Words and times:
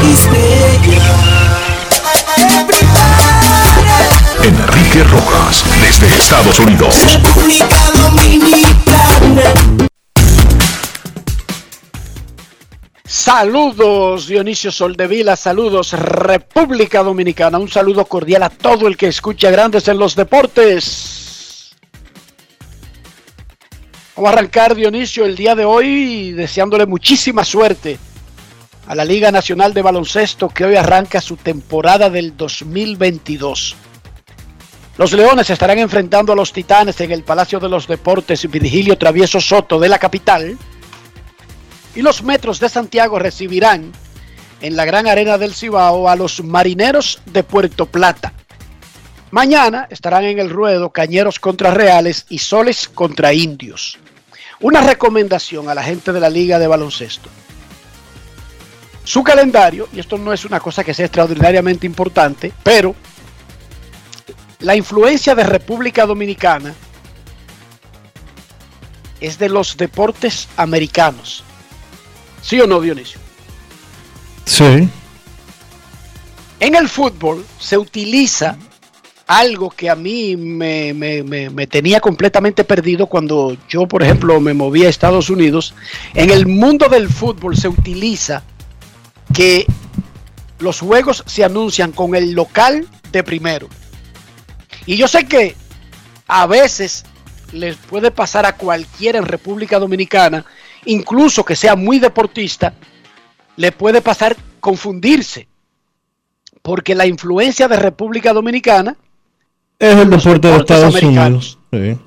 Enrique 4.44 5.04
Rojas, 5.04 5.64
desde 5.80 6.08
Estados 6.16 6.58
Unidos. 6.58 6.96
República 7.04 7.68
Dominicana. 7.94 9.42
Saludos 13.04 14.26
Dionisio 14.26 14.72
Soldevila, 14.72 15.36
saludos 15.36 15.92
República 15.92 17.04
Dominicana, 17.04 17.58
un 17.58 17.68
saludo 17.68 18.04
cordial 18.06 18.42
a 18.42 18.50
todo 18.50 18.88
el 18.88 18.96
que 18.96 19.06
escucha 19.06 19.48
Grandes 19.50 19.86
en 19.86 19.98
los 19.98 20.16
Deportes. 20.16 21.76
Vamos 24.16 24.28
a 24.28 24.32
arrancar 24.32 24.74
Dionisio 24.74 25.24
el 25.24 25.36
día 25.36 25.54
de 25.54 25.64
hoy 25.64 26.32
deseándole 26.32 26.86
muchísima 26.86 27.44
suerte 27.44 27.96
a 28.88 28.94
la 28.96 29.04
Liga 29.04 29.30
Nacional 29.30 29.72
de 29.72 29.82
Baloncesto 29.82 30.48
que 30.48 30.64
hoy 30.64 30.74
arranca 30.74 31.20
su 31.20 31.36
temporada 31.36 32.10
del 32.10 32.36
2022. 32.36 33.76
Los 34.98 35.12
Leones 35.12 35.48
estarán 35.48 35.78
enfrentando 35.78 36.32
a 36.32 36.36
los 36.36 36.52
Titanes 36.52 37.00
en 37.00 37.12
el 37.12 37.22
Palacio 37.22 37.58
de 37.58 37.68
los 37.68 37.86
Deportes 37.86 38.48
Virgilio 38.50 38.98
Travieso 38.98 39.40
Soto 39.40 39.80
de 39.80 39.88
la 39.88 39.98
capital. 39.98 40.58
Y 41.94 42.02
los 42.02 42.22
Metros 42.22 42.60
de 42.60 42.68
Santiago 42.68 43.18
recibirán 43.18 43.92
en 44.60 44.76
la 44.76 44.84
Gran 44.84 45.06
Arena 45.06 45.38
del 45.38 45.54
Cibao 45.54 46.08
a 46.08 46.16
los 46.16 46.44
Marineros 46.44 47.20
de 47.24 47.42
Puerto 47.42 47.86
Plata. 47.86 48.34
Mañana 49.30 49.86
estarán 49.88 50.24
en 50.24 50.38
el 50.38 50.50
ruedo 50.50 50.90
Cañeros 50.90 51.40
contra 51.40 51.70
Reales 51.70 52.26
y 52.28 52.38
Soles 52.38 52.86
contra 52.86 53.32
Indios. 53.32 53.98
Una 54.60 54.82
recomendación 54.82 55.70
a 55.70 55.74
la 55.74 55.82
gente 55.82 56.12
de 56.12 56.20
la 56.20 56.28
Liga 56.28 56.58
de 56.58 56.66
Baloncesto. 56.66 57.30
Su 59.04 59.24
calendario, 59.24 59.88
y 59.92 60.00
esto 60.00 60.18
no 60.18 60.34
es 60.34 60.44
una 60.44 60.60
cosa 60.60 60.84
que 60.84 60.94
sea 60.94 61.06
extraordinariamente 61.06 61.86
importante, 61.86 62.52
pero 62.62 62.94
la 64.62 64.76
influencia 64.76 65.34
de 65.34 65.44
República 65.44 66.06
Dominicana 66.06 66.74
es 69.20 69.38
de 69.38 69.48
los 69.48 69.76
deportes 69.76 70.48
americanos. 70.56 71.44
¿Sí 72.42 72.60
o 72.60 72.66
no, 72.66 72.80
Dionisio? 72.80 73.20
Sí. 74.44 74.88
En 76.60 76.74
el 76.74 76.88
fútbol 76.88 77.44
se 77.58 77.78
utiliza 77.78 78.56
algo 79.26 79.70
que 79.70 79.88
a 79.88 79.94
mí 79.94 80.36
me, 80.36 80.92
me- 80.92 81.22
me- 81.22 81.50
me 81.50 81.66
tenía 81.66 82.00
completamente 82.00 82.64
perdido 82.64 83.06
cuando 83.06 83.56
yo, 83.68 83.86
por 83.86 84.02
ejemplo, 84.02 84.40
me 84.40 84.52
moví 84.54 84.84
a 84.84 84.88
Estados 84.88 85.30
Unidos. 85.30 85.74
En 86.14 86.30
el 86.30 86.46
mundo 86.46 86.88
del 86.88 87.08
fútbol 87.08 87.56
se 87.56 87.68
utiliza 87.68 88.42
que 89.32 89.66
los 90.58 90.80
juegos 90.80 91.22
se 91.26 91.44
anuncian 91.44 91.92
con 91.92 92.14
el 92.14 92.32
local 92.32 92.86
de 93.10 93.22
primero. 93.22 93.68
Y 94.86 94.96
yo 94.96 95.08
sé 95.08 95.26
que 95.26 95.54
a 96.26 96.46
veces 96.46 97.04
les 97.52 97.76
puede 97.76 98.10
pasar 98.10 98.46
a 98.46 98.56
cualquiera 98.56 99.18
en 99.18 99.26
República 99.26 99.78
Dominicana, 99.78 100.44
incluso 100.86 101.44
que 101.44 101.56
sea 101.56 101.76
muy 101.76 101.98
deportista, 101.98 102.74
le 103.56 103.72
puede 103.72 104.00
pasar 104.00 104.36
confundirse. 104.60 105.48
Porque 106.62 106.94
la 106.94 107.06
influencia 107.06 107.68
de 107.68 107.76
República 107.76 108.32
Dominicana 108.32 108.96
Es 109.78 109.96
el 109.96 110.10
deporte 110.10 110.48
de 110.48 110.56
Estados. 110.56 111.02
Unidos. 111.02 111.58
Sí. 111.72 111.98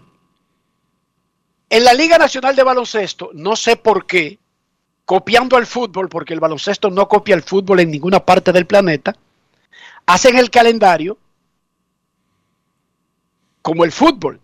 En 1.70 1.84
la 1.84 1.94
Liga 1.94 2.18
Nacional 2.18 2.56
de 2.56 2.64
Baloncesto, 2.64 3.32
no 3.34 3.56
sé 3.56 3.76
por 3.76 4.06
qué, 4.06 4.40
copiando 5.04 5.58
al 5.58 5.66
fútbol, 5.66 6.08
porque 6.10 6.34
el 6.34 6.40
baloncesto 6.40 6.90
no 6.90 7.08
copia 7.08 7.36
el 7.36 7.44
fútbol 7.44 7.82
en 7.82 7.92
ninguna 7.92 8.20
parte 8.20 8.52
del 8.52 8.66
planeta, 8.66 9.16
hacen 10.06 10.38
el 10.38 10.50
calendario 10.50 11.18
como 13.66 13.84
el 13.84 13.92
fútbol, 13.92 14.40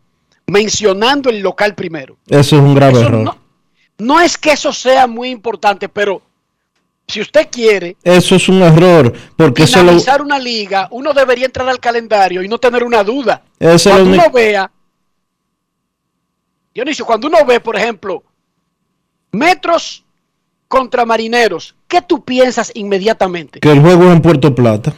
mencionando 0.48 1.30
el 1.30 1.42
local 1.42 1.76
primero. 1.76 2.18
Eso 2.28 2.56
es 2.56 2.62
un 2.64 2.74
grave 2.74 2.94
Eso 2.94 3.06
error. 3.06 3.24
no, 3.24 3.38
no 4.00 4.20
es 4.20 4.36
que 4.36 4.54
eso 4.54 4.74
sea 4.74 5.06
muy 5.06 5.30
importante, 5.30 5.88
pero 5.88 6.24
si 7.08 7.22
usted 7.22 7.48
quiere 7.52 7.96
Eso 8.04 8.34
es 8.36 8.50
un 8.50 8.64
error, 8.64 9.14
porque 9.38 9.62
eso 9.64 9.84
lo, 9.84 9.92
una 10.24 10.40
liga, 10.40 10.88
uno 10.90 11.14
debería 11.14 11.46
entrar 11.46 11.70
al 11.70 11.80
calendario 11.80 12.42
y 12.42 12.48
no 12.48 12.58
tener 12.58 12.84
una 12.84 13.04
duda. 13.04 13.44
Eso 13.60 13.76
es 13.76 13.86
lo 13.86 13.92
cuando 13.92 14.10
único- 14.10 14.24
uno 14.26 14.34
vea, 14.34 14.72
Dionisio, 16.74 17.06
cuando 17.06 17.28
uno 17.28 17.46
ve, 17.46 17.60
por 17.60 17.76
ejemplo, 17.76 18.24
metros 19.32 20.04
contra 20.68 21.06
marineros, 21.06 21.76
¿qué 21.88 22.02
tú 22.02 22.24
piensas 22.26 22.72
inmediatamente? 22.74 23.60
que 23.60 23.72
el 23.72 23.82
juego 23.82 24.06
es 24.06 24.14
en 24.14 24.22
Puerto 24.24 24.56
Plata. 24.56 24.96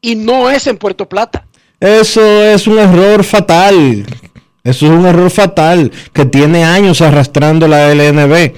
Y 0.00 0.14
no 0.16 0.48
es 0.48 0.66
en 0.66 0.78
Puerto 0.78 1.06
Plata. 1.06 1.46
Eso 1.82 2.20
es 2.44 2.68
un 2.68 2.78
error 2.78 3.24
fatal. 3.24 4.06
Eso 4.62 4.86
es 4.86 4.92
un 4.92 5.04
error 5.04 5.28
fatal 5.30 5.90
que 6.12 6.24
tiene 6.24 6.64
años 6.64 7.00
arrastrando 7.00 7.66
la 7.66 7.92
LNB. 7.92 8.52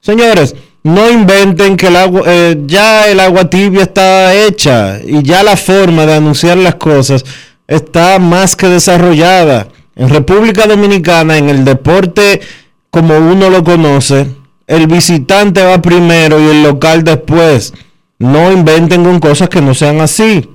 Señores, 0.00 0.56
No 0.82 1.10
inventen 1.10 1.76
que 1.76 1.88
el 1.88 1.96
agua, 1.96 2.22
eh, 2.26 2.62
ya 2.64 3.08
el 3.08 3.18
agua 3.18 3.50
tibia 3.50 3.82
está 3.82 4.32
hecha 4.32 5.00
y 5.04 5.20
ya 5.24 5.42
la 5.42 5.56
forma 5.56 6.06
de 6.06 6.14
anunciar 6.14 6.58
las 6.58 6.76
cosas 6.76 7.24
está 7.66 8.20
más 8.20 8.54
que 8.54 8.68
desarrollada. 8.68 9.66
En 9.96 10.08
República 10.08 10.64
Dominicana, 10.64 11.38
en 11.38 11.48
el 11.48 11.64
deporte 11.64 12.40
como 12.88 13.16
uno 13.18 13.50
lo 13.50 13.64
conoce, 13.64 14.28
el 14.68 14.86
visitante 14.86 15.64
va 15.64 15.82
primero 15.82 16.38
y 16.38 16.50
el 16.50 16.62
local 16.62 17.02
después. 17.02 17.74
No 18.20 18.52
inventen 18.52 19.02
con 19.02 19.18
cosas 19.18 19.48
que 19.48 19.60
no 19.60 19.74
sean 19.74 20.00
así. 20.00 20.48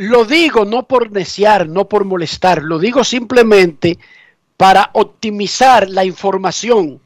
Lo 0.00 0.24
digo 0.24 0.64
no 0.64 0.88
por 0.88 1.12
neciar, 1.12 1.68
no 1.68 1.86
por 1.86 2.06
molestar, 2.06 2.62
lo 2.62 2.78
digo 2.78 3.04
simplemente 3.04 3.98
para 4.56 4.88
optimizar 4.94 5.90
la 5.90 6.06
información. 6.06 7.02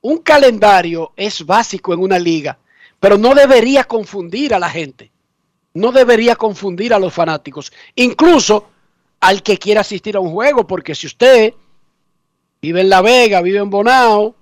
Un 0.00 0.18
calendario 0.22 1.12
es 1.16 1.44
básico 1.44 1.92
en 1.92 2.00
una 2.00 2.18
liga, 2.18 2.56
pero 2.98 3.18
no 3.18 3.34
debería 3.34 3.84
confundir 3.84 4.54
a 4.54 4.58
la 4.58 4.70
gente. 4.70 5.10
No 5.74 5.92
debería 5.92 6.34
confundir 6.34 6.94
a 6.94 6.98
los 6.98 7.12
fanáticos, 7.12 7.70
incluso 7.94 8.70
al 9.20 9.42
que 9.42 9.58
quiera 9.58 9.82
asistir 9.82 10.16
a 10.16 10.20
un 10.20 10.30
juego, 10.30 10.66
porque 10.66 10.94
si 10.94 11.06
usted 11.06 11.52
vive 12.62 12.80
en 12.80 12.88
La 12.88 13.02
Vega, 13.02 13.42
vive 13.42 13.58
en 13.58 13.68
Bonao 13.68 14.34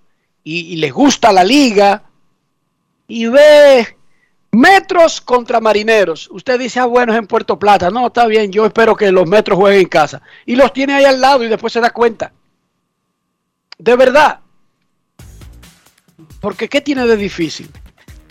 y, 0.45 0.73
y 0.73 0.77
le 0.77 0.91
gusta 0.91 1.33
la 1.33 1.43
liga 1.43 2.05
y 3.09 3.27
ve 3.27 3.97
Metros 4.55 5.23
contra 5.23 5.61
marineros. 5.61 6.29
Usted 6.31 6.59
dice, 6.59 6.79
ah, 6.79 6.85
bueno, 6.85 7.13
es 7.13 7.19
en 7.19 7.27
Puerto 7.27 7.59
Plata. 7.59 7.91
No, 7.91 8.09
está 8.09 8.27
bien, 8.27 8.53
yo 8.53 8.67
espero 8.67 8.95
que 8.95 9.11
los 9.11 9.27
metros 9.27 9.59
jueguen 9.59 9.81
en 9.81 9.89
casa. 9.89 10.21
Y 10.45 10.57
los 10.57 10.75
tiene 10.75 10.93
ahí 10.93 11.05
al 11.05 11.23
lado 11.23 11.43
y 11.43 11.49
después 11.49 11.73
se 11.73 11.81
da 11.81 11.91
cuenta. 11.91 12.33
De 13.79 13.97
verdad. 13.97 14.41
Porque 16.41 16.69
¿qué 16.69 16.83
tiene 16.83 17.07
de 17.07 17.17
difícil? 17.17 17.71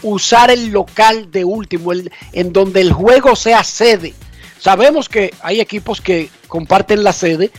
Usar 0.03 0.51
el 0.51 0.71
local 0.71 1.31
de 1.31 1.43
último, 1.43 1.91
el, 1.91 2.11
en 2.33 2.53
donde 2.53 2.81
el 2.81 2.93
juego 2.93 3.35
sea 3.35 3.63
sede. 3.63 4.13
Sabemos 4.59 5.09
que 5.09 5.33
hay 5.41 5.59
equipos 5.59 6.01
que 6.01 6.29
comparten 6.47 7.03
la 7.03 7.13
sede, 7.13 7.49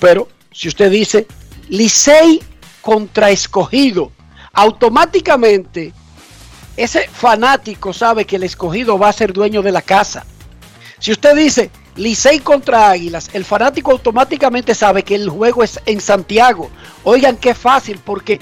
pero 0.00 0.28
si 0.50 0.66
usted 0.66 0.90
dice 0.90 1.28
Licey 1.68 2.42
contra 2.82 3.30
escogido, 3.30 4.10
automáticamente 4.52 5.92
ese 6.78 7.08
fanático 7.08 7.92
sabe 7.92 8.24
que 8.24 8.36
el 8.36 8.44
escogido 8.44 8.96
va 9.00 9.08
a 9.08 9.12
ser 9.12 9.32
dueño 9.32 9.62
de 9.62 9.72
la 9.72 9.82
casa. 9.82 10.24
Si 11.00 11.10
usted 11.10 11.34
dice 11.34 11.72
Licey 11.96 12.38
contra 12.38 12.88
Águilas, 12.88 13.30
el 13.32 13.44
fanático 13.44 13.90
automáticamente 13.90 14.76
sabe 14.76 15.02
que 15.02 15.16
el 15.16 15.28
juego 15.28 15.64
es 15.64 15.80
en 15.86 16.00
Santiago. 16.00 16.70
Oigan 17.02 17.36
qué 17.36 17.52
fácil, 17.52 17.98
porque 18.04 18.38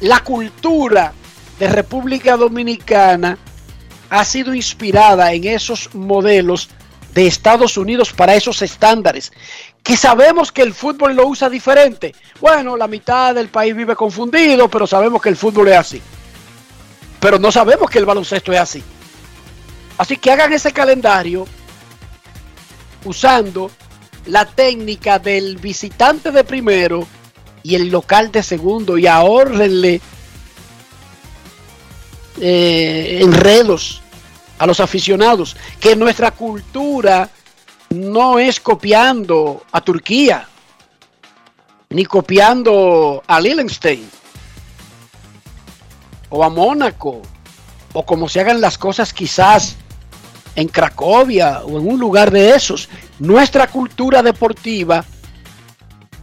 la 0.00 0.24
cultura 0.24 1.12
de 1.60 1.68
República 1.68 2.36
Dominicana 2.36 3.38
ha 4.10 4.24
sido 4.24 4.56
inspirada 4.56 5.32
en 5.32 5.44
esos 5.44 5.94
modelos 5.94 6.68
de 7.14 7.28
Estados 7.28 7.76
Unidos 7.76 8.12
para 8.12 8.34
esos 8.34 8.60
estándares. 8.62 9.30
Que 9.84 9.96
sabemos 9.96 10.50
que 10.50 10.62
el 10.62 10.74
fútbol 10.74 11.14
lo 11.14 11.28
usa 11.28 11.48
diferente. 11.48 12.12
Bueno, 12.40 12.76
la 12.76 12.88
mitad 12.88 13.36
del 13.36 13.50
país 13.50 13.76
vive 13.76 13.94
confundido, 13.94 14.68
pero 14.68 14.84
sabemos 14.88 15.22
que 15.22 15.28
el 15.28 15.36
fútbol 15.36 15.68
es 15.68 15.76
así 15.76 16.02
pero 17.22 17.38
no 17.38 17.52
sabemos 17.52 17.88
que 17.88 18.00
el 18.00 18.04
baloncesto 18.04 18.52
es 18.52 18.58
así. 18.58 18.82
Así 19.96 20.16
que 20.16 20.32
hagan 20.32 20.52
ese 20.52 20.72
calendario 20.72 21.46
usando 23.04 23.70
la 24.26 24.44
técnica 24.44 25.20
del 25.20 25.56
visitante 25.56 26.32
de 26.32 26.42
primero 26.42 27.06
y 27.62 27.76
el 27.76 27.90
local 27.90 28.32
de 28.32 28.42
segundo 28.42 28.98
y 28.98 29.06
ahorrenle 29.06 30.00
eh, 32.40 33.18
enredos 33.22 34.02
a 34.58 34.66
los 34.66 34.80
aficionados. 34.80 35.56
Que 35.78 35.94
nuestra 35.94 36.32
cultura 36.32 37.30
no 37.90 38.40
es 38.40 38.58
copiando 38.58 39.64
a 39.70 39.80
Turquía 39.80 40.48
ni 41.88 42.04
copiando 42.04 43.22
a 43.28 43.40
Lillenstein 43.40 44.10
o 46.32 46.42
a 46.42 46.48
Mónaco, 46.48 47.20
o 47.92 48.06
como 48.06 48.26
se 48.26 48.40
hagan 48.40 48.62
las 48.62 48.78
cosas 48.78 49.12
quizás 49.12 49.76
en 50.56 50.66
Cracovia 50.68 51.60
o 51.60 51.78
en 51.78 51.86
un 51.86 52.00
lugar 52.00 52.30
de 52.30 52.54
esos. 52.54 52.88
Nuestra 53.18 53.66
cultura 53.66 54.22
deportiva 54.22 55.04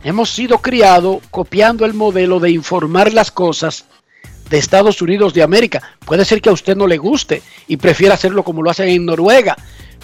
hemos 0.04 0.32
sido 0.32 0.58
criados 0.58 1.20
copiando 1.30 1.86
el 1.86 1.94
modelo 1.94 2.40
de 2.40 2.50
informar 2.50 3.14
las 3.14 3.30
cosas 3.30 3.86
de 4.50 4.58
Estados 4.58 5.00
Unidos 5.04 5.36
de 5.36 5.44
América. 5.44 5.84
Puede 6.04 6.26
ser 6.26 6.42
que 6.42 6.50
a 6.50 6.54
usted 6.54 6.76
no 6.76 6.88
le 6.88 6.98
guste 6.98 7.44
y 7.68 7.78
prefiera 7.78 8.16
hacerlo 8.16 8.44
como 8.44 8.64
lo 8.64 8.72
hacen 8.72 8.90
en 8.90 9.06
Noruega, 9.06 9.56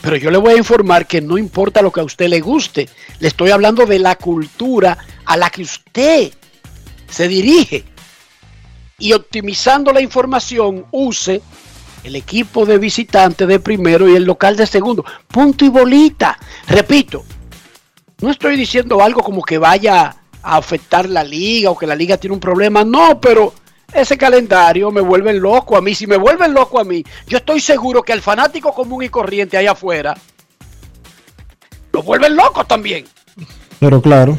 pero 0.01 0.17
yo 0.17 0.29
le 0.29 0.37
voy 0.37 0.53
a 0.53 0.57
informar 0.57 1.07
que 1.07 1.19
no 1.19 1.35
importa 1.39 1.81
lo 1.81 1.91
que 1.91 2.01
a 2.01 2.03
usted 2.03 2.27
le 2.27 2.41
guste, 2.41 2.87
le 3.19 3.27
estoy 3.27 3.49
hablando 3.49 3.87
de 3.87 3.97
la 3.97 4.17
cultura 4.17 4.99
a 5.25 5.35
la 5.35 5.49
que 5.49 5.63
usted 5.63 6.31
se 7.09 7.27
dirige 7.27 7.94
y 8.97 9.13
optimizando 9.13 9.91
la 9.91 10.01
información 10.01 10.85
use 10.91 11.41
el 12.03 12.15
equipo 12.15 12.65
de 12.65 12.77
visitante 12.77 13.47
de 13.47 13.59
primero 13.59 14.07
y 14.07 14.15
el 14.15 14.23
local 14.23 14.55
de 14.55 14.67
segundo. 14.67 15.03
Punto 15.27 15.65
y 15.65 15.69
bolita. 15.69 16.37
Repito, 16.67 17.23
no 18.21 18.29
estoy 18.29 18.55
diciendo 18.55 19.01
algo 19.01 19.21
como 19.21 19.41
que 19.41 19.57
vaya 19.57 20.15
a 20.43 20.57
afectar 20.57 21.09
la 21.09 21.23
liga 21.23 21.71
o 21.71 21.77
que 21.77 21.87
la 21.87 21.95
liga 21.95 22.17
tiene 22.17 22.35
un 22.35 22.39
problema. 22.39 22.83
No, 22.83 23.19
pero 23.19 23.53
ese 23.91 24.17
calendario 24.17 24.91
me 24.91 25.01
vuelve 25.01 25.33
loco 25.33 25.75
a 25.75 25.81
mí. 25.81 25.95
Si 25.95 26.05
me 26.05 26.17
vuelven 26.17 26.53
loco 26.53 26.79
a 26.79 26.83
mí, 26.83 27.03
yo 27.27 27.39
estoy 27.39 27.59
seguro 27.59 28.03
que 28.03 28.13
al 28.13 28.21
fanático 28.21 28.73
común 28.73 29.03
y 29.03 29.09
corriente 29.09 29.57
allá 29.57 29.71
afuera 29.71 30.15
lo 31.91 32.03
vuelven 32.03 32.35
loco 32.35 32.65
también. 32.65 33.05
Pero 33.79 34.01
claro. 34.01 34.37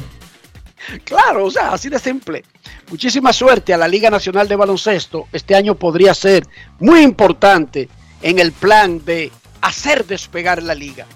Claro, 1.04 1.46
o 1.46 1.50
sea, 1.50 1.72
así 1.72 1.88
de 1.88 1.98
simple. 1.98 2.44
Muchísima 2.90 3.32
suerte 3.32 3.74
a 3.74 3.76
la 3.78 3.88
Liga 3.88 4.10
Nacional 4.10 4.46
de 4.48 4.56
Baloncesto. 4.56 5.26
Este 5.32 5.54
año 5.54 5.74
podría 5.74 6.14
ser 6.14 6.46
muy 6.78 7.00
importante 7.00 7.88
en 8.22 8.38
el 8.38 8.52
plan 8.52 9.04
de 9.04 9.32
hacer 9.60 10.06
despegar 10.06 10.62
la 10.62 10.74
liga. 10.74 11.06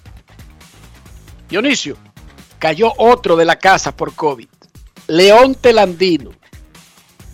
Dionisio, 1.48 1.96
cayó 2.58 2.92
otro 2.96 3.36
de 3.36 3.44
la 3.44 3.56
casa 3.56 3.96
por 3.96 4.14
COVID. 4.14 4.48
León 5.08 5.56
Telandino, 5.56 6.30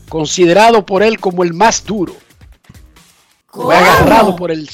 considerado 0.09 0.87
por 0.87 1.03
él 1.03 1.21
como 1.21 1.43
el 1.43 1.53
más 1.53 1.85
duro. 1.85 2.15
Fue 3.49 3.77
agarrado 3.77 4.37
por 4.37 4.51
el, 4.51 4.69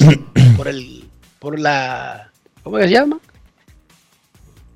por 0.57 0.69
el, 0.69 1.09
por 1.39 1.59
la, 1.59 2.31
¿cómo 2.63 2.79
se 2.79 2.89
llama? 2.89 3.19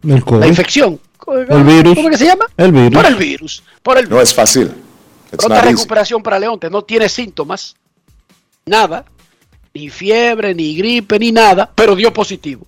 El 0.02 0.24
COVID. 0.24 0.40
La 0.40 0.46
infección. 0.46 1.00
El 1.26 1.64
virus. 1.64 1.94
¿Cómo 1.96 2.08
que 2.10 2.18
se 2.18 2.26
llama? 2.26 2.46
El 2.56 2.72
virus. 2.72 2.94
Por 2.94 3.06
el 3.06 3.14
virus. 3.16 3.62
Por 3.82 3.98
el 3.98 4.08
No 4.08 4.20
es 4.20 4.32
fácil. 4.34 4.64
It's 5.32 5.36
Pronta 5.38 5.56
not 5.56 5.64
easy. 5.64 5.74
recuperación 5.76 6.22
para 6.22 6.38
Leonte, 6.38 6.70
no 6.70 6.82
tiene 6.82 7.08
síntomas, 7.08 7.74
nada, 8.64 9.04
ni 9.74 9.88
fiebre, 9.90 10.54
ni 10.54 10.76
gripe, 10.76 11.18
ni 11.18 11.32
nada, 11.32 11.70
pero 11.74 11.96
dio 11.96 12.12
positivo. 12.12 12.64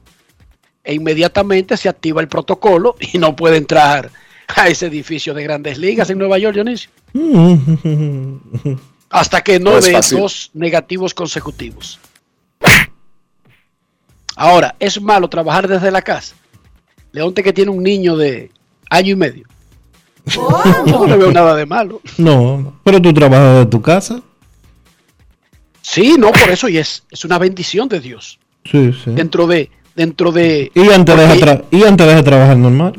E 0.83 0.95
inmediatamente 0.95 1.77
se 1.77 1.89
activa 1.89 2.21
el 2.21 2.29
protocolo 2.29 2.97
y 3.13 3.19
no 3.19 3.37
puede 3.37 3.59
entrar 3.59 4.11
a 4.49 4.69
ese 4.69 4.87
edificio 4.87 5.35
de 5.35 5.43
grandes 5.45 5.79
ligas 5.79 6.11
en 6.11 6.19
Nueva 6.19 6.39
York, 6.39 6.55
Dionisio, 6.55 6.91
hasta 9.11 9.43
que 9.43 9.61
no, 9.61 9.75
No 9.77 9.83
fácil. 9.83 10.19
dos 10.19 10.51
negativos 10.55 11.15
consecutivos. 11.15 12.01
Ahora, 14.37 14.75
es 14.79 15.01
malo 15.01 15.29
trabajar 15.29 15.67
desde 15.69 15.91
la 15.91 16.03
casa. 16.03 16.35
Leonte 17.13 17.43
que 17.43 17.53
tiene 17.53 17.71
un 17.71 17.83
niño 17.83 18.17
de 18.17 18.51
año 18.91 19.13
y 19.13 19.17
medio. 19.17 19.45
Yo 20.27 20.49
no 20.87 21.07
le 21.07 21.17
veo 21.17 21.33
nada 21.33 21.55
de 21.55 21.65
malo. 21.67 22.01
No, 22.19 22.75
pero 22.85 23.01
tú 23.01 23.13
trabajas 23.15 23.59
de 23.61 23.67
tu 23.67 23.81
casa. 23.81 24.21
Sí, 25.81 26.17
no, 26.19 26.31
por 26.33 26.51
eso, 26.51 26.69
y 26.69 26.77
es, 26.79 27.03
es 27.11 27.25
una 27.25 27.39
bendición 27.39 27.89
de 27.89 28.01
Dios. 28.01 28.39
Sí, 28.71 28.93
sí. 28.93 29.13
Dentro 29.13 29.47
de, 29.47 29.71
dentro 29.97 30.31
de. 30.33 30.71
Y 30.75 30.81
antes, 30.91 31.15
porque- 31.15 31.29
deja 31.35 31.35
tra- 31.47 31.65
y 31.71 31.83
antes 31.85 32.07
deja 32.07 32.23
trabajar 32.23 32.57
normal. 32.59 32.95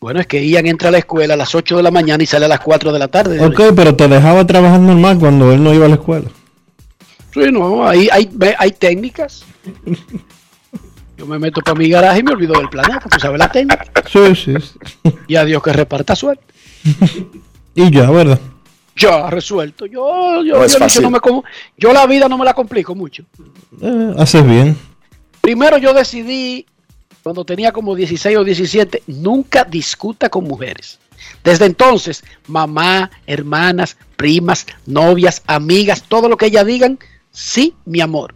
bueno, 0.00 0.18
es 0.18 0.26
que 0.26 0.44
Ian 0.44 0.66
entra 0.66 0.88
a 0.88 0.92
la 0.92 0.98
escuela 0.98 1.34
a 1.34 1.36
las 1.36 1.54
8 1.54 1.76
de 1.76 1.82
la 1.84 1.92
mañana 1.92 2.22
y 2.24 2.26
sale 2.26 2.46
a 2.46 2.48
las 2.48 2.58
4 2.60 2.92
de 2.92 2.98
la 2.98 3.06
tarde. 3.06 3.40
Ok, 3.44 3.60
pero 3.76 3.94
te 3.94 4.08
dejaba 4.08 4.44
trabajar 4.44 4.80
normal 4.80 5.16
cuando 5.20 5.52
él 5.52 5.62
no 5.62 5.72
iba 5.72 5.86
a 5.86 5.88
la 5.90 5.94
escuela. 5.94 6.28
Sí, 7.32 7.52
no, 7.52 7.86
ahí 7.86 8.08
hay, 8.10 8.28
hay 8.58 8.72
técnicas. 8.72 9.44
Yo 11.22 11.28
me 11.28 11.38
meto 11.38 11.60
para 11.60 11.78
mi 11.78 11.88
garaje 11.88 12.18
y 12.18 12.22
me 12.24 12.32
olvido 12.32 12.52
del 12.54 12.68
planeta, 12.68 13.08
tú 13.08 13.16
sabes 13.20 13.38
la 13.38 13.48
técnica. 13.48 13.84
Sí, 14.12 14.34
sí. 14.34 14.54
sí. 14.60 15.12
Y 15.28 15.36
a 15.36 15.44
Dios 15.44 15.62
que 15.62 15.72
reparta 15.72 16.16
suerte. 16.16 16.42
Y 17.76 17.92
ya, 17.92 18.10
¿verdad? 18.10 18.40
Ya, 18.96 19.30
resuelto. 19.30 19.86
Yo, 19.86 20.42
yo, 20.42 20.56
No 20.58 20.66
yo, 20.66 20.78
fácil. 20.80 21.02
no 21.02 21.10
me 21.10 21.20
como- 21.20 21.44
yo 21.78 21.92
la 21.92 22.08
vida 22.08 22.28
no 22.28 22.36
me 22.36 22.44
la 22.44 22.54
complico 22.54 22.96
mucho. 22.96 23.22
Eh, 23.80 24.14
haces 24.18 24.44
bien. 24.44 24.76
Primero 25.40 25.78
yo 25.78 25.94
decidí, 25.94 26.66
cuando 27.22 27.44
tenía 27.44 27.70
como 27.70 27.94
16 27.94 28.36
o 28.38 28.42
17, 28.42 29.04
nunca 29.06 29.62
discuta 29.62 30.28
con 30.28 30.42
mujeres. 30.42 30.98
Desde 31.44 31.66
entonces, 31.66 32.24
mamá, 32.48 33.12
hermanas, 33.28 33.96
primas, 34.16 34.66
novias, 34.86 35.40
amigas, 35.46 36.02
todo 36.02 36.28
lo 36.28 36.36
que 36.36 36.46
ellas 36.46 36.66
digan, 36.66 36.98
sí, 37.30 37.74
mi 37.84 38.00
amor. 38.00 38.34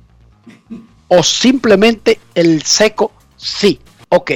O 1.09 1.23
simplemente 1.23 2.19
el 2.35 2.63
seco, 2.63 3.13
sí, 3.37 3.79
ok. 4.09 4.31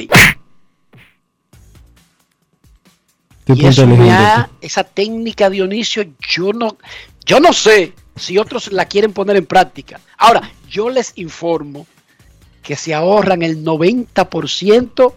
Y 3.55 3.67
eso 3.67 3.87
ha, 4.11 4.49
esa 4.61 4.85
técnica, 4.85 5.50
Dionisio, 5.50 6.05
yo 6.21 6.53
no, 6.53 6.77
yo 7.25 7.41
no 7.41 7.53
sé 7.53 7.93
si 8.17 8.39
otros 8.39 8.73
la 8.73 8.85
quieren 8.85 9.12
poner 9.12 9.37
en 9.37 9.47
práctica. 9.47 10.00
Ahora, 10.19 10.50
yo 10.69 10.91
les 10.91 11.12
informo 11.17 11.87
que 12.62 12.77
se 12.77 12.95
ahorran 12.95 13.43
el 13.43 13.65
90% 13.65 15.15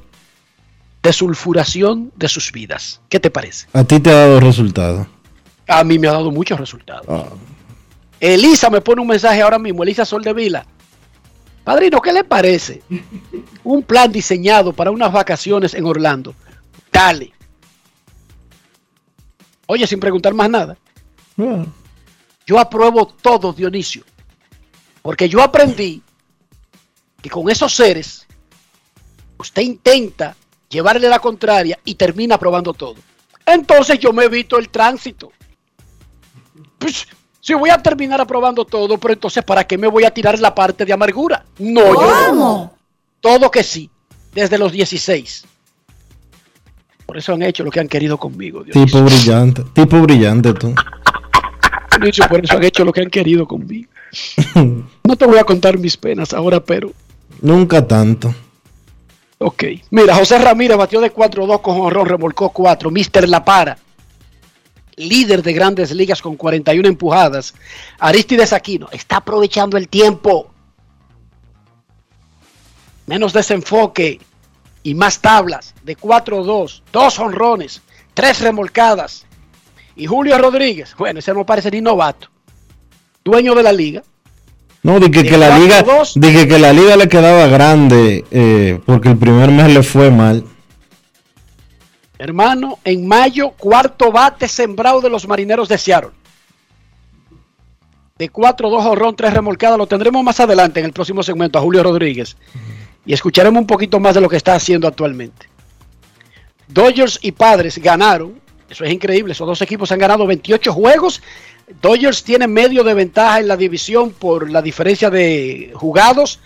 de 1.04 1.14
sulfuración 1.14 2.12
de 2.16 2.30
sus 2.30 2.52
vidas. 2.52 3.02
¿Qué 3.10 3.20
te 3.20 3.30
parece? 3.30 3.68
¿A 3.74 3.84
ti 3.84 4.00
te 4.00 4.10
ha 4.10 4.14
dado 4.14 4.40
resultado? 4.40 5.08
A 5.68 5.84
mí 5.84 6.00
me 6.00 6.08
ha 6.08 6.14
dado 6.14 6.32
muchos 6.32 6.60
resultados. 6.60 7.06
Ah. 7.10 7.30
Elisa 8.20 8.70
me 8.70 8.80
pone 8.80 9.02
un 9.02 9.08
mensaje 9.08 9.42
ahora 9.42 9.60
mismo, 9.60 9.84
Elisa 9.84 10.06
Sol 10.06 10.24
de 10.24 10.34
Vila. 10.34 10.66
Padrino, 11.64 12.02
¿qué 12.02 12.12
le 12.12 12.24
parece? 12.24 12.82
Un 13.64 13.84
plan 13.84 14.12
diseñado 14.12 14.74
para 14.74 14.92
unas 14.92 15.12
vacaciones 15.12 15.74
en 15.74 15.86
Orlando. 15.86 16.36
Dale. 16.92 17.32
Oye, 19.68 19.88
sin 19.88 20.00
preguntar 20.00 20.34
más 20.34 20.50
nada. 20.50 20.78
Ah. 21.38 21.66
Yo 22.46 22.60
apruebo 22.60 23.08
todo, 23.08 23.54
Dionisio. 23.54 24.04
Porque 25.02 25.30
yo 25.30 25.42
aprendí 25.42 26.02
que 27.22 27.30
con 27.30 27.50
esos 27.50 27.74
seres 27.74 28.28
usted 29.38 29.62
intenta 29.62 30.36
llevarle 30.70 31.08
la 31.08 31.20
contraria 31.20 31.80
y 31.86 31.96
termina 31.96 32.36
aprobando 32.36 32.74
todo. 32.74 32.96
Entonces 33.46 34.00
yo 34.00 34.12
me 34.12 34.26
evito 34.26 34.58
el 34.58 34.70
tránsito. 34.70 35.32
Pues, 36.78 37.08
si 37.44 37.54
voy 37.54 37.70
a 37.70 37.78
terminar 37.78 38.22
aprobando 38.22 38.64
todo, 38.64 38.98
pero 38.98 39.16
entonces 39.16 39.44
¿para 39.44 39.66
qué 39.66 39.78
me 39.78 39.88
voy 39.88 40.06
a 40.06 40.12
tirar 40.12 40.40
la 40.40 40.56
parte 40.56 40.86
de 40.86 40.94
amargura? 40.94 41.44
No, 41.60 41.94
yo 41.94 42.34
no. 42.34 42.74
Todo 43.20 43.52
que 43.52 43.64
sí, 43.64 43.90
desde 44.34 44.58
los 44.58 44.72
16. 44.72 45.46
Por 47.06 47.18
eso 47.18 47.34
han 47.34 47.42
hecho 47.42 47.66
lo 47.66 47.70
que 47.70 47.82
han 47.82 47.90
querido 47.90 48.18
conmigo. 48.18 48.64
Tipo 48.64 49.02
brillante, 49.02 49.62
tipo 49.74 50.00
brillante 50.00 50.54
tú. 50.54 50.74
por 52.30 52.44
eso 52.46 52.56
han 52.56 52.64
hecho 52.64 52.86
lo 52.86 52.94
que 52.94 53.02
han 53.02 53.10
querido 53.10 53.46
conmigo. 53.46 53.90
No 55.04 55.18
te 55.18 55.26
voy 55.26 55.38
a 55.38 55.44
contar 55.44 55.78
mis 55.78 55.98
penas 55.98 56.34
ahora, 56.34 56.62
pero. 56.62 56.94
Nunca 57.42 57.86
tanto. 57.86 58.34
Ok. 59.40 59.66
Mira, 59.92 60.16
José 60.16 60.38
Ramírez 60.38 60.78
batió 60.78 61.02
de 61.02 61.14
4-2 61.14 61.62
con 61.62 61.82
honrón, 61.82 62.08
remolcó 62.08 62.50
4. 62.50 62.90
Mister 62.90 63.28
La 63.28 63.44
Para, 63.44 63.78
líder 64.98 65.44
de 65.44 65.54
grandes 65.54 65.92
ligas 65.92 66.22
con 66.22 66.36
41 66.36 66.88
empujadas. 66.88 67.54
Aristides 68.00 68.54
Aquino 68.54 68.90
está 68.92 69.18
aprovechando 69.18 69.78
el 69.78 69.88
tiempo. 69.88 70.52
Menos 73.06 73.34
desenfoque 73.34 74.20
y 74.84 74.94
más 74.94 75.20
tablas 75.20 75.74
de 75.84 75.98
4-2, 75.98 76.82
dos 76.92 77.20
honrones, 77.20 77.82
tres 78.14 78.40
remolcadas. 78.42 79.26
Y 79.96 80.06
Julio 80.06 80.38
Rodríguez, 80.38 80.96
bueno, 80.98 81.20
ese 81.20 81.34
no 81.34 81.46
parece 81.46 81.70
ni 81.72 81.82
novato, 81.82 82.30
dueño 83.24 83.56
de 83.56 83.64
la 83.64 83.72
liga. 83.72 84.04
No, 84.82 85.00
dije 85.00 85.24
que, 85.24 85.38
la 85.38 85.58
liga, 85.58 85.86
dije 86.16 86.46
que 86.46 86.60
la 86.60 86.74
liga 86.74 86.98
le 86.98 87.08
quedaba 87.08 87.48
grande 87.48 88.26
eh, 88.32 88.82
porque 88.86 89.10
el 89.10 89.18
primer 89.18 89.50
mes 89.50 89.74
le 89.74 89.82
fue 89.82 90.12
mal. 90.12 90.44
Hermano, 92.24 92.80
en 92.86 93.06
mayo, 93.06 93.50
cuarto 93.50 94.10
bate 94.10 94.48
sembrado 94.48 95.02
de 95.02 95.10
los 95.10 95.28
marineros 95.28 95.68
de. 95.68 95.76
De 98.18 98.32
4-2 98.32 98.86
horrón, 98.86 99.14
3 99.14 99.34
remolcadas. 99.34 99.78
Lo 99.78 99.88
tendremos 99.88 100.24
más 100.24 100.40
adelante 100.40 100.80
en 100.80 100.86
el 100.86 100.94
próximo 100.94 101.22
segmento 101.22 101.60
a 101.60 101.62
Julio 101.62 101.84
Rodríguez. 101.84 102.38
Y 103.06 103.12
escucharemos 103.12 103.60
un 103.60 103.68
poquito 103.68 104.00
más 104.00 104.16
de 104.16 104.22
lo 104.22 104.30
que 104.30 104.38
está 104.38 104.56
haciendo 104.56 104.88
actualmente. 104.88 105.50
Dodgers 106.70 107.20
y 107.22 107.34
Padres 107.34 107.78
ganaron 107.78 108.42
eso 108.74 108.86
es 108.86 108.92
increíble. 108.92 109.34
Esos 109.34 109.48
dos 109.48 109.62
equipos 109.62 109.92
han 109.92 110.00
ganado 110.00 110.26
28 110.26 110.74
juegos. 110.74 111.22
Dodgers 111.80 112.24
tiene 112.24 112.48
medio 112.48 112.84
de 112.84 112.96
ventaja 112.96 113.40
en 113.40 113.48
la 113.48 113.56
división 113.56 114.12
por 114.12 114.50
la 114.50 114.64
diferencia 114.64 115.12
de 115.12 115.72
jugados, 115.76 116.40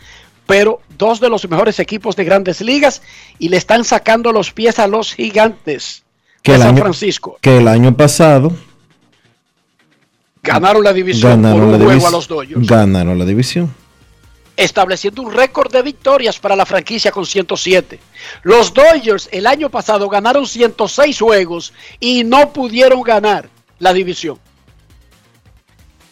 pero 0.48 0.82
dos 0.98 1.20
de 1.20 1.30
los 1.30 1.48
mejores 1.48 1.80
equipos 1.80 2.16
de 2.16 2.24
grandes 2.24 2.62
ligas 2.62 3.04
y 3.38 3.50
le 3.50 3.58
están 3.58 3.84
sacando 3.84 4.32
los 4.32 4.52
pies 4.52 4.80
a 4.80 4.88
los 4.88 5.14
gigantes 5.14 6.04
de 6.44 6.58
San 6.58 6.78
Francisco. 6.78 7.38
Que 7.42 7.58
el 7.58 7.68
año 7.68 7.96
pasado 7.96 8.52
ganaron 10.42 10.84
la 10.84 10.94
división 10.94 11.42
por 11.42 11.62
un 11.62 11.84
juego 11.84 12.08
a 12.08 12.12
los 12.12 12.28
Dodgers. 12.28 12.66
Ganaron 12.66 13.20
la 13.20 13.26
división 13.26 13.72
estableciendo 14.58 15.22
un 15.22 15.32
récord 15.32 15.72
de 15.72 15.84
victorias 15.84 16.40
para 16.40 16.56
la 16.56 16.66
franquicia 16.66 17.12
con 17.12 17.26
107. 17.26 18.00
Los 18.42 18.74
Dodgers 18.74 19.30
el 19.32 19.46
año 19.46 19.70
pasado 19.70 20.10
ganaron 20.10 20.48
106 20.48 21.20
juegos 21.20 21.74
y 22.00 22.24
no 22.24 22.52
pudieron 22.52 23.04
ganar 23.04 23.50
la 23.78 23.94
división. 23.94 24.40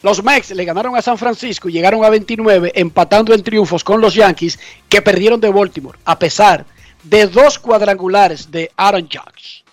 Los 0.06 0.24
Mets 0.24 0.52
le 0.52 0.66
ganaron 0.66 0.96
a 0.96 1.02
San 1.02 1.18
Francisco 1.18 1.68
y 1.68 1.72
llegaron 1.72 2.06
a 2.06 2.12
29, 2.12 2.74
empatando 2.76 3.34
en 3.34 3.42
triunfos 3.42 3.84
con 3.84 4.00
los 4.00 4.14
Yankees 4.14 4.60
que 4.88 5.02
perdieron 5.02 5.42
de 5.42 5.50
Baltimore, 5.50 5.98
a 6.06 6.20
pesar 6.20 6.64
de 7.02 7.26
dos 7.26 7.58
cuadrangulares 7.58 8.52
de 8.52 8.72
Aaron 8.78 9.10
Judge. 9.12 9.64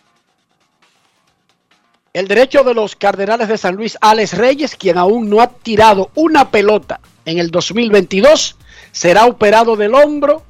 El 2.14 2.28
derecho 2.28 2.64
de 2.64 2.72
los 2.72 2.96
Cardenales 2.96 3.46
de 3.46 3.58
San 3.58 3.76
Luis, 3.76 3.98
Alex 4.00 4.38
Reyes, 4.38 4.74
quien 4.74 4.96
aún 4.96 5.28
no 5.28 5.42
ha 5.42 5.48
tirado 5.48 6.10
una 6.14 6.50
pelota 6.50 7.00
en 7.26 7.36
el 7.36 7.50
2022, 7.50 8.56
será 8.90 9.26
operado 9.26 9.76
del 9.76 9.94
hombro 9.94 10.44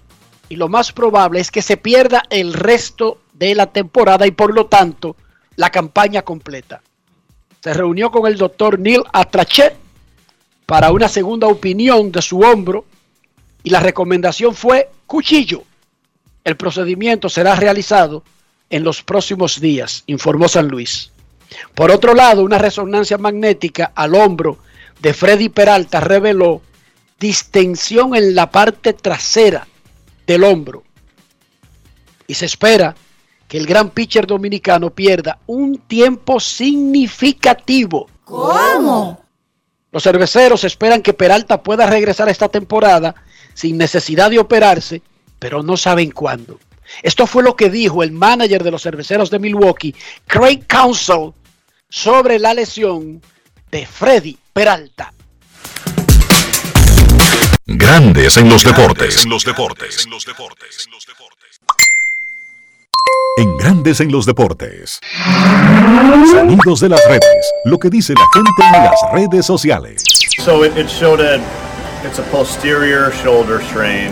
y 0.49 0.55
lo 0.55 0.69
más 0.69 0.93
probable 0.93 1.41
es 1.41 1.51
que 1.51 1.61
se 1.61 1.77
pierda 1.77 2.23
el 2.31 2.55
resto 2.55 3.19
de 3.33 3.57
la 3.57 3.67
temporada 3.67 4.29
y 4.29 4.31
por 4.31 4.55
lo 4.55 4.67
tanto 4.67 5.17
la 5.57 5.71
campaña 5.71 6.23
completa. 6.23 6.83
Se 7.63 7.73
reunió 7.73 8.11
con 8.11 8.27
el 8.27 8.37
doctor 8.37 8.77
Neil 8.81 9.05
Atrachet 9.13 9.77
para 10.67 10.91
una 10.91 11.09
segunda 11.09 11.47
opinión 11.47 12.11
de 12.11 12.21
su 12.21 12.41
hombro 12.41 12.85
y 13.63 13.71
la 13.71 13.79
recomendación 13.79 14.57
fue 14.57 14.91
cuchillo. 15.07 15.63
El 16.43 16.57
procedimiento 16.57 17.29
será 17.29 17.55
realizado 17.55 18.25
en 18.69 18.83
los 18.83 19.03
próximos 19.03 19.61
días, 19.61 20.03
informó 20.07 20.49
San 20.49 20.67
Luis. 20.67 21.13
Por 21.73 21.93
otro 21.93 22.15
lado, 22.15 22.43
una 22.43 22.59
resonancia 22.59 23.17
magnética 23.17 23.93
al 23.95 24.17
hombro 24.17 24.59
de 25.01 25.15
Freddy 25.15 25.49
Peralta 25.49 26.01
reveló 26.01 26.63
distensión 27.21 28.17
en 28.17 28.35
la 28.35 28.51
parte 28.51 28.93
trasera 28.93 29.69
del 30.27 30.43
hombro. 30.43 30.83
Y 32.27 32.35
se 32.35 32.47
espera 32.47 32.97
que 33.53 33.59
el 33.59 33.67
gran 33.67 33.91
pitcher 33.91 34.27
dominicano 34.27 34.89
pierda 34.89 35.39
un 35.45 35.77
tiempo 35.81 36.41
significativo. 36.41 38.09
¿Cómo? 38.25 39.23
Los 39.91 40.03
cerveceros 40.03 40.65
esperan 40.65 41.03
que 41.03 41.13
Peralta 41.13 41.63
pueda 41.63 41.85
regresar 41.85 42.31
esta 42.31 42.49
temporada 42.49 43.15
sin 43.53 43.77
necesidad 43.77 44.31
de 44.31 44.39
operarse, 44.39 45.03
pero 45.39 45.63
no 45.63 45.77
saben 45.77 46.13
cuándo. 46.13 46.59
Esto 47.03 47.27
fue 47.27 47.43
lo 47.43 47.55
que 47.55 47.69
dijo 47.69 48.03
el 48.03 48.13
manager 48.13 48.65
de 48.65 48.71
los 48.71 48.83
cerveceros 48.85 49.29
de 49.29 49.39
Milwaukee, 49.39 49.95
Craig 50.27 50.65
Council, 50.67 51.35
sobre 51.91 52.39
la 52.39 52.55
lesión 52.55 53.21
de 53.71 53.85
Freddy 53.85 54.39
Peralta. 54.55 55.13
Grandes 57.67 58.39
en 58.39 58.49
los 58.49 58.65
deportes. 58.65 59.25
En 59.25 59.29
los 59.29 59.45
deportes. 59.45 60.09
En 63.37 63.57
Grandes 63.57 64.01
en 64.01 64.13
los 64.13 64.27
deportes. 64.27 65.01
Sonidos 66.31 66.81
de 66.81 66.89
las 66.89 67.01
redes. 67.09 67.53
Lo 67.65 67.79
que 67.79 67.91
dice 67.91 68.15
la 68.15 68.27
gente 68.35 68.77
en 68.77 68.85
las 68.85 69.01
redes 69.13 69.47
sociales. 69.47 70.05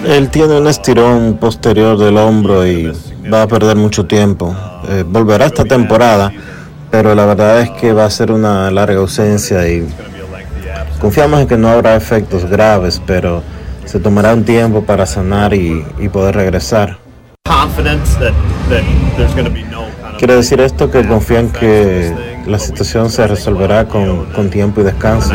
Él 0.07 0.31
tiene 0.31 0.59
un 0.59 0.67
estirón 0.67 1.39
posterior 1.39 1.99
del 1.99 2.17
hombro 2.17 2.67
y 2.67 2.93
va 3.33 3.43
a 3.43 3.47
perder 3.47 3.77
mucho 3.77 4.07
tiempo. 4.07 4.57
Eh, 4.89 5.05
volverá 5.07 5.47
esta 5.47 5.65
temporada, 5.65 6.33
pero 6.91 7.15
la 7.15 7.27
verdad 7.27 7.61
es 7.61 7.71
que 7.71 7.93
va 7.93 8.07
a 8.07 8.11
ser 8.11 8.33
una 8.33 8.71
larga 8.71 8.99
ausencia 8.99 9.69
y 9.69 9.87
Confiamos 11.01 11.41
en 11.41 11.49
que 11.49 11.57
no 11.57 11.69
habrá 11.69 11.97
efectos 11.97 12.45
graves, 12.45 13.01
pero 13.07 13.43
se 13.87 13.99
tomará 14.01 14.35
un 14.35 14.45
tiempo 14.45 14.83
para 14.83 15.07
sanar 15.07 15.55
y, 15.55 15.83
poder 16.13 16.35
regresar. 16.35 16.99
Quiere 20.19 20.37
decir 20.37 20.61
esto 20.61 20.91
que 20.91 21.07
confían 21.07 21.49
que 21.51 22.15
la 22.47 22.59
situación 22.59 23.11
se 23.11 23.27
resolverá 23.27 23.87
con, 23.87 24.27
con 24.27 24.51
tiempo 24.51 24.81
y 24.81 24.85
descanso. 24.85 25.33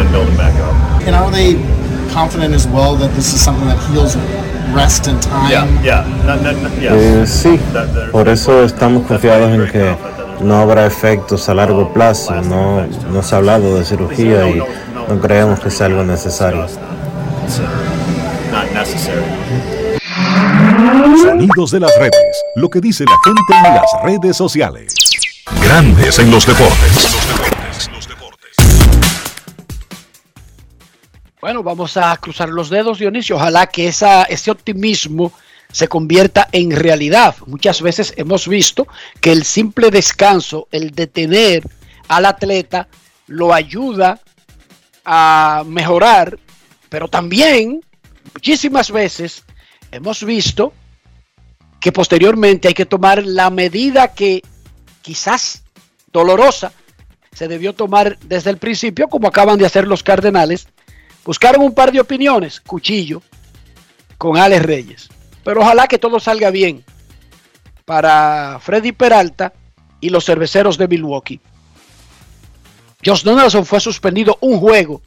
sí, 7.25 7.60
por 8.12 8.27
eso 8.29 8.63
estamos 8.63 9.05
confiados 9.05 9.51
en 9.51 9.72
que 9.72 9.95
no 10.41 10.57
habrá 10.57 10.86
efectos 10.86 11.48
a 11.50 11.53
largo 11.53 11.93
plazo. 11.93 12.34
No, 12.41 12.86
no 13.12 13.24
se 13.24 13.36
ha 13.36 13.38
hablado 13.39 13.75
de 13.77 13.86
cirugía 13.86 14.50
y 14.50 14.60
no 15.10 15.19
creemos 15.19 15.60
que 15.60 15.69
sea 15.72 15.88
algo 15.88 16.03
necesario. 16.03 16.65
Sonidos 21.22 21.72
de 21.72 21.79
las 21.79 21.98
redes. 21.98 22.43
Lo 22.55 22.69
que 22.69 22.81
dice 22.81 23.05
la 23.05 23.17
gente 23.24 23.67
en 23.67 23.75
las 23.75 23.91
redes 24.03 24.38
sociales. 24.38 24.93
Grandes 25.63 26.19
en 26.19 26.31
los 26.31 26.45
deportes. 26.45 27.15
Bueno, 31.41 31.63
vamos 31.63 31.95
a 31.98 32.15
cruzar 32.17 32.50
los 32.50 32.69
dedos, 32.69 33.00
Dionisio. 33.00 33.36
Ojalá 33.36 33.67
que 33.67 33.88
ese 33.88 34.51
optimismo 34.51 35.31
se 35.72 35.88
convierta 35.88 36.48
en 36.51 36.72
realidad. 36.72 37.36
Muchas 37.45 37.81
veces 37.81 38.13
hemos 38.17 38.48
visto 38.48 38.88
que 39.22 39.31
el 39.31 39.43
simple 39.43 39.91
descanso, 39.91 40.67
el 40.72 40.91
detener 40.91 41.63
al 42.07 42.25
atleta, 42.25 42.88
lo 43.27 43.53
ayuda 43.53 44.19
a 45.03 45.63
mejorar, 45.67 46.39
pero 46.89 47.07
también 47.07 47.81
muchísimas 48.34 48.89
veces 48.89 49.43
hemos 49.91 50.24
visto 50.24 50.74
que 51.86 51.92
posteriormente 51.92 52.68
hay 52.68 52.74
que 52.74 52.88
tomar 52.88 53.24
la 53.24 53.51
medida 53.51 54.08
que 54.08 54.42
quizás 55.04 55.65
dolorosa 56.12 56.74
se 57.32 57.48
debió 57.48 57.74
tomar 57.75 58.18
desde 58.22 58.50
el 58.50 58.58
principio, 58.58 59.08
como 59.08 59.27
acaban 59.27 59.60
de 59.60 59.68
hacer 59.68 59.86
los 59.86 60.01
Cardenales. 60.01 60.68
Buscaron 61.24 61.62
un 61.62 61.75
par 61.75 61.92
de 61.92 62.00
opiniones, 62.00 62.60
cuchillo, 62.60 63.22
con 64.18 64.36
Alex 64.36 64.65
Reyes. 64.65 65.10
Pero 65.44 65.62
ojalá 65.62 65.88
que 65.88 66.00
todo 66.00 66.20
salga 66.20 66.50
bien 66.50 66.84
para 67.86 68.58
Freddy 68.63 68.92
Peralta 68.92 69.54
y 70.01 70.10
los 70.10 70.25
cerveceros 70.25 70.80
de 70.80 70.88
Milwaukee. 70.88 71.39
Josh 73.06 73.22
Donaldson 73.22 73.63
fue 73.63 73.80
suspendido 73.80 74.39
un 74.42 74.60
juego 74.60 75.04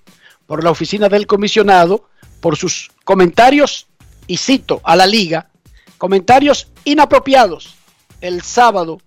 por 0.47 0.63
la 0.63 0.71
oficina 0.71 1.09
del 1.09 1.27
comisionado 1.27 2.09
por 2.41 2.57
sus 2.57 2.93
comentarios, 3.03 3.89
y 4.29 4.37
cito 4.37 4.81
a 4.85 4.95
la 4.95 5.09
liga, 5.09 5.49
comentarios 5.99 6.69
inapropiados 6.85 7.75
el 8.21 8.43
sábado 8.43 9.01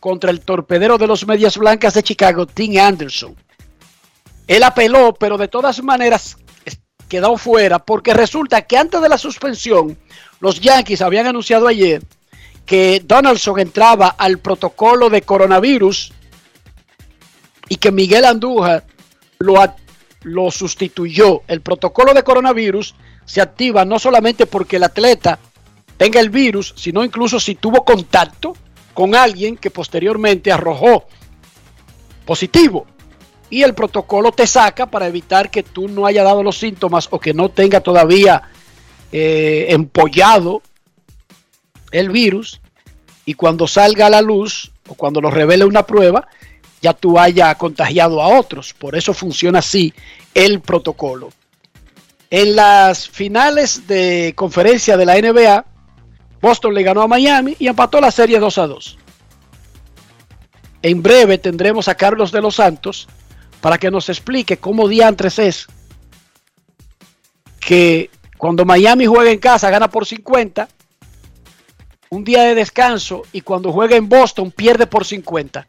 contra 0.00 0.30
el 0.30 0.40
torpedero 0.40 0.98
de 0.98 1.06
los 1.06 1.26
Medias 1.26 1.58
Blancas 1.58 1.94
de 1.94 2.02
Chicago, 2.02 2.46
Tim 2.46 2.78
Anderson. 2.78 3.36
Él 4.48 4.62
apeló, 4.62 5.14
pero 5.14 5.38
de 5.38 5.48
todas 5.48 5.82
maneras 5.82 6.36
quedó 7.08 7.36
fuera 7.36 7.78
porque 7.78 8.14
resulta 8.14 8.62
que 8.62 8.78
antes 8.78 9.00
de 9.00 9.08
la 9.08 9.18
suspensión, 9.18 9.98
los 10.40 10.60
Yankees 10.60 11.02
habían 11.02 11.26
anunciado 11.26 11.68
ayer 11.68 12.02
que 12.64 13.02
Donaldson 13.04 13.58
entraba 13.58 14.08
al 14.08 14.38
protocolo 14.38 15.10
de 15.10 15.22
coronavirus 15.22 16.12
y 17.68 17.76
que 17.76 17.92
Miguel 17.92 18.24
Andújar 18.24 18.84
lo, 19.38 19.54
lo 20.22 20.50
sustituyó. 20.50 21.42
El 21.46 21.60
protocolo 21.60 22.14
de 22.14 22.22
coronavirus 22.22 22.94
se 23.24 23.40
activa 23.40 23.84
no 23.84 23.98
solamente 23.98 24.46
porque 24.46 24.76
el 24.76 24.84
atleta 24.84 25.38
tenga 26.00 26.18
el 26.18 26.30
virus, 26.30 26.72
sino 26.78 27.04
incluso 27.04 27.38
si 27.38 27.56
tuvo 27.56 27.84
contacto 27.84 28.56
con 28.94 29.14
alguien 29.14 29.58
que 29.58 29.70
posteriormente 29.70 30.50
arrojó 30.50 31.04
positivo. 32.24 32.86
Y 33.50 33.64
el 33.64 33.74
protocolo 33.74 34.32
te 34.32 34.46
saca 34.46 34.86
para 34.86 35.08
evitar 35.08 35.50
que 35.50 35.62
tú 35.62 35.88
no 35.88 36.06
haya 36.06 36.22
dado 36.22 36.42
los 36.42 36.56
síntomas 36.56 37.08
o 37.10 37.20
que 37.20 37.34
no 37.34 37.50
tenga 37.50 37.82
todavía 37.82 38.44
eh, 39.12 39.66
empollado 39.68 40.62
el 41.90 42.08
virus. 42.08 42.62
Y 43.26 43.34
cuando 43.34 43.66
salga 43.66 44.06
a 44.06 44.10
la 44.10 44.22
luz 44.22 44.72
o 44.88 44.94
cuando 44.94 45.20
lo 45.20 45.30
revele 45.30 45.66
una 45.66 45.84
prueba, 45.84 46.28
ya 46.80 46.94
tú 46.94 47.18
haya 47.18 47.54
contagiado 47.56 48.22
a 48.22 48.38
otros. 48.38 48.72
Por 48.72 48.96
eso 48.96 49.12
funciona 49.12 49.58
así 49.58 49.92
el 50.32 50.60
protocolo. 50.60 51.28
En 52.30 52.56
las 52.56 53.06
finales 53.06 53.86
de 53.86 54.32
conferencia 54.34 54.96
de 54.96 55.04
la 55.04 55.20
NBA, 55.20 55.66
Boston 56.40 56.74
le 56.74 56.82
ganó 56.82 57.02
a 57.02 57.08
Miami 57.08 57.56
y 57.58 57.68
empató 57.68 58.00
la 58.00 58.10
serie 58.10 58.38
2 58.38 58.58
a 58.58 58.66
2. 58.66 58.98
En 60.82 61.02
breve 61.02 61.38
tendremos 61.38 61.88
a 61.88 61.94
Carlos 61.94 62.32
de 62.32 62.40
los 62.40 62.56
Santos 62.56 63.06
para 63.60 63.76
que 63.76 63.90
nos 63.90 64.08
explique 64.08 64.56
cómo 64.56 64.88
diantres 64.88 65.38
es 65.38 65.66
que 67.60 68.10
cuando 68.38 68.64
Miami 68.64 69.04
juega 69.04 69.30
en 69.30 69.38
casa 69.38 69.68
gana 69.68 69.90
por 69.90 70.06
50, 70.06 70.66
un 72.08 72.24
día 72.24 72.44
de 72.44 72.54
descanso 72.54 73.22
y 73.32 73.42
cuando 73.42 73.70
juega 73.72 73.96
en 73.96 74.08
Boston 74.08 74.50
pierde 74.50 74.86
por 74.86 75.04
50. 75.04 75.66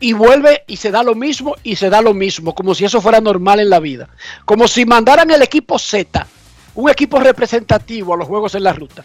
Y 0.00 0.14
vuelve 0.14 0.64
y 0.66 0.78
se 0.78 0.90
da 0.90 1.04
lo 1.04 1.14
mismo 1.14 1.54
y 1.62 1.76
se 1.76 1.88
da 1.88 2.02
lo 2.02 2.12
mismo, 2.12 2.56
como 2.56 2.74
si 2.74 2.84
eso 2.84 3.00
fuera 3.00 3.20
normal 3.20 3.60
en 3.60 3.70
la 3.70 3.78
vida. 3.78 4.08
Como 4.44 4.66
si 4.66 4.84
mandaran 4.84 5.30
el 5.30 5.42
equipo 5.42 5.78
Z, 5.78 6.26
un 6.74 6.90
equipo 6.90 7.20
representativo 7.20 8.12
a 8.12 8.16
los 8.16 8.26
juegos 8.26 8.56
en 8.56 8.64
la 8.64 8.72
ruta 8.72 9.04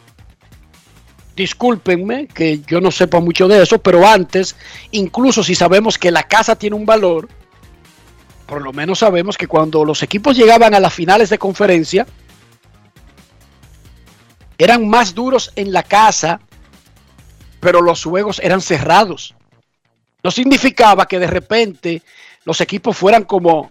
discúlpenme 1.37 2.27
que 2.27 2.61
yo 2.67 2.81
no 2.81 2.89
sepa 2.89 3.19
mucho 3.19 3.47
de 3.47 3.61
eso, 3.61 3.77
pero 3.77 4.05
antes, 4.05 4.55
incluso 4.89 5.43
si 5.43 5.53
sabemos 5.53 5.99
que 5.99 6.09
la 6.09 6.23
casa 6.23 6.55
tiene 6.55 6.75
un 6.75 6.85
valor, 6.85 7.29
por 8.47 8.63
lo 8.63 8.73
menos 8.73 8.99
sabemos 8.99 9.37
que 9.37 9.47
cuando 9.47 9.85
los 9.85 10.01
equipos 10.01 10.35
llegaban 10.35 10.73
a 10.73 10.79
las 10.79 10.93
finales 10.93 11.29
de 11.29 11.37
conferencia, 11.37 12.07
eran 14.57 14.89
más 14.89 15.13
duros 15.13 15.51
en 15.55 15.71
la 15.71 15.83
casa, 15.83 16.41
pero 17.59 17.81
los 17.81 18.03
juegos 18.03 18.39
eran 18.39 18.59
cerrados. 18.59 19.35
No 20.23 20.31
significaba 20.31 21.05
que 21.05 21.19
de 21.19 21.27
repente 21.27 22.01
los 22.45 22.59
equipos 22.61 22.97
fueran 22.97 23.25
como 23.25 23.69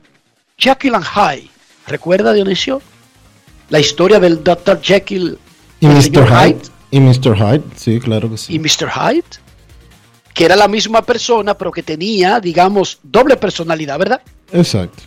Jekyll 0.56 0.94
and 0.94 1.04
Hyde. 1.04 1.50
¿Recuerda, 1.88 2.32
Dionisio? 2.32 2.80
La 3.70 3.80
historia 3.80 4.20
del 4.20 4.44
Dr. 4.44 4.80
Jekyll 4.80 5.36
y 5.80 5.86
Mr. 5.88 6.28
Hyde 6.28 6.75
y 6.96 7.00
Mr. 7.00 7.36
Hyde, 7.36 7.62
sí, 7.76 8.00
claro 8.00 8.30
que 8.30 8.38
sí. 8.38 8.54
Y 8.54 8.58
Mr. 8.58 8.90
Hyde, 8.90 9.24
que 10.32 10.46
era 10.46 10.56
la 10.56 10.66
misma 10.66 11.02
persona, 11.02 11.56
pero 11.56 11.70
que 11.70 11.82
tenía, 11.82 12.40
digamos, 12.40 13.00
doble 13.02 13.36
personalidad, 13.36 13.98
¿verdad? 13.98 14.22
Exacto. 14.50 15.02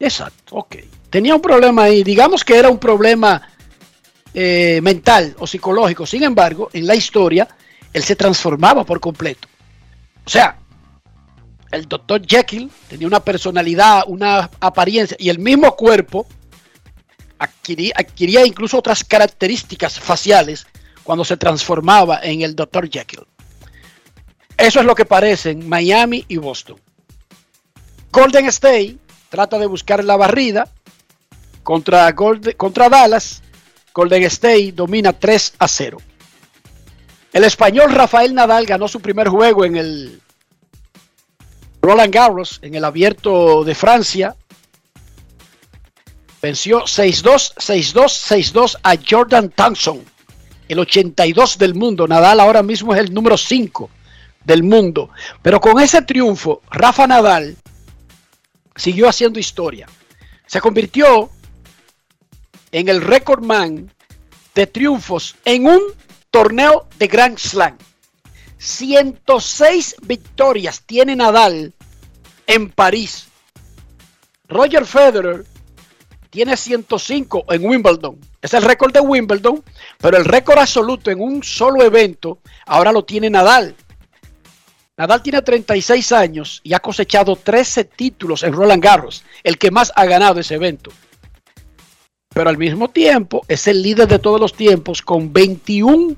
Exacto, 0.00 0.56
ok. 0.56 0.76
Tenía 1.10 1.34
un 1.34 1.42
problema 1.42 1.84
ahí, 1.84 2.02
digamos 2.02 2.42
que 2.42 2.56
era 2.56 2.70
un 2.70 2.78
problema 2.78 3.42
eh, 4.32 4.80
mental 4.82 5.36
o 5.38 5.46
psicológico. 5.46 6.06
Sin 6.06 6.22
embargo, 6.22 6.70
en 6.72 6.86
la 6.86 6.94
historia, 6.94 7.46
él 7.92 8.02
se 8.02 8.16
transformaba 8.16 8.82
por 8.84 8.98
completo. 8.98 9.48
O 10.24 10.30
sea, 10.30 10.56
el 11.72 11.86
doctor 11.86 12.22
Jekyll 12.26 12.70
tenía 12.88 13.06
una 13.06 13.20
personalidad, 13.20 14.04
una 14.06 14.50
apariencia 14.60 15.14
y 15.20 15.28
el 15.28 15.40
mismo 15.40 15.76
cuerpo 15.76 16.26
adquiría, 17.38 17.92
adquiría 17.96 18.46
incluso 18.46 18.78
otras 18.78 19.04
características 19.04 20.00
faciales 20.00 20.66
cuando 21.06 21.24
se 21.24 21.36
transformaba 21.36 22.18
en 22.20 22.42
el 22.42 22.56
Dr. 22.56 22.90
Jekyll. 22.90 23.24
Eso 24.58 24.80
es 24.80 24.86
lo 24.86 24.94
que 24.96 25.04
parecen 25.04 25.68
Miami 25.68 26.24
y 26.26 26.36
Boston. 26.36 26.80
Golden 28.10 28.46
State 28.46 28.96
trata 29.28 29.56
de 29.58 29.66
buscar 29.66 30.02
la 30.02 30.16
barrida 30.16 30.68
contra, 31.62 32.12
contra 32.14 32.88
Dallas. 32.88 33.42
Golden 33.94 34.24
State 34.24 34.72
domina 34.72 35.12
3 35.12 35.54
a 35.60 35.68
0. 35.68 35.98
El 37.32 37.44
español 37.44 37.92
Rafael 37.92 38.34
Nadal 38.34 38.66
ganó 38.66 38.88
su 38.88 39.00
primer 39.00 39.28
juego 39.28 39.64
en 39.64 39.76
el 39.76 40.20
Roland 41.80 42.12
Garros, 42.12 42.58
en 42.62 42.74
el 42.74 42.84
abierto 42.84 43.62
de 43.62 43.76
Francia. 43.76 44.34
Venció 46.42 46.82
6-2, 46.82 47.54
6-2, 47.58 48.52
6-2 48.52 48.78
a 48.82 48.96
Jordan 49.08 49.50
Thompson 49.50 50.15
el 50.68 50.78
82 50.78 51.58
del 51.58 51.74
mundo. 51.74 52.06
Nadal 52.06 52.40
ahora 52.40 52.62
mismo 52.62 52.94
es 52.94 53.00
el 53.00 53.12
número 53.14 53.36
5 53.36 53.90
del 54.44 54.62
mundo. 54.62 55.10
Pero 55.42 55.60
con 55.60 55.80
ese 55.80 56.02
triunfo, 56.02 56.62
Rafa 56.70 57.06
Nadal 57.06 57.56
siguió 58.74 59.08
haciendo 59.08 59.38
historia. 59.38 59.86
Se 60.46 60.60
convirtió 60.60 61.30
en 62.72 62.88
el 62.88 63.00
récord 63.00 63.44
man 63.44 63.92
de 64.54 64.66
triunfos 64.66 65.36
en 65.44 65.66
un 65.66 65.80
torneo 66.30 66.86
de 66.98 67.06
Grand 67.06 67.38
Slam. 67.38 67.76
106 68.58 69.96
victorias 70.02 70.82
tiene 70.84 71.14
Nadal 71.16 71.74
en 72.46 72.70
París. 72.70 73.28
Roger 74.48 74.86
Federer 74.86 75.44
tiene 76.36 76.54
105 76.54 77.46
en 77.48 77.64
Wimbledon. 77.64 78.18
Es 78.42 78.52
el 78.52 78.60
récord 78.60 78.92
de 78.92 79.00
Wimbledon, 79.00 79.64
pero 79.96 80.18
el 80.18 80.26
récord 80.26 80.58
absoluto 80.58 81.10
en 81.10 81.18
un 81.18 81.42
solo 81.42 81.82
evento 81.82 82.40
ahora 82.66 82.92
lo 82.92 83.06
tiene 83.06 83.30
Nadal. 83.30 83.74
Nadal 84.98 85.22
tiene 85.22 85.40
36 85.40 86.12
años 86.12 86.60
y 86.62 86.74
ha 86.74 86.80
cosechado 86.80 87.36
13 87.36 87.84
títulos 87.84 88.42
en 88.42 88.52
Roland 88.52 88.84
Garros, 88.84 89.24
el 89.44 89.56
que 89.56 89.70
más 89.70 89.90
ha 89.96 90.04
ganado 90.04 90.38
ese 90.38 90.56
evento. 90.56 90.90
Pero 92.34 92.50
al 92.50 92.58
mismo 92.58 92.88
tiempo 92.88 93.42
es 93.48 93.66
el 93.66 93.82
líder 93.82 94.06
de 94.06 94.18
todos 94.18 94.38
los 94.38 94.52
tiempos 94.52 95.00
con 95.00 95.32
21 95.32 96.16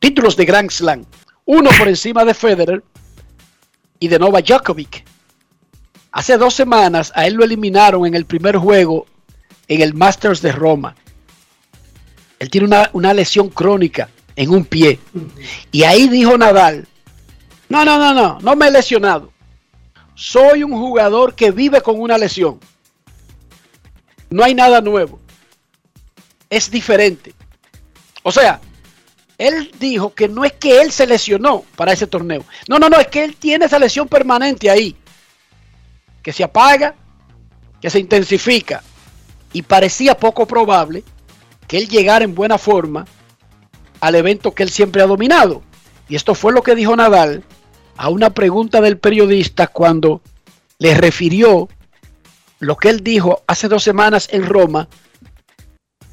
títulos 0.00 0.36
de 0.36 0.44
Grand 0.44 0.70
Slam. 0.70 1.06
Uno 1.46 1.70
por 1.78 1.88
encima 1.88 2.26
de 2.26 2.34
Federer 2.34 2.84
y 3.98 4.08
de 4.08 4.18
Nova 4.18 4.42
Djokovic. 4.42 5.02
Hace 6.12 6.36
dos 6.36 6.52
semanas 6.52 7.10
a 7.14 7.26
él 7.26 7.34
lo 7.34 7.44
eliminaron 7.44 8.04
en 8.04 8.14
el 8.14 8.26
primer 8.26 8.58
juego 8.58 9.06
en 9.70 9.80
el 9.80 9.94
Masters 9.94 10.42
de 10.42 10.52
Roma. 10.52 10.96
Él 12.40 12.50
tiene 12.50 12.66
una, 12.66 12.90
una 12.92 13.14
lesión 13.14 13.48
crónica 13.48 14.10
en 14.34 14.50
un 14.50 14.64
pie. 14.64 14.98
Y 15.70 15.84
ahí 15.84 16.08
dijo 16.08 16.36
Nadal, 16.36 16.88
no, 17.68 17.84
no, 17.84 17.96
no, 17.96 18.12
no, 18.12 18.38
no 18.40 18.56
me 18.56 18.66
he 18.66 18.70
lesionado. 18.70 19.32
Soy 20.16 20.64
un 20.64 20.72
jugador 20.72 21.34
que 21.34 21.52
vive 21.52 21.80
con 21.80 22.00
una 22.00 22.18
lesión. 22.18 22.58
No 24.28 24.42
hay 24.42 24.54
nada 24.54 24.80
nuevo. 24.80 25.20
Es 26.50 26.68
diferente. 26.68 27.32
O 28.24 28.32
sea, 28.32 28.60
él 29.38 29.70
dijo 29.78 30.12
que 30.12 30.28
no 30.28 30.44
es 30.44 30.52
que 30.54 30.80
él 30.80 30.90
se 30.90 31.06
lesionó 31.06 31.64
para 31.76 31.92
ese 31.92 32.08
torneo. 32.08 32.44
No, 32.68 32.80
no, 32.80 32.88
no, 32.88 32.98
es 32.98 33.06
que 33.06 33.22
él 33.22 33.36
tiene 33.36 33.66
esa 33.66 33.78
lesión 33.78 34.08
permanente 34.08 34.68
ahí. 34.68 34.96
Que 36.24 36.32
se 36.32 36.42
apaga, 36.42 36.96
que 37.80 37.88
se 37.88 38.00
intensifica. 38.00 38.82
Y 39.52 39.62
parecía 39.62 40.16
poco 40.16 40.46
probable 40.46 41.02
que 41.66 41.78
él 41.78 41.88
llegara 41.88 42.24
en 42.24 42.34
buena 42.34 42.58
forma 42.58 43.06
al 44.00 44.14
evento 44.14 44.52
que 44.52 44.62
él 44.62 44.70
siempre 44.70 45.02
ha 45.02 45.06
dominado. 45.06 45.62
Y 46.08 46.16
esto 46.16 46.34
fue 46.34 46.52
lo 46.52 46.62
que 46.62 46.74
dijo 46.74 46.96
Nadal 46.96 47.44
a 47.96 48.08
una 48.08 48.30
pregunta 48.30 48.80
del 48.80 48.98
periodista 48.98 49.66
cuando 49.66 50.22
le 50.78 50.94
refirió 50.94 51.68
lo 52.58 52.76
que 52.76 52.88
él 52.88 53.02
dijo 53.02 53.42
hace 53.46 53.68
dos 53.68 53.82
semanas 53.82 54.28
en 54.32 54.46
Roma 54.46 54.88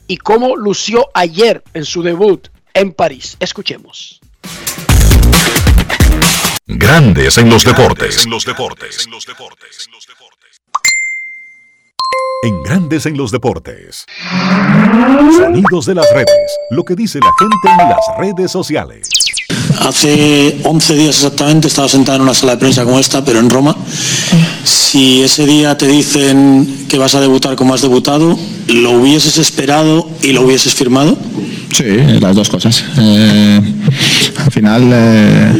y 0.08 0.17
cómo 0.17 0.56
lució 0.56 1.10
ayer 1.13 1.63
en 1.73 1.86
su 1.86 2.04
debut 2.04 2.47
en 2.73 2.93
París. 2.93 3.38
Escuchemos. 3.39 4.21
Grandes 6.65 7.38
en 7.38 7.50
los 7.50 7.63
deportes. 7.63 8.26
En 8.26 8.30
los 8.32 8.45
deportes. 8.45 9.06
En 9.06 9.12
Grandes 12.63 13.06
en 13.06 13.17
los 13.17 13.32
deportes. 13.32 14.06
Sonidos 15.38 15.86
de 15.86 15.95
las 15.95 16.06
redes. 16.13 16.58
Lo 16.69 16.84
que 16.84 16.95
dice 16.95 17.19
la 17.19 17.32
gente 17.39 17.84
en 17.84 17.89
las 17.89 17.99
redes 18.17 18.51
sociales. 18.51 19.10
Hace 19.82 20.60
11 20.63 20.95
días 20.95 21.15
exactamente 21.15 21.67
estaba 21.67 21.88
sentado 21.89 22.17
en 22.17 22.21
una 22.23 22.34
sala 22.34 22.53
de 22.53 22.60
prensa 22.60 22.84
como 22.84 22.99
esta, 22.99 23.23
pero 23.25 23.39
en 23.39 23.49
Roma. 23.49 23.75
Si 24.63 25.23
ese 25.23 25.45
día 25.45 25.77
te 25.77 25.88
dicen 25.88 26.86
que 26.88 26.97
vas 26.97 27.15
a 27.15 27.21
debutar 27.21 27.56
como 27.56 27.73
has 27.73 27.82
debutado, 27.82 28.38
¿lo 28.67 28.91
hubieses 28.91 29.38
esperado 29.38 30.10
y 30.21 30.32
lo 30.32 30.41
hubieses 30.43 30.73
firmado? 30.75 31.17
Sí, 31.73 31.84
las 32.19 32.36
dos 32.36 32.49
cosas. 32.49 32.84
Eh, 32.97 33.62
al 34.38 34.51
final, 34.51 34.89
eh, 34.93 35.51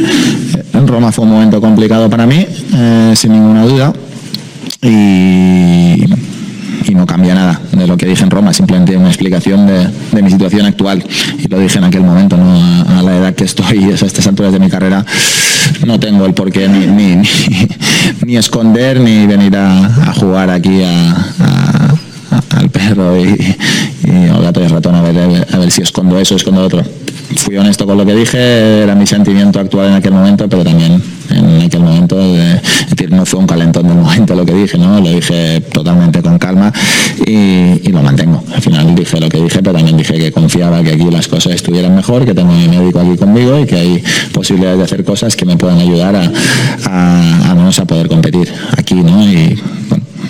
en 0.74 0.86
Roma 0.86 1.12
fue 1.12 1.24
un 1.24 1.32
momento 1.32 1.60
complicado 1.60 2.08
para 2.08 2.26
mí, 2.26 2.46
eh, 2.74 3.14
sin 3.16 3.32
ninguna 3.32 3.64
duda. 3.64 3.92
Y 4.82 6.04
y 6.88 6.94
no 6.94 7.06
cambia 7.06 7.34
nada 7.34 7.60
de 7.72 7.86
lo 7.86 7.96
que 7.96 8.06
dije 8.06 8.24
en 8.24 8.30
Roma, 8.30 8.52
simplemente 8.52 8.96
una 8.96 9.08
explicación 9.08 9.66
de, 9.66 10.22
mi 10.22 10.30
situación 10.30 10.66
actual. 10.66 11.04
Y 11.38 11.48
lo 11.48 11.58
dije 11.58 11.78
en 11.78 11.84
aquel 11.84 12.02
momento, 12.02 12.36
¿no? 12.36 12.52
a, 12.52 13.02
la 13.02 13.16
edad 13.16 13.34
que 13.34 13.44
estoy, 13.44 13.84
a 13.90 13.94
estas 13.94 14.26
alturas 14.26 14.52
de 14.52 14.58
mi 14.58 14.68
carrera, 14.68 15.04
no 15.86 16.00
tengo 16.00 16.26
el 16.26 16.34
por 16.34 16.50
qué 16.50 16.68
ni, 16.68 17.22
ni, 18.24 18.36
esconder 18.36 19.00
ni 19.00 19.26
venir 19.26 19.56
a, 19.56 20.12
jugar 20.14 20.50
aquí 20.50 20.82
al 22.50 22.70
perro 22.70 23.16
y, 23.18 23.56
al 24.30 24.42
gato 24.42 24.62
y 24.62 24.68
ratón 24.68 24.94
a 24.94 25.02
ver, 25.02 25.46
a 25.52 25.58
ver 25.58 25.70
si 25.70 25.82
escondo 25.82 26.18
eso, 26.18 26.34
escondo 26.34 26.62
otro 26.62 26.82
fui 27.36 27.56
honesto 27.56 27.86
con 27.86 27.98
lo 27.98 28.06
que 28.06 28.14
dije, 28.14 28.82
era 28.82 28.94
mi 28.94 29.06
sentimiento 29.06 29.60
actual 29.60 29.88
en 29.88 29.94
aquel 29.94 30.12
momento, 30.12 30.48
pero 30.48 30.64
también 30.64 31.02
en 31.56 31.62
aquel 31.62 31.80
momento, 31.80 32.16
decir, 32.18 33.10
no 33.10 33.24
fue 33.26 33.40
un 33.40 33.46
calentón 33.46 33.86
del 33.86 33.96
momento 33.96 34.34
lo 34.34 34.44
que 34.44 34.54
dije, 34.54 34.78
¿no? 34.78 35.00
Lo 35.00 35.10
dije 35.10 35.60
totalmente 35.72 36.22
con 36.22 36.38
calma 36.38 36.72
y, 37.26 37.88
lo 37.90 38.02
mantengo. 38.02 38.42
Al 38.54 38.60
final 38.60 38.94
dije 38.94 39.18
lo 39.18 39.28
que 39.28 39.38
dije, 39.38 39.60
pero 39.62 39.76
también 39.76 39.96
dije 39.96 40.14
que 40.18 40.30
confiaba 40.30 40.82
que 40.82 40.92
aquí 40.92 41.10
las 41.10 41.26
cosas 41.26 41.54
estuvieran 41.54 41.94
mejor, 41.94 42.24
que 42.24 42.34
tengo 42.34 42.52
mi 42.52 42.68
médico 42.68 43.00
aquí 43.00 43.16
conmigo 43.16 43.58
y 43.58 43.66
que 43.66 43.76
hay 43.76 44.04
posibilidades 44.32 44.78
de 44.78 44.84
hacer 44.84 45.04
cosas 45.04 45.34
que 45.36 45.44
me 45.44 45.56
puedan 45.56 45.78
ayudar 45.78 46.14
a, 46.16 46.30
a, 46.84 47.50
a 47.52 47.84
poder 47.84 48.08
competir 48.08 48.52
aquí, 48.76 48.94
¿no? 48.94 49.22
Y 49.22 49.58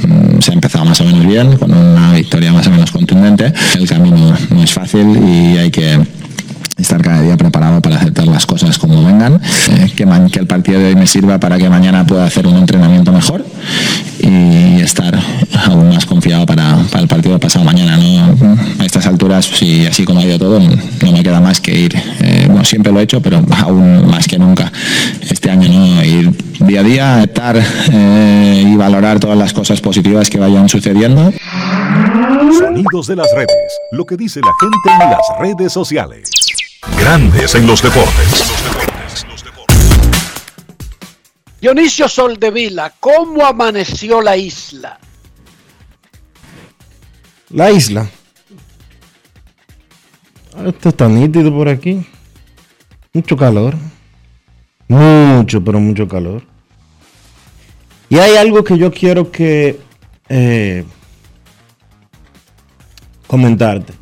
mm, 0.07 0.40
se 0.40 0.50
ha 0.50 0.54
empezado 0.54 0.85
más 0.85 1.00
o 1.00 1.04
menos 1.04 1.26
bien, 1.26 1.57
con 1.57 1.72
una 1.72 2.12
victoria 2.12 2.52
más 2.52 2.66
o 2.66 2.70
menos 2.70 2.90
contundente. 2.90 3.52
El 3.76 3.88
camino 3.88 4.35
no 4.50 4.62
es 4.62 4.72
fácil 4.72 5.18
y 5.24 5.57
hay 5.57 5.70
que 5.70 5.98
estar 6.79 7.03
cada 7.03 7.23
día 7.23 7.37
preparado 7.37 7.81
para 7.83 7.97
aceptar 7.97 8.27
las 8.27 8.47
cosas 8.47 8.79
como 8.79 9.05
vengan, 9.05 9.41
eh, 9.71 9.93
que, 9.97 10.05
el 10.38 10.47
partido 10.47 10.79
de 10.79 10.87
hoy 10.87 10.97
me 10.97 11.07
sirva 11.07 11.38
para 11.38 11.59
que 11.59 11.69
mañana 11.69 12.07
pueda 12.07 12.25
hacer 12.25 12.47
un 12.47 12.57
entrenamiento 12.57 13.12
mejor 13.12 13.45
y 14.21 14.81
estar 14.81 15.19
aún 15.67 15.88
más 15.88 16.07
confiado 16.07 16.47
para, 16.47 16.79
el 16.99 17.09
partido 17.09 17.38
pasado 17.38 17.64
mañana. 17.64 17.97
¿no? 17.97 18.57
A 18.79 18.85
estas 18.85 19.07
alturas, 19.07 19.51
y 19.61 19.87
así 19.87 20.05
como 20.05 20.21
ha 20.21 20.25
ido 20.25 20.38
todo, 20.38 20.61
no 20.61 21.12
me 21.12 21.23
queda 21.23 21.41
más 21.41 21.61
que 21.61 21.79
ir, 21.79 21.97
eh, 22.21 22.45
bueno, 22.47 22.64
siempre 22.64 22.93
lo 22.93 23.01
he 23.01 23.03
hecho, 23.03 23.21
pero 23.21 23.45
aún 23.64 24.09
más 24.09 24.27
que 24.27 24.38
nunca 24.38 24.73
este 25.29 25.51
año, 25.51 25.69
¿no? 25.69 26.05
ir 26.05 26.31
día 26.61 26.81
a 26.81 26.83
día, 26.83 27.23
estar 27.23 27.57
eh, 27.93 28.64
y 28.67 28.77
valorar 28.77 29.21
todas 29.21 29.38
las 29.38 29.53
cosas 29.53 29.81
positivas 29.81 30.31
que 30.31 30.38
vayan 30.38 30.69
sucediendo. 30.69 31.33
Sonidos 32.59 33.07
de 33.07 33.17
las 33.17 33.29
redes, 33.35 33.79
lo 33.93 34.05
que 34.05 34.17
dice 34.17 34.41
la 34.41 34.53
gente 34.61 35.05
en 35.05 35.11
las 35.11 35.27
redes 35.41 35.73
sociales. 35.73 36.38
Grandes 36.83 37.55
en 37.55 37.67
los 37.67 37.83
deportes. 37.83 38.55
Dionisio 41.61 42.09
Soldevila, 42.09 42.95
¿cómo 43.01 43.45
amaneció 43.45 44.21
la 44.21 44.37
isla? 44.37 44.99
La 47.51 47.71
isla. 47.71 48.09
Ah, 50.57 50.69
esto 50.69 50.91
está 50.91 51.09
nítido 51.09 51.53
por 51.53 51.69
aquí. 51.69 52.07
Mucho 53.12 53.37
calor. 53.37 53.75
Mucho, 54.87 55.62
pero 55.64 55.81
mucho 55.81 56.07
calor. 56.07 56.43
Y 58.09 58.19
hay 58.19 58.37
algo 58.37 58.62
que 58.62 58.79
yo 58.79 58.93
quiero 58.93 59.31
que 59.31 59.81
eh, 60.29 60.85
comentarte. 63.27 63.98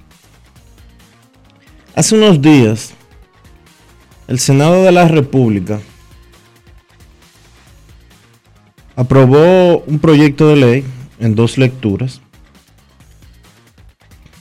Hace 1.96 2.14
unos 2.14 2.42
días, 2.42 2.92
el 4.28 4.38
Senado 4.38 4.84
de 4.84 4.92
la 4.92 5.08
República 5.08 5.80
aprobó 8.94 9.78
un 9.78 9.98
proyecto 9.98 10.48
de 10.48 10.56
ley 10.56 10.84
en 11.18 11.34
dos 11.34 11.56
lecturas 11.56 12.20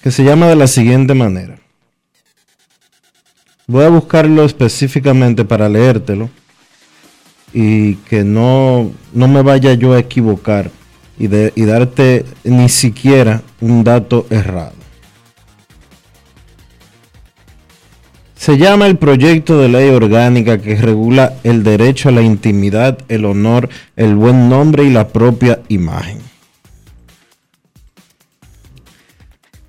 que 0.03 0.11
se 0.11 0.25
llama 0.25 0.47
de 0.47 0.57
la 0.57 0.67
siguiente 0.67 1.13
manera. 1.13 1.57
Voy 3.67 3.85
a 3.85 3.89
buscarlo 3.89 4.43
específicamente 4.43 5.45
para 5.45 5.69
leértelo 5.69 6.29
y 7.53 7.95
que 8.09 8.25
no, 8.25 8.91
no 9.13 9.29
me 9.29 9.41
vaya 9.43 9.73
yo 9.75 9.93
a 9.93 9.99
equivocar 9.99 10.71
y, 11.17 11.27
y 11.27 11.65
darte 11.65 12.25
ni 12.43 12.67
siquiera 12.67 13.43
un 13.61 13.85
dato 13.85 14.27
errado. 14.29 14.84
Se 18.35 18.57
llama 18.57 18.85
el 18.87 18.97
proyecto 18.97 19.59
de 19.59 19.69
ley 19.69 19.89
orgánica 19.89 20.61
que 20.61 20.75
regula 20.75 21.33
el 21.43 21.63
derecho 21.63 22.09
a 22.09 22.11
la 22.11 22.21
intimidad, 22.21 22.99
el 23.07 23.25
honor, 23.25 23.69
el 23.95 24.15
buen 24.15 24.49
nombre 24.49 24.83
y 24.83 24.89
la 24.89 25.07
propia 25.07 25.61
imagen. 25.69 26.19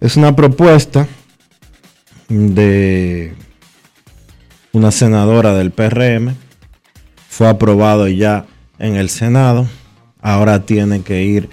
Es 0.00 0.16
una 0.16 0.36
propuesta 0.36 1.08
de 2.28 3.34
una 4.72 4.90
senadora 4.90 5.54
del 5.54 5.70
PRM. 5.70 6.34
Fue 7.28 7.48
aprobado 7.48 8.08
ya 8.08 8.46
en 8.78 8.96
el 8.96 9.08
Senado. 9.08 9.66
Ahora 10.20 10.66
tiene 10.66 11.02
que 11.02 11.22
ir 11.22 11.48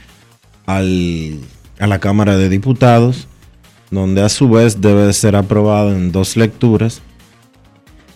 a 0.65 0.81
la 0.81 1.99
Cámara 1.99 2.37
de 2.37 2.49
Diputados, 2.49 3.27
donde 3.93 4.21
a 4.21 4.29
su 4.29 4.49
vez 4.49 4.81
debe 4.81 5.11
ser 5.13 5.35
aprobado 5.35 5.93
en 5.93 6.11
dos 6.11 6.35
lecturas 6.35 7.01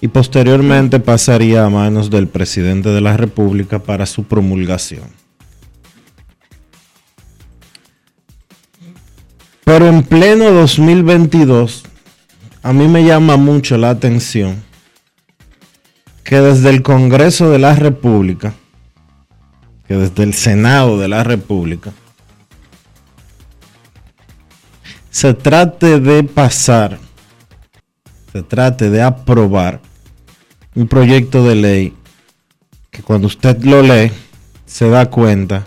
y 0.02 0.08
posteriormente 0.08 1.00
pasaría 1.00 1.66
a 1.66 1.70
manos 1.70 2.10
del 2.10 2.28
presidente 2.28 2.90
de 2.90 3.02
la 3.02 3.16
República 3.16 3.80
para 3.80 4.06
su 4.06 4.24
promulgación. 4.24 5.06
Pero 9.64 9.88
en 9.88 10.04
pleno 10.04 10.52
2022, 10.52 11.84
a 12.64 12.74
mí 12.74 12.88
me 12.88 13.04
llama 13.04 13.38
mucho 13.38 13.78
la 13.78 13.90
atención 13.90 14.64
que 16.24 16.42
desde 16.42 16.70
el 16.70 16.84
Congreso 16.84 17.50
de 17.50 17.60
la 17.60 17.76
República, 17.76 18.54
que 19.88 19.96
desde 19.96 20.24
el 20.24 20.34
Senado 20.34 20.98
de 20.98 21.08
la 21.08 21.24
República, 21.24 21.92
se 25.10 25.34
trate 25.34 26.00
de 26.00 26.24
pasar, 26.24 27.00
se 28.32 28.44
trate 28.44 28.90
de 28.90 29.02
aprobar 29.02 29.82
un 30.76 30.88
proyecto 30.88 31.44
de 31.44 31.56
ley 31.56 31.94
que 32.92 33.02
cuando 33.02 33.28
usted 33.28 33.64
lo 33.64 33.82
lee, 33.82 34.12
se 34.66 34.90
da 34.90 35.10
cuenta 35.10 35.66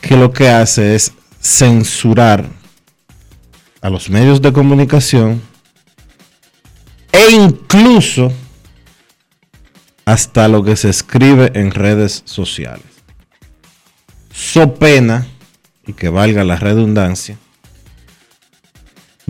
que 0.00 0.16
lo 0.16 0.32
que 0.32 0.48
hace 0.48 0.94
es 0.94 1.12
censurar 1.40 2.48
a 3.80 3.90
los 3.90 4.10
medios 4.10 4.42
de 4.42 4.52
comunicación 4.52 5.40
e 7.12 7.30
incluso 7.30 8.32
hasta 10.04 10.48
lo 10.48 10.62
que 10.62 10.76
se 10.76 10.90
escribe 10.90 11.52
en 11.54 11.70
redes 11.70 12.22
sociales. 12.24 12.86
So 14.32 14.74
pena, 14.74 15.26
y 15.86 15.92
que 15.92 16.08
valga 16.08 16.44
la 16.44 16.56
redundancia, 16.56 17.38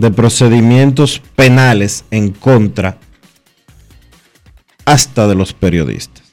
de 0.01 0.11
procedimientos 0.11 1.21
penales 1.35 2.05
en 2.11 2.31
contra 2.31 2.97
hasta 4.83 5.27
de 5.27 5.35
los 5.35 5.53
periodistas. 5.53 6.23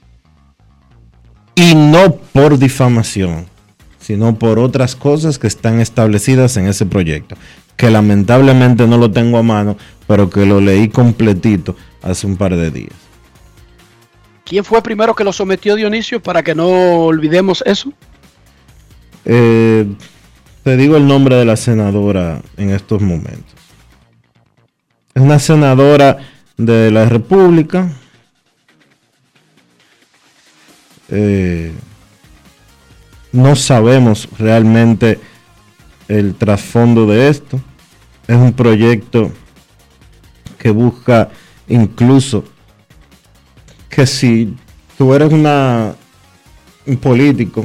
Y 1.54 1.74
no 1.74 2.16
por 2.16 2.59
difamación, 2.59 3.46
sino 3.98 4.38
por 4.38 4.59
otras 4.59 4.96
cosas 4.96 5.38
que 5.38 5.46
están 5.46 5.81
establecidas 5.81 6.57
en 6.57 6.66
ese 6.66 6.87
proyecto, 6.87 7.37
que 7.76 7.90
lamentablemente 7.90 8.87
no 8.87 8.96
lo 8.96 9.11
tengo 9.11 9.37
a 9.37 9.42
mano, 9.42 9.76
pero 10.07 10.31
que 10.31 10.46
lo 10.46 10.61
leí 10.61 10.88
completito 10.88 11.76
hace 12.02 12.26
un 12.26 12.37
par 12.37 12.57
de 12.57 12.70
días. 12.70 12.96
¿Quién 14.44 14.64
fue 14.64 14.83
primero 14.83 15.14
que 15.14 15.24
lo 15.24 15.33
sometió 15.33 15.74
Dionisio 15.74 16.22
para 16.22 16.42
que 16.42 16.54
no 16.54 16.68
olvidemos 17.04 17.62
eso? 17.66 17.92
Eh, 19.26 19.85
te 20.64 20.76
digo 20.78 20.96
el 20.96 21.07
nombre 21.07 21.37
de 21.37 21.44
la 21.44 21.57
senadora 21.57 22.40
en 22.57 22.70
estos 22.70 23.02
momentos. 23.02 23.58
Es 25.18 25.24
una 25.24 25.40
senadora 25.40 26.18
de 26.57 26.92
la 26.92 27.07
República. 27.07 27.90
Eh, 31.09 31.72
no 33.33 33.57
sabemos 33.57 34.28
realmente 34.38 35.18
el 36.07 36.37
trasfondo 36.37 37.04
de 37.04 37.31
esto. 37.31 37.61
Es 38.28 38.37
un 38.37 38.52
proyecto 38.52 39.33
que 40.57 40.70
busca 40.70 41.31
incluso 41.66 42.44
que 43.88 44.07
si 44.07 44.54
tú 44.96 45.14
eres 45.14 45.33
una, 45.33 45.96
un 46.87 46.96
político 46.96 47.64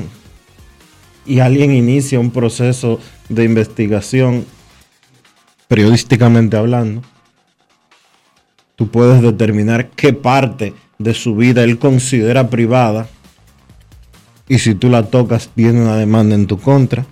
y 1.24 1.38
alguien 1.38 1.70
inicia 1.72 2.20
un 2.20 2.32
proceso 2.32 3.00
de 3.30 3.44
investigación, 3.44 4.44
periodísticamente 5.68 6.58
hablando, 6.58 7.04
tú 8.76 8.90
puedes 8.90 9.22
determinar 9.22 9.90
qué 9.90 10.14
parte 10.14 10.74
de 10.98 11.14
su 11.14 11.36
vida 11.36 11.64
él 11.64 11.80
considera 11.80 12.50
privada 12.50 13.08
y 14.48 14.60
si 14.60 14.76
tú 14.76 14.90
la 14.90 15.04
tocas 15.04 15.50
viene 15.56 15.82
una 15.82 15.96
demanda 15.96 16.36
en 16.36 16.48
tu 16.48 16.60
contra. 16.60 17.06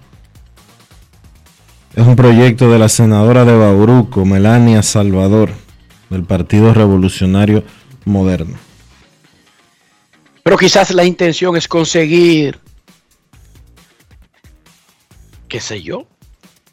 Es 1.95 2.05
un 2.05 2.15
proyecto 2.15 2.71
de 2.71 2.79
la 2.79 2.87
senadora 2.87 3.43
de 3.43 3.55
Bauruco, 3.55 4.25
Melania 4.25 4.81
Salvador, 4.81 5.51
del 6.09 6.23
Partido 6.23 6.73
Revolucionario 6.73 7.63
Moderno. 8.05 8.57
Pero 10.43 10.57
quizás 10.57 10.91
la 10.91 11.03
intención 11.03 11.55
es 11.55 11.67
conseguir, 11.67 12.59
qué 15.47 15.59
sé 15.59 15.81
yo, 15.81 16.07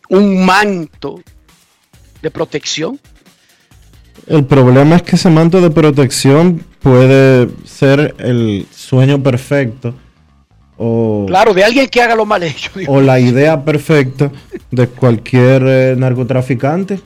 un 0.08 0.44
manto 0.44 1.22
de 2.22 2.30
protección. 2.30 2.98
El 4.28 4.44
problema 4.44 4.96
es 4.96 5.02
que 5.02 5.16
ese 5.16 5.30
manto 5.30 5.60
de 5.60 5.70
protección 5.70 6.62
puede 6.82 7.48
ser 7.64 8.14
el 8.18 8.66
sueño 8.74 9.22
perfecto 9.22 9.94
o, 10.76 11.24
Claro, 11.26 11.54
de 11.54 11.64
alguien 11.64 11.88
que 11.88 12.00
haga 12.02 12.14
lo 12.14 12.26
mal 12.26 12.42
hecho. 12.42 12.70
o 12.86 13.00
la 13.00 13.18
idea 13.18 13.64
perfecta 13.64 14.30
de 14.70 14.86
cualquier 14.86 15.62
eh, 15.66 15.94
narcotraficante. 15.96 17.00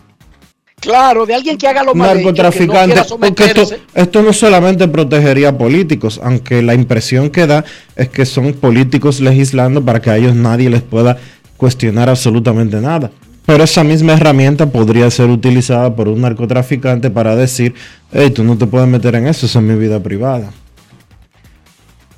Claro, 0.81 1.25
de 1.27 1.35
alguien 1.35 1.57
que 1.57 1.69
haga 1.69 1.85
lo 1.85 1.95
mal 1.95 2.19
hecho. 2.19 2.33
que 2.35 2.43
no 2.43 2.49
narcotraficante. 2.49 2.95
quiera 2.95 3.05
porque 3.19 3.45
esto, 3.45 3.77
esto 3.95 4.23
no 4.23 4.33
solamente 4.33 4.89
protegería 4.89 5.51
a 5.51 5.59
políticos, 5.59 6.21
aunque 6.23 6.61
la 6.61 6.75
impresión 6.75 7.31
que 7.31 7.47
da 7.47 7.65
es 7.95 8.09
que 8.09 8.27
son 8.27 8.53
políticos 8.55 9.21
legislando 9.21 9.83
para 9.85 10.01
que 10.03 10.11
a 10.11 10.17
ellos 10.17 10.35
nadie 10.35 10.69
les 10.69 10.83
pueda 10.83 11.19
cuestionar 11.57 12.09
absolutamente 12.09 12.81
nada. 12.81 13.13
Pero 13.45 13.65
esa 13.65 13.83
misma 13.83 14.13
herramienta 14.13 14.67
podría 14.67 15.11
ser 15.11 15.29
utilizada 15.29 15.95
por 15.97 16.09
un 16.09 16.21
narcotraficante 16.21 17.11
para 17.11 17.35
decir, 17.35 17.75
hey, 18.13 18.31
tú 18.31 18.45
no 18.45 18.57
te 18.57 18.67
puedes 18.67 18.89
meter 18.89 19.17
en 19.17 19.27
eso, 19.27 19.47
esa 19.47 19.59
es 19.59 19.65
mi 19.65 19.75
vida 19.75 20.01
privada. 20.01 20.51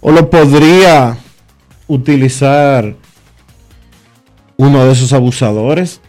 O 0.01 0.13
lo 0.13 0.29
podría 0.29 1.17
utilizar 1.87 2.95
uno 4.57 4.85
de 4.85 4.93
esos 4.93 5.13
abusadores 5.13 6.01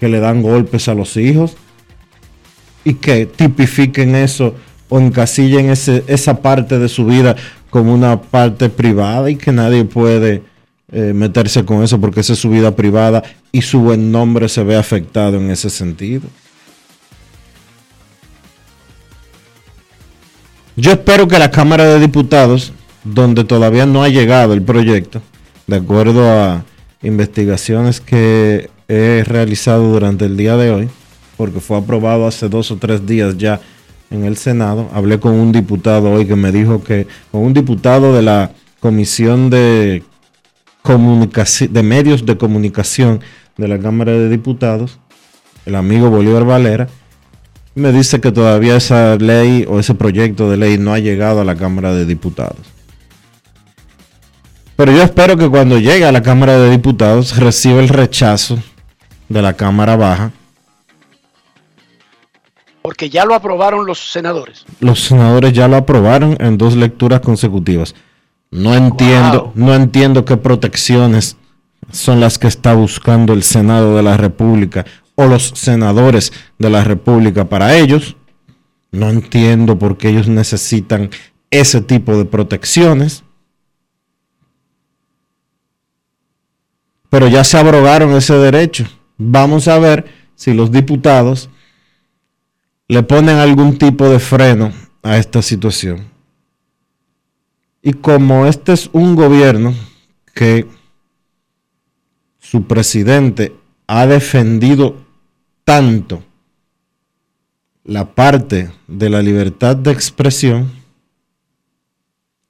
que 0.00 0.08
le 0.08 0.20
dan 0.20 0.42
golpes 0.42 0.88
a 0.88 0.94
los 0.94 1.16
hijos 1.16 1.56
y 2.84 2.94
que 2.94 3.26
tipifiquen 3.26 4.16
eso 4.16 4.54
o 4.88 4.98
encasillen 4.98 5.70
ese, 5.70 6.04
esa 6.06 6.42
parte 6.42 6.78
de 6.78 6.88
su 6.88 7.06
vida 7.06 7.36
como 7.70 7.94
una 7.94 8.20
parte 8.20 8.68
privada 8.68 9.30
y 9.30 9.36
que 9.36 9.52
nadie 9.52 9.84
puede 9.84 10.42
eh, 10.96 11.12
meterse 11.12 11.64
con 11.64 11.82
eso 11.82 12.00
porque 12.00 12.20
esa 12.20 12.34
es 12.34 12.38
su 12.38 12.48
vida 12.50 12.76
privada 12.76 13.24
y 13.50 13.62
su 13.62 13.80
buen 13.80 14.12
nombre 14.12 14.48
se 14.48 14.62
ve 14.62 14.76
afectado 14.76 15.38
en 15.38 15.50
ese 15.50 15.68
sentido. 15.68 16.28
Yo 20.76 20.92
espero 20.92 21.26
que 21.26 21.36
la 21.40 21.50
Cámara 21.50 21.84
de 21.86 21.98
Diputados, 21.98 22.72
donde 23.02 23.42
todavía 23.42 23.86
no 23.86 24.04
ha 24.04 24.08
llegado 24.08 24.54
el 24.54 24.62
proyecto, 24.62 25.20
de 25.66 25.74
acuerdo 25.74 26.30
a 26.30 26.64
investigaciones 27.02 28.00
que 28.00 28.70
he 28.86 29.24
realizado 29.26 29.90
durante 29.92 30.26
el 30.26 30.36
día 30.36 30.56
de 30.56 30.70
hoy, 30.70 30.88
porque 31.36 31.58
fue 31.58 31.76
aprobado 31.76 32.24
hace 32.28 32.48
dos 32.48 32.70
o 32.70 32.76
tres 32.76 33.04
días 33.04 33.36
ya 33.36 33.60
en 34.12 34.22
el 34.26 34.36
Senado. 34.36 34.88
Hablé 34.94 35.18
con 35.18 35.32
un 35.32 35.50
diputado 35.50 36.12
hoy 36.12 36.24
que 36.24 36.36
me 36.36 36.52
dijo 36.52 36.84
que, 36.84 37.08
con 37.32 37.40
un 37.42 37.52
diputado 37.52 38.14
de 38.14 38.22
la 38.22 38.52
Comisión 38.78 39.50
de, 39.50 40.04
de 40.84 41.82
Medios 41.82 42.26
de 42.26 42.36
Comunicación 42.36 43.20
de 43.56 43.68
la 43.68 43.78
Cámara 43.78 44.12
de 44.12 44.28
Diputados, 44.28 44.98
el 45.64 45.76
amigo 45.76 46.10
Bolívar 46.10 46.44
Valera, 46.44 46.88
me 47.74 47.90
dice 47.90 48.20
que 48.20 48.30
todavía 48.30 48.76
esa 48.76 49.16
ley 49.16 49.64
o 49.66 49.80
ese 49.80 49.94
proyecto 49.94 50.50
de 50.50 50.58
ley 50.58 50.76
no 50.76 50.92
ha 50.92 50.98
llegado 50.98 51.40
a 51.40 51.44
la 51.44 51.56
Cámara 51.56 51.94
de 51.94 52.04
Diputados. 52.04 52.58
Pero 54.76 54.92
yo 54.92 55.02
espero 55.02 55.38
que 55.38 55.48
cuando 55.48 55.78
llegue 55.78 56.04
a 56.04 56.12
la 56.12 56.22
Cámara 56.22 56.58
de 56.58 56.70
Diputados 56.70 57.38
reciba 57.38 57.80
el 57.80 57.88
rechazo 57.88 58.58
de 59.30 59.40
la 59.40 59.54
Cámara 59.54 59.96
Baja. 59.96 60.32
Porque 62.82 63.08
ya 63.08 63.24
lo 63.24 63.34
aprobaron 63.34 63.86
los 63.86 64.10
senadores. 64.10 64.66
Los 64.80 65.00
senadores 65.00 65.54
ya 65.54 65.66
lo 65.66 65.76
aprobaron 65.76 66.36
en 66.40 66.58
dos 66.58 66.76
lecturas 66.76 67.20
consecutivas. 67.20 67.94
No 68.54 68.72
entiendo, 68.74 69.46
Wow. 69.46 69.52
no 69.56 69.74
entiendo 69.74 70.24
qué 70.24 70.36
protecciones 70.36 71.36
son 71.90 72.20
las 72.20 72.38
que 72.38 72.46
está 72.46 72.72
buscando 72.74 73.32
el 73.32 73.42
Senado 73.42 73.96
de 73.96 74.02
la 74.04 74.16
República 74.16 74.84
o 75.16 75.26
los 75.26 75.48
senadores 75.56 76.32
de 76.58 76.70
la 76.70 76.84
República 76.84 77.48
para 77.48 77.74
ellos. 77.76 78.16
No 78.92 79.10
entiendo 79.10 79.76
por 79.76 79.98
qué 79.98 80.10
ellos 80.10 80.28
necesitan 80.28 81.10
ese 81.50 81.80
tipo 81.80 82.16
de 82.16 82.26
protecciones. 82.26 83.24
Pero 87.10 87.26
ya 87.26 87.42
se 87.42 87.58
abrogaron 87.58 88.14
ese 88.14 88.34
derecho. 88.34 88.84
Vamos 89.18 89.66
a 89.66 89.80
ver 89.80 90.04
si 90.36 90.54
los 90.54 90.70
diputados 90.70 91.50
le 92.86 93.02
ponen 93.02 93.38
algún 93.38 93.78
tipo 93.78 94.08
de 94.08 94.20
freno 94.20 94.72
a 95.02 95.16
esta 95.16 95.42
situación. 95.42 96.13
Y 97.86 97.92
como 97.92 98.46
este 98.46 98.72
es 98.72 98.88
un 98.94 99.14
gobierno 99.14 99.74
que 100.32 100.66
su 102.38 102.64
presidente 102.64 103.54
ha 103.86 104.06
defendido 104.06 105.04
tanto 105.64 106.24
la 107.84 108.14
parte 108.14 108.70
de 108.86 109.10
la 109.10 109.20
libertad 109.20 109.76
de 109.76 109.92
expresión, 109.92 110.72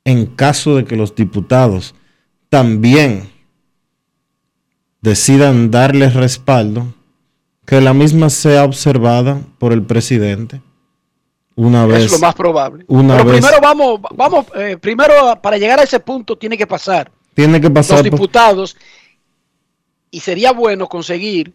en 0.04 0.26
caso 0.26 0.76
de 0.76 0.84
que 0.84 0.94
los 0.94 1.16
diputados 1.16 1.96
también 2.48 3.28
decidan 5.00 5.72
darle 5.72 6.10
respaldo, 6.10 6.94
que 7.66 7.80
la 7.80 7.92
misma 7.92 8.30
sea 8.30 8.62
observada 8.62 9.40
por 9.58 9.72
el 9.72 9.82
presidente 9.82 10.60
una 11.56 11.86
vez. 11.86 12.04
Es 12.06 12.12
lo 12.12 12.18
más 12.18 12.34
probable. 12.34 12.84
una 12.88 13.16
Pero 13.16 13.28
vez- 13.30 13.40
primero 13.40 13.60
vamos, 13.60 14.00
vamos, 14.14 14.46
eh, 14.56 14.76
primero 14.76 15.14
para 15.40 15.56
llegar 15.58 15.78
a 15.78 15.84
ese 15.84 16.00
punto 16.00 16.36
tiene 16.36 16.56
que 16.58 16.66
pasar 16.66 17.10
Tiene 17.34 17.60
que 17.60 17.68
los 17.68 17.74
pasar 17.74 17.98
por- 17.98 18.04
diputados 18.10 18.76
y 20.10 20.20
sería 20.20 20.52
bueno 20.52 20.88
conseguir 20.88 21.52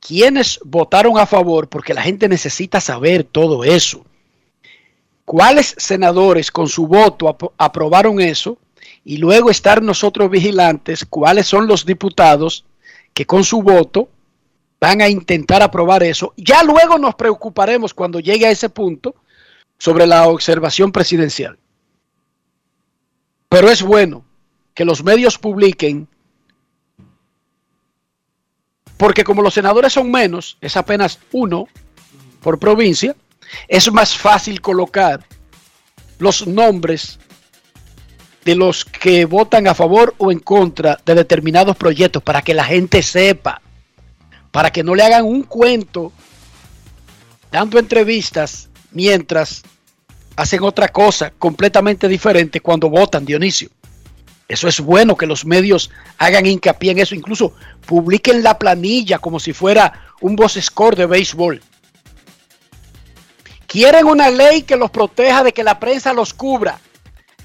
quienes 0.00 0.58
votaron 0.64 1.18
a 1.18 1.26
favor 1.26 1.68
porque 1.68 1.94
la 1.94 2.02
gente 2.02 2.28
necesita 2.28 2.80
saber 2.80 3.24
todo 3.24 3.64
eso. 3.64 4.04
cuáles 5.24 5.74
senadores 5.78 6.50
con 6.50 6.68
su 6.68 6.88
voto 6.88 7.26
apro- 7.28 7.52
aprobaron 7.56 8.20
eso 8.20 8.58
y 9.04 9.18
luego 9.18 9.48
estar 9.50 9.80
nosotros 9.80 10.28
vigilantes 10.28 11.04
cuáles 11.08 11.46
son 11.46 11.68
los 11.68 11.86
diputados 11.86 12.64
que 13.14 13.26
con 13.26 13.44
su 13.44 13.62
voto 13.62 14.08
van 14.80 15.00
a 15.02 15.08
intentar 15.08 15.62
aprobar 15.62 16.02
eso. 16.02 16.32
Ya 16.36 16.64
luego 16.64 16.98
nos 16.98 17.14
preocuparemos 17.14 17.94
cuando 17.94 18.18
llegue 18.18 18.46
a 18.46 18.50
ese 18.50 18.70
punto 18.70 19.14
sobre 19.80 20.06
la 20.06 20.28
observación 20.28 20.92
presidencial. 20.92 21.58
Pero 23.48 23.70
es 23.70 23.82
bueno 23.82 24.24
que 24.74 24.84
los 24.84 25.02
medios 25.02 25.38
publiquen, 25.38 26.06
porque 28.98 29.24
como 29.24 29.40
los 29.40 29.54
senadores 29.54 29.94
son 29.94 30.10
menos, 30.10 30.58
es 30.60 30.76
apenas 30.76 31.18
uno 31.32 31.66
por 32.42 32.58
provincia, 32.58 33.16
es 33.68 33.90
más 33.90 34.14
fácil 34.14 34.60
colocar 34.60 35.24
los 36.18 36.46
nombres 36.46 37.18
de 38.44 38.56
los 38.56 38.84
que 38.84 39.24
votan 39.24 39.66
a 39.66 39.74
favor 39.74 40.14
o 40.18 40.30
en 40.30 40.40
contra 40.40 41.00
de 41.06 41.14
determinados 41.14 41.76
proyectos 41.76 42.22
para 42.22 42.42
que 42.42 42.52
la 42.52 42.64
gente 42.64 43.02
sepa, 43.02 43.62
para 44.50 44.70
que 44.70 44.84
no 44.84 44.94
le 44.94 45.04
hagan 45.04 45.24
un 45.24 45.42
cuento 45.44 46.12
dando 47.50 47.78
entrevistas 47.78 48.69
mientras 48.92 49.62
hacen 50.36 50.62
otra 50.62 50.88
cosa 50.88 51.30
completamente 51.38 52.08
diferente 52.08 52.60
cuando 52.60 52.88
votan, 52.88 53.24
Dionisio. 53.24 53.68
Eso 54.48 54.66
es 54.66 54.80
bueno 54.80 55.16
que 55.16 55.26
los 55.26 55.44
medios 55.44 55.90
hagan 56.18 56.44
hincapié 56.44 56.90
en 56.90 56.98
eso, 56.98 57.14
incluso 57.14 57.54
publiquen 57.86 58.42
la 58.42 58.58
planilla 58.58 59.18
como 59.18 59.38
si 59.38 59.52
fuera 59.52 60.08
un 60.20 60.34
boss 60.34 60.58
score 60.60 60.96
de 60.96 61.06
béisbol. 61.06 61.62
Quieren 63.68 64.06
una 64.06 64.28
ley 64.30 64.62
que 64.62 64.74
los 64.76 64.90
proteja 64.90 65.44
de 65.44 65.52
que 65.52 65.62
la 65.62 65.78
prensa 65.78 66.12
los 66.12 66.34
cubra. 66.34 66.80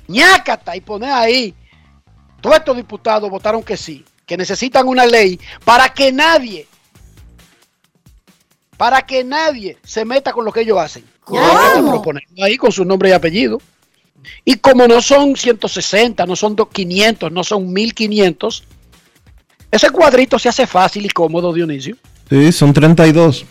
ñácata 0.07 0.75
y 0.75 0.81
poner 0.81 1.11
ahí. 1.11 1.53
Todos 2.41 2.55
estos 2.55 2.75
diputados 2.75 3.29
votaron 3.29 3.61
que 3.61 3.77
sí, 3.77 4.03
que 4.25 4.35
necesitan 4.35 4.87
una 4.87 5.05
ley 5.05 5.39
para 5.63 5.89
que 5.89 6.11
nadie, 6.11 6.67
para 8.77 9.05
que 9.05 9.23
nadie 9.23 9.77
se 9.83 10.05
meta 10.05 10.33
con 10.33 10.45
lo 10.45 10.51
que 10.51 10.61
ellos 10.61 10.79
hacen. 10.79 11.05
Ponerlo 11.25 12.43
ahí 12.43 12.57
con 12.57 12.71
su 12.71 12.85
nombre 12.85 13.09
y 13.09 13.11
apellido. 13.13 13.61
Y 14.43 14.55
como 14.55 14.87
no 14.87 15.01
son 15.01 15.35
160, 15.35 16.25
no 16.25 16.35
son 16.35 16.55
500, 16.55 17.31
no 17.31 17.43
son 17.43 17.71
1500, 17.71 18.63
ese 19.75 19.89
cuadrito 19.89 20.39
se 20.39 20.49
hace 20.49 20.65
fácil 20.65 21.05
y 21.05 21.09
cómodo, 21.09 21.51
Dionisio. 21.51 21.97
Sí, 22.29 22.51
son 22.51 22.71
32. 22.71 23.45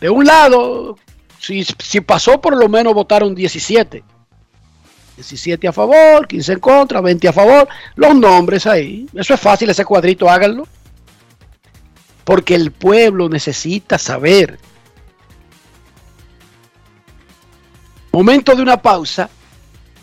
De 0.00 0.10
un 0.10 0.26
lado, 0.26 0.98
si, 1.38 1.64
si 1.64 2.00
pasó, 2.02 2.40
por 2.40 2.56
lo 2.56 2.68
menos 2.68 2.92
votaron 2.92 3.34
17. 3.34 4.04
17 5.16 5.68
a 5.68 5.72
favor, 5.72 6.26
15 6.26 6.52
en 6.52 6.60
contra, 6.60 7.00
20 7.00 7.28
a 7.28 7.32
favor. 7.32 7.68
Los 7.94 8.14
nombres 8.14 8.66
ahí. 8.66 9.06
Eso 9.14 9.32
es 9.34 9.40
fácil, 9.40 9.70
ese 9.70 9.84
cuadrito, 9.84 10.28
háganlo. 10.28 10.66
Porque 12.24 12.54
el 12.54 12.70
pueblo 12.70 13.28
necesita 13.28 13.98
saber. 13.98 14.58
Momento 18.12 18.54
de 18.54 18.60
una 18.60 18.76
pausa. 18.76 19.30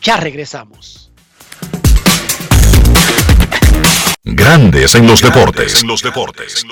Ya 0.02 0.18
regresamos. 0.18 1.12
Grandes 4.24 4.96
en 4.96 5.06
los 5.06 5.22
deportes. 5.22 5.84
En 5.84 5.88
los 5.88 6.02
deportes. 6.02 6.66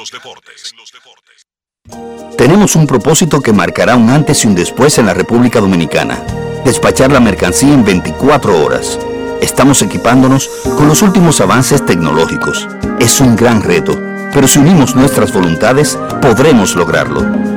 Tenemos 2.36 2.76
un 2.76 2.88
propósito 2.88 3.40
que 3.40 3.54
marcará 3.54 3.96
un 3.96 4.10
antes 4.10 4.44
y 4.44 4.48
un 4.48 4.56
después 4.56 4.98
en 4.98 5.06
la 5.06 5.14
República 5.14 5.60
Dominicana. 5.60 6.24
Despachar 6.66 7.12
la 7.12 7.20
mercancía 7.20 7.72
en 7.72 7.86
24 7.86 8.66
horas. 8.66 8.98
Estamos 9.40 9.84
equipándonos 9.84 10.50
con 10.76 10.88
los 10.88 11.04
últimos 11.04 11.40
avances 11.40 11.86
tecnológicos. 11.86 12.68
Es 13.00 13.22
un 13.22 13.36
gran 13.36 13.62
reto, 13.62 13.96
pero 14.34 14.48
si 14.48 14.58
unimos 14.58 14.96
nuestras 14.96 15.32
voluntades, 15.32 16.00
podremos 16.20 16.76
lograrlo. 16.76 17.57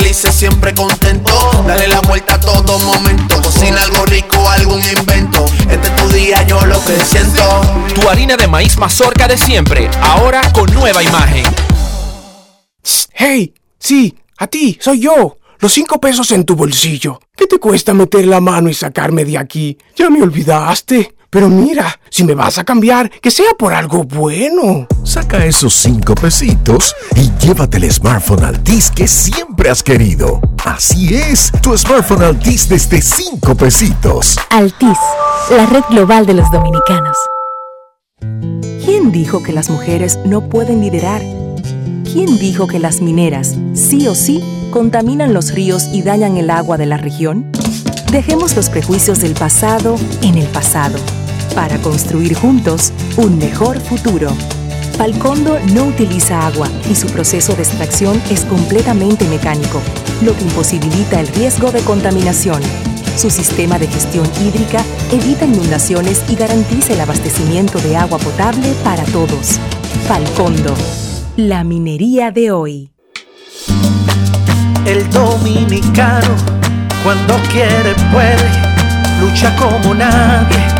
felices, 0.00 0.34
siempre 0.34 0.74
contento. 0.74 1.32
Dale 1.66 1.88
la 1.88 2.00
vuelta 2.00 2.34
a 2.34 2.40
todo 2.40 2.78
momento. 2.78 3.40
Cocina 3.42 3.82
algo 3.82 4.04
rico, 4.06 4.48
algún 4.48 4.80
invento. 4.96 5.44
Este 5.70 5.88
es 5.88 5.96
tu 5.96 6.08
día, 6.08 6.42
yo 6.46 6.64
lo 6.66 6.82
que 6.84 6.98
siento. 7.04 7.42
Tu 7.94 8.08
harina 8.08 8.36
de 8.36 8.46
maíz 8.46 8.76
mazorca 8.78 9.28
de 9.28 9.36
siempre, 9.36 9.90
ahora 10.00 10.40
con 10.52 10.72
nueva 10.72 11.02
imagen. 11.02 11.44
Hey, 13.12 13.54
sí, 13.78 14.16
a 14.38 14.46
ti, 14.46 14.78
soy 14.80 15.00
yo. 15.00 15.38
Los 15.58 15.72
cinco 15.72 16.00
pesos 16.00 16.32
en 16.32 16.44
tu 16.44 16.56
bolsillo. 16.56 17.20
¿Qué 17.36 17.46
te 17.46 17.58
cuesta 17.58 17.92
meter 17.92 18.26
la 18.26 18.40
mano 18.40 18.70
y 18.70 18.74
sacarme 18.74 19.26
de 19.26 19.36
aquí? 19.36 19.76
Ya 19.96 20.08
me 20.08 20.22
olvidaste. 20.22 21.14
Pero 21.30 21.48
mira, 21.48 22.00
si 22.10 22.24
me 22.24 22.34
vas 22.34 22.58
a 22.58 22.64
cambiar, 22.64 23.08
que 23.08 23.30
sea 23.30 23.52
por 23.56 23.72
algo 23.72 24.02
bueno. 24.02 24.88
Saca 25.04 25.44
esos 25.44 25.74
cinco 25.74 26.16
pesitos 26.16 26.92
y 27.14 27.30
llévate 27.38 27.76
el 27.76 27.90
smartphone 27.92 28.42
Altis 28.42 28.90
que 28.90 29.06
siempre 29.06 29.70
has 29.70 29.80
querido. 29.84 30.40
Así 30.64 31.14
es, 31.14 31.52
tu 31.62 31.78
smartphone 31.78 32.24
Altis 32.24 32.68
desde 32.68 33.00
cinco 33.00 33.54
pesitos. 33.54 34.36
Altis, 34.50 34.98
la 35.50 35.66
red 35.66 35.84
global 35.88 36.26
de 36.26 36.34
los 36.34 36.50
dominicanos. 36.50 37.16
¿Quién 38.84 39.12
dijo 39.12 39.40
que 39.40 39.52
las 39.52 39.70
mujeres 39.70 40.18
no 40.24 40.48
pueden 40.48 40.80
liderar? 40.80 41.22
¿Quién 42.12 42.40
dijo 42.40 42.66
que 42.66 42.80
las 42.80 43.00
mineras, 43.00 43.54
sí 43.74 44.08
o 44.08 44.16
sí, 44.16 44.42
contaminan 44.72 45.32
los 45.32 45.52
ríos 45.52 45.90
y 45.92 46.02
dañan 46.02 46.36
el 46.38 46.50
agua 46.50 46.76
de 46.76 46.86
la 46.86 46.96
región? 46.96 47.52
Dejemos 48.10 48.56
los 48.56 48.68
prejuicios 48.68 49.20
del 49.20 49.34
pasado 49.34 49.94
en 50.22 50.36
el 50.36 50.48
pasado, 50.48 50.98
para 51.54 51.78
construir 51.78 52.34
juntos 52.34 52.92
un 53.16 53.38
mejor 53.38 53.80
futuro. 53.80 54.30
Falcondo 54.96 55.58
no 55.72 55.84
utiliza 55.84 56.46
agua 56.46 56.68
y 56.90 56.94
su 56.94 57.06
proceso 57.06 57.54
de 57.54 57.62
extracción 57.62 58.20
es 58.30 58.44
completamente 58.44 59.26
mecánico, 59.28 59.80
lo 60.22 60.36
que 60.36 60.44
imposibilita 60.44 61.20
el 61.20 61.28
riesgo 61.28 61.72
de 61.72 61.80
contaminación. 61.80 62.60
Su 63.16 63.30
sistema 63.30 63.78
de 63.78 63.86
gestión 63.86 64.26
hídrica 64.42 64.84
evita 65.10 65.46
inundaciones 65.46 66.22
y 66.28 66.36
garantiza 66.36 66.92
el 66.92 67.00
abastecimiento 67.00 67.78
de 67.80 67.96
agua 67.96 68.18
potable 68.18 68.74
para 68.84 69.04
todos. 69.04 69.58
Falcondo, 70.06 70.74
la 71.36 71.64
minería 71.64 72.30
de 72.30 72.50
hoy. 72.50 72.90
El 74.84 75.08
dominicano, 75.10 76.34
cuando 77.04 77.36
quiere, 77.50 77.94
puede, 78.12 78.50
lucha 79.20 79.54
como 79.56 79.94
nadie 79.94 80.79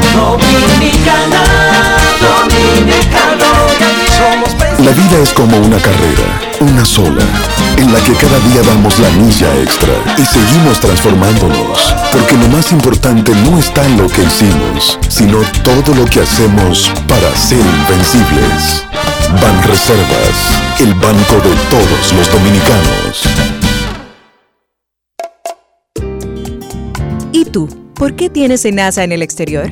Dominicana, 0.13 1.43
dominicano, 2.21 3.45
somos 4.17 4.55
La 4.79 4.91
vida 4.91 5.19
es 5.23 5.33
como 5.33 5.57
una 5.57 5.77
carrera, 5.77 6.41
una 6.61 6.85
sola, 6.85 7.23
en 7.77 7.91
la 7.93 7.99
que 8.01 8.13
cada 8.13 8.39
día 8.39 8.61
damos 8.63 8.97
la 8.99 9.09
milla 9.11 9.55
extra 9.61 9.93
y 10.17 10.25
seguimos 10.25 10.79
transformándonos, 10.79 11.95
porque 12.11 12.37
lo 12.37 12.47
más 12.49 12.61
más 12.61 12.71
importante 12.71 13.31
no 13.49 13.57
está 13.57 13.83
en 13.85 13.97
lo 13.97 14.07
que 14.07 14.21
hicimos, 14.21 14.99
sino 15.09 15.39
todo 15.63 15.95
lo 15.95 16.05
que 16.05 16.21
hacemos 16.21 16.91
para 17.07 17.35
ser 17.35 17.59
invencibles. 17.59 18.85
Ban 19.41 19.63
Reservas, 19.63 20.79
el 20.79 20.93
banco 20.93 21.35
de 21.35 21.55
todos 21.71 22.13
los 22.13 22.31
dominicanos. 22.31 23.23
¿Y 27.31 27.45
tú? 27.45 27.67
¿Por 27.95 28.15
qué 28.15 28.29
tienes 28.29 28.63
NASA 28.71 29.03
en 29.03 29.11
el 29.11 29.23
exterior? 29.23 29.71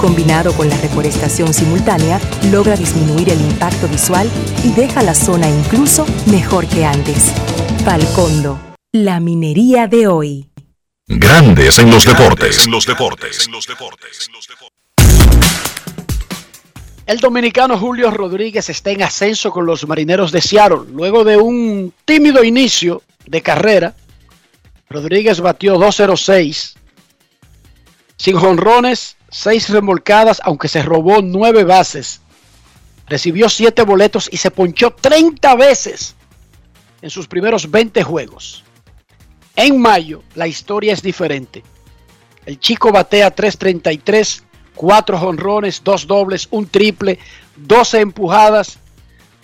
Combinado 0.00 0.52
con 0.54 0.68
la 0.68 0.76
reforestación 0.78 1.54
simultánea, 1.54 2.20
logra 2.50 2.76
disminuir 2.76 3.30
el 3.30 3.40
impacto 3.40 3.88
visual 3.88 4.28
y 4.64 4.72
deja 4.72 5.02
la 5.02 5.14
zona 5.14 5.48
incluso 5.48 6.04
mejor 6.26 6.66
que 6.66 6.84
antes. 6.84 7.32
Falcondo, 7.84 8.58
la 8.92 9.20
minería 9.20 9.86
de 9.86 10.06
hoy. 10.08 10.50
Grandes 11.06 11.78
en 11.78 11.90
los 11.90 12.04
deportes. 12.04 12.66
los 12.66 12.86
deportes. 12.86 13.48
El 17.06 17.18
dominicano 17.18 17.78
Julio 17.78 18.10
Rodríguez 18.10 18.70
está 18.70 18.90
en 18.90 19.02
ascenso 19.02 19.50
con 19.50 19.66
los 19.66 19.86
marineros 19.86 20.32
de 20.32 20.40
Seattle. 20.40 20.90
Luego 20.90 21.22
de 21.22 21.36
un 21.36 21.92
tímido 22.06 22.42
inicio 22.42 23.02
de 23.26 23.42
carrera, 23.42 23.94
Rodríguez 24.88 25.40
batió 25.40 25.76
2.06, 25.76 26.74
sin 28.16 28.36
jonrones, 28.36 29.16
6 29.30 29.68
remolcadas, 29.68 30.40
aunque 30.44 30.68
se 30.68 30.82
robó 30.82 31.20
9 31.20 31.64
bases. 31.64 32.22
Recibió 33.06 33.50
7 33.50 33.82
boletos 33.82 34.30
y 34.32 34.38
se 34.38 34.50
ponchó 34.50 34.92
30 34.92 35.56
veces 35.56 36.14
en 37.02 37.10
sus 37.10 37.28
primeros 37.28 37.70
20 37.70 38.02
juegos. 38.02 38.64
En 39.56 39.78
mayo, 39.78 40.22
la 40.34 40.46
historia 40.46 40.94
es 40.94 41.02
diferente. 41.02 41.62
El 42.46 42.58
chico 42.58 42.90
batea 42.92 43.34
3.33, 43.34 44.42
4 44.74 45.18
jonrones, 45.18 45.82
2 45.84 46.06
dobles, 46.06 46.48
un 46.50 46.66
triple, 46.66 47.18
12 47.56 48.00
empujadas. 48.00 48.78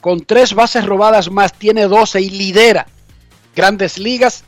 Con 0.01 0.24
3 0.24 0.55
bases 0.55 0.87
robadas 0.87 1.31
más, 1.31 1.53
tiene 1.53 1.83
12 1.83 2.20
y 2.20 2.31
lidera 2.31 2.87
grandes 3.55 3.99
ligas. 3.99 4.45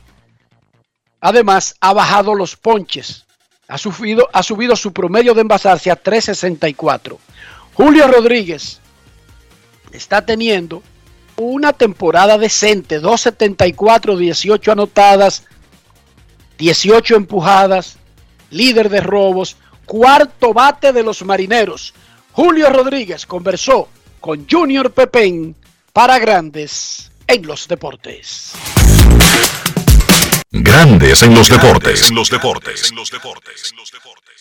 Además, 1.21 1.75
ha 1.79 1.93
bajado 1.93 2.35
los 2.35 2.55
ponches. 2.55 3.25
Ha 3.67 3.77
subido, 3.77 4.27
ha 4.33 4.43
subido 4.43 4.75
su 4.75 4.91
promedio 4.91 5.33
de 5.33 5.41
envasarse 5.41 5.89
a 5.89 6.01
3.64. 6.01 7.17
Julio 7.73 8.07
Rodríguez 8.07 8.81
está 9.91 10.25
teniendo 10.25 10.83
una 11.37 11.73
temporada 11.73 12.37
decente, 12.37 13.01
2.74, 13.01 14.17
18 14.17 14.71
anotadas, 14.71 15.45
18 16.57 17.15
empujadas, 17.15 17.97
líder 18.49 18.89
de 18.89 19.01
robos, 19.01 19.57
cuarto 19.85 20.53
bate 20.53 20.93
de 20.93 21.03
los 21.03 21.23
marineros. 21.23 21.93
Julio 22.31 22.69
Rodríguez 22.69 23.25
conversó 23.25 23.89
con 24.19 24.47
Junior 24.49 24.91
Pepén 24.91 25.55
para 25.91 26.17
Grandes 26.19 27.11
en 27.27 27.45
los 27.45 27.67
Deportes. 27.67 28.53
Grandes 30.51 31.23
en 31.23 31.33
los 31.33 31.49
deportes. 31.49 32.11
los 32.11 32.29
deportes. 32.29 32.93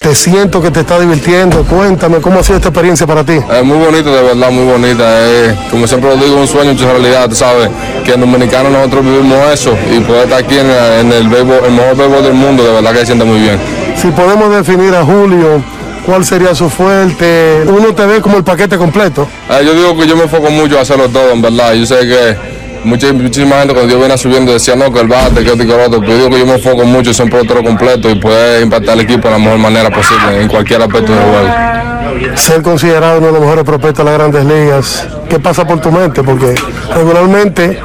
Te 0.02 0.14
siento 0.16 0.60
que 0.60 0.70
te 0.72 0.80
está 0.80 0.98
divirtiendo. 0.98 1.62
Cuéntame 1.64 2.18
cómo 2.20 2.40
ha 2.40 2.42
sido 2.42 2.56
esta 2.56 2.68
experiencia 2.70 3.06
para 3.06 3.22
ti. 3.24 3.34
Es 3.34 3.64
muy 3.64 3.76
bonito, 3.78 4.12
de 4.12 4.22
verdad, 4.22 4.50
muy 4.50 4.64
bonita. 4.64 5.04
Es, 5.28 5.54
como 5.70 5.86
siempre 5.86 6.10
lo 6.10 6.16
digo, 6.22 6.36
un 6.40 6.48
sueño 6.48 6.72
hecho 6.72 6.90
realidad, 6.90 7.28
tú 7.28 7.36
¿sabes? 7.36 7.70
Que 8.04 8.14
en 8.14 8.20
Dominicano 8.20 8.68
nosotros 8.68 9.04
vivimos 9.04 9.38
eso 9.52 9.76
y 9.94 10.00
poder 10.00 10.24
estar 10.24 10.40
aquí 10.40 10.58
en, 10.58 10.66
en 10.70 11.12
el, 11.12 11.28
béisbol- 11.30 11.64
el 11.66 11.72
mejor 11.72 11.96
béisbol 11.96 12.22
del 12.24 12.34
mundo, 12.34 12.64
de 12.64 12.72
verdad 12.72 12.90
que 12.92 12.98
se 12.98 13.06
siente 13.06 13.24
muy 13.24 13.38
bien. 13.38 13.58
Si 13.96 14.08
podemos 14.08 14.50
definir 14.52 14.92
a 14.92 15.04
Julio, 15.04 15.62
¿cuál 16.04 16.24
sería 16.24 16.52
su 16.52 16.68
fuerte? 16.68 17.62
Uno 17.68 17.94
te 17.94 18.04
ve 18.04 18.20
como 18.20 18.38
el 18.38 18.44
paquete 18.44 18.76
completo. 18.76 19.28
Eh, 19.50 19.64
yo 19.64 19.72
digo 19.72 19.96
que 19.96 20.08
yo 20.08 20.16
me 20.16 20.24
enfoco 20.24 20.50
mucho 20.50 20.78
a 20.78 20.82
hacerlo 20.82 21.08
todo, 21.10 21.30
en 21.30 21.42
verdad. 21.42 21.74
Yo 21.74 21.86
sé 21.86 22.00
que 22.00 22.36
mucha, 22.84 23.12
muchísima 23.12 23.56
gente 23.56 23.74
cuando 23.74 23.92
yo 23.92 24.00
venía 24.00 24.16
subiendo 24.16 24.52
decía, 24.52 24.76
no, 24.76 24.92
que 24.92 25.00
el 25.00 25.08
bate, 25.08 25.44
que 25.44 25.52
y 25.52 25.58
que 25.58 25.64
lo 25.64 25.84
otro. 25.84 26.00
Pero 26.00 26.12
yo 26.12 26.16
digo 26.16 26.30
que 26.30 26.38
yo 26.38 26.46
me 26.46 26.54
enfoco 26.54 26.84
mucho 26.84 27.12
siempre 27.12 27.40
en 27.40 27.46
todo 27.46 27.62
completo 27.62 28.10
y 28.10 28.16
poder 28.16 28.62
impactar 28.62 28.94
al 28.94 29.00
equipo 29.00 29.28
de 29.28 29.30
la 29.30 29.38
mejor 29.38 29.58
manera 29.58 29.90
posible 29.90 30.40
en 30.40 30.48
cualquier 30.48 30.82
aspecto 30.82 31.12
del 31.12 31.22
juego. 31.22 32.36
Ser 32.36 32.62
considerado 32.62 33.18
uno 33.18 33.28
de 33.28 33.32
los 33.32 33.40
mejores 33.40 33.64
prospectos 33.64 34.04
de 34.04 34.10
las 34.10 34.18
grandes 34.18 34.44
ligas. 34.44 35.06
¿Qué 35.28 35.38
pasa 35.38 35.66
por 35.66 35.80
tu 35.80 35.90
mente? 35.90 36.22
Porque 36.22 36.54
regularmente 36.94 37.80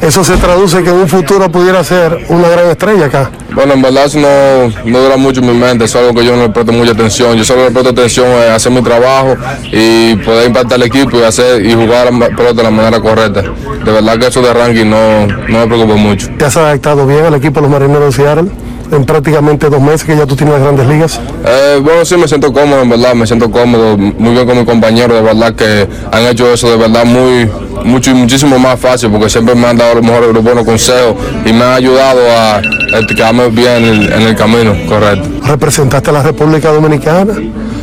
eso 0.00 0.24
se 0.24 0.36
traduce 0.36 0.82
que 0.82 0.90
en 0.90 0.96
un 0.96 1.08
futuro 1.08 1.50
pudiera 1.50 1.82
ser 1.82 2.26
una 2.28 2.48
gran 2.48 2.66
estrella 2.70 3.06
acá. 3.06 3.30
Bueno, 3.54 3.74
en 3.74 3.82
verdad 3.82 4.04
eso 4.04 4.18
no, 4.18 4.68
no 4.84 4.98
dura 5.00 5.16
mucho 5.16 5.40
en 5.40 5.46
mi 5.48 5.54
mente, 5.54 5.84
es 5.84 5.96
algo 5.96 6.14
que 6.14 6.24
yo 6.24 6.36
no 6.36 6.42
le 6.42 6.48
presto 6.50 6.72
mucha 6.72 6.92
atención. 6.92 7.36
Yo 7.36 7.44
solo 7.44 7.64
le 7.64 7.70
presto 7.70 7.90
atención 7.90 8.26
a 8.30 8.54
hacer 8.54 8.70
mi 8.72 8.82
trabajo 8.82 9.36
y 9.72 10.14
poder 10.16 10.46
impactar 10.46 10.74
al 10.74 10.82
equipo 10.84 11.18
y 11.18 11.22
hacer 11.22 11.64
y 11.64 11.74
jugar 11.74 12.08
pelota 12.36 12.54
de 12.54 12.62
la 12.62 12.70
manera 12.70 13.00
correcta. 13.00 13.42
De 13.42 13.92
verdad 13.92 14.18
que 14.18 14.26
eso 14.26 14.40
de 14.40 14.52
ranking 14.52 14.86
no, 14.86 15.26
no 15.26 15.58
me 15.58 15.66
preocupa 15.66 15.94
mucho. 15.96 16.28
¿Te 16.38 16.44
has 16.44 16.56
adaptado 16.56 17.06
bien 17.06 17.24
al 17.24 17.34
equipo 17.34 17.60
de 17.60 17.62
los 17.62 17.70
marineros 17.70 18.16
de 18.16 18.22
Seattle? 18.22 18.50
En 18.90 19.04
prácticamente 19.04 19.68
dos 19.68 19.82
meses 19.82 20.04
que 20.04 20.16
ya 20.16 20.24
tú 20.24 20.34
tienes 20.34 20.54
las 20.54 20.62
grandes 20.62 20.86
ligas. 20.86 21.20
Eh, 21.44 21.78
bueno, 21.82 22.04
sí, 22.06 22.16
me 22.16 22.26
siento 22.26 22.52
cómodo, 22.52 22.80
en 22.80 22.88
verdad, 22.88 23.14
me 23.14 23.26
siento 23.26 23.50
cómodo, 23.50 23.98
muy 23.98 24.32
bien 24.32 24.46
con 24.46 24.56
mis 24.56 24.66
compañeros, 24.66 25.14
de 25.14 25.22
verdad 25.22 25.54
que 25.54 25.86
han 26.10 26.22
hecho 26.22 26.50
eso 26.52 26.70
de 26.70 26.76
verdad 26.78 27.04
muy, 27.04 27.50
mucho 27.84 28.12
y 28.12 28.14
muchísimo 28.14 28.58
más 28.58 28.80
fácil, 28.80 29.10
porque 29.10 29.28
siempre 29.28 29.54
me 29.54 29.66
han 29.66 29.76
dado 29.76 29.96
los 29.96 30.04
mejores 30.04 30.32
los 30.32 30.42
buenos 30.42 30.64
consejos 30.64 31.16
y 31.44 31.52
me 31.52 31.64
han 31.64 31.74
ayudado 31.74 32.20
a, 32.30 32.56
a 32.56 33.06
quedarme 33.14 33.48
bien 33.48 33.76
en 33.76 33.84
el, 33.84 34.12
en 34.12 34.22
el 34.22 34.34
camino, 34.34 34.74
correcto. 34.88 35.28
Representaste 35.46 36.08
a 36.08 36.12
la 36.14 36.22
República 36.22 36.72
Dominicana 36.72 37.34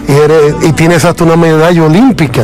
y, 0.07 0.11
eres, 0.11 0.55
y 0.63 0.71
tienes 0.71 1.05
hasta 1.05 1.23
una 1.23 1.35
medalla 1.35 1.83
olímpica. 1.83 2.41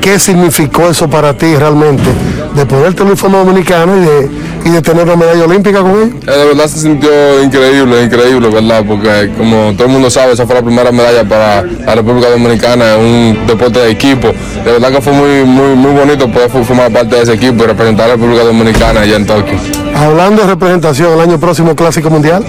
¿Qué 0.00 0.18
significó 0.18 0.88
eso 0.88 1.10
para 1.10 1.36
ti 1.36 1.54
realmente? 1.56 2.08
De 2.54 2.66
poder 2.66 2.94
tener 2.94 3.12
un 3.12 3.16
fondo 3.16 3.38
dominicano 3.38 3.96
y 3.96 4.00
de, 4.00 4.30
y 4.64 4.70
de 4.70 4.82
tener 4.82 5.04
una 5.04 5.16
medalla 5.16 5.44
olímpica 5.44 5.80
con 5.80 5.90
ellos. 5.92 6.08
Eh, 6.26 6.30
de 6.30 6.44
verdad 6.46 6.66
se 6.66 6.80
sintió 6.80 7.42
increíble, 7.42 8.02
increíble, 8.04 8.48
¿verdad? 8.48 8.84
Porque 8.86 9.30
como 9.36 9.72
todo 9.74 9.86
el 9.86 9.92
mundo 9.92 10.10
sabe, 10.10 10.32
esa 10.32 10.46
fue 10.46 10.56
la 10.56 10.62
primera 10.62 10.90
medalla 10.92 11.24
para 11.28 11.62
la 11.62 11.94
República 11.94 12.30
Dominicana 12.30 12.94
en 12.94 13.00
un 13.00 13.46
deporte 13.46 13.78
de 13.78 13.90
equipo. 13.90 14.28
De 14.64 14.72
verdad 14.72 14.90
que 14.90 15.00
fue 15.00 15.12
muy, 15.12 15.44
muy, 15.44 15.74
muy 15.76 15.92
bonito 15.92 16.30
poder 16.30 16.50
formar 16.50 16.92
parte 16.92 17.16
de 17.16 17.22
ese 17.22 17.34
equipo 17.34 17.64
y 17.64 17.66
representar 17.66 18.06
a 18.06 18.08
la 18.08 18.14
República 18.14 18.44
Dominicana 18.44 19.00
allá 19.00 19.16
en 19.16 19.26
Tokio. 19.26 19.58
Hablando 19.94 20.42
de 20.42 20.48
representación, 20.48 21.12
el 21.14 21.20
año 21.20 21.38
próximo 21.38 21.76
Clásico 21.76 22.10
Mundial. 22.10 22.44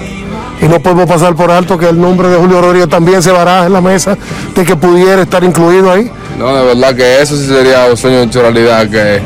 Y 0.62 0.68
no 0.68 0.80
podemos 0.80 1.08
pasar 1.08 1.36
por 1.36 1.50
alto 1.50 1.78
que 1.78 1.90
el 1.90 2.00
nombre 2.00 2.30
de 2.30 2.38
Julio 2.38 2.62
Rodríguez 2.62 2.88
también 2.88 3.24
se 3.24 3.32
baraja 3.32 3.66
en 3.66 3.74
la 3.74 3.82
mesa 3.82 4.16
de 4.56 4.64
que 4.64 4.76
pudiera 4.76 5.24
estar 5.24 5.44
incluido 5.44 5.92
ahí. 5.92 6.12
No, 6.38 6.56
de 6.56 6.64
verdad 6.66 6.96
que 6.96 7.22
eso 7.22 7.36
sí 7.36 7.48
sería 7.48 7.86
un 7.90 7.98
sueño 7.98 8.20
hecho 8.20 8.42
realidad, 8.42 8.88
que 8.90 9.22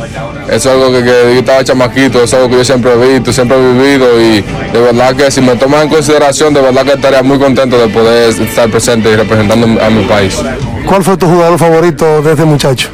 eso 0.49 0.55
es 0.55 0.65
algo 0.65 0.91
que, 0.91 1.03
que 1.03 1.33
yo 1.33 1.39
estaba 1.39 1.63
chamaquito, 1.63 2.23
es 2.23 2.33
algo 2.33 2.49
que 2.49 2.55
yo 2.57 2.65
siempre 2.65 2.93
he 2.93 3.13
visto, 3.13 3.33
siempre 3.33 3.57
he 3.57 3.73
vivido 3.73 4.21
y 4.21 4.41
de 4.41 4.81
verdad 4.81 5.15
que 5.15 5.29
si 5.29 5.41
me 5.41 5.55
toman 5.55 5.83
en 5.83 5.89
consideración, 5.89 6.53
de 6.53 6.61
verdad 6.61 6.83
que 6.83 6.93
estaría 6.93 7.21
muy 7.21 7.37
contento 7.37 7.77
de 7.77 7.87
poder 7.89 8.29
estar 8.29 8.69
presente 8.69 9.11
y 9.11 9.15
representando 9.15 9.81
a 9.81 9.89
mi 9.89 10.05
país. 10.05 10.37
¿Cuál 10.85 11.03
fue 11.03 11.17
tu 11.17 11.27
jugador 11.27 11.59
favorito 11.59 12.21
desde 12.21 12.45
muchacho? 12.45 12.89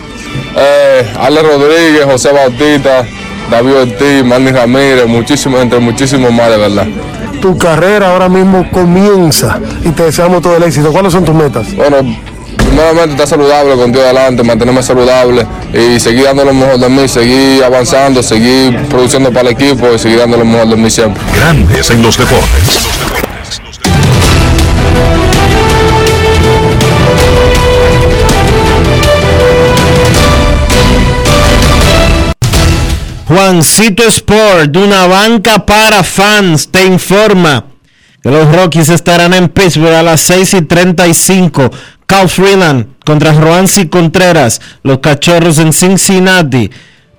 Eh, 0.56 1.06
Ale 1.20 1.42
Rodríguez, 1.42 2.06
José 2.06 2.32
Bautista, 2.32 3.06
David 3.50 3.76
Ortiz, 3.76 4.24
Manny 4.24 4.52
Ramírez, 4.52 5.08
muchísimos, 5.08 5.62
entre 5.62 5.80
muchísimos 5.80 6.32
más, 6.32 6.50
de 6.50 6.58
verdad. 6.58 6.88
Tu 7.42 7.58
carrera 7.58 8.12
ahora 8.12 8.30
mismo 8.30 8.70
comienza 8.72 9.60
y 9.84 9.90
te 9.90 10.04
deseamos 10.04 10.44
todo 10.44 10.58
el 10.58 10.64
éxito. 10.64 10.92
¿Cuáles 10.92 11.12
son 11.12 11.26
tus 11.26 11.34
metas? 11.34 11.74
Bueno, 11.76 11.98
primeramente 12.56 13.14
estar 13.14 13.28
saludable 13.28 13.76
con 13.76 13.92
Dios 13.92 14.04
adelante, 14.04 14.44
mantenerme 14.44 14.84
saludable 14.84 15.48
y 15.74 16.00
seguir 16.00 16.26
dando 16.26 16.46
lo 16.46 16.54
mejor 16.54 16.78
de 16.78 16.90
mí, 16.90 17.08
seguir 17.08 17.64
avanzando, 17.64 18.22
seguir 18.22 18.78
produciendo 18.90 19.32
para 19.32 19.50
el 19.50 19.56
equipo 19.56 19.88
y 19.92 19.98
seguir 19.98 20.20
dando 20.20 20.38
lo 20.38 20.46
mejor 20.46 20.68
de 20.68 20.76
mí 20.76 20.92
siempre. 20.92 21.22
Grandes 21.36 21.90
en 21.90 22.04
los 22.04 22.16
deportes. 22.16 23.21
Juancito 33.32 34.04
Sport, 34.04 34.76
una 34.76 35.08
banca 35.08 35.66
para 35.66 36.04
fans, 36.04 36.68
te 36.70 36.86
informa 36.86 37.64
que 38.22 38.30
los 38.30 38.54
Rockies 38.54 38.90
estarán 38.90 39.34
en 39.34 39.48
Pittsburgh 39.48 39.94
a 39.94 40.04
las 40.04 40.20
6 40.20 40.56
y 40.56 40.62
35. 40.64 41.72
Cal 42.06 42.28
Freeland 42.28 42.88
contra 43.06 43.32
Roansi 43.32 43.88
Contreras, 43.88 44.60
los 44.84 44.98
Cachorros 44.98 45.60
en 45.60 45.72
Cincinnati. 45.72 46.70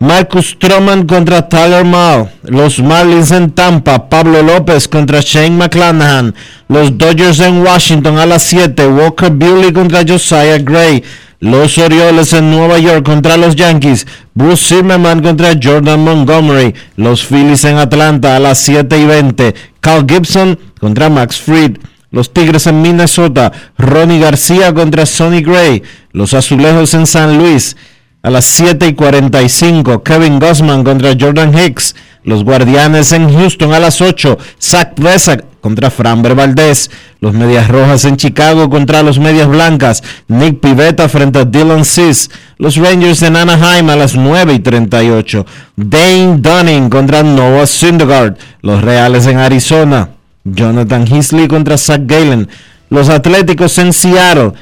Marcus 0.01 0.51
Stroman 0.51 1.07
contra 1.07 1.49
Tyler 1.49 1.87
Mao, 1.87 2.29
los 2.43 2.79
Marlins 2.81 3.31
en 3.31 3.51
Tampa, 3.51 4.11
Pablo 4.11 4.43
López 4.43 4.89
contra 4.89 5.21
Shane 5.23 5.57
McClanahan, 5.57 6.35
los 6.69 6.99
Dodgers 6.99 7.41
en 7.41 7.63
Washington 7.63 8.19
a 8.19 8.27
las 8.27 8.43
7, 8.43 8.87
Walker 8.87 9.31
Buehler 9.31 9.73
contra 9.73 10.03
Josiah 10.07 10.59
Gray, 10.59 11.03
los 11.43 11.77
Orioles 11.77 12.33
en 12.35 12.53
Nueva 12.53 12.79
York 12.79 13.05
contra 13.05 13.37
los 13.37 13.57
Yankees. 13.57 14.07
Bruce 14.33 14.77
Zimmerman 14.77 15.23
contra 15.23 15.59
Jordan 15.61 16.05
Montgomery. 16.05 16.73
Los 16.95 17.27
Phillies 17.27 17.65
en 17.65 17.79
Atlanta 17.79 18.37
a 18.37 18.39
las 18.39 18.59
7 18.59 18.97
y 18.97 19.05
20. 19.07 19.53
Cal 19.81 20.07
Gibson 20.09 20.57
contra 20.79 21.09
Max 21.09 21.41
Fried. 21.41 21.79
Los 22.13 22.33
Tigres 22.33 22.69
en 22.69 22.81
Minnesota. 22.81 23.51
Ronnie 23.77 24.21
García 24.21 24.73
contra 24.73 25.05
Sonny 25.05 25.43
Gray. 25.43 25.83
Los 26.13 26.33
Azulejos 26.33 26.95
en 26.95 27.09
San 27.09 27.37
Luis 27.37 27.77
a 28.23 28.31
las 28.31 28.45
7 28.45 28.87
y 28.87 28.95
45. 28.95 30.05
Kevin 30.05 30.39
Gossman 30.39 30.85
contra 30.85 31.17
Jordan 31.19 31.59
Hicks. 31.59 31.97
Los 32.23 32.45
Guardianes 32.45 33.11
en 33.11 33.35
Houston 33.35 33.73
a 33.73 33.81
las 33.81 34.01
8. 34.01 34.39
Zach 34.61 34.95
Plesac 34.95 35.45
contra 35.63 35.91
Framber 35.91 36.35
Valdez. 36.35 36.91
Los 37.21 37.33
Medias 37.33 37.69
Rojas 37.69 38.05
en 38.05 38.19
Chicago 38.19 38.69
contra 38.69 39.03
los 39.03 39.19
Medias 39.19 39.49
Blancas. 39.49 40.03
Nick 40.29 40.61
Pivetta 40.61 41.09
frente 41.09 41.39
a 41.39 41.45
Dylan 41.47 41.87
Cis. 41.87 42.29
Los 42.59 42.77
Rangers 42.77 43.23
en 43.23 43.37
Anaheim 43.37 43.89
a 43.89 43.97
las 43.97 44.15
9 44.15 44.53
y 44.53 44.59
38. 44.59 45.47
Dane 45.77 46.37
Dunning 46.39 46.91
contra 46.91 47.23
Noah 47.23 47.67
Syndergaard. 47.67 48.37
Los 48.61 48.83
Reales 48.83 49.27
en 49.27 49.39
Arizona. 49.39 50.11
Jonathan 50.45 51.07
Heasley 51.07 51.49
contra 51.49 51.79
Zach 51.79 52.03
Galen. 52.05 52.49
Los 52.91 53.09
Atléticos 53.09 53.79
en 53.79 53.93
Seattle. 53.93 54.53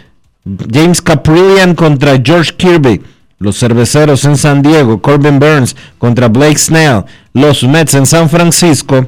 James 0.72 1.03
Caprillian 1.03 1.74
contra 1.74 2.20
George 2.22 2.53
Kirby. 2.57 3.03
Los 3.38 3.59
cerveceros 3.59 4.24
en 4.26 4.36
San 4.36 4.61
Diego, 4.61 5.01
Corbin 5.01 5.38
Burns 5.38 5.74
contra 5.98 6.28
Blake 6.28 6.59
Snell. 6.59 7.05
Los 7.32 7.62
Mets 7.64 7.94
en 7.94 8.05
San 8.05 8.28
Francisco. 8.28 9.07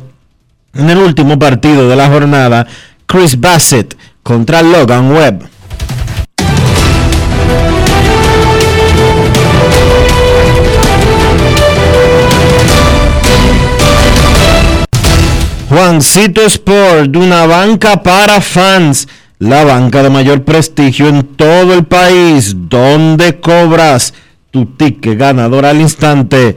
En 0.74 0.88
el 0.88 0.98
último 0.98 1.38
partido 1.38 1.86
de 1.86 1.96
la 1.96 2.08
jornada, 2.08 2.66
Chris 3.04 3.38
Bassett 3.38 3.94
contra 4.22 4.62
Logan 4.62 5.12
Webb. 5.12 5.48
Juancito 15.68 16.40
Sport, 16.46 17.16
una 17.16 17.46
banca 17.46 18.02
para 18.02 18.40
fans 18.40 19.08
la 19.38 19.64
banca 19.64 20.02
de 20.02 20.08
mayor 20.08 20.44
prestigio 20.44 21.08
en 21.08 21.36
todo 21.36 21.74
el 21.74 21.84
país, 21.84 22.54
donde 22.56 23.40
cobras 23.40 24.14
tu 24.50 24.66
ticket 24.66 25.18
ganador 25.18 25.66
al 25.66 25.80
instante 25.80 26.56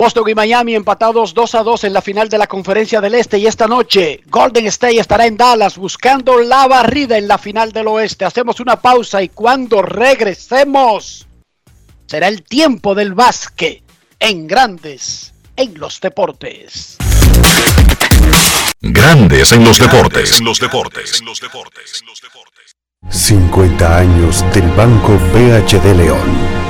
Boston 0.00 0.30
y 0.30 0.34
Miami 0.34 0.74
empatados 0.74 1.34
2 1.34 1.54
a 1.56 1.62
2 1.62 1.84
en 1.84 1.92
la 1.92 2.00
final 2.00 2.30
de 2.30 2.38
la 2.38 2.46
Conferencia 2.46 3.02
del 3.02 3.14
Este 3.14 3.36
y 3.36 3.46
esta 3.46 3.66
noche 3.66 4.22
Golden 4.28 4.64
State 4.68 4.98
estará 4.98 5.26
en 5.26 5.36
Dallas 5.36 5.76
buscando 5.76 6.38
la 6.40 6.66
barrida 6.66 7.18
en 7.18 7.28
la 7.28 7.36
final 7.36 7.70
del 7.70 7.86
Oeste. 7.86 8.24
Hacemos 8.24 8.60
una 8.60 8.80
pausa 8.80 9.22
y 9.22 9.28
cuando 9.28 9.82
regresemos 9.82 11.26
será 12.06 12.28
el 12.28 12.42
tiempo 12.44 12.94
del 12.94 13.12
básquet 13.12 13.82
en 14.18 14.46
Grandes 14.46 15.34
en 15.54 15.78
los 15.78 16.00
Deportes. 16.00 16.96
Grandes 18.80 19.52
en 19.52 19.64
los 19.64 19.78
deportes. 19.78 20.40
los 20.40 20.58
deportes. 20.58 21.22
50 23.10 23.98
años 23.98 24.44
del 24.54 24.66
Banco 24.70 25.12
BHD 25.34 25.94
León. 25.94 26.69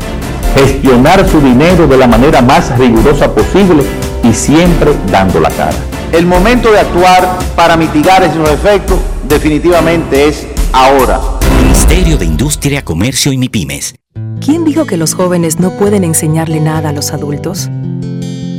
Gestionar 0.55 1.27
su 1.29 1.39
dinero 1.39 1.87
de 1.87 1.97
la 1.97 2.07
manera 2.07 2.41
más 2.41 2.77
rigurosa 2.77 3.33
posible 3.33 3.83
y 4.23 4.33
siempre 4.33 4.91
dando 5.11 5.39
la 5.39 5.49
cara. 5.49 5.77
El 6.11 6.25
momento 6.25 6.71
de 6.71 6.79
actuar 6.79 7.39
para 7.55 7.77
mitigar 7.77 8.21
esos 8.23 8.49
efectos 8.49 8.99
definitivamente 9.27 10.27
es 10.27 10.45
ahora. 10.73 11.19
Ministerio 11.61 12.17
de 12.17 12.25
Industria, 12.25 12.83
Comercio 12.83 13.31
y 13.31 13.37
MIPIMES. 13.37 13.95
¿Quién 14.43 14.65
dijo 14.65 14.85
que 14.85 14.97
los 14.97 15.13
jóvenes 15.13 15.59
no 15.59 15.77
pueden 15.77 16.03
enseñarle 16.03 16.59
nada 16.59 16.89
a 16.89 16.93
los 16.93 17.13
adultos? 17.13 17.69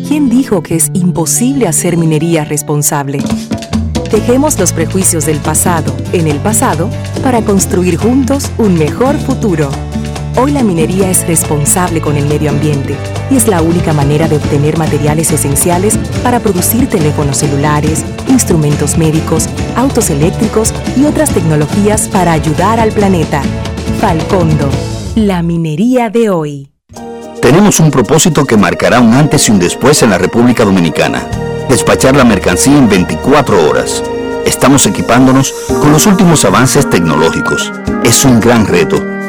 ¿Quién 0.08 0.28
dijo 0.30 0.62
que 0.62 0.76
es 0.76 0.90
imposible 0.94 1.66
hacer 1.66 1.96
minería 1.96 2.44
responsable? 2.44 3.18
Dejemos 4.10 4.58
los 4.58 4.72
prejuicios 4.72 5.26
del 5.26 5.38
pasado 5.38 5.94
en 6.12 6.28
el 6.28 6.36
pasado 6.38 6.90
para 7.22 7.42
construir 7.42 7.96
juntos 7.96 8.50
un 8.58 8.78
mejor 8.78 9.18
futuro. 9.18 9.70
Hoy 10.34 10.52
la 10.52 10.62
minería 10.62 11.10
es 11.10 11.26
responsable 11.26 12.00
con 12.00 12.16
el 12.16 12.26
medio 12.26 12.50
ambiente 12.50 12.96
y 13.30 13.36
es 13.36 13.48
la 13.48 13.60
única 13.60 13.92
manera 13.92 14.28
de 14.28 14.36
obtener 14.36 14.78
materiales 14.78 15.30
esenciales 15.30 15.98
para 16.22 16.40
producir 16.40 16.88
teléfonos 16.88 17.36
celulares, 17.36 18.02
instrumentos 18.28 18.96
médicos, 18.96 19.48
autos 19.76 20.08
eléctricos 20.08 20.72
y 20.96 21.04
otras 21.04 21.34
tecnologías 21.34 22.08
para 22.08 22.32
ayudar 22.32 22.80
al 22.80 22.92
planeta. 22.92 23.42
Falcondo, 24.00 24.70
la 25.16 25.42
minería 25.42 26.08
de 26.08 26.30
hoy. 26.30 26.70
Tenemos 27.42 27.78
un 27.80 27.90
propósito 27.90 28.46
que 28.46 28.56
marcará 28.56 29.00
un 29.00 29.12
antes 29.12 29.48
y 29.48 29.52
un 29.52 29.58
después 29.58 30.02
en 30.02 30.10
la 30.10 30.18
República 30.18 30.64
Dominicana. 30.64 31.26
Despachar 31.68 32.16
la 32.16 32.24
mercancía 32.24 32.78
en 32.78 32.88
24 32.88 33.68
horas. 33.68 34.02
Estamos 34.46 34.86
equipándonos 34.86 35.52
con 35.80 35.92
los 35.92 36.06
últimos 36.06 36.44
avances 36.46 36.88
tecnológicos. 36.88 37.70
Es 38.02 38.24
un 38.24 38.40
gran 38.40 38.66
reto 38.66 39.21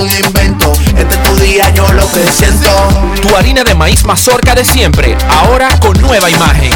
algún 0.00 0.24
invento. 0.24 0.72
Este 0.96 1.14
es 1.14 1.22
tu 1.22 1.36
día, 1.36 1.74
yo 1.74 1.86
lo 1.92 2.10
que 2.10 2.26
siento. 2.30 2.70
Tu 3.20 3.36
harina 3.36 3.64
de 3.64 3.74
maíz 3.74 4.04
mazorca 4.04 4.54
de 4.54 4.64
siempre, 4.64 5.16
ahora 5.28 5.68
con 5.80 6.00
nueva 6.00 6.30
imagen. 6.30 6.70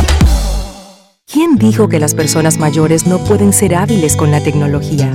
¿Quién 1.27 1.57
dijo 1.57 1.89
que 1.89 1.99
las 1.99 2.15
personas 2.15 2.59
mayores 2.59 3.07
no 3.07 3.19
pueden 3.19 3.53
ser 3.53 3.75
hábiles 3.75 4.17
con 4.17 4.31
la 4.31 4.41
tecnología? 4.41 5.11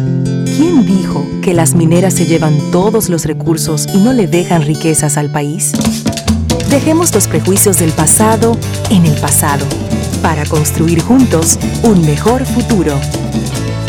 ¿Quién 0.57 0.85
dijo 0.85 1.25
que 1.41 1.53
las 1.53 1.75
mineras 1.75 2.15
se 2.15 2.25
llevan 2.25 2.57
todos 2.71 3.09
los 3.09 3.25
recursos 3.25 3.87
y 3.93 3.97
no 3.97 4.11
le 4.11 4.27
dejan 4.27 4.63
riquezas 4.63 5.17
al 5.17 5.31
país? 5.31 5.71
Dejemos 6.69 7.13
los 7.13 7.27
prejuicios 7.27 7.77
del 7.77 7.91
pasado 7.91 8.57
en 8.89 9.05
el 9.05 9.19
pasado 9.19 9.65
para 10.21 10.45
construir 10.45 11.01
juntos 11.01 11.57
un 11.83 12.01
mejor 12.05 12.45
futuro. 12.45 12.99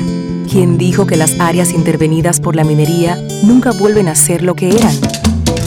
¿Quién 0.49 0.77
dijo 0.77 1.05
que 1.05 1.17
las 1.17 1.37
áreas 1.39 1.73
intervenidas 1.73 2.39
por 2.39 2.55
la 2.55 2.63
minería 2.63 3.17
nunca 3.43 3.71
vuelven 3.71 4.07
a 4.07 4.15
ser 4.15 4.41
lo 4.41 4.55
que 4.55 4.69
eran? 4.69 4.95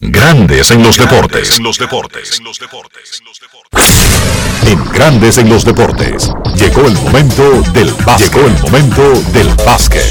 Grandes 0.00 0.70
en 0.70 0.80
los 0.84 0.96
deportes. 0.96 1.58
los 1.58 1.76
deportes. 1.76 2.40
En 4.64 4.92
Grandes 4.92 5.38
en 5.38 5.48
los 5.48 5.64
deportes. 5.64 6.30
Llegó 6.54 6.86
el 6.86 6.94
momento 6.94 7.62
del 7.72 7.92
básquet. 8.06 8.32
Llegó 8.32 8.46
el 8.46 8.62
momento 8.62 9.02
del 9.32 9.48
básquet. 9.66 10.06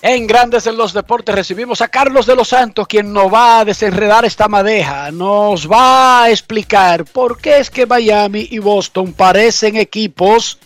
En 0.00 0.28
Grandes 0.28 0.68
en 0.68 0.76
los 0.76 0.92
Deportes 0.92 1.34
recibimos 1.34 1.80
a 1.80 1.88
Carlos 1.88 2.24
de 2.24 2.36
los 2.36 2.46
Santos, 2.46 2.86
quien 2.86 3.12
nos 3.12 3.34
va 3.34 3.58
a 3.58 3.64
desenredar 3.64 4.24
esta 4.24 4.46
madeja. 4.46 5.10
Nos 5.10 5.68
va 5.68 6.22
a 6.22 6.30
explicar 6.30 7.04
por 7.04 7.38
qué 7.38 7.58
es 7.58 7.68
que 7.68 7.84
Miami 7.84 8.46
y 8.48 8.60
Boston 8.60 9.12
parecen 9.12 9.74
equipos 9.74 10.56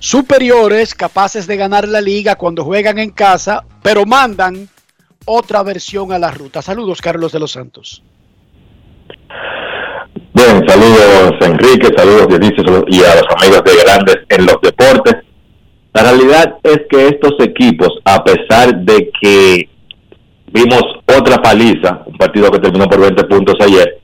superiores, 0.00 0.94
capaces 0.94 1.46
de 1.46 1.56
ganar 1.56 1.88
la 1.88 2.02
liga 2.02 2.34
cuando 2.34 2.62
juegan 2.62 2.98
en 2.98 3.10
casa, 3.10 3.64
pero 3.82 4.04
mandan 4.04 4.68
otra 5.28 5.62
versión 5.62 6.12
a 6.12 6.18
la 6.18 6.30
ruta. 6.30 6.62
Saludos, 6.62 7.00
Carlos 7.00 7.32
de 7.32 7.38
los 7.38 7.52
Santos. 7.52 8.02
Bien, 10.32 10.62
saludos 10.68 11.34
Enrique, 11.40 11.88
saludos 11.96 12.28
Dionisio 12.28 12.84
y 12.86 13.02
a 13.02 13.14
los 13.16 13.26
amigos 13.36 13.62
de 13.64 13.82
Grandes 13.84 14.18
en 14.28 14.46
los 14.46 14.60
Deportes. 14.62 15.16
La 15.92 16.02
realidad 16.02 16.58
es 16.62 16.80
que 16.88 17.08
estos 17.08 17.34
equipos, 17.40 17.90
a 18.04 18.22
pesar 18.22 18.74
de 18.74 19.10
que 19.20 19.68
vimos 20.52 20.82
otra 21.06 21.42
paliza, 21.42 22.02
un 22.06 22.16
partido 22.16 22.50
que 22.50 22.60
terminó 22.60 22.86
por 22.88 23.00
20 23.00 23.24
puntos 23.24 23.56
ayer, 23.60 23.98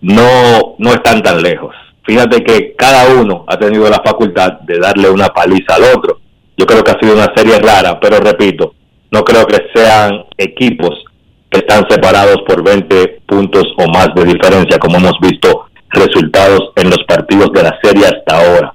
no, 0.00 0.76
no 0.78 0.90
están 0.92 1.22
tan 1.22 1.42
lejos. 1.42 1.74
Fíjate 2.04 2.42
que 2.42 2.74
cada 2.76 3.20
uno 3.20 3.44
ha 3.48 3.58
tenido 3.58 3.88
la 3.90 4.00
facultad 4.04 4.60
de 4.60 4.78
darle 4.78 5.10
una 5.10 5.28
paliza 5.28 5.74
al 5.74 5.84
otro. 5.96 6.20
Yo 6.56 6.66
creo 6.66 6.82
que 6.82 6.90
ha 6.92 7.00
sido 7.00 7.14
una 7.14 7.32
serie 7.34 7.58
rara, 7.58 7.98
pero 7.98 8.18
repito, 8.20 8.74
no 9.10 9.24
creo 9.24 9.46
que 9.46 9.58
sean 9.74 10.24
equipos 10.38 11.04
que 11.50 11.58
están 11.58 11.84
separados 11.88 12.42
por 12.46 12.62
20 12.62 13.22
puntos 13.26 13.64
o 13.76 13.88
más 13.88 14.08
de 14.14 14.24
diferencia, 14.24 14.78
como 14.78 14.98
hemos 14.98 15.18
visto 15.20 15.66
resultados 15.88 16.70
en 16.76 16.90
los 16.90 17.02
partidos 17.04 17.52
de 17.52 17.62
la 17.62 17.78
serie 17.82 18.06
hasta 18.06 18.38
ahora. 18.38 18.74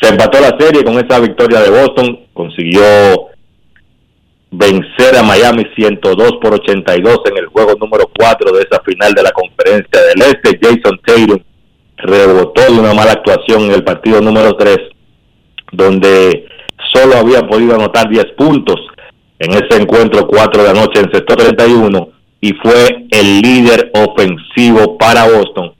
Se 0.00 0.08
empató 0.08 0.40
la 0.40 0.56
serie 0.58 0.84
con 0.84 0.94
esa 1.04 1.18
victoria 1.18 1.60
de 1.60 1.70
Boston, 1.70 2.20
consiguió 2.32 2.84
vencer 4.52 5.16
a 5.16 5.22
Miami 5.22 5.64
102 5.74 6.38
por 6.40 6.54
82 6.54 7.20
en 7.26 7.38
el 7.38 7.46
juego 7.46 7.74
número 7.78 8.10
4 8.16 8.52
de 8.52 8.62
esa 8.62 8.80
final 8.82 9.12
de 9.12 9.22
la 9.22 9.30
conferencia 9.32 10.00
del 10.00 10.22
Este. 10.22 10.58
Jason 10.60 11.00
Tatum 11.04 11.40
rebotó 11.96 12.62
de 12.62 12.78
una 12.78 12.94
mala 12.94 13.12
actuación 13.12 13.62
en 13.62 13.72
el 13.72 13.84
partido 13.84 14.20
número 14.20 14.56
3, 14.56 14.78
donde 15.72 16.46
solo 16.92 17.16
había 17.16 17.42
podido 17.42 17.74
anotar 17.74 18.08
10 18.08 18.24
puntos 18.36 18.80
en 19.40 19.52
ese 19.52 19.80
encuentro 19.80 20.26
4 20.26 20.62
de 20.62 20.68
la 20.68 20.80
noche 20.80 21.00
en 21.00 21.10
sector 21.10 21.38
31 21.38 22.08
y 22.42 22.52
fue 22.52 23.06
el 23.10 23.40
líder 23.40 23.90
ofensivo 23.94 24.98
para 24.98 25.24
Boston, 25.24 25.72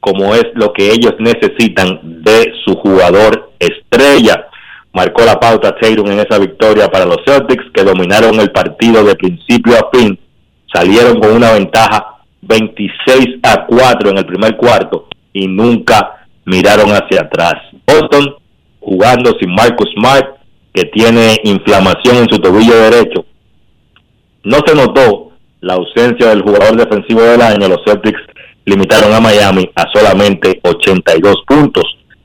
como 0.00 0.34
es 0.34 0.44
lo 0.54 0.72
que 0.72 0.90
ellos 0.90 1.14
necesitan 1.18 2.22
de 2.22 2.52
su 2.64 2.74
jugador 2.74 3.52
estrella. 3.60 4.46
Marcó 4.92 5.24
la 5.24 5.38
pauta 5.38 5.76
Tatum 5.76 6.10
en 6.10 6.20
esa 6.20 6.38
victoria 6.38 6.88
para 6.88 7.06
los 7.06 7.18
Celtics, 7.24 7.64
que 7.72 7.84
dominaron 7.84 8.40
el 8.40 8.50
partido 8.50 9.04
de 9.04 9.14
principio 9.14 9.74
a 9.74 9.88
fin. 9.96 10.18
Salieron 10.72 11.20
con 11.20 11.32
una 11.32 11.52
ventaja 11.52 12.16
26 12.42 13.40
a 13.42 13.66
4 13.66 14.10
en 14.10 14.18
el 14.18 14.26
primer 14.26 14.56
cuarto 14.56 15.06
y 15.32 15.46
nunca 15.46 16.26
miraron 16.44 16.90
hacia 16.90 17.22
atrás. 17.22 17.54
Boston 17.86 18.34
jugando 18.80 19.36
sin 19.38 19.52
Marcus 19.52 19.90
Smart, 19.94 20.35
que 20.76 20.84
tiene 20.84 21.40
inflamación 21.44 22.16
en 22.16 22.28
su 22.28 22.38
tobillo 22.38 22.76
derecho. 22.76 23.24
No 24.44 24.58
se 24.66 24.74
notó 24.74 25.30
la 25.62 25.72
ausencia 25.72 26.28
del 26.28 26.42
jugador 26.42 26.76
defensivo 26.76 27.22
del 27.22 27.40
año. 27.40 27.66
Los 27.66 27.80
Celtics 27.86 28.20
limitaron 28.66 29.10
a 29.14 29.20
Miami 29.20 29.70
a 29.74 29.86
solamente 29.90 30.60
82 30.62 31.44
puntos. 31.46 31.84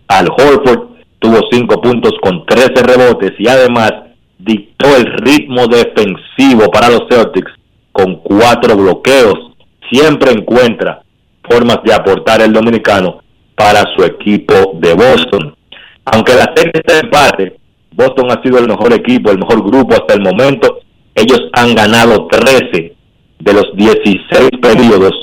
Al 0.09 0.27
Horford 0.27 0.81
tuvo 1.19 1.39
5 1.49 1.81
puntos 1.81 2.11
con 2.21 2.45
13 2.45 2.83
rebotes 2.83 3.31
y 3.39 3.47
además 3.47 3.93
dictó 4.37 4.97
el 4.97 5.05
ritmo 5.05 5.67
defensivo 5.67 6.69
para 6.69 6.89
los 6.89 7.03
Celtics 7.09 7.53
con 7.93 8.15
4 8.15 8.75
bloqueos. 8.75 9.53
Siempre 9.89 10.31
encuentra 10.33 11.03
formas 11.49 11.77
de 11.85 11.93
aportar 11.93 12.41
el 12.41 12.51
dominicano 12.51 13.21
para 13.55 13.85
su 13.95 14.03
equipo 14.03 14.73
de 14.73 14.93
Boston. 14.93 15.55
Aunque 16.03 16.33
la 16.33 16.51
serie 16.53 16.73
está 16.73 16.99
empate, 16.99 17.60
Boston 18.01 18.31
ha 18.31 18.41
sido 18.41 18.57
el 18.57 18.67
mejor 18.67 18.93
equipo, 18.93 19.31
el 19.31 19.37
mejor 19.37 19.63
grupo 19.63 19.93
hasta 19.93 20.15
el 20.15 20.21
momento. 20.21 20.79
Ellos 21.13 21.41
han 21.53 21.75
ganado 21.75 22.27
13 22.27 22.95
de 23.39 23.53
los 23.53 23.75
16 23.75 24.49
periodos 24.61 25.13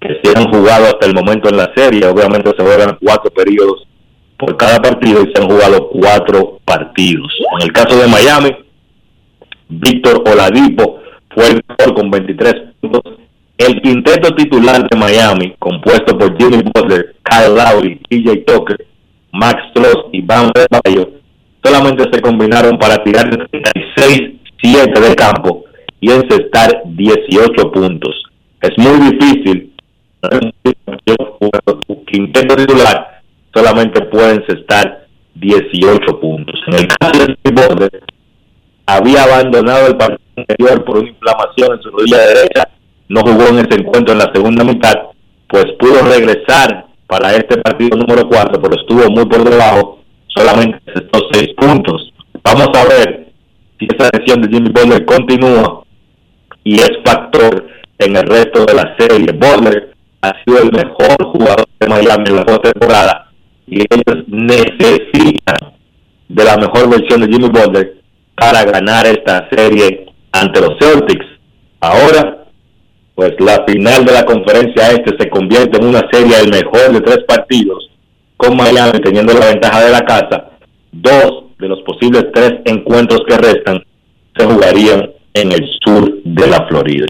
que 0.00 0.20
se 0.22 0.38
han 0.38 0.50
jugado 0.50 0.86
hasta 0.86 1.06
el 1.06 1.14
momento 1.14 1.48
en 1.48 1.56
la 1.56 1.72
serie. 1.74 2.06
Obviamente 2.06 2.52
se 2.56 2.62
juegan 2.62 2.98
cuatro 3.02 3.30
periodos 3.30 3.86
por 4.38 4.56
cada 4.56 4.80
partido 4.80 5.22
y 5.22 5.32
se 5.32 5.42
han 5.42 5.48
jugado 5.48 5.88
cuatro 5.88 6.60
partidos. 6.64 7.32
En 7.58 7.66
el 7.66 7.72
caso 7.72 7.96
de 7.98 8.06
Miami, 8.06 8.56
Víctor 9.68 10.22
Oladipo 10.26 11.00
fue 11.34 11.48
el 11.48 11.62
mejor 11.68 11.94
con 11.94 12.10
23 12.10 12.54
puntos. 12.80 13.02
El 13.58 13.82
quinteto 13.82 14.34
titular 14.34 14.88
de 14.88 14.96
Miami, 14.96 15.54
compuesto 15.58 16.16
por 16.16 16.36
Jimmy 16.38 16.62
Butler, 16.74 17.14
Kyle 17.22 17.54
Lowry, 17.54 18.00
TJ 18.08 18.44
Tucker, 18.46 18.86
Max 19.32 19.62
Stross 19.70 20.06
y 20.12 20.22
Bam 20.22 20.50
Bayo, 20.82 21.19
solamente 21.62 22.04
se 22.12 22.20
combinaron 22.20 22.78
para 22.78 23.02
tirar 23.02 23.30
36-7 23.30 25.00
de 25.00 25.14
campo 25.14 25.64
y 26.00 26.10
encestar 26.10 26.82
18 26.86 27.72
puntos. 27.72 28.22
Es 28.60 28.76
muy 28.78 29.10
difícil. 29.10 29.72
Quinteto 32.06 32.56
titular 32.56 33.22
solamente 33.54 34.02
puede 34.02 34.34
encestar 34.34 35.06
18 35.34 36.20
puntos. 36.20 36.60
En 36.66 36.74
el 36.74 36.88
caso 36.88 37.26
de 37.26 37.90
había 38.86 39.22
abandonado 39.22 39.86
el 39.86 39.96
partido 39.96 40.20
anterior 40.36 40.84
por 40.84 40.98
una 40.98 41.08
inflamación 41.08 41.76
en 41.76 41.82
su 41.82 41.90
rodilla 41.90 42.18
derecha, 42.18 42.68
no 43.08 43.20
jugó 43.20 43.48
en 43.48 43.58
ese 43.58 43.80
encuentro 43.80 44.12
en 44.12 44.18
la 44.18 44.32
segunda 44.34 44.64
mitad, 44.64 44.94
pues 45.48 45.66
pudo 45.78 46.02
regresar 46.02 46.86
para 47.06 47.34
este 47.34 47.58
partido 47.58 47.96
número 47.96 48.28
4, 48.28 48.60
pero 48.60 48.80
estuvo 48.80 49.10
muy 49.10 49.26
por 49.26 49.48
debajo 49.48 49.99
solamente 50.34 50.80
estos 50.86 51.28
seis 51.32 51.48
puntos. 51.56 52.12
Vamos 52.42 52.68
a 52.74 52.84
ver 52.84 53.32
si 53.78 53.86
esa 53.86 54.10
lesión 54.16 54.42
de 54.42 54.48
Jimmy 54.48 54.70
Butler 54.70 55.04
continúa 55.04 55.84
y 56.64 56.76
es 56.76 56.90
factor 57.04 57.66
en 57.98 58.16
el 58.16 58.26
resto 58.26 58.64
de 58.64 58.74
la 58.74 58.96
serie. 58.98 59.32
Butler 59.32 59.94
ha 60.22 60.32
sido 60.44 60.62
el 60.62 60.72
mejor 60.72 61.24
jugador 61.32 61.66
de 61.78 61.88
Miami 61.88 62.24
en 62.28 62.36
la 62.36 62.44
temporada 62.44 63.30
y 63.66 63.80
ellos 63.80 64.24
necesitan 64.28 65.72
de 66.28 66.44
la 66.44 66.56
mejor 66.56 66.88
versión 66.90 67.20
de 67.20 67.28
Jimmy 67.28 67.48
Butler 67.48 68.00
para 68.34 68.64
ganar 68.64 69.06
esta 69.06 69.48
serie 69.50 70.06
ante 70.32 70.60
los 70.60 70.76
Celtics. 70.78 71.26
Ahora, 71.80 72.44
pues 73.14 73.32
la 73.38 73.64
final 73.66 74.04
de 74.04 74.12
la 74.12 74.24
conferencia 74.24 74.90
este 74.92 75.16
se 75.18 75.28
convierte 75.28 75.78
en 75.78 75.86
una 75.86 76.06
serie 76.10 76.36
del 76.38 76.50
mejor 76.50 76.92
de 76.92 77.00
tres 77.00 77.24
partidos 77.26 77.89
con 78.40 78.56
Miami 78.56 79.00
teniendo 79.00 79.34
la 79.34 79.46
ventaja 79.46 79.84
de 79.84 79.90
la 79.90 80.00
casa, 80.00 80.50
dos 80.92 81.44
de 81.58 81.68
los 81.68 81.82
posibles 81.82 82.24
tres 82.32 82.54
encuentros 82.64 83.20
que 83.28 83.36
restan 83.36 83.82
se 84.36 84.46
jugarían 84.46 85.10
en 85.34 85.52
el 85.52 85.68
sur 85.84 86.10
de 86.24 86.46
la 86.46 86.66
Florida. 86.66 87.06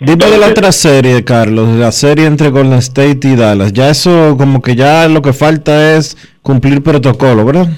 Dime 0.00 0.30
de 0.30 0.38
la 0.38 0.46
otra 0.48 0.72
serie, 0.72 1.22
Carlos, 1.24 1.68
la 1.68 1.92
serie 1.92 2.24
entre 2.24 2.48
Golden 2.48 2.78
State 2.78 3.20
y 3.24 3.36
Dallas. 3.36 3.74
Ya 3.74 3.90
eso, 3.90 4.34
como 4.38 4.62
que 4.62 4.74
ya 4.74 5.06
lo 5.08 5.20
que 5.20 5.34
falta 5.34 5.94
es 5.94 6.16
cumplir 6.40 6.82
protocolo, 6.82 7.44
¿verdad? 7.44 7.68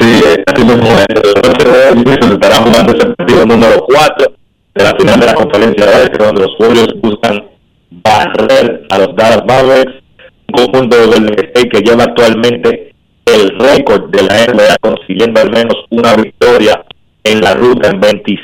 Sí, 0.00 0.20
así 0.46 0.64
mismo 0.64 0.86
se 0.96 2.32
estará 2.34 2.56
jugando 2.56 2.92
ese 2.92 3.06
partido 3.14 3.46
número 3.46 3.84
4 3.86 4.32
de 4.74 4.84
la 4.84 4.96
final 4.98 5.20
de 5.20 5.26
la 5.26 5.34
conferencia 5.34 5.86
de 5.86 6.18
donde 6.18 6.42
los 6.42 6.58
Warriors 6.58 7.00
buscan 7.00 7.44
barrer 7.90 8.84
a 8.90 8.98
los 8.98 9.14
Dallas 9.14 9.44
Mavericks 9.46 10.07
conjunto 10.52 10.96
de 10.96 11.06
Golden 11.06 11.34
State 11.34 11.68
que 11.68 11.80
lleva 11.80 12.04
actualmente 12.04 12.94
el 13.26 13.58
récord 13.58 14.10
de 14.10 14.22
la 14.22 14.46
NBA 14.46 14.76
consiguiendo 14.80 15.40
al 15.40 15.50
menos 15.50 15.76
una 15.90 16.14
victoria 16.14 16.84
en 17.24 17.40
la 17.40 17.54
ruta 17.54 17.90
en 17.90 18.00
26 18.00 18.38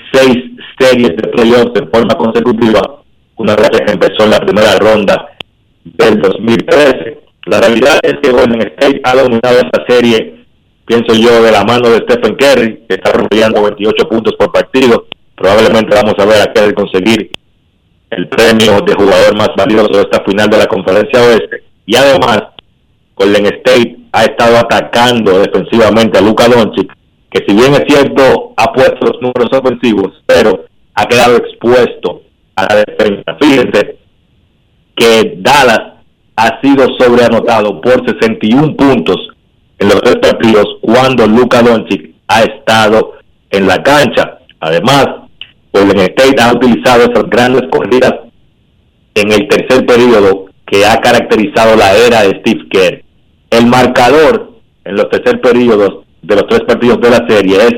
series 0.78 1.16
de 1.16 1.28
playoffs 1.28 1.72
de 1.72 1.86
forma 1.86 2.14
consecutiva, 2.14 3.02
una 3.36 3.57
vez 3.57 3.70
que 3.70 3.92
empezó 3.92 4.26
la 4.26 4.38
primera 4.38 4.76
ronda 4.78 5.36
del 5.84 6.20
2013. 6.20 7.20
La 7.46 7.61
realidad 7.61 7.98
es 8.02 8.14
que 8.22 8.30
Golden 8.30 8.61
State 8.61 9.00
ha 9.05 9.14
dominado 9.14 9.59
esta 9.61 9.84
serie, 9.88 10.44
pienso 10.84 11.14
yo, 11.14 11.42
de 11.42 11.52
la 11.52 11.64
mano 11.64 11.88
de 11.88 11.98
Stephen 11.98 12.36
Curry, 12.36 12.84
que 12.88 12.96
está 12.96 13.12
rompiendo 13.12 13.62
28 13.62 14.09
puntos 14.09 14.34
por 14.38 14.52
partido. 14.52 15.07
Probablemente 15.34 15.94
vamos 15.94 16.14
a 16.18 16.24
ver 16.26 16.42
a 16.42 16.52
Curry 16.52 16.74
conseguir 16.74 17.30
el 18.11 18.28
premio 18.28 18.80
de 18.82 18.94
jugador 18.94 19.36
más 19.36 19.50
valioso 19.57 19.92
de 19.92 20.02
esta 20.02 20.22
final 20.24 20.48
de 20.48 20.59
la 20.59 20.66
conferencia 20.66 21.22
oeste 21.22 21.64
y 21.87 21.97
además, 21.97 22.43
Golden 23.16 23.47
State 23.47 23.97
ha 24.12 24.22
estado 24.24 24.59
atacando 24.59 25.39
defensivamente 25.39 26.18
a 26.18 26.22
Luka 26.22 26.49
Doncic, 26.49 26.93
que 27.30 27.45
si 27.47 27.55
bien 27.55 27.74
es 27.74 27.85
cierto 27.89 28.55
ha 28.57 28.72
puesto 28.72 29.07
los 29.07 29.20
números 29.20 29.53
ofensivos, 29.53 30.22
pero 30.26 30.64
ha 30.95 31.07
quedado 31.07 31.37
expuesto 31.37 32.22
a 32.57 32.62
la 32.62 32.85
defensa. 32.87 33.37
Fíjense 33.41 33.99
que 34.97 35.35
Dallas 35.39 35.95
ha 36.37 36.61
sido 36.61 36.87
sobreanotado 36.99 37.80
por 37.80 38.05
61 38.07 38.76
puntos 38.76 39.16
en 39.78 39.89
los 39.89 40.01
tres 40.03 40.16
partidos 40.16 40.66
cuando 40.80 41.26
Luka 41.26 41.62
Doncic 41.62 42.14
ha 42.28 42.43
estado 42.43 43.14
en 43.51 43.66
la 43.66 43.82
cancha. 43.82 44.39
Además, 44.61 45.07
Golden 45.72 46.01
State 46.01 46.41
ha 46.41 46.53
utilizado 46.53 47.05
esas 47.05 47.28
grandes 47.28 47.62
corridas 47.70 48.14
en 49.14 49.32
el 49.32 49.49
tercer 49.49 49.85
periodo 49.87 50.47
que 50.66 50.84
ha 50.84 51.00
caracterizado 51.00 51.76
la 51.76 51.96
era 51.96 52.22
de 52.22 52.40
Steve 52.40 52.66
Kerr. 52.70 53.04
El 53.50 53.66
marcador 53.66 54.54
en 54.84 54.96
los 54.96 55.08
tercer 55.10 55.40
periodos 55.40 56.04
de 56.22 56.34
los 56.34 56.46
tres 56.46 56.62
partidos 56.62 57.00
de 57.00 57.10
la 57.10 57.26
serie 57.28 57.56
es 57.56 57.74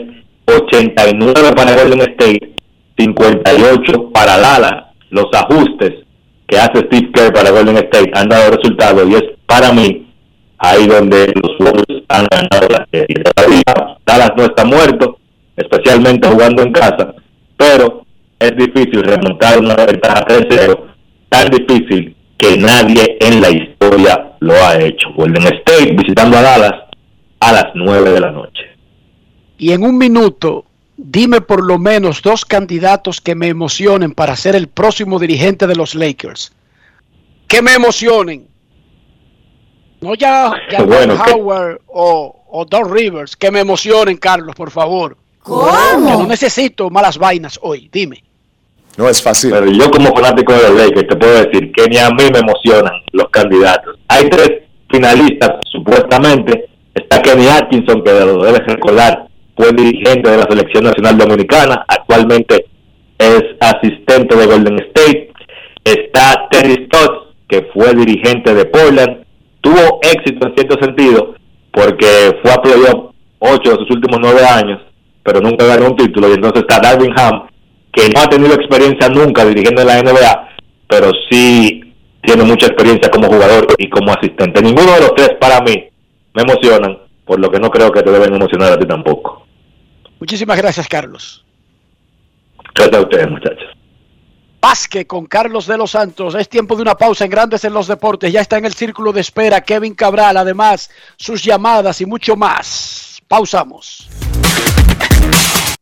89 0.46 1.52
para 1.56 1.74
Golden 1.74 2.00
State, 2.00 2.52
58 2.98 4.10
para 4.12 4.38
Dallas. 4.38 4.84
Los 5.10 5.26
ajustes 5.32 6.04
que 6.46 6.58
hace 6.58 6.78
Steve 6.86 7.10
Kerr 7.12 7.32
para 7.32 7.50
Golden 7.50 7.76
State 7.76 8.10
han 8.14 8.28
dado 8.28 8.52
resultados 8.52 9.08
y 9.08 9.14
es 9.14 9.24
para 9.46 9.72
mí 9.72 10.06
ahí 10.58 10.86
donde 10.86 11.32
los 11.34 11.58
Wolves 11.58 12.02
han 12.08 12.26
ganado 12.30 12.68
la 12.70 12.86
serie. 12.90 13.22
Dallas 14.06 14.32
no 14.36 14.44
está 14.44 14.64
muerto, 14.64 15.18
especialmente 15.56 16.28
jugando 16.28 16.62
en 16.62 16.72
casa, 16.72 17.14
pero 17.56 18.04
es 18.38 18.56
difícil 18.56 19.02
remontar 19.02 19.58
una 19.58 19.74
ventaja 19.74 20.24
3-0, 20.26 20.80
tan 21.28 21.48
difícil 21.50 22.15
que 22.36 22.56
nadie 22.56 23.16
en 23.20 23.40
la 23.40 23.50
historia 23.50 24.36
lo 24.40 24.54
ha 24.54 24.78
hecho. 24.78 25.12
Golden 25.14 25.44
State 25.44 25.92
visitando 25.92 26.36
a 26.38 26.42
Dallas 26.42 26.74
a 27.40 27.52
las 27.52 27.66
9 27.74 28.10
de 28.10 28.20
la 28.20 28.30
noche. 28.30 28.62
Y 29.58 29.72
en 29.72 29.82
un 29.84 29.96
minuto 29.96 30.66
dime 30.96 31.40
por 31.40 31.64
lo 31.64 31.78
menos 31.78 32.22
dos 32.22 32.44
candidatos 32.44 33.20
que 33.20 33.34
me 33.34 33.48
emocionen 33.48 34.12
para 34.12 34.36
ser 34.36 34.56
el 34.56 34.68
próximo 34.68 35.18
dirigente 35.18 35.66
de 35.66 35.76
los 35.76 35.94
Lakers. 35.94 36.52
Que 37.46 37.62
me 37.62 37.74
emocionen. 37.74 38.48
No 40.00 40.14
ya, 40.14 40.52
ya 40.70 40.82
Bueno, 40.82 41.14
Howard 41.14 41.80
o, 41.86 42.44
o 42.48 42.64
Don 42.64 42.92
Rivers. 42.92 43.36
Que 43.36 43.50
me 43.50 43.60
emocionen, 43.60 44.16
Carlos, 44.16 44.54
por 44.54 44.70
favor. 44.70 45.16
¿Cómo? 45.42 46.06
Que 46.06 46.12
no 46.12 46.26
necesito 46.26 46.90
malas 46.90 47.18
vainas 47.18 47.58
hoy. 47.62 47.88
Dime. 47.92 48.22
No 48.96 49.08
es 49.08 49.22
fácil. 49.22 49.52
Yo 49.78 49.90
como 49.90 50.14
fanático 50.14 50.52
de 50.52 50.62
los 50.62 50.72
Lakers 50.72 51.08
te 51.08 51.16
puedo 51.16 51.44
decir 51.44 51.70
que 51.72 51.86
ni 51.88 51.98
a 51.98 52.08
mí 52.10 52.24
me 52.32 52.38
emocionan 52.38 52.92
los 53.12 53.28
candidatos. 53.28 53.98
Hay 54.08 54.28
tres 54.28 54.62
finalistas, 54.90 55.50
supuestamente. 55.70 56.68
Está 56.94 57.20
Kenny 57.20 57.46
Atkinson, 57.46 58.02
que 58.02 58.10
lo 58.12 58.42
debes 58.42 58.66
recordar, 58.66 59.26
fue 59.54 59.70
dirigente 59.72 60.30
de 60.30 60.38
la 60.38 60.46
Selección 60.48 60.84
Nacional 60.84 61.18
Dominicana. 61.18 61.84
Actualmente 61.86 62.66
es 63.18 63.42
asistente 63.60 64.34
de 64.34 64.46
Golden 64.46 64.78
State. 64.78 65.32
Está 65.84 66.48
Terry 66.50 66.86
Stotts, 66.86 67.34
que 67.48 67.68
fue 67.74 67.94
dirigente 67.94 68.54
de 68.54 68.64
Portland. 68.64 69.24
Tuvo 69.60 70.00
éxito 70.02 70.46
en 70.46 70.54
cierto 70.54 70.78
sentido 70.82 71.34
porque 71.70 72.38
fue 72.42 72.52
a 72.52 72.62
playoff 72.62 73.12
ocho 73.40 73.72
de 73.72 73.76
sus 73.76 73.90
últimos 73.90 74.18
nueve 74.22 74.40
años, 74.46 74.80
pero 75.22 75.40
nunca 75.40 75.66
ganó 75.66 75.88
un 75.88 75.96
título. 75.96 76.30
Y 76.30 76.32
entonces 76.32 76.62
está 76.62 76.80
Darwin 76.80 77.12
Ham, 77.18 77.46
que 77.96 78.10
no 78.10 78.20
ha 78.20 78.28
tenido 78.28 78.54
experiencia 78.54 79.08
nunca 79.08 79.44
dirigiendo 79.46 79.80
en 79.80 79.86
la 79.86 80.02
NBA, 80.02 80.48
pero 80.86 81.10
sí 81.30 81.94
tiene 82.22 82.44
mucha 82.44 82.66
experiencia 82.66 83.10
como 83.10 83.28
jugador 83.28 83.66
y 83.78 83.88
como 83.88 84.12
asistente. 84.12 84.60
Ninguno 84.60 84.92
de 84.92 85.00
los 85.00 85.14
tres 85.14 85.30
para 85.40 85.62
mí 85.62 85.82
me 86.34 86.42
emocionan, 86.42 86.98
por 87.24 87.40
lo 87.40 87.50
que 87.50 87.58
no 87.58 87.70
creo 87.70 87.90
que 87.90 88.02
te 88.02 88.10
deben 88.10 88.34
emocionar 88.34 88.72
a 88.72 88.78
ti 88.78 88.86
tampoco. 88.86 89.46
Muchísimas 90.20 90.58
gracias, 90.58 90.86
Carlos. 90.86 91.42
Gracias 92.74 92.98
a 92.98 93.00
ustedes, 93.00 93.30
muchachos. 93.30 93.68
Vázquez 94.60 95.06
con 95.06 95.26
Carlos 95.26 95.66
de 95.66 95.78
los 95.78 95.92
Santos. 95.92 96.34
Es 96.34 96.48
tiempo 96.50 96.76
de 96.76 96.82
una 96.82 96.96
pausa 96.96 97.24
en 97.24 97.30
Grandes 97.30 97.64
en 97.64 97.72
los 97.72 97.86
Deportes. 97.86 98.30
Ya 98.30 98.42
está 98.42 98.58
en 98.58 98.66
el 98.66 98.74
círculo 98.74 99.12
de 99.12 99.20
espera 99.22 99.62
Kevin 99.62 99.94
Cabral. 99.94 100.36
Además, 100.36 100.90
sus 101.16 101.42
llamadas 101.42 102.00
y 102.02 102.06
mucho 102.06 102.36
más. 102.36 103.22
Pausamos. 103.28 104.08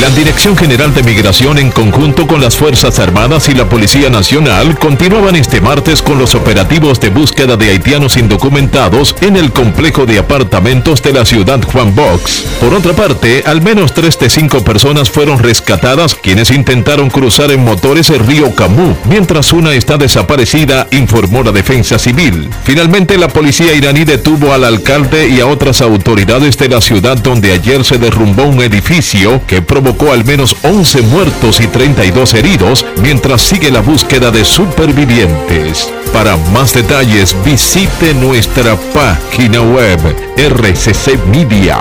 La 0.00 0.10
Dirección 0.10 0.56
General 0.56 0.92
de 0.92 1.04
Migración 1.04 1.56
en 1.56 1.70
conjunto 1.70 2.26
con 2.26 2.40
las 2.40 2.56
Fuerzas 2.56 2.98
Armadas 2.98 3.48
y 3.48 3.54
la 3.54 3.68
Policía 3.68 4.10
Nacional 4.10 4.76
continuaban 4.76 5.36
este 5.36 5.60
martes 5.60 6.02
con 6.02 6.18
los 6.18 6.34
operativos 6.34 6.98
de 6.98 7.10
búsqueda 7.10 7.56
de 7.56 7.70
haitianos 7.70 8.16
indocumentados 8.16 9.14
en 9.20 9.36
el 9.36 9.52
complejo 9.52 10.04
de 10.04 10.18
apartamentos 10.18 11.00
de 11.00 11.12
la 11.12 11.24
ciudad 11.24 11.62
Juan 11.62 11.94
Box. 11.94 12.44
Por 12.60 12.74
otra 12.74 12.92
parte, 12.92 13.44
al 13.46 13.62
menos 13.62 13.94
tres 13.94 14.18
de 14.18 14.28
cinco 14.28 14.64
personas 14.64 15.10
fueron 15.10 15.38
rescatadas 15.38 16.16
quienes 16.16 16.50
intentaron 16.50 17.08
cruzar 17.08 17.52
en 17.52 17.64
motores 17.64 18.10
el 18.10 18.26
río 18.26 18.52
Camus, 18.54 18.96
mientras 19.08 19.52
una 19.52 19.74
está 19.74 19.96
desaparecida, 19.96 20.88
informó 20.90 21.44
la 21.44 21.52
Defensa 21.52 22.00
Civil. 22.00 22.50
Finalmente, 22.64 23.16
la 23.16 23.28
policía 23.28 23.72
iraní 23.74 24.04
detuvo 24.04 24.52
al 24.52 24.64
alcalde 24.64 25.28
y 25.28 25.40
a 25.40 25.46
otras 25.46 25.80
autoridades 25.80 26.58
de 26.58 26.68
la 26.68 26.80
ciudad 26.80 27.16
donde 27.16 27.52
ayer 27.52 27.84
se 27.84 27.98
derrumbó 27.98 28.42
un 28.42 28.60
edificio 28.60 29.40
que 29.46 29.62
provocó 29.62 29.83
al 30.12 30.24
menos 30.24 30.56
11 30.62 31.02
muertos 31.02 31.60
y 31.60 31.66
32 31.66 32.34
heridos 32.34 32.86
mientras 33.02 33.42
sigue 33.42 33.70
la 33.70 33.80
búsqueda 33.80 34.30
de 34.30 34.44
supervivientes. 34.44 35.92
Para 36.12 36.36
más 36.52 36.72
detalles 36.72 37.36
visite 37.44 38.14
nuestra 38.14 38.76
página 38.94 39.60
web 39.60 40.00
rccmedia.com.do. 40.36 41.74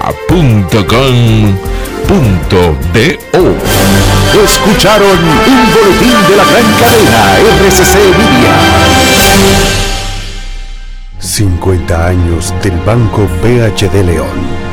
Escucharon 4.44 5.20
un 5.20 5.74
boletín 5.74 6.18
de 6.28 6.36
la 6.36 6.44
gran 6.44 6.74
cadena 6.80 7.38
RCC 7.68 7.96
Media. 8.18 8.54
50 11.20 12.08
años 12.08 12.54
del 12.62 12.78
Banco 12.80 13.28
BHD 13.42 14.04
León. 14.06 14.73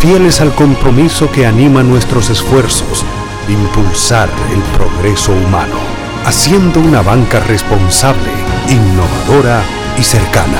fieles 0.00 0.40
al 0.40 0.54
compromiso 0.54 1.30
que 1.30 1.44
anima 1.44 1.82
nuestros 1.82 2.30
esfuerzos, 2.30 3.04
impulsar 3.48 4.30
el 4.50 4.62
progreso 4.78 5.32
humano, 5.32 5.76
haciendo 6.24 6.80
una 6.80 7.02
banca 7.02 7.38
responsable, 7.40 8.30
innovadora 8.70 9.62
y 9.98 10.02
cercana. 10.02 10.58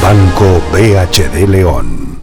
Banco 0.00 0.62
BHD 0.72 1.48
León. 1.48 2.22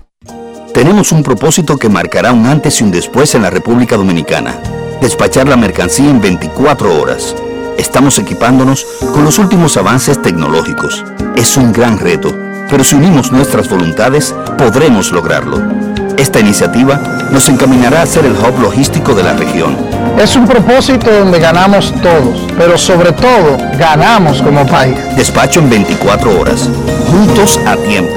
Tenemos 0.73 1.11
un 1.11 1.21
propósito 1.21 1.77
que 1.77 1.89
marcará 1.89 2.31
un 2.31 2.45
antes 2.45 2.79
y 2.79 2.85
un 2.85 2.91
después 2.91 3.35
en 3.35 3.41
la 3.41 3.49
República 3.49 3.97
Dominicana. 3.97 4.57
Despachar 5.01 5.49
la 5.49 5.57
mercancía 5.57 6.09
en 6.09 6.21
24 6.21 6.97
horas. 6.97 7.35
Estamos 7.77 8.17
equipándonos 8.19 8.85
con 9.11 9.25
los 9.25 9.37
últimos 9.37 9.75
avances 9.75 10.21
tecnológicos. 10.21 11.03
Es 11.35 11.57
un 11.57 11.73
gran 11.73 11.99
reto, 11.99 12.33
pero 12.69 12.85
si 12.85 12.95
unimos 12.95 13.33
nuestras 13.33 13.67
voluntades, 13.69 14.33
podremos 14.57 15.11
lograrlo. 15.11 15.92
Esta 16.17 16.39
iniciativa 16.39 17.29
nos 17.31 17.49
encaminará 17.49 18.03
a 18.03 18.05
ser 18.05 18.25
el 18.25 18.33
hub 18.33 18.59
logístico 18.61 19.15
de 19.15 19.23
la 19.23 19.33
región. 19.33 19.75
Es 20.19 20.35
un 20.35 20.45
propósito 20.45 21.11
donde 21.11 21.39
ganamos 21.39 21.91
todos, 22.01 22.47
pero 22.57 22.77
sobre 22.77 23.11
todo 23.13 23.57
ganamos 23.79 24.41
como 24.41 24.65
país. 24.65 24.95
Despacho 25.15 25.59
en 25.59 25.69
24 25.69 26.39
horas. 26.39 26.69
Juntos 27.09 27.59
a 27.65 27.75
tiempo. 27.77 28.13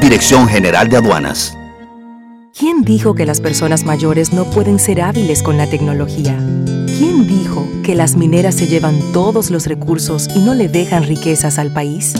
Dirección 0.00 0.48
General 0.48 0.88
de 0.88 0.96
Aduanas. 0.96 1.56
¿Quién 2.58 2.82
dijo 2.82 3.14
que 3.14 3.26
las 3.26 3.40
personas 3.40 3.84
mayores 3.84 4.32
no 4.32 4.44
pueden 4.44 4.78
ser 4.78 5.02
hábiles 5.02 5.42
con 5.42 5.58
la 5.58 5.66
tecnología? 5.66 6.36
¿Quién 6.86 7.26
dijo 7.26 7.66
que 7.82 7.94
las 7.94 8.16
mineras 8.16 8.54
se 8.54 8.68
llevan 8.68 8.98
todos 9.12 9.50
los 9.50 9.66
recursos 9.66 10.28
y 10.34 10.38
no 10.38 10.54
le 10.54 10.68
dejan 10.68 11.02
riquezas 11.02 11.58
al 11.58 11.72
país? 11.72 12.14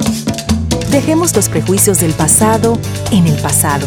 Dejemos 0.91 1.35
los 1.35 1.49
prejuicios 1.49 2.01
del 2.01 2.13
pasado 2.13 2.79
en 3.11 3.27
el 3.27 3.41
pasado 3.41 3.87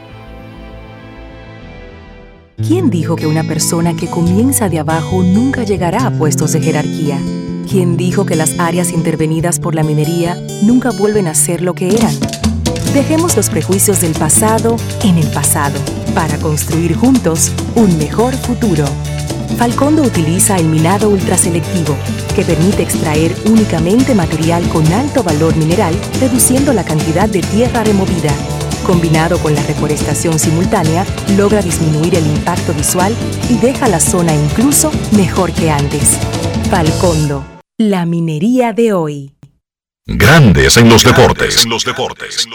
¿Quién 2.65 2.89
dijo 2.91 3.15
que 3.15 3.25
una 3.25 3.43
persona 3.43 3.95
que 3.95 4.07
comienza 4.07 4.69
de 4.69 4.79
abajo 4.79 5.23
nunca 5.23 5.63
llegará 5.63 6.05
a 6.05 6.11
puestos 6.11 6.53
de 6.53 6.61
jerarquía? 6.61 7.19
¿Quién 7.69 7.97
dijo 7.97 8.25
que 8.25 8.35
las 8.35 8.59
áreas 8.59 8.91
intervenidas 8.91 9.59
por 9.59 9.73
la 9.73 9.83
minería 9.83 10.37
nunca 10.61 10.91
vuelven 10.91 11.27
a 11.27 11.33
ser 11.33 11.61
lo 11.61 11.73
que 11.73 11.89
eran? 11.89 12.13
Dejemos 12.93 13.35
los 13.35 13.49
prejuicios 13.49 14.01
del 14.01 14.13
pasado 14.13 14.75
en 15.03 15.17
el 15.17 15.27
pasado 15.27 15.79
para 16.13 16.37
construir 16.37 16.95
juntos 16.95 17.51
un 17.75 17.97
mejor 17.97 18.35
futuro. 18.35 18.85
Falcondo 19.57 20.03
utiliza 20.03 20.57
el 20.57 20.65
minado 20.65 21.09
ultraselectivo, 21.09 21.95
que 22.35 22.43
permite 22.43 22.83
extraer 22.83 23.35
únicamente 23.45 24.13
material 24.13 24.67
con 24.69 24.85
alto 24.93 25.23
valor 25.23 25.55
mineral, 25.55 25.95
reduciendo 26.19 26.73
la 26.73 26.83
cantidad 26.83 27.27
de 27.27 27.41
tierra 27.41 27.83
removida. 27.83 28.33
Combinado 28.91 29.41
con 29.41 29.55
la 29.55 29.63
reforestación 29.63 30.37
simultánea, 30.37 31.05
logra 31.37 31.61
disminuir 31.61 32.13
el 32.13 32.27
impacto 32.27 32.73
visual 32.73 33.15
y 33.49 33.55
deja 33.55 33.87
la 33.87 34.01
zona 34.01 34.35
incluso 34.35 34.91
mejor 35.15 35.53
que 35.53 35.71
antes. 35.71 36.17
Falcondo, 36.69 37.45
la 37.77 38.05
minería 38.05 38.73
de 38.73 38.91
hoy. 38.91 39.33
Grandes 40.05 40.75
en 40.75 40.89
los 40.89 41.05
deportes. 41.05 41.63
En 41.63 41.69
los 41.69 41.85
deportes. 41.85 42.45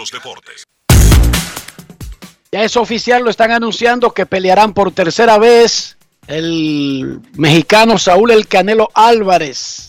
Ya 2.51 2.61
es 2.61 2.77
oficial, 2.77 3.23
lo 3.23 3.31
están 3.31 3.49
anunciando 3.49 4.13
que 4.13 4.27
pelearán 4.27 4.75
por 4.75 4.91
tercera 4.91 5.39
vez 5.39 5.97
el 6.27 7.19
mexicano 7.33 7.97
Saúl 7.97 8.29
El 8.29 8.47
Canelo 8.47 8.89
Álvarez 8.93 9.86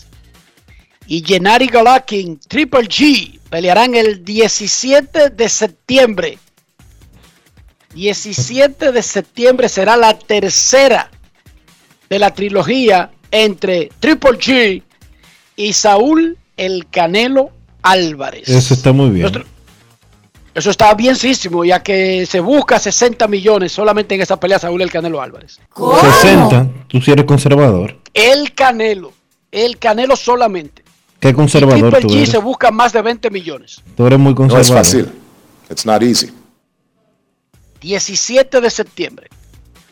y 1.09 1.23
Gennady 1.25 1.67
Golovkin, 1.67 2.39
Triple 2.47 2.87
G, 2.87 3.39
pelearán 3.49 3.95
el 3.95 4.23
17 4.23 5.31
de 5.31 5.49
septiembre. 5.49 6.37
17 7.93 8.91
de 8.91 9.01
septiembre 9.03 9.67
será 9.67 9.97
la 9.97 10.17
tercera 10.17 11.09
de 12.09 12.19
la 12.19 12.31
trilogía 12.33 13.11
entre 13.31 13.89
Triple 13.99 14.37
G 14.37 14.83
y 15.55 15.73
Saúl 15.73 16.37
El 16.55 16.87
Canelo 16.89 17.49
Álvarez. 17.81 18.47
Eso 18.47 18.73
está 18.73 18.91
muy 18.91 19.09
bien. 19.09 19.21
Nuestro- 19.23 19.45
Eso 20.53 20.69
está 20.71 20.93
bienísimo, 20.93 21.63
ya 21.65 21.81
que 21.81 22.25
se 22.25 22.39
busca 22.39 22.77
60 22.79 23.27
millones 23.27 23.71
solamente 23.71 24.13
en 24.15 24.21
esa 24.21 24.39
pelea 24.39 24.59
Saúl 24.59 24.81
El 24.81 24.91
Canelo 24.91 25.21
Álvarez. 25.21 25.59
60, 26.21 26.67
tú 26.87 27.01
si 27.01 27.11
eres 27.11 27.25
conservador. 27.25 27.97
El 28.13 28.53
Canelo, 28.53 29.13
el 29.51 29.77
Canelo 29.79 30.15
solamente. 30.15 30.83
¿Qué 31.19 31.33
conservador 31.33 31.91
Triple 31.91 32.01
tú 32.01 32.07
G 32.09 32.17
eres? 32.17 32.29
se 32.29 32.37
busca 32.37 32.71
más 32.71 32.93
de 32.93 33.01
20 33.01 33.29
millones. 33.29 33.81
Tú 33.95 34.05
eres 34.07 34.19
muy 34.19 34.31
No 34.31 34.35
conservador. 34.37 34.61
es 34.65 34.87
fácil. 34.87 35.11
It's 35.69 35.85
not 35.85 36.01
easy. 36.01 36.31
17 37.81 38.61
de 38.61 38.69
septiembre. 38.69 39.27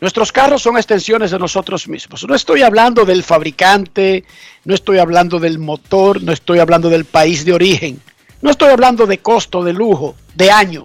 Nuestros 0.00 0.30
carros 0.30 0.62
son 0.62 0.76
extensiones 0.76 1.30
de 1.32 1.38
nosotros 1.38 1.88
mismos. 1.88 2.24
No 2.28 2.34
estoy 2.34 2.62
hablando 2.62 3.04
del 3.04 3.22
fabricante, 3.24 4.24
no 4.64 4.74
estoy 4.74 4.98
hablando 4.98 5.40
del 5.40 5.58
motor, 5.58 6.22
no 6.22 6.32
estoy 6.32 6.60
hablando 6.60 6.88
del 6.88 7.04
país 7.04 7.44
de 7.44 7.52
origen, 7.52 8.00
no 8.40 8.50
estoy 8.50 8.70
hablando 8.70 9.06
de 9.06 9.18
costo, 9.18 9.64
de 9.64 9.72
lujo, 9.72 10.14
de 10.34 10.50
año. 10.52 10.84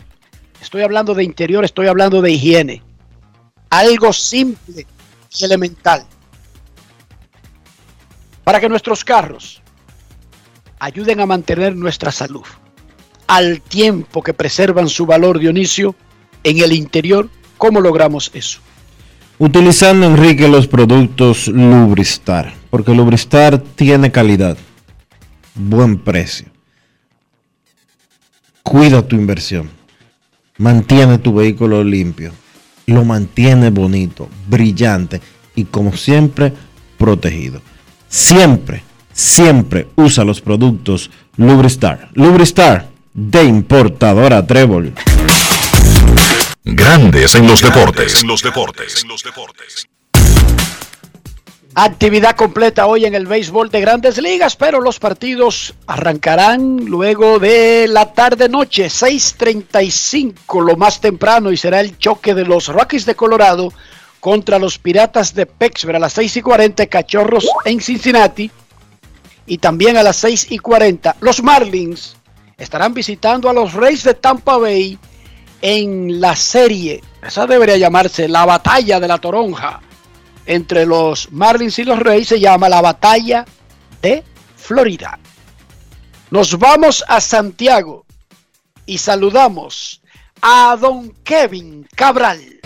Estoy 0.59 0.81
hablando 0.81 1.13
de 1.13 1.23
interior, 1.23 1.63
estoy 1.63 1.87
hablando 1.87 2.21
de 2.21 2.31
higiene. 2.31 2.81
Algo 3.69 4.11
simple 4.13 4.87
y 5.37 5.43
elemental. 5.45 6.05
Para 8.43 8.59
que 8.59 8.69
nuestros 8.69 9.03
carros 9.05 9.61
ayuden 10.83 11.21
a 11.21 11.25
mantener 11.25 11.75
nuestra 11.75 12.11
salud 12.11 12.43
al 13.27 13.61
tiempo 13.61 14.21
que 14.21 14.33
preservan 14.33 14.89
su 14.89 15.05
valor, 15.05 15.39
Dionisio, 15.39 15.95
en 16.43 16.59
el 16.59 16.73
interior, 16.73 17.29
¿cómo 17.57 17.79
logramos 17.79 18.29
eso? 18.33 18.59
Utilizando, 19.39 20.05
Enrique, 20.05 20.47
los 20.47 20.67
productos 20.67 21.47
Lubristar. 21.47 22.53
Porque 22.69 22.93
Lubristar 22.93 23.59
tiene 23.59 24.11
calidad, 24.11 24.57
buen 25.55 25.99
precio. 25.99 26.47
Cuida 28.61 29.07
tu 29.07 29.15
inversión. 29.15 29.69
Mantiene 30.57 31.17
tu 31.17 31.33
vehículo 31.33 31.83
limpio. 31.83 32.33
Lo 32.85 33.05
mantiene 33.05 33.69
bonito, 33.69 34.27
brillante 34.47 35.21
y 35.55 35.63
como 35.63 35.95
siempre, 35.95 36.53
protegido. 36.97 37.61
Siempre, 38.09 38.83
siempre 39.13 39.87
usa 39.95 40.23
los 40.23 40.41
productos 40.41 41.09
Lubristar. 41.37 42.09
Lubristar 42.13 42.89
de 43.13 43.43
importadora 43.43 44.45
Trébol. 44.45 44.93
Grandes 46.63 47.35
en 47.35 47.47
los 47.47 47.61
deportes. 47.61 48.21
En 48.21 48.27
los 48.27 48.41
deportes. 48.41 49.05
Actividad 51.75 52.35
completa 52.35 52.85
hoy 52.85 53.05
en 53.05 53.15
el 53.15 53.25
béisbol 53.25 53.71
de 53.71 53.81
grandes 53.81 54.19
ligas, 54.19 54.55
pero 54.55 54.79
los 54.79 54.99
partidos 54.99 55.73
arrancarán 55.87 56.85
luego 56.85 57.39
de 57.39 57.87
la 57.87 58.13
tarde-noche, 58.13 58.91
6:35, 58.91 60.61
lo 60.61 60.77
más 60.77 61.01
temprano, 61.01 61.51
y 61.51 61.57
será 61.57 61.79
el 61.79 61.97
choque 61.97 62.35
de 62.35 62.45
los 62.45 62.67
Rockies 62.67 63.07
de 63.07 63.15
Colorado 63.15 63.73
contra 64.19 64.59
los 64.59 64.77
Piratas 64.77 65.33
de 65.33 65.47
Pittsburgh 65.47 65.95
a 65.95 65.99
las 65.99 66.13
6 66.13 66.37
y 66.37 66.41
40, 66.43 66.85
Cachorros 66.85 67.47
en 67.65 67.81
Cincinnati, 67.81 68.51
y 69.45 69.57
también 69.57 69.97
a 69.97 70.03
las 70.03 70.17
6 70.17 70.47
y 70.51 70.59
40, 70.59 71.17
los 71.19 71.43
Marlins 71.43 72.15
estarán 72.57 72.93
visitando 72.93 73.49
a 73.49 73.53
los 73.53 73.73
Reyes 73.73 74.03
de 74.03 74.13
Tampa 74.13 74.57
Bay 74.57 74.97
en 75.61 76.19
la 76.19 76.35
serie, 76.35 77.01
esa 77.25 77.47
debería 77.47 77.77
llamarse 77.77 78.27
la 78.27 78.45
batalla 78.45 78.99
de 78.99 79.07
la 79.07 79.17
toronja 79.17 79.81
entre 80.45 80.85
los 80.85 81.31
Marlins 81.31 81.79
y 81.79 81.85
los 81.85 81.99
Reyes 81.99 82.27
se 82.27 82.39
llama 82.39 82.69
la 82.69 82.81
batalla 82.81 83.45
de 84.01 84.23
Florida. 84.55 85.17
Nos 86.31 86.57
vamos 86.57 87.03
a 87.07 87.21
Santiago 87.21 88.05
y 88.85 88.97
saludamos 88.97 90.01
a 90.41 90.77
don 90.79 91.11
Kevin 91.23 91.87
Cabral. 91.95 92.59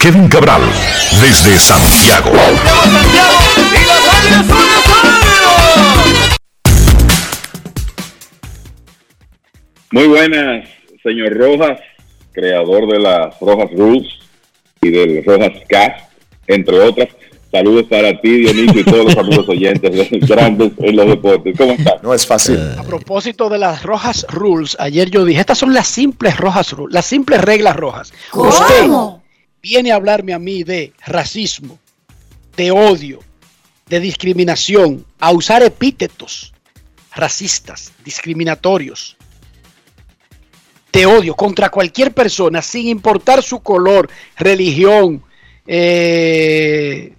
Kevin 0.00 0.28
Cabral, 0.28 0.60
desde 1.20 1.58
Santiago. 1.58 2.30
Muy 9.90 10.06
buenas, 10.08 10.68
señor 11.02 11.32
Rojas, 11.34 11.80
creador 12.32 12.86
de 12.92 12.98
las 12.98 13.40
Rojas 13.40 13.70
Rules 13.76 14.06
y 14.82 14.90
del 14.90 15.24
Rojas 15.24 15.52
Cast, 15.68 16.10
entre 16.48 16.80
otras. 16.80 17.08
Saludos 17.50 17.84
para 17.88 18.20
ti, 18.20 18.40
Dionisio, 18.40 18.80
y 18.80 18.84
todos 18.84 19.04
los 19.04 19.16
amigos 19.16 19.48
oyentes 19.48 20.10
de 20.10 20.18
grandes 20.26 20.72
en 20.78 20.96
los 20.96 21.06
deportes. 21.06 21.56
¿Cómo 21.56 21.72
estás? 21.72 22.02
No 22.02 22.12
es 22.12 22.26
fácil. 22.26 22.58
A 22.76 22.82
propósito 22.82 23.48
de 23.48 23.58
las 23.58 23.84
rojas 23.84 24.26
rules, 24.28 24.76
ayer 24.80 25.08
yo 25.08 25.24
dije, 25.24 25.40
estas 25.40 25.58
son 25.58 25.72
las 25.72 25.86
simples 25.86 26.36
rojas 26.36 26.72
rules, 26.72 26.92
las 26.92 27.06
simples 27.06 27.40
reglas 27.40 27.76
rojas. 27.76 28.12
Usted 28.32 28.90
viene 29.64 29.92
a 29.92 29.94
hablarme 29.94 30.34
a 30.34 30.38
mí 30.38 30.62
de 30.62 30.92
racismo, 31.06 31.78
de 32.54 32.70
odio, 32.70 33.20
de 33.86 33.98
discriminación, 33.98 35.06
a 35.18 35.32
usar 35.32 35.62
epítetos 35.62 36.52
racistas, 37.14 37.90
discriminatorios, 38.04 39.16
de 40.92 41.06
odio 41.06 41.34
contra 41.34 41.70
cualquier 41.70 42.12
persona, 42.12 42.60
sin 42.60 42.88
importar 42.88 43.42
su 43.42 43.60
color, 43.60 44.10
religión, 44.36 45.22
eh, 45.66 47.14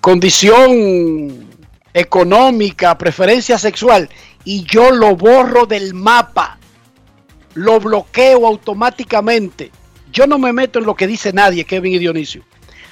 condición 0.00 1.50
económica, 1.92 2.96
preferencia 2.96 3.58
sexual, 3.58 4.08
y 4.44 4.62
yo 4.62 4.92
lo 4.92 5.16
borro 5.16 5.66
del 5.66 5.92
mapa, 5.92 6.56
lo 7.54 7.80
bloqueo 7.80 8.46
automáticamente. 8.46 9.72
Yo 10.12 10.26
no 10.26 10.38
me 10.38 10.52
meto 10.52 10.78
en 10.78 10.84
lo 10.84 10.94
que 10.94 11.06
dice 11.06 11.32
nadie, 11.32 11.64
Kevin 11.64 11.94
y 11.94 11.98
Dionisio. 11.98 12.44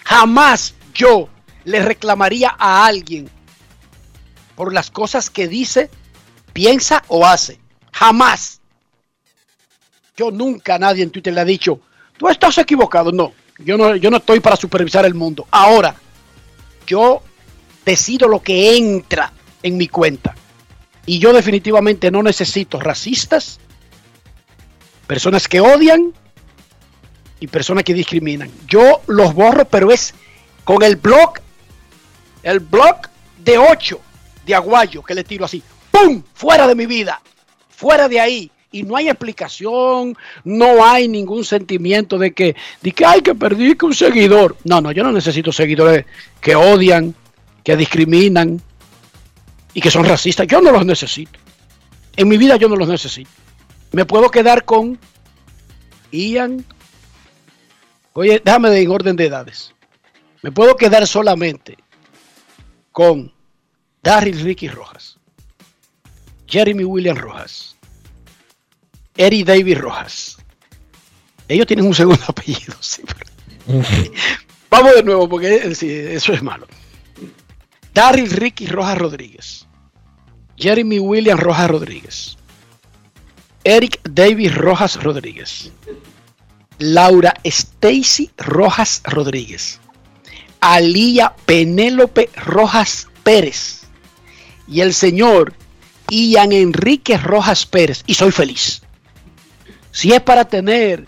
Jamás 0.05 0.75
yo 0.95 1.29
le 1.64 1.81
reclamaría 1.81 2.57
a 2.59 2.87
alguien 2.87 3.29
por 4.57 4.73
las 4.73 4.91
cosas 4.91 5.31
que 5.31 5.47
dice, 5.47 5.91
piensa 6.53 7.05
o 7.09 7.27
hace. 7.27 7.61
Jamás. 7.93 8.61
Yo 10.16 10.31
nunca 10.31 10.75
a 10.75 10.79
nadie 10.79 11.03
en 11.03 11.11
Twitter 11.11 11.33
le 11.33 11.41
ha 11.41 11.45
dicho, 11.45 11.81
tú 12.16 12.29
estás 12.29 12.57
equivocado. 12.59 13.12
No, 13.12 13.33
yo 13.59 13.77
no, 13.77 13.97
yo 13.97 14.11
no 14.11 14.16
estoy 14.16 14.41
para 14.41 14.57
supervisar 14.57 15.05
el 15.05 15.14
mundo. 15.14 15.47
Ahora, 15.51 15.95
yo 16.87 17.23
decido 17.85 18.29
lo 18.29 18.43
que 18.43 18.77
entra 18.77 19.33
en 19.62 19.77
mi 19.77 19.89
cuenta. 19.89 20.35
Y 21.07 21.18
yo 21.18 21.33
definitivamente 21.33 22.11
no 22.11 22.23
necesito 22.23 22.79
racistas, 22.79 23.59
personas 25.07 25.49
que 25.49 25.61
odian 25.61 26.14
y 27.41 27.47
personas 27.47 27.84
que 27.84 27.95
discriminan. 27.95 28.51
Yo 28.68 29.01
los 29.07 29.34
borro, 29.34 29.64
pero 29.64 29.91
es 29.91 30.14
con 30.64 30.82
el 30.82 30.97
blog, 30.97 31.34
el 32.43 32.61
blog 32.61 32.97
de 33.38 33.59
8 33.59 34.01
de 34.47 34.55
Aguayo 34.55 35.03
que 35.03 35.14
le 35.14 35.24
tiro 35.24 35.47
así. 35.47 35.62
¡Pum! 35.91 36.22
Fuera 36.34 36.68
de 36.68 36.74
mi 36.74 36.86
vida. 36.86 37.20
Fuera 37.70 38.09
de 38.09 38.20
ahí. 38.20 38.51
Y 38.72 38.84
no 38.84 38.95
hay 38.95 39.09
explicación, 39.09 40.16
no 40.45 40.84
hay 40.84 41.09
ningún 41.09 41.45
sentimiento 41.45 42.18
de 42.18 42.32
que, 42.32 42.55
de 42.80 42.93
que 42.93 43.05
hay 43.05 43.20
que 43.20 43.34
perdí 43.34 43.74
que 43.74 43.86
un 43.86 43.95
seguidor. 43.95 44.57
No, 44.62 44.80
no, 44.80 44.93
yo 44.93 45.03
no 45.03 45.11
necesito 45.11 45.51
seguidores 45.51 46.05
que 46.41 46.55
odian, 46.55 47.14
que 47.64 47.76
discriminan 47.76 48.62
y 49.74 49.80
que 49.80 49.91
son 49.91 50.05
racistas. 50.05 50.47
Yo 50.47 50.61
no 50.61 50.70
los 50.70 50.86
necesito. 50.86 51.38
En 52.16 52.28
mi 52.28 52.38
vida 52.38 52.57
yo 52.57 52.68
no 52.68 52.76
los 52.76 52.88
necesito. 52.88 53.30
Me 53.93 54.05
puedo 54.05 54.30
quedar 54.30 54.64
con 54.64 54.99
Ian. 56.12 56.64
Oye, 58.13 58.41
déjame 58.45 58.71
de 58.71 58.83
en 58.83 58.91
orden 58.91 59.17
de 59.17 59.27
edades. 59.27 59.75
Me 60.43 60.51
puedo 60.51 60.77
quedar 60.77 61.07
solamente 61.07 61.77
con 62.93 63.33
Darryl 64.03 64.41
Ricky 64.41 64.69
Rojas, 64.69 65.19
Jeremy 66.47 66.85
William 66.85 67.17
Rojas, 67.17 67.77
Eric 69.17 69.47
David 69.47 69.79
Rojas. 69.79 70.39
Ellos 71.49 71.67
tienen 71.67 71.87
un 71.87 71.95
segundo 71.95 72.23
apellido, 72.29 72.75
sí, 72.81 73.03
pero... 73.07 73.83
Vamos 74.71 74.95
de 74.95 75.03
nuevo, 75.03 75.29
porque 75.29 75.75
sí, 75.75 75.91
eso 75.91 76.33
es 76.33 76.43
malo. 76.43 76.67
Daryl 77.93 78.31
Ricky 78.31 78.67
Rojas 78.67 78.97
Rodríguez, 78.97 79.67
Jeremy 80.57 81.01
William 81.01 81.39
Rojas 81.39 81.69
Rodríguez, 81.69 82.39
Eric 83.65 84.01
David 84.05 84.53
Rojas 84.55 85.03
Rodríguez, 85.03 85.73
Laura 86.81 87.35
Stacy 87.45 88.31
Rojas 88.37 89.03
Rodríguez, 89.05 89.78
Alía 90.61 91.35
Penélope 91.47 92.28
Rojas 92.35 93.07
Pérez 93.22 93.83
y 94.66 94.81
el 94.81 94.93
señor 94.93 95.55
Ian 96.09 96.53
Enrique 96.53 97.16
Rojas 97.16 97.66
Pérez. 97.66 98.03
Y 98.07 98.14
soy 98.14 98.33
feliz. 98.33 98.83
Si 99.93 100.12
es 100.12 100.20
para 100.20 100.45
tener 100.45 101.07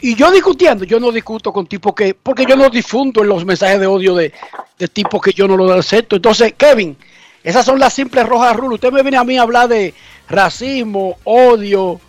y 0.00 0.14
yo 0.14 0.30
discutiendo, 0.30 0.84
yo 0.84 1.00
no 1.00 1.10
discuto 1.10 1.52
con 1.52 1.66
tipos 1.66 1.92
que, 1.94 2.14
porque 2.14 2.46
yo 2.46 2.56
no 2.56 2.70
difundo 2.70 3.22
en 3.22 3.28
los 3.28 3.44
mensajes 3.44 3.80
de 3.80 3.86
odio 3.86 4.14
de, 4.14 4.32
de 4.78 4.88
tipos 4.88 5.20
que 5.20 5.32
yo 5.32 5.48
no 5.48 5.56
lo 5.56 5.72
acepto. 5.72 6.16
Entonces, 6.16 6.54
Kevin, 6.56 6.96
esas 7.42 7.64
son 7.64 7.78
las 7.78 7.92
simples 7.92 8.26
rojas 8.26 8.56
rulas. 8.56 8.74
Usted 8.74 8.92
me 8.92 9.02
viene 9.02 9.16
a 9.16 9.24
mí 9.24 9.36
a 9.36 9.42
hablar 9.42 9.68
de 9.68 9.92
racismo, 10.28 11.18
odio, 11.24 12.00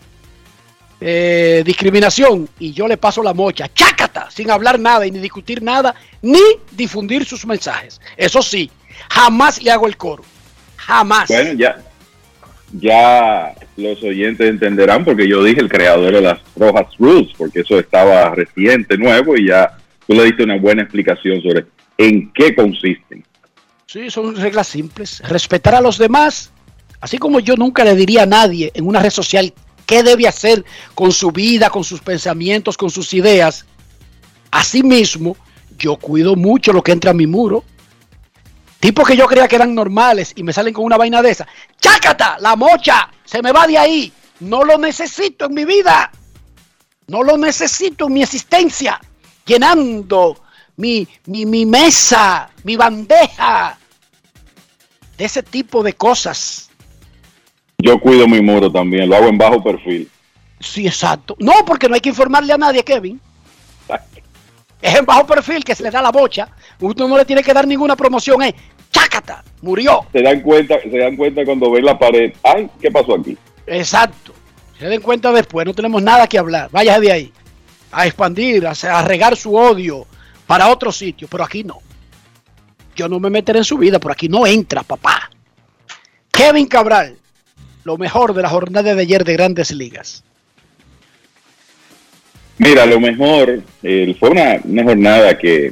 eh, 1.00 1.62
discriminación, 1.66 2.50
y 2.60 2.74
yo 2.74 2.88
le 2.88 2.98
paso 2.98 3.22
la 3.22 3.34
mocha, 3.34 3.70
chácata, 3.74 4.30
sin 4.32 4.50
hablar 4.50 4.80
nada 4.80 5.06
y 5.06 5.12
ni 5.12 5.20
discutir 5.20 5.62
nada, 5.62 5.94
ni 6.22 6.42
difundir 6.72 7.26
sus 7.26 7.46
mensajes. 7.46 8.02
Eso 8.16 8.42
sí, 8.42 8.70
jamás 9.10 9.62
le 9.62 9.72
hago 9.72 9.88
el 9.88 9.98
coro. 9.98 10.24
Jamás. 10.78 11.28
Bueno, 11.28 11.54
ya, 11.54 11.78
ya 12.74 13.54
los 13.76 14.02
oyentes 14.02 14.50
entenderán 14.50 15.06
porque 15.06 15.28
yo 15.28 15.44
dije 15.44 15.62
el 15.62 15.70
creador 15.70 16.14
de 16.14 16.22
las 16.22 16.40
Rojas 16.56 16.88
Rules, 16.98 17.30
porque 17.38 17.60
eso 17.60 17.78
estaba 17.80 18.34
reciente, 18.34 18.98
nuevo, 18.98 19.38
y 19.38 19.48
ya 19.48 19.78
tú 20.08 20.14
le 20.14 20.26
diste 20.26 20.44
una 20.44 20.58
buena 20.58 20.82
explicación 20.82 21.42
sobre 21.42 21.66
en 21.98 22.32
qué 22.34 22.56
consisten. 22.56 23.24
Sí, 23.86 24.10
son 24.10 24.36
reglas 24.36 24.68
simples. 24.68 25.22
Respetar 25.28 25.76
a 25.76 25.82
los 25.82 25.98
demás, 25.98 26.52
así 27.00 27.18
como 27.18 27.40
yo 27.40 27.56
nunca 27.56 27.84
le 27.84 27.96
diría 27.96 28.24
a 28.24 28.26
nadie 28.26 28.72
en 28.74 28.88
una 28.88 29.02
red 29.02 29.12
social 29.12 29.54
qué 29.88 30.04
debe 30.04 30.28
hacer 30.28 30.64
con 30.94 31.12
su 31.12 31.32
vida, 31.32 31.72
con 31.72 31.84
sus 31.84 32.02
pensamientos, 32.02 32.78
con 32.78 32.92
sus 32.92 33.12
ideas. 33.14 33.66
Asimismo, 34.52 35.36
yo 35.80 35.96
cuido 35.96 36.36
mucho 36.36 36.74
lo 36.74 36.84
que 36.84 36.92
entra 36.92 37.12
a 37.12 37.16
mi 37.16 37.26
muro. 37.26 37.64
Tipos 38.80 39.08
que 39.08 39.18
yo 39.18 39.26
creía 39.26 39.48
que 39.48 39.56
eran 39.56 39.74
normales 39.74 40.34
y 40.36 40.44
me 40.44 40.54
salen 40.54 40.74
con 40.74 40.86
una 40.86 40.98
vaina 40.98 41.22
de 41.24 41.32
esa. 41.32 41.48
¡Chácata! 41.80 42.38
¡La 42.40 42.56
mocha! 42.56 43.10
¡Se 43.26 43.42
me 43.42 43.52
va 43.52 43.66
de 43.66 43.78
ahí! 43.78 44.14
No 44.42 44.64
lo 44.64 44.78
necesito 44.78 45.46
en 45.46 45.54
mi 45.56 45.66
vida. 45.66 46.12
No 47.08 47.24
lo 47.24 47.38
necesito 47.38 48.08
en 48.08 48.14
mi 48.14 48.22
existencia. 48.22 49.00
Llenando 49.46 50.44
mi, 50.76 51.08
mi, 51.26 51.46
mi 51.46 51.66
mesa, 51.66 52.50
mi 52.64 52.76
bandeja 52.76 53.80
de 55.18 55.26
ese 55.26 55.42
tipo 55.42 55.82
de 55.82 55.94
cosas. 55.94 56.67
Yo 57.80 58.00
cuido 58.00 58.28
mi 58.28 58.42
muro 58.42 58.72
también, 58.72 59.08
lo 59.08 59.16
hago 59.16 59.28
en 59.28 59.38
bajo 59.38 59.64
perfil. 59.64 60.10
Sí, 60.60 60.88
exacto. 60.88 61.36
No, 61.38 61.54
porque 61.64 61.88
no 61.88 61.94
hay 61.94 62.02
que 62.02 62.10
informarle 62.10 62.52
a 62.52 62.58
nadie, 62.58 62.84
Kevin. 62.84 63.22
Es 64.82 64.96
en 64.96 65.06
bajo 65.06 65.28
perfil 65.28 65.64
que 65.64 65.76
se 65.76 65.84
le 65.84 65.92
da 65.92 66.02
la 66.02 66.12
bocha. 66.12 66.50
Uno 66.80 67.08
no 67.08 67.18
le 67.18 67.26
tiene 67.26 67.44
que 67.44 67.54
dar 67.54 67.68
ninguna 67.68 67.96
promoción. 67.96 68.42
Es 68.42 68.56
chácata, 68.92 69.44
murió. 69.62 70.08
Se 70.12 70.24
dan 70.24 70.42
cuenta, 70.42 70.82
se 70.82 70.98
dan 70.98 71.16
cuenta 71.16 71.46
cuando 71.46 71.70
ven 71.70 71.86
la 71.86 72.00
pared. 72.00 72.34
Ay, 72.44 72.68
¿qué 72.82 72.90
pasó 72.90 73.14
aquí? 73.14 73.38
Exacto. 73.68 74.34
Se 74.80 74.88
den 74.88 75.02
cuenta 75.02 75.32
después. 75.32 75.66
No 75.68 75.74
tenemos 75.76 76.02
nada 76.02 76.28
que 76.28 76.40
hablar. 76.40 76.70
Váyase 76.72 77.02
de 77.02 77.12
ahí. 77.12 77.34
A 77.92 78.08
expandir, 78.08 78.66
a, 78.66 78.72
a 78.72 79.02
regar 79.04 79.36
su 79.36 79.56
odio 79.56 80.08
para 80.48 80.70
otro 80.70 80.92
sitio. 80.92 81.28
Pero 81.30 81.44
aquí 81.44 81.64
no. 81.64 81.78
Yo 82.96 83.08
no 83.08 83.20
me 83.20 83.30
meteré 83.30 83.60
en 83.60 83.66
su 83.66 83.78
vida. 83.78 84.00
Por 84.00 84.12
aquí 84.12 84.30
no 84.30 84.48
entra, 84.48 84.82
papá. 84.82 85.30
Kevin 86.32 86.66
Cabral. 86.66 87.18
Lo 87.88 87.98
mejor 87.98 88.34
de 88.34 88.42
la 88.42 88.50
jornada 88.50 88.94
de 88.94 89.02
ayer 89.02 89.24
de 89.24 89.32
Grandes 89.32 89.72
Ligas. 89.72 90.22
Mira, 92.58 92.86
lo 92.86 93.00
mejor, 93.00 93.64
eh, 93.82 94.14
fue 94.20 94.32
una, 94.32 94.60
una, 94.66 94.84
jornada 94.84 95.38
que 95.38 95.72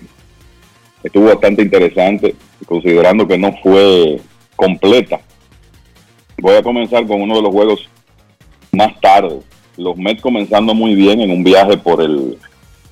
estuvo 1.04 1.26
bastante 1.26 1.64
interesante, 1.64 2.34
considerando 2.66 3.28
que 3.28 3.38
no 3.38 3.52
fue 3.62 4.22
completa. 4.56 5.20
Voy 6.38 6.56
a 6.56 6.64
comenzar 6.64 7.06
con 7.06 7.22
uno 7.22 7.36
de 7.36 7.42
los 7.42 7.52
juegos 7.52 7.90
más 8.72 8.98
tarde. 9.02 9.42
Los 9.76 9.98
Mets 9.98 10.22
comenzando 10.22 10.74
muy 10.74 10.96
bien 10.96 11.20
en 11.20 11.32
un 11.32 11.44
viaje 11.44 11.76
por 11.76 12.02
el, 12.02 12.38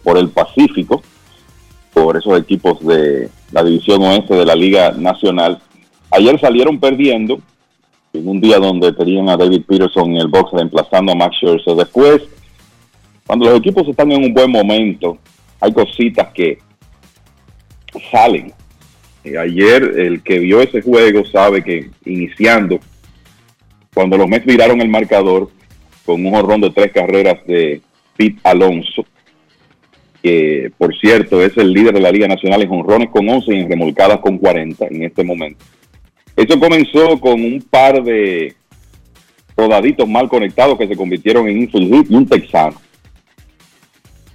por 0.04 0.18
el 0.18 0.32
Pacífico, 0.32 1.02
por 1.94 2.18
esos 2.18 2.38
equipos 2.38 2.86
de 2.86 3.30
la 3.54 3.64
División 3.64 4.04
Oeste 4.04 4.36
de 4.36 4.46
la 4.46 4.56
Liga 4.56 4.92
Nacional. 4.92 5.62
Ayer 6.12 6.38
salieron 6.42 6.78
perdiendo, 6.78 7.40
en 8.14 8.28
un 8.28 8.40
día 8.40 8.60
donde 8.60 8.94
tenían 8.94 9.30
a 9.30 9.38
David 9.38 9.64
Peterson 9.68 10.12
en 10.12 10.18
el 10.18 10.28
box 10.28 10.52
reemplazando 10.54 11.12
a 11.12 11.16
Max 11.16 11.36
Scherzer. 11.38 11.76
Después 11.76 12.22
cuando 13.26 13.46
los 13.46 13.60
equipos 13.60 13.88
están 13.88 14.12
en 14.12 14.24
un 14.24 14.34
buen 14.34 14.52
momento, 14.52 15.18
hay 15.60 15.72
cositas 15.72 16.28
que 16.34 16.60
salen. 18.12 18.54
Eh, 19.24 19.38
ayer 19.38 19.82
el 19.98 20.22
que 20.22 20.40
vio 20.40 20.62
ese 20.62 20.82
juego 20.82 21.26
sabe 21.26 21.64
que 21.64 21.90
iniciando, 22.06 22.80
cuando 23.94 24.18
los 24.18 24.28
Mets 24.28 24.46
miraron 24.46 24.82
el 24.82 24.90
marcador 24.90 25.50
con 26.06 26.26
un 26.26 26.36
horrón 26.36 26.62
de 26.62 26.72
tres 26.72 26.92
carreras 26.92 27.46
de 27.48 27.82
Pete 28.18 28.40
Alonso, 28.44 29.06
que 30.22 30.72
por 30.78 30.94
cierto 30.98 31.42
es 31.42 31.56
el 31.58 31.72
líder 31.72 31.94
de 31.94 32.02
la 32.02 32.12
Liga 32.12 32.28
Nacional 32.28 32.62
en 32.62 32.72
honrones 32.72 33.10
con 33.10 33.28
11 33.28 33.54
y 33.54 33.60
en 33.60 33.70
remolcadas 33.70 34.20
con 34.20 34.38
40 34.38 34.86
en 34.88 35.04
este 35.04 35.24
momento. 35.24 35.64
Eso 36.36 36.60
comenzó 36.60 37.20
con 37.20 37.44
un 37.44 37.62
par 37.62 38.04
de 38.04 38.56
rodaditos 39.56 40.08
mal 40.08 40.28
conectados 40.28 40.78
que 40.78 40.88
se 40.88 40.96
convirtieron 40.96 41.48
en 41.48 41.62
infield 41.62 41.94
hit 41.94 42.12
y 42.12 42.16
un 42.16 42.28
texano. 42.28 42.82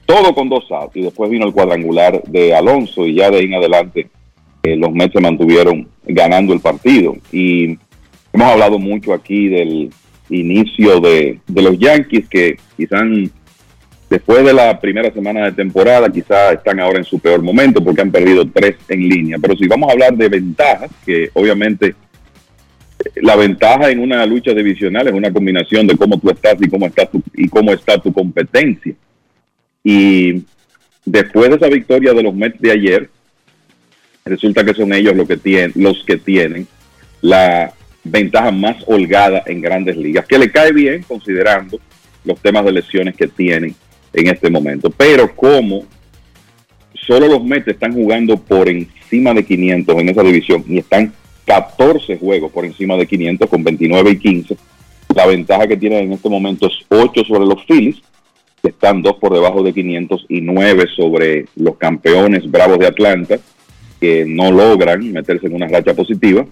Todo 0.07 0.35
con 0.35 0.49
dos 0.49 0.71
outs 0.71 0.97
y 0.97 1.03
después 1.03 1.31
vino 1.31 1.47
el 1.47 1.53
cuadrangular 1.53 2.23
de 2.23 2.55
Alonso 2.55 3.05
y 3.05 3.15
ya 3.15 3.31
de 3.31 3.39
ahí 3.39 3.45
en 3.45 3.55
adelante 3.55 4.09
eh, 4.63 4.77
los 4.77 4.93
Mets 4.93 5.13
se 5.13 5.21
mantuvieron 5.21 5.89
ganando 6.05 6.53
el 6.53 6.61
partido. 6.61 7.17
Y 7.33 7.79
hemos 8.33 8.49
hablado 8.49 8.79
mucho 8.79 9.13
aquí 9.13 9.49
del 9.49 9.91
inicio 10.31 11.01
de, 11.01 11.41
de 11.47 11.63
los 11.63 11.79
Yankees 11.79 12.29
que 12.29 12.57
quizás 12.77 13.03
después 14.09 14.45
de 14.45 14.53
la 14.53 14.81
primera 14.81 15.13
semana 15.13 15.47
de 15.47 15.53
temporada, 15.53 16.11
quizás 16.11 16.55
están 16.55 16.81
ahora 16.81 16.99
en 16.99 17.05
su 17.05 17.19
peor 17.19 17.43
momento 17.43 17.83
porque 17.83 18.01
han 18.01 18.11
perdido 18.11 18.49
tres 18.49 18.77
en 18.89 19.09
línea. 19.09 19.39
Pero 19.41 19.57
si 19.57 19.67
vamos 19.67 19.89
a 19.89 19.93
hablar 19.93 20.17
de 20.17 20.29
ventajas, 20.29 20.91
que 21.05 21.31
obviamente 21.35 21.95
la 23.17 23.37
ventaja 23.37 23.91
en 23.91 24.01
una 24.01 24.25
lucha 24.27 24.53
divisional 24.53 25.09
es 25.09 25.15
una 25.15 25.33
combinación 25.33 25.87
de 25.87 25.97
cómo 25.97 26.19
tú 26.19 26.31
estás 26.31 26.57
y 26.61 26.69
cómo 26.69 26.87
está 26.87 27.07
tu, 27.07 27.23
y 27.35 27.49
cómo 27.49 27.73
está 27.73 27.99
tu 27.99 28.13
competencia. 28.13 28.95
Y 29.85 30.45
después 31.05 31.51
de 31.51 31.57
esa 31.57 31.69
victoria 31.69 32.13
de 32.13 32.23
los 32.23 32.35
Mets 32.35 32.61
de 32.61 32.73
ayer, 32.73 33.11
resulta 34.25 34.65
que 34.65 34.75
son 34.75 34.93
ellos 34.93 35.17
los 35.17 35.29
que 35.29 35.37
tienen, 35.37 35.73
los 35.77 36.05
que 36.05 36.17
tienen 36.17 36.67
la 37.21 37.73
ventaja 38.05 38.51
más 38.51 38.77
holgada 38.87 39.43
en 39.47 39.61
grandes 39.61 39.97
ligas, 39.97 40.27
que 40.27 40.39
le 40.39 40.51
cae 40.51 40.73
bien 40.73 41.03
considerando 41.03 41.79
los 42.25 42.41
temas 42.41 42.65
de 42.65 42.73
lesiones 42.73 43.17
que 43.17 43.29
tienen 43.29 43.75
en 44.13 44.29
este 44.29 44.51
momento. 44.51 44.91
Pero 44.91 45.35
como 45.35 45.85
solo 46.95 47.29
los 47.29 47.45
Mets 47.45 47.69
están 47.69 47.95
jugando 47.95 48.37
por 48.37 48.69
encima 48.69 49.33
de 49.35 49.45
500 49.45 49.99
en 49.99 50.09
esa 50.09 50.23
división 50.23 50.65
y 50.69 50.79
están 50.79 51.13
14 51.47 52.19
juegos 52.19 52.53
por 52.53 52.65
encima 52.65 52.97
de 52.97 53.07
500 53.07 53.49
con 53.49 53.65
29 53.65 54.11
y 54.11 54.19
15, 54.19 54.57
la 55.15 55.27
ventaja 55.27 55.67
que 55.67 55.77
tienen 55.77 56.05
en 56.05 56.13
este 56.13 56.29
momento 56.29 56.67
es 56.67 56.75
8 56.89 57.25
sobre 57.25 57.47
los 57.47 57.65
Phillies, 57.65 57.97
que 58.63 58.69
están 58.69 59.01
2 59.01 59.17
por 59.17 59.33
debajo 59.33 59.63
de 59.63 59.73
500 59.73 60.27
y 60.29 60.41
9 60.43 60.87
sobre 60.95 61.47
los 61.57 61.77
campeones 61.77 62.51
Bravos 62.51 62.79
de 62.79 62.87
Atlanta, 62.87 63.39
que 64.01 64.25
no 64.27 64.53
logran 64.53 65.11
meterse 65.13 65.47
en 65.47 65.55
una 65.55 65.69
racha 65.69 65.95
positiva 65.95 66.45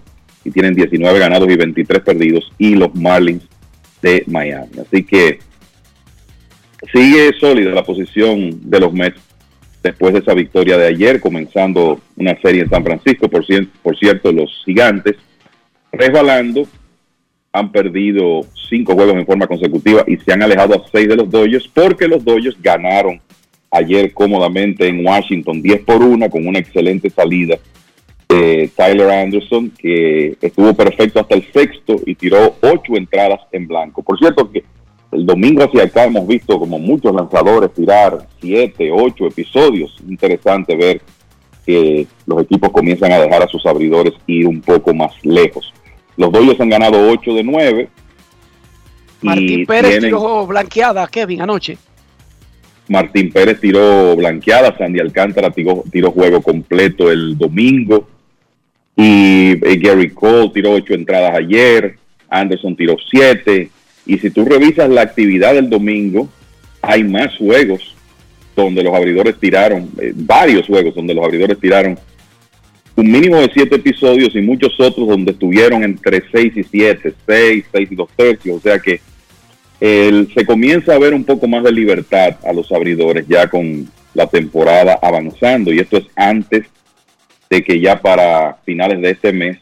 y 0.43 0.51
tienen 0.51 0.73
19 0.73 1.19
ganados 1.19 1.49
y 1.49 1.55
23 1.55 2.01
perdidos, 2.01 2.51
y 2.57 2.75
los 2.75 2.95
Marlins 2.95 3.43
de 4.01 4.23
Miami. 4.27 4.71
Así 4.81 5.03
que 5.03 5.39
sigue 6.91 7.33
sólida 7.39 7.71
la 7.71 7.83
posición 7.83 8.69
de 8.69 8.79
los 8.79 8.93
Mets 8.93 9.21
después 9.83 10.13
de 10.13 10.19
esa 10.19 10.33
victoria 10.33 10.77
de 10.77 10.87
ayer, 10.87 11.19
comenzando 11.19 11.99
una 12.15 12.39
serie 12.41 12.63
en 12.63 12.69
San 12.69 12.83
Francisco. 12.83 13.29
Por, 13.29 13.45
por 13.81 13.97
cierto, 13.97 14.31
los 14.31 14.51
gigantes 14.65 15.15
resbalando 15.91 16.67
han 17.51 17.71
perdido 17.71 18.41
cinco 18.69 18.93
juegos 18.93 19.15
en 19.15 19.25
forma 19.25 19.47
consecutiva 19.47 20.03
y 20.05 20.17
se 20.17 20.33
han 20.33 20.43
alejado 20.43 20.75
a 20.75 20.87
seis 20.91 21.07
de 21.07 21.15
los 21.15 21.29
Dodgers 21.29 21.67
porque 21.73 22.07
los 22.07 22.23
Dodgers 22.23 22.57
ganaron 22.61 23.19
ayer 23.71 24.13
cómodamente 24.13 24.87
en 24.87 25.05
Washington 25.05 25.61
10 25.61 25.81
por 25.81 26.01
1 26.01 26.29
con 26.29 26.47
una 26.47 26.59
excelente 26.59 27.09
salida 27.09 27.57
de 28.29 28.69
Tyler 28.75 29.09
Anderson 29.09 29.71
que 29.77 30.37
estuvo 30.41 30.73
perfecto 30.73 31.19
hasta 31.19 31.35
el 31.35 31.51
sexto 31.51 31.95
y 32.05 32.15
tiró 32.15 32.57
ocho 32.61 32.95
entradas 32.95 33.39
en 33.51 33.67
blanco. 33.67 34.03
Por 34.03 34.19
cierto 34.19 34.51
que 34.51 34.63
el 35.11 35.25
domingo 35.25 35.63
hacia 35.63 35.83
acá 35.83 36.05
hemos 36.05 36.27
visto 36.27 36.59
como 36.59 36.79
muchos 36.79 37.13
lanzadores 37.13 37.73
tirar 37.73 38.27
siete, 38.41 38.91
ocho 38.91 39.27
episodios. 39.27 39.95
Interesante 40.07 40.75
ver 40.75 41.01
que 41.65 42.07
los 42.25 42.43
equipos 42.43 42.71
comienzan 42.71 43.11
a 43.11 43.19
dejar 43.19 43.43
a 43.43 43.47
sus 43.47 43.65
abridores 43.65 44.13
ir 44.25 44.47
un 44.47 44.61
poco 44.61 44.93
más 44.93 45.13
lejos. 45.23 45.73
Los 46.17 46.31
Dodgers 46.31 46.59
han 46.59 46.69
ganado 46.69 47.09
8 47.09 47.33
de 47.35 47.43
9. 47.43 47.89
Martín 49.21 49.65
Pérez 49.65 49.99
tiró 49.99 50.47
blanqueada, 50.47 51.07
Kevin, 51.07 51.41
anoche. 51.41 51.77
Martín 52.87 53.31
Pérez 53.31 53.59
tiró 53.59 54.15
blanqueada, 54.15 54.75
Sandy 54.77 54.99
Alcántara 54.99 55.51
tiró, 55.51 55.83
tiró 55.91 56.11
juego 56.11 56.41
completo 56.41 57.11
el 57.11 57.37
domingo. 57.37 58.07
Y 58.95 59.51
eh, 59.51 59.77
Gary 59.77 60.09
Cole 60.09 60.51
tiró 60.53 60.71
ocho 60.71 60.93
entradas 60.93 61.35
ayer. 61.35 61.97
Anderson 62.29 62.75
tiró 62.75 62.95
siete. 63.09 63.69
Y 64.07 64.17
si 64.19 64.29
tú 64.29 64.45
revisas 64.45 64.89
la 64.89 65.01
actividad 65.01 65.53
del 65.53 65.69
domingo, 65.69 66.29
hay 66.81 67.03
más 67.03 67.35
juegos 67.37 67.95
donde 68.55 68.81
los 68.81 68.93
abridores 68.95 69.37
tiraron, 69.39 69.89
eh, 70.01 70.13
varios 70.15 70.65
juegos 70.65 70.95
donde 70.95 71.13
los 71.13 71.23
abridores 71.23 71.59
tiraron 71.59 71.99
un 72.95 73.11
mínimo 73.11 73.37
de 73.37 73.51
siete 73.53 73.75
episodios 73.75 74.35
y 74.35 74.41
muchos 74.41 74.79
otros 74.79 75.07
donde 75.07 75.31
estuvieron 75.31 75.83
entre 75.83 76.23
seis 76.31 76.53
y 76.55 76.63
siete, 76.63 77.13
seis, 77.27 77.65
seis 77.71 77.91
y 77.91 77.95
dos 77.95 78.09
tercios. 78.15 78.57
O 78.57 78.59
sea 78.59 78.79
que 78.79 78.99
se 79.79 80.45
comienza 80.47 80.95
a 80.95 80.99
ver 80.99 81.13
un 81.13 81.23
poco 81.23 81.47
más 81.47 81.63
de 81.63 81.71
libertad 81.71 82.37
a 82.43 82.51
los 82.51 82.71
abridores 82.71 83.27
ya 83.27 83.47
con 83.47 83.87
la 84.15 84.25
temporada 84.25 84.97
avanzando. 84.99 85.71
Y 85.71 85.77
esto 85.77 85.97
es 85.97 86.05
antes 86.15 86.65
de 87.51 87.63
que 87.63 87.79
ya 87.79 88.01
para 88.01 88.57
finales 88.65 88.99
de 89.01 89.11
este 89.11 89.31
mes 89.31 89.59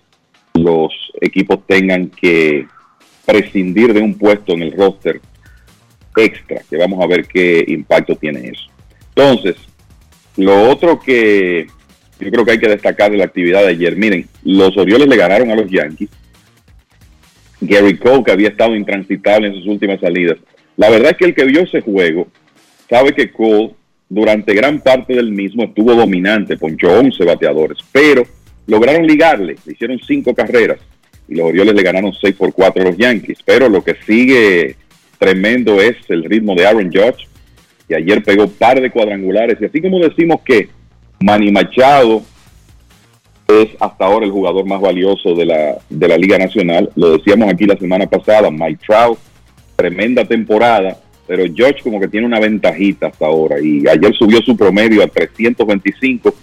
los 0.53 0.93
equipos 1.19 1.59
tengan 1.67 2.07
que 2.07 2.65
prescindir 3.25 3.93
de 3.93 4.01
un 4.01 4.17
puesto 4.17 4.53
en 4.53 4.61
el 4.61 4.71
roster 4.71 5.19
extra, 6.15 6.61
que 6.69 6.77
vamos 6.77 7.03
a 7.03 7.07
ver 7.07 7.25
qué 7.27 7.63
impacto 7.67 8.15
tiene 8.15 8.49
eso. 8.49 8.69
Entonces, 9.15 9.55
lo 10.37 10.69
otro 10.69 10.99
que 10.99 11.67
yo 12.19 12.31
creo 12.31 12.45
que 12.45 12.51
hay 12.51 12.59
que 12.59 12.69
destacar 12.69 13.11
de 13.11 13.17
la 13.17 13.25
actividad 13.25 13.61
de 13.61 13.69
ayer, 13.69 13.95
miren, 13.95 14.27
los 14.43 14.77
Orioles 14.77 15.07
le 15.07 15.17
ganaron 15.17 15.51
a 15.51 15.55
los 15.55 15.69
Yankees. 15.69 16.09
Gary 17.61 17.97
Cole, 17.97 18.23
que 18.23 18.31
había 18.31 18.49
estado 18.49 18.75
intransitable 18.75 19.47
en 19.47 19.55
sus 19.55 19.67
últimas 19.67 19.99
salidas. 19.99 20.37
La 20.77 20.89
verdad 20.89 21.11
es 21.11 21.17
que 21.17 21.25
el 21.25 21.35
que 21.35 21.45
vio 21.45 21.61
ese 21.61 21.81
juego 21.81 22.27
sabe 22.89 23.13
que 23.13 23.31
Cole 23.31 23.73
durante 24.07 24.53
gran 24.53 24.79
parte 24.81 25.15
del 25.15 25.31
mismo 25.31 25.63
estuvo 25.63 25.93
dominante, 25.95 26.57
ponchó 26.57 26.91
11 26.99 27.23
bateadores, 27.25 27.79
pero 27.91 28.23
lograron 28.67 29.07
ligarle, 29.07 29.55
le 29.65 29.73
hicieron 29.73 29.99
5 29.99 30.33
carreras 30.35 30.79
y 31.27 31.35
los 31.35 31.47
Orioles 31.47 31.75
le 31.75 31.83
ganaron 31.83 32.13
6 32.13 32.35
por 32.35 32.53
4 32.53 32.81
a 32.81 32.85
los 32.85 32.97
Yankees. 32.97 33.39
Pero 33.43 33.69
lo 33.69 33.83
que 33.83 33.95
sigue 34.05 34.75
tremendo 35.17 35.81
es 35.81 35.95
el 36.09 36.23
ritmo 36.23 36.55
de 36.55 36.67
Aaron 36.67 36.91
Judge, 36.91 37.27
que 37.87 37.95
ayer 37.95 38.23
pegó 38.23 38.47
par 38.47 38.79
de 38.81 38.91
cuadrangulares. 38.91 39.57
Y 39.59 39.65
así 39.65 39.81
como 39.81 39.99
decimos 39.99 40.41
que 40.45 40.69
Manny 41.19 41.51
Machado 41.51 42.23
es 43.47 43.69
hasta 43.79 44.05
ahora 44.05 44.25
el 44.25 44.31
jugador 44.31 44.65
más 44.65 44.81
valioso 44.81 45.35
de 45.35 45.45
la, 45.45 45.77
de 45.89 46.07
la 46.07 46.17
Liga 46.17 46.37
Nacional, 46.37 46.89
lo 46.95 47.17
decíamos 47.17 47.51
aquí 47.51 47.65
la 47.65 47.77
semana 47.77 48.07
pasada, 48.07 48.49
Mike 48.49 48.81
Trout, 48.85 49.19
tremenda 49.75 50.25
temporada, 50.25 50.97
pero 51.27 51.43
George 51.53 51.81
como 51.83 51.99
que 51.99 52.07
tiene 52.07 52.25
una 52.25 52.39
ventajita 52.39 53.07
hasta 53.07 53.25
ahora 53.25 53.59
y 53.59 53.87
ayer 53.87 54.13
subió 54.15 54.41
su 54.41 54.57
promedio 54.57 55.03
a 55.03 55.07
325, 55.07 56.33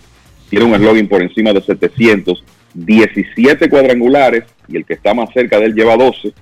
tiene 0.48 0.64
un 0.64 0.74
eslogan 0.74 1.08
por 1.08 1.22
encima 1.22 1.52
de 1.52 1.62
700, 1.62 2.44
17 2.74 3.68
cuadrangulares 3.68 4.44
y 4.72 4.76
el 4.76 4.84
que 4.84 4.94
está 4.94 5.14
más 5.14 5.30
cerca 5.32 5.58
de 5.58 5.66
él 5.66 5.74
lleva 5.74 5.96
12 5.96 6.32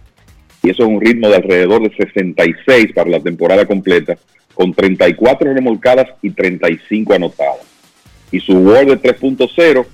y 0.62 0.70
eso 0.70 0.82
es 0.82 0.88
un 0.88 1.00
ritmo 1.00 1.28
de 1.28 1.36
alrededor 1.36 1.82
de 1.82 1.96
66 1.96 2.92
para 2.94 3.10
la 3.10 3.20
temporada 3.20 3.64
completa 3.66 4.16
con 4.54 4.74
34 4.74 5.54
remolcadas 5.54 6.08
y 6.20 6.30
35 6.30 7.14
anotadas. 7.14 7.66
Y 8.30 8.40
su 8.40 8.58
WAR 8.58 8.86
de 8.86 9.00
3.0, 9.00 9.86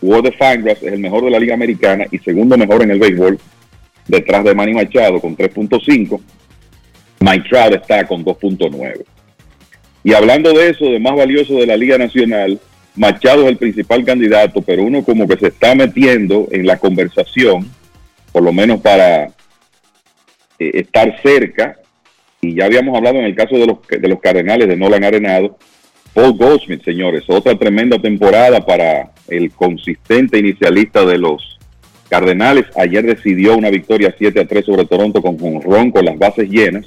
WAR 0.00 0.22
de 0.22 0.32
Fangraphs 0.32 0.82
es 0.82 0.92
el 0.92 1.00
mejor 1.00 1.24
de 1.24 1.30
la 1.30 1.38
Liga 1.38 1.54
Americana 1.54 2.06
y 2.10 2.18
segundo 2.18 2.56
mejor 2.56 2.82
en 2.82 2.92
el 2.92 2.98
béisbol 2.98 3.38
detrás 4.08 4.44
de 4.44 4.54
Manny 4.54 4.72
Machado 4.72 5.20
con 5.20 5.36
3.5. 5.36 6.20
Mike 7.20 7.48
Trout 7.48 7.74
está 7.74 8.06
con 8.06 8.24
2.9. 8.24 9.04
Y 10.04 10.14
hablando 10.14 10.52
de 10.52 10.70
eso, 10.70 10.86
de 10.86 11.00
más 11.00 11.16
valioso 11.16 11.54
de 11.54 11.66
la 11.66 11.76
Liga 11.76 11.98
Nacional, 11.98 12.58
Machado 12.96 13.42
es 13.42 13.48
el 13.48 13.56
principal 13.58 14.04
candidato, 14.04 14.62
pero 14.62 14.82
uno 14.82 15.04
como 15.04 15.28
que 15.28 15.36
se 15.36 15.48
está 15.48 15.74
metiendo 15.74 16.48
en 16.50 16.66
la 16.66 16.78
conversación, 16.78 17.70
por 18.32 18.42
lo 18.42 18.52
menos 18.52 18.80
para 18.80 19.24
eh, 19.24 19.30
estar 20.58 21.20
cerca, 21.22 21.76
y 22.40 22.54
ya 22.54 22.64
habíamos 22.64 22.96
hablado 22.96 23.18
en 23.18 23.26
el 23.26 23.34
caso 23.34 23.56
de 23.56 23.66
los, 23.66 23.78
de 23.88 24.08
los 24.08 24.20
Cardenales 24.20 24.68
de 24.68 24.76
Nolan 24.76 25.04
Arenado, 25.04 25.58
Paul 26.16 26.32
Goldsmith, 26.32 26.82
señores, 26.82 27.24
otra 27.28 27.58
tremenda 27.58 27.98
temporada 27.98 28.64
para 28.64 29.12
el 29.28 29.50
consistente 29.50 30.38
inicialista 30.38 31.04
de 31.04 31.18
los 31.18 31.58
Cardenales. 32.08 32.64
Ayer 32.76 33.04
decidió 33.04 33.54
una 33.54 33.68
victoria 33.68 34.14
7 34.16 34.40
a 34.40 34.46
3 34.46 34.64
sobre 34.64 34.86
Toronto 34.86 35.20
con 35.20 35.60
Ron 35.60 35.90
con 35.90 36.06
las 36.06 36.18
bases 36.18 36.48
llenas. 36.48 36.86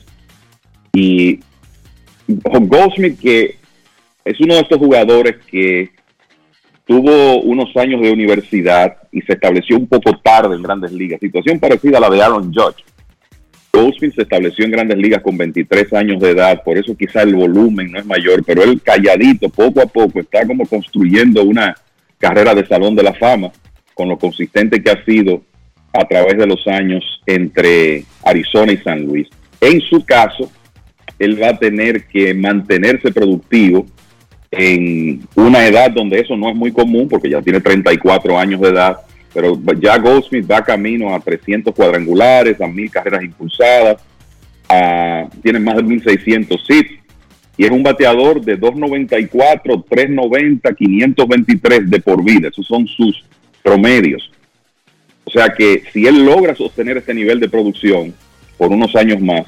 Y 0.94 1.42
Goldsmith, 2.28 3.20
que 3.20 3.58
es 4.26 4.40
uno 4.40 4.56
de 4.56 4.62
estos 4.62 4.80
jugadores 4.80 5.36
que 5.46 5.92
tuvo 6.90 7.42
unos 7.42 7.70
años 7.78 8.02
de 8.02 8.12
universidad 8.12 8.98
y 9.12 9.22
se 9.22 9.34
estableció 9.34 9.78
un 9.78 9.86
poco 9.86 10.12
tarde 10.24 10.56
en 10.56 10.64
grandes 10.64 10.92
ligas, 10.92 11.20
situación 11.20 11.60
parecida 11.60 12.00
a 12.00 12.02
la 12.02 12.10
de 12.10 12.20
Aaron 12.20 12.52
Judge. 12.52 12.84
Goldsmith 13.72 14.16
se 14.16 14.24
estableció 14.24 14.66
en 14.66 14.72
grandes 14.72 14.98
ligas 14.98 15.22
con 15.22 15.38
23 15.38 15.94
años 15.94 16.20
de 16.20 16.32
edad, 16.32 16.64
por 16.64 16.80
eso 16.80 16.98
quizá 16.98 17.22
el 17.22 17.36
volumen 17.36 17.92
no 17.92 18.00
es 18.00 18.08
mayor, 18.08 18.44
pero 18.44 18.64
él 18.64 18.82
calladito, 18.82 19.50
poco 19.50 19.82
a 19.82 19.86
poco, 19.86 20.20
está 20.20 20.48
como 20.48 20.66
construyendo 20.66 21.44
una 21.44 21.76
carrera 22.18 22.56
de 22.56 22.66
salón 22.66 22.96
de 22.96 23.04
la 23.04 23.14
fama 23.14 23.52
con 23.94 24.10
lo 24.10 24.18
consistente 24.18 24.82
que 24.82 24.90
ha 24.90 25.06
sido 25.06 25.44
a 25.94 26.08
través 26.08 26.40
de 26.40 26.48
los 26.48 26.66
años 26.66 27.04
entre 27.28 28.04
Arizona 28.24 28.72
y 28.72 28.78
San 28.78 29.06
Luis. 29.06 29.28
En 29.62 29.80
su 29.82 30.04
caso, 30.04 30.52
él 31.20 31.40
va 31.40 31.50
a 31.50 31.60
tener 31.60 32.08
que 32.08 32.34
mantenerse 32.34 33.12
productivo 33.12 33.86
en 34.52 35.22
una 35.36 35.68
edad 35.68 35.92
donde 35.92 36.20
eso 36.20 36.36
no 36.36 36.50
es 36.50 36.56
muy 36.56 36.72
común, 36.72 37.08
porque 37.08 37.30
ya 37.30 37.42
tiene 37.42 37.62
34 37.62 38.38
años 38.38 38.62
de 38.62 38.70
edad, 38.70 38.98
pero 39.34 39.60
ya 39.80 39.98
Goldsmith 39.98 40.50
va 40.50 40.64
camino 40.64 41.14
a 41.14 41.20
300 41.20 41.74
cuadrangulares, 41.74 42.60
a 42.60 42.68
1000 42.68 42.92
carreras 42.92 43.24
impulsadas, 43.24 44.02
a, 44.68 45.28
tiene 45.44 45.60
más 45.60 45.76
de 45.76 45.84
1600 45.84 46.66
hits, 46.70 46.92
y 47.58 47.66
es 47.66 47.72
un 47.72 47.84
bateador 47.84 48.42
de 48.42 48.56
294, 48.56 49.86
390, 49.90 50.74
523 50.74 51.90
de 51.90 52.00
por 52.00 52.24
vida. 52.24 52.48
Esos 52.48 52.66
son 52.66 52.88
sus 52.88 53.26
promedios. 53.62 54.32
O 55.26 55.30
sea 55.30 55.50
que 55.50 55.84
si 55.92 56.08
él 56.08 56.26
logra 56.26 56.56
sostener 56.56 56.98
este 56.98 57.14
nivel 57.14 57.38
de 57.40 57.50
producción 57.50 58.14
por 58.58 58.72
unos 58.72 58.96
años 58.96 59.20
más, 59.20 59.46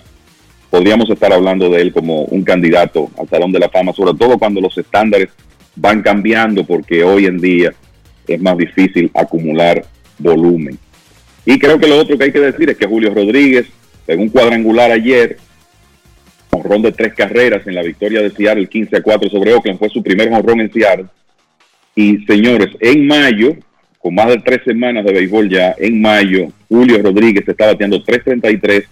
podríamos 0.71 1.09
estar 1.09 1.31
hablando 1.31 1.69
de 1.69 1.81
él 1.81 1.91
como 1.91 2.23
un 2.23 2.43
candidato 2.43 3.11
al 3.19 3.27
Salón 3.27 3.51
de 3.51 3.59
la 3.59 3.69
Fama, 3.69 3.93
sobre 3.93 4.17
todo 4.17 4.39
cuando 4.39 4.61
los 4.61 4.75
estándares 4.77 5.29
van 5.75 6.01
cambiando 6.01 6.65
porque 6.65 7.03
hoy 7.03 7.25
en 7.25 7.37
día 7.37 7.73
es 8.25 8.41
más 8.41 8.57
difícil 8.57 9.11
acumular 9.13 9.83
volumen. 10.17 10.79
Y 11.45 11.59
creo 11.59 11.77
que 11.77 11.87
lo 11.87 11.97
otro 11.97 12.17
que 12.17 12.23
hay 12.23 12.31
que 12.31 12.39
decir 12.39 12.69
es 12.69 12.77
que 12.77 12.87
Julio 12.87 13.13
Rodríguez, 13.13 13.67
en 14.07 14.21
un 14.21 14.29
cuadrangular 14.29 14.91
ayer, 14.91 15.37
honrón 16.51 16.83
de 16.83 16.93
tres 16.93 17.13
carreras 17.15 17.67
en 17.67 17.75
la 17.75 17.83
victoria 17.83 18.21
de 18.21 18.29
Seattle, 18.29 18.61
el 18.61 18.69
15 18.69 18.97
a 18.97 19.01
4 19.01 19.29
sobre 19.29 19.53
Oakland, 19.53 19.77
fue 19.77 19.89
su 19.89 20.01
primer 20.01 20.31
honrón 20.31 20.61
en 20.61 20.71
Seattle. 20.71 21.07
Y 21.95 22.19
señores, 22.25 22.69
en 22.79 23.07
mayo, 23.07 23.57
con 23.99 24.15
más 24.15 24.27
de 24.27 24.37
tres 24.37 24.61
semanas 24.63 25.03
de 25.03 25.11
béisbol 25.11 25.49
ya, 25.49 25.75
en 25.77 26.01
mayo, 26.01 26.47
Julio 26.69 27.01
Rodríguez 27.01 27.45
está 27.45 27.65
bateando 27.65 28.01
333 28.01 28.85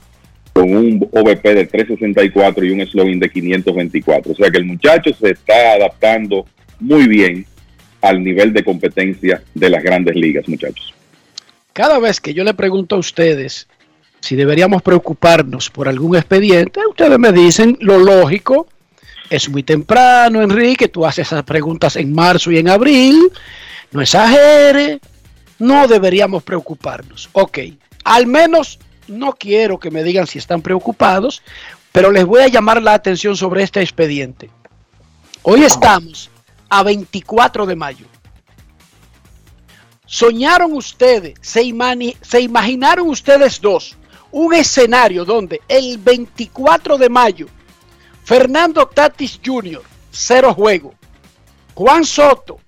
con 0.53 0.75
un 0.75 1.07
OVP 1.11 1.55
de 1.55 1.65
364 1.65 2.65
y 2.65 2.71
un 2.71 2.85
slogan 2.85 3.19
de 3.19 3.29
524. 3.29 4.31
O 4.31 4.35
sea 4.35 4.49
que 4.49 4.57
el 4.57 4.65
muchacho 4.65 5.13
se 5.13 5.31
está 5.31 5.73
adaptando 5.73 6.45
muy 6.79 7.07
bien 7.07 7.45
al 8.01 8.23
nivel 8.23 8.53
de 8.53 8.63
competencia 8.63 9.41
de 9.53 9.69
las 9.69 9.83
grandes 9.83 10.15
ligas, 10.15 10.47
muchachos. 10.47 10.93
Cada 11.73 11.99
vez 11.99 12.19
que 12.19 12.33
yo 12.33 12.43
le 12.43 12.53
pregunto 12.53 12.95
a 12.95 12.99
ustedes 12.99 13.67
si 14.21 14.35
deberíamos 14.35 14.81
preocuparnos 14.81 15.69
por 15.69 15.87
algún 15.87 16.15
expediente, 16.15 16.81
ustedes 16.89 17.17
me 17.17 17.31
dicen 17.31 17.77
lo 17.79 17.99
lógico. 17.99 18.67
Es 19.29 19.47
muy 19.47 19.63
temprano, 19.63 20.41
Enrique, 20.41 20.87
tú 20.87 21.05
haces 21.05 21.27
esas 21.27 21.43
preguntas 21.43 21.95
en 21.95 22.13
marzo 22.13 22.51
y 22.51 22.57
en 22.57 22.67
abril. 22.67 23.31
No 23.91 24.01
exagere, 24.01 24.99
no 25.59 25.87
deberíamos 25.87 26.43
preocuparnos. 26.43 27.29
Ok, 27.33 27.59
al 28.03 28.27
menos 28.27 28.79
no 29.09 29.33
quiero 29.33 29.79
que 29.79 29.91
me 29.91 30.03
digan 30.03 30.27
si 30.27 30.37
están 30.37 30.61
preocupados, 30.61 31.41
pero 31.91 32.11
les 32.11 32.25
voy 32.25 32.41
a 32.41 32.47
llamar 32.47 32.81
la 32.81 32.93
atención 32.93 33.35
sobre 33.35 33.63
este 33.63 33.81
expediente. 33.81 34.49
Hoy 35.41 35.63
estamos 35.63 36.29
a 36.69 36.83
24 36.83 37.65
de 37.65 37.75
mayo. 37.75 38.05
¿Soñaron 40.05 40.73
ustedes, 40.73 41.35
se, 41.41 41.71
se 42.21 42.41
imaginaron 42.41 43.09
ustedes 43.09 43.59
dos 43.61 43.95
un 44.31 44.53
escenario 44.53 45.25
donde 45.25 45.61
el 45.67 45.97
24 45.97 46.97
de 46.97 47.09
mayo 47.09 47.47
Fernando 48.23 48.85
Tatis 48.87 49.39
Jr., 49.43 49.81
cero 50.11 50.53
juego. 50.53 50.93
Juan 51.73 52.05
Soto, 52.05 52.59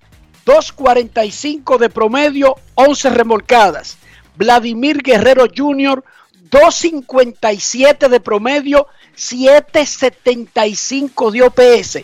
2.45 0.44 1.78
de 1.78 1.90
promedio, 1.90 2.56
11 2.74 3.12
remolcadas. 3.12 3.98
Vladimir 4.36 5.04
Guerrero 5.04 5.46
Jr., 5.56 6.04
2.57 6.52 8.10
de 8.10 8.20
promedio, 8.20 8.88
7.75 9.18 11.32
de 11.32 11.44
OPS. 11.44 12.00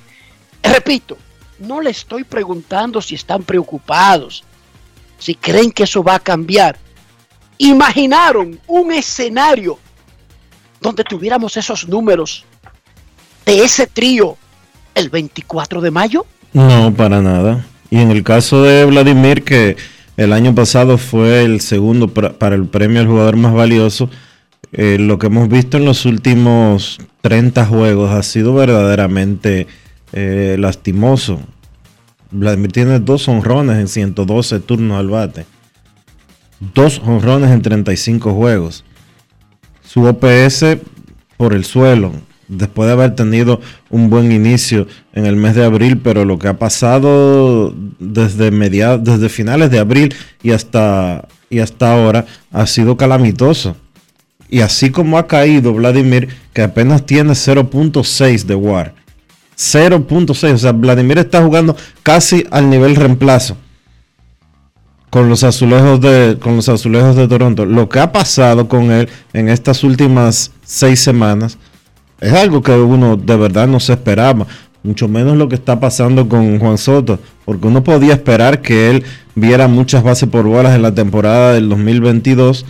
Repito, 0.64 1.18
no 1.60 1.82
le 1.82 1.90
estoy 1.90 2.24
preguntando 2.24 3.02
si 3.02 3.16
están 3.16 3.44
preocupados, 3.44 4.46
si 5.20 5.36
creen 5.36 5.72
que 5.72 5.84
eso 5.84 6.02
va 6.04 6.16
a 6.16 6.20
cambiar. 6.20 6.78
¿Imaginaron 7.58 8.60
un 8.68 8.92
escenario 8.92 9.80
donde 10.80 11.04
tuviéramos 11.04 11.58
esos 11.58 11.88
números 11.88 12.46
de 13.46 13.64
ese 13.64 13.88
trío 13.88 14.38
el 14.94 15.10
24 15.10 15.82
de 15.82 15.92
mayo? 15.92 16.26
No, 16.54 16.94
para 16.94 17.22
nada. 17.22 17.66
Y 17.90 18.00
en 18.00 18.12
el 18.12 18.24
caso 18.24 18.64
de 18.64 18.86
Vladimir, 18.86 19.44
que 19.44 19.76
el 20.18 20.34
año 20.34 20.54
pasado 20.56 20.98
fue 20.98 21.44
el 21.44 21.62
segundo 21.62 22.08
para 22.08 22.56
el 22.56 22.68
premio 22.68 23.00
al 23.00 23.08
jugador 23.08 23.38
más 23.38 23.54
valioso, 23.54 24.10
eh, 24.72 24.98
lo 25.00 25.18
que 25.20 25.28
hemos 25.28 25.50
visto 25.50 25.78
en 25.78 25.86
los 25.86 26.06
últimos 26.06 27.00
30 27.22 27.66
juegos 27.66 28.12
ha 28.12 28.24
sido 28.24 28.54
verdaderamente 28.54 29.68
eh, 30.14 30.56
lastimoso. 30.60 31.40
Vladimir 32.32 32.72
tiene 32.72 33.00
dos 33.00 33.28
honrones 33.28 33.78
en 33.78 33.88
112 33.88 34.60
turnos 34.60 35.00
al 35.00 35.10
bate 35.10 35.46
dos 36.60 37.02
honrones 37.06 37.52
en 37.52 37.62
35 37.62 38.34
juegos. 38.34 38.84
Su 39.84 40.06
OPS 40.06 40.78
por 41.38 41.54
el 41.54 41.66
suelo, 41.66 42.14
después 42.48 42.88
de 42.88 42.94
haber 42.94 43.16
tenido 43.16 43.62
un 43.90 44.10
buen 44.10 44.32
inicio 44.32 44.88
en 45.14 45.26
el 45.26 45.36
mes 45.36 45.56
de 45.56 45.64
abril, 45.64 46.00
pero 46.00 46.26
lo 46.26 46.40
que 46.40 46.48
ha 46.48 46.58
pasado 46.58 47.74
desde 48.00 48.52
mediados, 48.52 49.04
desde 49.04 49.30
finales 49.30 49.72
de 49.72 49.80
abril 49.80 50.14
y 50.42 50.52
hasta, 50.52 51.28
y 51.50 51.60
hasta 51.60 51.94
ahora 51.94 52.26
ha 52.52 52.66
sido 52.68 52.98
calamitoso. 52.98 53.78
Y 54.50 54.62
así 54.62 54.92
como 54.92 55.18
ha 55.18 55.28
caído 55.28 55.74
Vladimir, 55.74 56.30
que 56.54 56.62
apenas 56.62 57.06
tiene 57.06 57.32
0.6 57.32 58.46
de 58.46 58.56
WAR. 58.56 58.94
0.6, 59.58 60.54
o 60.54 60.58
sea, 60.58 60.72
Vladimir 60.72 61.18
está 61.18 61.44
jugando 61.44 61.76
casi 62.04 62.46
al 62.52 62.70
nivel 62.70 62.96
reemplazo 62.96 63.58
con 65.10 65.30
los 65.30 65.44
azulejos 65.44 66.02
de 66.02 66.38
con 66.40 66.56
los 66.58 66.70
azulejos 66.70 67.16
de 67.16 67.28
Toronto. 67.28 67.66
Lo 67.66 67.90
que 67.90 68.00
ha 68.00 68.12
pasado 68.12 68.68
con 68.68 68.92
él 68.92 69.10
en 69.34 69.50
estas 69.50 69.84
últimas 69.84 70.52
seis 70.64 71.00
semanas 71.00 71.58
es 72.20 72.34
algo 72.34 72.62
que 72.62 72.72
uno 72.72 73.16
de 73.16 73.36
verdad 73.36 73.68
no 73.68 73.80
se 73.80 73.94
esperaba. 73.94 74.46
Mucho 74.84 75.08
menos 75.08 75.36
lo 75.38 75.50
que 75.50 75.56
está 75.56 75.80
pasando 75.80 76.30
con 76.30 76.60
Juan 76.60 76.78
Soto, 76.78 77.20
porque 77.46 77.68
uno 77.68 77.84
podía 77.84 78.14
esperar 78.14 78.62
que 78.62 78.90
él 78.90 79.04
viera 79.36 79.68
muchas 79.68 80.04
bases 80.04 80.30
por 80.30 80.46
bolas 80.46 80.76
en 80.76 80.82
la 80.82 80.94
temporada 80.94 81.54
del 81.54 81.68
2022 81.68 82.66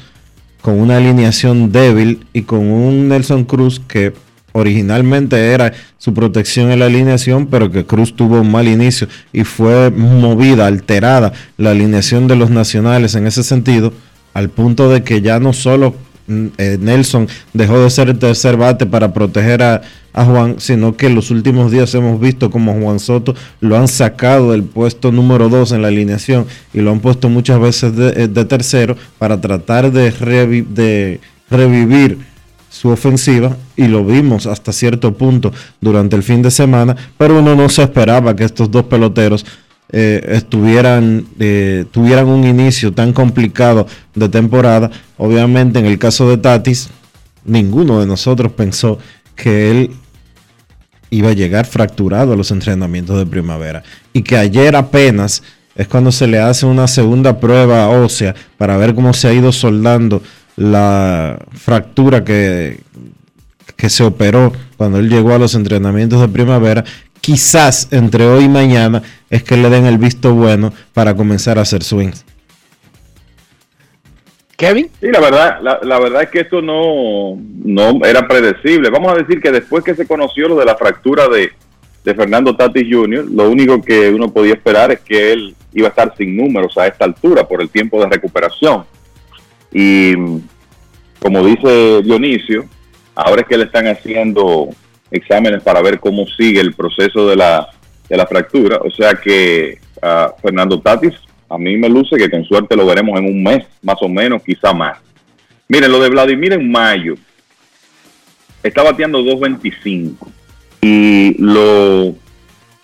con 0.67 0.81
una 0.81 0.97
alineación 0.97 1.71
débil 1.71 2.27
y 2.33 2.41
con 2.41 2.59
un 2.59 3.07
Nelson 3.07 3.45
Cruz 3.45 3.79
que 3.87 4.11
originalmente 4.51 5.53
era 5.53 5.71
su 5.97 6.13
protección 6.13 6.71
en 6.71 6.79
la 6.79 6.87
alineación, 6.87 7.47
pero 7.47 7.71
que 7.71 7.85
Cruz 7.85 8.17
tuvo 8.17 8.41
un 8.41 8.51
mal 8.51 8.67
inicio 8.67 9.07
y 9.31 9.45
fue 9.45 9.89
movida, 9.91 10.67
alterada 10.67 11.31
la 11.55 11.71
alineación 11.71 12.27
de 12.27 12.35
los 12.35 12.49
nacionales 12.49 13.15
en 13.15 13.27
ese 13.27 13.43
sentido, 13.43 13.93
al 14.33 14.49
punto 14.49 14.89
de 14.89 15.03
que 15.03 15.21
ya 15.21 15.39
no 15.39 15.53
solo 15.53 15.95
Nelson 16.27 17.27
dejó 17.53 17.79
de 17.79 17.89
ser 17.89 18.09
el 18.09 18.19
tercer 18.19 18.57
bate 18.57 18.85
para 18.85 19.13
proteger 19.13 19.63
a, 19.63 19.81
Juan, 20.13 20.55
sino 20.57 20.97
que 20.97 21.05
en 21.05 21.13
los 21.13 21.29
últimos 21.29 21.71
días 21.71 21.93
hemos 21.93 22.19
visto 22.19 22.49
como 22.49 22.73
Juan 22.73 22.99
Soto 22.99 23.35
lo 23.61 23.77
han 23.77 23.87
sacado 23.87 24.51
del 24.51 24.63
puesto 24.63 25.11
número 25.11 25.47
2 25.47 25.73
en 25.73 25.83
la 25.83 25.89
alineación 25.89 26.47
y 26.73 26.81
lo 26.81 26.89
han 26.89 27.01
puesto 27.01 27.29
muchas 27.29 27.59
veces 27.59 27.95
de, 27.95 28.23
eh, 28.23 28.45
tercero 28.45 28.97
para 29.19 29.39
tratar 29.39 29.91
de 29.91 31.19
revivir 31.51 32.17
su 32.69 32.89
ofensiva 32.89 33.57
y 33.75 33.87
lo 33.87 34.05
vimos 34.05 34.45
hasta 34.45 34.71
cierto 34.71 35.13
punto 35.13 35.51
durante 35.81 36.15
el 36.15 36.23
fin 36.23 36.41
de 36.41 36.51
semana, 36.51 36.95
pero 37.17 37.39
uno 37.39 37.55
no 37.55 37.69
se 37.69 37.83
esperaba 37.83 38.35
que 38.35 38.43
estos 38.43 38.69
dos 38.69 38.83
peloteros 38.85 39.45
eh, 39.89 40.21
estuvieran, 40.29 41.25
eh, 41.39 41.85
tuvieran 41.91 42.27
un 42.27 42.45
inicio 42.45 42.91
tan 42.93 43.13
complicado 43.13 43.87
de 44.15 44.27
temporada. 44.29 44.91
Obviamente 45.17 45.79
en 45.79 45.85
el 45.85 45.97
caso 45.97 46.29
de 46.29 46.37
Tatis, 46.37 46.89
ninguno 47.45 47.99
de 47.99 48.05
nosotros 48.05 48.51
pensó 48.51 48.99
que 49.35 49.71
él 49.71 49.91
iba 51.09 51.29
a 51.29 51.33
llegar 51.33 51.65
fracturado 51.65 52.33
a 52.33 52.35
los 52.35 52.51
entrenamientos 52.51 53.17
de 53.17 53.25
primavera 53.25 53.83
y 54.11 54.23
que 54.23 54.35
ayer 54.35 54.75
apenas 54.75 55.41
es 55.75 55.87
cuando 55.87 56.11
se 56.11 56.27
le 56.27 56.39
hace 56.39 56.65
una 56.65 56.87
segunda 56.87 57.39
prueba 57.39 57.87
ósea 57.87 58.35
para 58.57 58.77
ver 58.77 58.93
cómo 58.93 59.13
se 59.13 59.27
ha 59.27 59.33
ido 59.33 59.51
soldando 59.51 60.21
la 60.57 61.39
fractura 61.53 62.25
que, 62.25 62.81
que 63.75 63.89
se 63.89 64.03
operó 64.03 64.51
cuando 64.75 64.99
él 64.99 65.07
llegó 65.09 65.33
a 65.33 65.37
los 65.37 65.55
entrenamientos 65.55 66.19
de 66.19 66.27
primavera, 66.27 66.83
quizás 67.27 67.89
entre 67.91 68.25
hoy 68.25 68.45
y 68.45 68.47
mañana 68.47 69.03
es 69.29 69.43
que 69.43 69.57
le 69.57 69.69
den 69.69 69.85
el 69.85 69.97
visto 69.97 70.33
bueno 70.33 70.71
para 70.93 71.13
comenzar 71.13 71.57
a 71.57 71.63
hacer 71.63 71.83
swings. 71.83 72.25
Kevin. 74.55 74.89
Sí, 75.01 75.07
la 75.11 75.19
verdad, 75.19 75.59
la, 75.61 75.99
verdad 75.99 76.23
es 76.23 76.29
que 76.29 76.39
esto 76.39 76.61
no, 76.61 77.37
no 77.65 78.05
era 78.05 78.25
predecible. 78.29 78.89
Vamos 78.89 79.11
a 79.11 79.17
decir 79.17 79.41
que 79.41 79.51
después 79.51 79.83
que 79.83 79.93
se 79.93 80.07
conoció 80.07 80.47
lo 80.47 80.55
de 80.55 80.63
la 80.63 80.77
fractura 80.77 81.27
de, 81.27 81.51
de 82.05 82.15
Fernando 82.15 82.55
Tatis 82.55 82.87
Jr., 82.89 83.25
lo 83.29 83.49
único 83.49 83.81
que 83.81 84.09
uno 84.09 84.31
podía 84.31 84.53
esperar 84.53 84.93
es 84.93 85.01
que 85.01 85.33
él 85.33 85.53
iba 85.73 85.87
a 85.87 85.89
estar 85.89 86.15
sin 86.17 86.37
números 86.37 86.77
a 86.77 86.87
esta 86.87 87.03
altura 87.03 87.45
por 87.45 87.61
el 87.61 87.69
tiempo 87.69 87.99
de 87.99 88.07
recuperación. 88.07 88.85
Y 89.73 90.15
como 91.19 91.43
dice 91.45 92.01
Dionisio, 92.03 92.63
ahora 93.15 93.41
es 93.41 93.47
que 93.47 93.57
le 93.57 93.65
están 93.65 93.85
haciendo 93.87 94.69
exámenes 95.11 95.63
para 95.63 95.81
ver 95.81 95.99
cómo 95.99 96.25
sigue 96.27 96.59
el 96.59 96.73
proceso 96.73 97.27
de 97.27 97.35
la, 97.35 97.69
de 98.09 98.17
la 98.17 98.27
fractura. 98.27 98.79
O 98.83 98.91
sea 98.91 99.15
que 99.15 99.79
uh, 100.01 100.39
Fernando 100.41 100.79
Tatis, 100.79 101.13
a 101.49 101.57
mí 101.57 101.77
me 101.77 101.89
luce 101.89 102.17
que 102.17 102.29
con 102.29 102.43
suerte 102.43 102.75
lo 102.75 102.85
veremos 102.85 103.17
en 103.19 103.25
un 103.25 103.43
mes, 103.43 103.65
más 103.81 103.97
o 104.01 104.09
menos, 104.09 104.43
quizá 104.43 104.73
más. 104.73 104.97
Miren, 105.67 105.91
lo 105.91 105.99
de 105.99 106.09
Vladimir 106.09 106.53
en 106.53 106.71
mayo 106.71 107.15
está 108.63 108.83
bateando 108.83 109.21
2.25. 109.21 110.15
Y 110.81 111.35
lo 111.41 112.15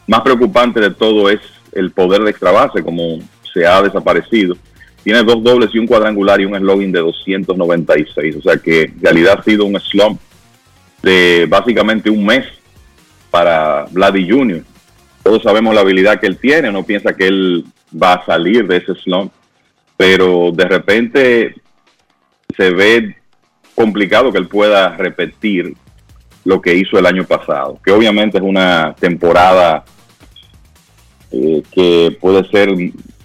más 0.08 0.22
preocupante 0.22 0.80
de 0.80 0.92
todo 0.92 1.30
es 1.30 1.40
el 1.72 1.92
poder 1.92 2.22
de 2.24 2.32
extra 2.32 2.52
base, 2.52 2.84
como 2.84 3.20
se 3.54 3.66
ha 3.66 3.82
desaparecido. 3.82 4.56
Tiene 5.04 5.24
dos 5.24 5.44
dobles 5.44 5.70
y 5.74 5.80
un 5.80 5.88
cuadrangular 5.88 6.40
y 6.40 6.46
un 6.46 6.58
slogan 6.58 6.92
de 6.92 7.00
296. 7.00 8.38
O 8.38 8.42
sea 8.42 8.58
que 8.58 8.84
en 8.84 9.02
realidad 9.02 9.40
ha 9.40 9.44
sido 9.44 9.66
un 9.66 9.80
slump 9.80 10.20
de 11.04 11.46
básicamente 11.48 12.10
un 12.10 12.26
mes 12.26 12.46
para 13.30 13.86
Vladdy 13.92 14.30
Jr. 14.30 14.64
Todos 15.22 15.44
sabemos 15.44 15.76
la 15.76 15.82
habilidad 15.82 16.20
que 16.20 16.28
él 16.28 16.38
tiene, 16.38 16.72
no 16.72 16.84
piensa 16.84 17.14
que 17.14 17.28
él 17.28 17.66
va 18.02 18.14
a 18.14 18.26
salir 18.26 18.66
de 18.68 18.78
ese 18.78 18.96
slump, 18.96 19.32
pero 19.98 20.52
de 20.52 20.66
repente 20.66 21.56
se 22.58 22.70
ve 22.72 23.16
complicado 23.76 24.32
que 24.32 24.38
él 24.38 24.48
pueda 24.48 24.96
repetir 24.96 25.76
lo 26.46 26.62
que 26.62 26.76
hizo 26.76 26.98
el 26.98 27.06
año 27.06 27.24
pasado, 27.24 27.80
que 27.84 27.92
obviamente 27.92 28.38
es 28.38 28.44
una 28.44 28.96
temporada 29.00 29.84
eh, 31.32 31.64
que 31.72 32.18
puede 32.20 32.48
ser 32.50 32.70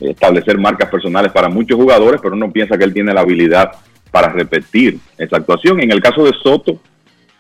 establecer 0.01 0.57
marcas 0.59 0.89
personales 0.89 1.33
para 1.33 1.49
muchos 1.49 1.77
jugadores, 1.77 2.21
pero 2.23 2.35
uno 2.35 2.51
piensa 2.51 2.79
que 2.79 2.85
él 2.85 2.95
tiene 2.95 3.13
la 3.13 3.21
habilidad 3.21 3.73
para 4.11 4.29
repetir 4.29 4.99
esa 5.17 5.37
actuación. 5.37 5.81
En 5.81 5.93
el 5.93 6.01
caso 6.01 6.25
de 6.25 6.33
Soto, 6.43 6.81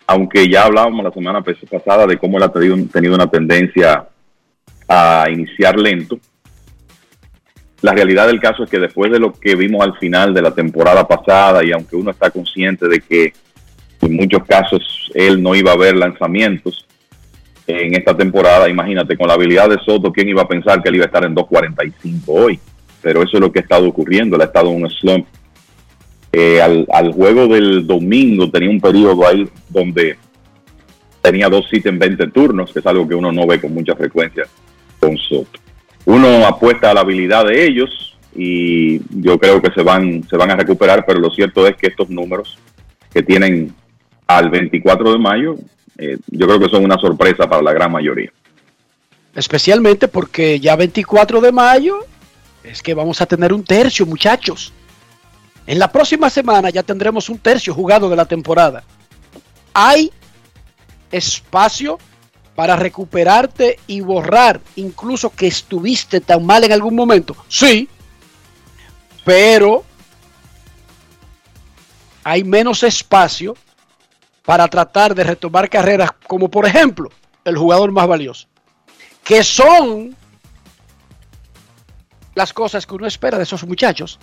aunque 0.09 0.48
ya 0.48 0.64
hablábamos 0.64 1.05
la 1.05 1.12
semana 1.12 1.43
pasada 1.43 2.06
de 2.06 2.16
cómo 2.16 2.39
él 2.39 2.43
ha 2.43 2.51
tenido, 2.51 3.14
una 3.14 3.30
tendencia 3.30 4.09
a 4.89 5.26
iniciar 5.30 5.78
lento, 5.78 6.18
la 7.82 7.93
realidad 7.93 8.26
del 8.26 8.40
caso 8.40 8.64
es 8.64 8.70
que 8.70 8.78
después 8.78 9.12
de 9.12 9.20
lo 9.20 9.35
que 9.35 9.55
vimos 9.55 9.82
al 9.82 9.98
final 9.98 10.32
de 10.32 10.40
la 10.40 10.52
temporada 10.52 11.06
pasada, 11.06 11.62
y 11.62 11.72
aunque 11.72 11.94
uno 11.94 12.10
está 12.10 12.30
consciente 12.30 12.89
de 12.89 13.01
que 13.01 13.35
en 14.01 14.16
muchos 14.16 14.44
casos 14.47 15.12
él 15.14 15.43
no 15.43 15.55
iba 15.55 15.72
a 15.72 15.76
ver 15.76 15.94
lanzamientos 15.94 16.89
en 17.66 17.94
esta 17.94 18.16
temporada, 18.16 18.66
imagínate, 18.66 19.14
con 19.14 19.28
la 19.28 19.35
habilidad 19.35 19.68
de 19.68 19.78
Soto, 19.85 20.10
¿quién 20.10 20.30
iba 20.30 20.40
a 20.40 20.48
pensar 20.48 20.82
que 20.82 20.89
él 20.89 20.97
iba 20.97 21.05
a 21.05 21.09
estar 21.09 21.24
en 21.24 21.36
2.45 21.36 22.22
hoy? 22.28 22.59
Pero 23.02 23.22
eso 23.22 23.36
es 23.36 23.40
lo 23.43 23.52
que 23.52 23.59
ha 23.59 23.62
estado 23.62 23.86
ocurriendo, 23.86 24.36
él 24.36 24.43
ha 24.43 24.47
estado 24.47 24.70
en 24.70 24.85
un 24.85 24.90
slump. 24.90 25.26
Eh, 26.32 26.60
al, 26.60 27.12
juego 27.12 27.48
del 27.48 27.86
domingo 27.86 28.50
tenía 28.50 28.70
un 28.70 28.80
periodo 28.80 29.26
ahí 29.26 29.48
donde 29.68 30.18
tenía 31.22 31.48
dos 31.48 31.66
hits 31.72 31.86
en 31.86 31.98
20 31.98 32.28
turnos, 32.28 32.72
que 32.72 32.80
es 32.80 32.86
algo 32.86 33.09
que 33.09 33.14
uno 33.14 33.32
no 33.32 33.46
ve 33.46 33.60
con 33.60 33.72
mucha 33.72 33.96
frecuencia 33.96 34.44
con 35.00 35.16
Soto 35.16 35.59
uno 36.09 36.46
apuesta 36.46 36.90
a 36.90 36.94
la 36.94 37.00
habilidad 37.00 37.44
de 37.44 37.66
ellos 37.66 38.16
y 38.34 38.98
yo 39.20 39.38
creo 39.38 39.60
que 39.60 39.70
se 39.72 39.82
van, 39.82 40.26
se 40.26 40.38
van 40.38 40.50
a 40.50 40.56
recuperar, 40.56 41.05
pero 41.06 41.20
lo 41.20 41.30
cierto 41.30 41.66
es 41.66 41.76
que 41.76 41.88
estos 41.88 42.09
números 42.09 42.59
que 43.12 43.22
tienen 43.22 43.74
al 44.26 44.48
24 44.48 45.12
de 45.12 45.18
mayo, 45.18 45.56
eh, 45.98 46.16
yo 46.28 46.46
creo 46.46 46.60
que 46.60 46.70
son 46.70 46.82
una 46.82 46.96
sorpresa 46.96 47.46
para 47.46 47.60
la 47.60 47.74
gran 47.74 47.92
mayoría. 47.92 48.32
Especialmente 49.34 50.09
porque 50.09 50.59
ya 50.60 50.76
24 50.76 51.42
de 51.42 51.52
mayo 51.52 51.98
es 52.64 52.82
que 52.82 52.94
vamos 52.94 53.20
a 53.20 53.26
tener 53.26 53.52
un 53.52 53.62
tercio, 53.62 54.06
muchachos. 54.06 54.72
En 55.69 55.78
la 55.78 55.93
próxima 55.93 56.31
semana 56.31 56.70
ya 56.70 56.82
tendremos 56.82 57.28
un 57.28 57.39
tercio 57.39 57.74
jugado 57.74 58.09
de 58.09 58.16
la 58.16 58.24
temporada. 58.24 58.85
Hay 59.74 60.11
espacio 61.12 61.99
para 62.55 62.74
recuperarte 62.74 63.78
y 63.86 64.01
borrar 64.01 64.62
incluso 64.77 65.28
que 65.28 65.47
estuviste 65.47 66.23
tan 66.23 66.47
mal 66.47 66.65
en 66.65 66.73
algún 66.73 66.97
momento? 66.97 67.36
Sí, 67.49 67.86
pero 69.27 69.85
hay 72.24 72.45
menos 72.45 72.82
espacio 72.82 73.55
para 74.47 74.66
tratar 74.69 75.15
de 75.15 75.23
retomar 75.23 75.69
carreras 75.69 76.12
como 76.27 76.49
por 76.49 76.65
ejemplo 76.65 77.11
el 77.45 77.59
jugador 77.59 77.93
más 77.93 78.09
valioso, 78.09 78.49
que 79.23 79.45
son 79.45 80.16
las 82.35 82.55
cosas 82.55 82.86
que 82.86 82.95
uno 82.95 83.07
espera 83.07 83.36
de 83.36 83.45
esos 83.45 83.66
muchachos. 83.66 84.19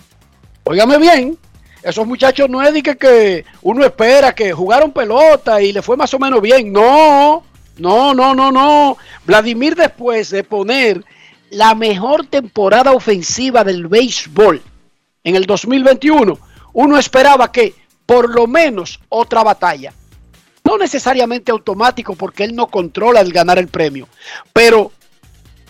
Óigame 0.65 0.97
bien, 0.97 1.37
esos 1.81 2.05
muchachos 2.05 2.49
no 2.49 2.61
es 2.61 2.73
de 2.73 2.83
que, 2.83 2.97
que 2.97 3.45
uno 3.61 3.85
espera 3.85 4.35
que 4.35 4.51
jugaron 4.51 4.91
pelota 4.91 5.61
y 5.61 5.71
le 5.71 5.81
fue 5.81 5.95
más 5.95 6.13
o 6.13 6.19
menos 6.19 6.41
bien, 6.41 6.73
no 6.73 7.43
no, 7.77 8.13
no, 8.13 8.33
no, 8.33 8.51
no. 8.51 8.97
Vladimir 9.25 9.75
después 9.75 10.29
de 10.29 10.43
poner 10.43 11.03
la 11.49 11.75
mejor 11.75 12.25
temporada 12.27 12.91
ofensiva 12.93 13.63
del 13.63 13.87
béisbol 13.87 14.61
en 15.23 15.35
el 15.35 15.45
2021, 15.45 16.39
uno 16.73 16.97
esperaba 16.97 17.51
que 17.51 17.73
por 18.05 18.33
lo 18.33 18.47
menos 18.47 18.99
otra 19.09 19.43
batalla. 19.43 19.93
No 20.63 20.77
necesariamente 20.77 21.51
automático 21.51 22.15
porque 22.15 22.43
él 22.43 22.55
no 22.55 22.67
controla 22.67 23.21
el 23.21 23.31
ganar 23.31 23.59
el 23.59 23.67
premio, 23.67 24.07
pero 24.51 24.91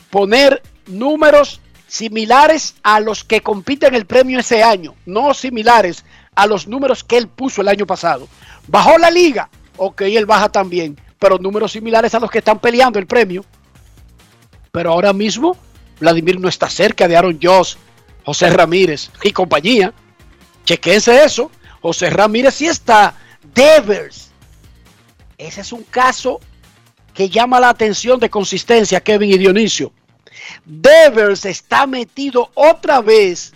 poner 0.09 0.61
números 0.87 1.59
similares 1.95 2.75
a 2.83 2.99
los 2.99 3.23
que 3.23 3.41
compiten 3.41 3.95
el 3.95 4.05
premio 4.05 4.39
ese 4.39 4.63
año, 4.63 4.95
no 5.05 5.33
similares 5.33 6.03
a 6.35 6.47
los 6.47 6.67
números 6.67 7.03
que 7.03 7.17
él 7.17 7.27
puso 7.27 7.61
el 7.61 7.67
año 7.67 7.85
pasado. 7.85 8.27
Bajó 8.67 8.97
la 8.97 9.09
liga, 9.09 9.49
ok, 9.77 10.01
él 10.01 10.25
baja 10.25 10.49
también 10.49 10.97
pero 11.19 11.37
números 11.39 11.71
similares 11.71 12.13
a 12.13 12.19
los 12.19 12.29
que 12.29 12.39
están 12.39 12.59
peleando 12.59 12.99
el 12.99 13.07
premio. 13.07 13.43
Pero 14.71 14.91
ahora 14.91 15.13
mismo 15.13 15.57
Vladimir 15.99 16.39
no 16.39 16.47
está 16.47 16.69
cerca 16.69 17.07
de 17.07 17.15
Aaron 17.15 17.39
Joss, 17.41 17.77
José 18.23 18.49
Ramírez 18.49 19.09
y 19.23 19.31
compañía. 19.31 19.93
Chequense 20.65 21.23
eso. 21.23 21.49
José 21.81 22.09
Ramírez 22.09 22.55
sí 22.55 22.67
está. 22.67 23.15
Devers. 23.55 24.29
Ese 25.37 25.61
es 25.61 25.71
un 25.71 25.83
caso 25.83 26.39
que 27.13 27.29
llama 27.29 27.59
la 27.59 27.69
atención 27.69 28.19
de 28.19 28.29
consistencia, 28.29 29.01
Kevin 29.01 29.31
y 29.31 29.37
Dionisio. 29.37 29.91
Devers 30.65 31.45
está 31.45 31.87
metido 31.87 32.49
otra 32.53 33.01
vez 33.01 33.53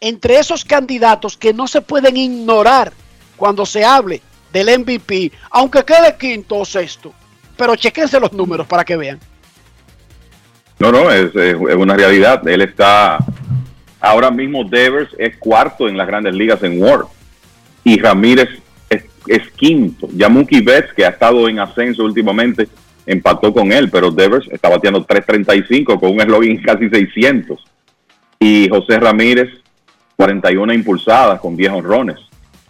entre 0.00 0.38
esos 0.38 0.64
candidatos 0.64 1.36
que 1.36 1.52
no 1.52 1.66
se 1.66 1.80
pueden 1.80 2.16
ignorar 2.16 2.92
cuando 3.36 3.66
se 3.66 3.84
hable 3.84 4.20
del 4.52 4.78
MVP, 4.78 5.32
aunque 5.50 5.84
quede 5.84 6.16
quinto 6.18 6.56
o 6.56 6.64
sexto. 6.64 7.12
Pero 7.56 7.76
chequense 7.76 8.20
los 8.20 8.32
números 8.32 8.66
para 8.66 8.84
que 8.84 8.96
vean. 8.96 9.18
No, 10.78 10.92
no, 10.92 11.10
es, 11.10 11.32
una 11.54 11.96
realidad. 11.96 12.46
Él 12.46 12.62
está, 12.62 13.18
ahora 14.00 14.30
mismo 14.30 14.64
Devers 14.64 15.10
es 15.18 15.36
cuarto 15.38 15.88
en 15.88 15.96
las 15.96 16.06
grandes 16.06 16.34
ligas 16.34 16.62
en 16.62 16.82
World. 16.82 17.08
Y 17.84 17.98
Ramírez 17.98 18.48
es, 18.90 19.48
quinto. 19.56 20.08
Ya 20.14 20.28
Mookie 20.28 20.60
Betts, 20.60 20.92
que 20.92 21.04
ha 21.04 21.08
estado 21.08 21.48
en 21.48 21.58
ascenso 21.58 22.04
últimamente, 22.04 22.68
empató 23.06 23.52
con 23.52 23.72
él, 23.72 23.88
pero 23.90 24.10
Devers 24.10 24.48
está 24.50 24.68
bateando 24.68 25.06
3.35 25.06 25.98
con 25.98 26.10
un 26.10 26.20
eslogan 26.20 26.56
casi 26.64 26.88
600. 26.88 27.64
Y 28.40 28.68
José 28.68 28.98
Ramírez, 28.98 29.48
41 30.16 30.72
impulsadas 30.74 31.40
con 31.40 31.56
10 31.56 31.72
honrones 31.72 32.18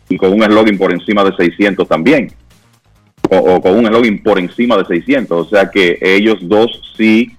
y 0.09 0.17
con 0.17 0.33
un 0.33 0.43
eslogan 0.43 0.79
por 0.79 0.93
encima 0.93 1.25
de 1.25 1.35
600 1.35 1.89
también. 1.89 2.33
O, 3.29 3.61
con 3.61 3.77
un 3.77 3.87
eslogan 3.87 4.19
por 4.19 4.39
encima 4.39 4.77
de 4.77 4.85
600. 4.85 5.47
O 5.47 5.49
sea 5.49 5.71
que 5.71 5.99
ellos 6.01 6.39
dos 6.43 6.95
sí 6.97 7.33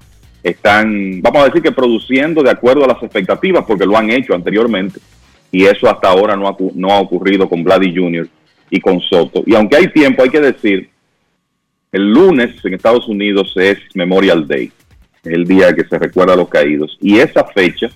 están, 0.44 1.22
vamos 1.22 1.44
a 1.44 1.45
decir 1.45 1.61
que 1.61 1.72
produciendo 1.72 2.44
de 2.44 2.52
acuerdo 2.52 2.84
a 2.84 2.88
las 2.88 3.02
expectativas, 3.02 3.64
porque 3.65 3.86
lo 3.86 3.98
han 3.98 4.10
hecho 4.10 4.34
anteriormente. 4.34 4.99
Y 5.52 5.64
eso 5.64 5.90
hasta 5.90 6.10
ahora 6.10 6.36
no 6.36 6.48
ha, 6.48 6.57
no 6.76 6.91
ha 6.91 6.99
ocurrido 6.99 7.48
con 7.48 7.64
Vladdy 7.64 7.95
Jr. 7.95 8.28
y 8.69 8.82
con 8.82 8.99
Soto. 8.99 9.44
Y 9.45 9.56
aunque 9.56 9.78
hay 9.78 9.88
tiempo, 9.94 10.24
hay 10.24 10.30
que 10.30 10.41
decir, 10.41 10.90
el 11.98 12.11
lunes 12.11 12.64
en 12.64 12.76
Estados 12.76 13.07
Unidos 13.07 13.52
es 13.56 13.80
Memorial 13.95 14.48
Day, 14.48 14.72
el 15.24 15.45
día 15.45 15.74
que 15.74 15.84
se 15.84 15.98
recuerda 15.98 16.34
a 16.34 16.38
los 16.38 16.48
caídos. 16.48 16.95
Y 17.02 17.18
esa 17.18 17.44
fecha, 17.44 17.90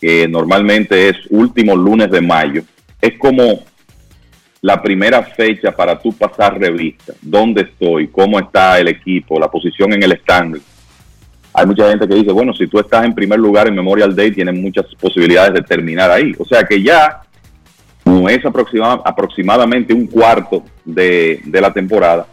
que 0.00 0.28
normalmente 0.28 1.08
es 1.08 1.16
último 1.30 1.74
lunes 1.74 2.10
de 2.10 2.20
mayo, 2.20 2.62
es 3.00 3.18
como 3.18 3.64
la 4.60 4.82
primera 4.82 5.22
fecha 5.22 5.72
para 5.72 5.98
tú 5.98 6.12
pasar 6.12 6.58
revista. 6.58 7.14
¿Dónde 7.22 7.62
estoy? 7.62 8.08
¿Cómo 8.08 8.38
está 8.38 8.78
el 8.78 8.88
equipo? 8.88 9.40
La 9.40 9.50
posición 9.50 9.94
en 9.94 10.02
el 10.02 10.12
stand. 10.12 10.60
Hay 11.54 11.66
mucha 11.66 11.88
gente 11.88 12.06
que 12.06 12.16
dice, 12.16 12.32
bueno, 12.32 12.52
si 12.52 12.66
tú 12.66 12.78
estás 12.80 13.04
en 13.04 13.14
primer 13.14 13.38
lugar 13.38 13.66
en 13.66 13.76
Memorial 13.76 14.14
Day, 14.14 14.30
tienes 14.30 14.54
muchas 14.54 14.86
posibilidades 15.00 15.54
de 15.54 15.62
terminar 15.62 16.10
ahí. 16.10 16.34
O 16.38 16.44
sea 16.44 16.64
que 16.64 16.82
ya 16.82 17.22
no 18.04 18.28
es 18.28 18.44
aproximadamente 18.44 19.94
un 19.94 20.06
cuarto 20.06 20.64
de, 20.84 21.40
la 21.50 21.72
temporada. 21.72 22.26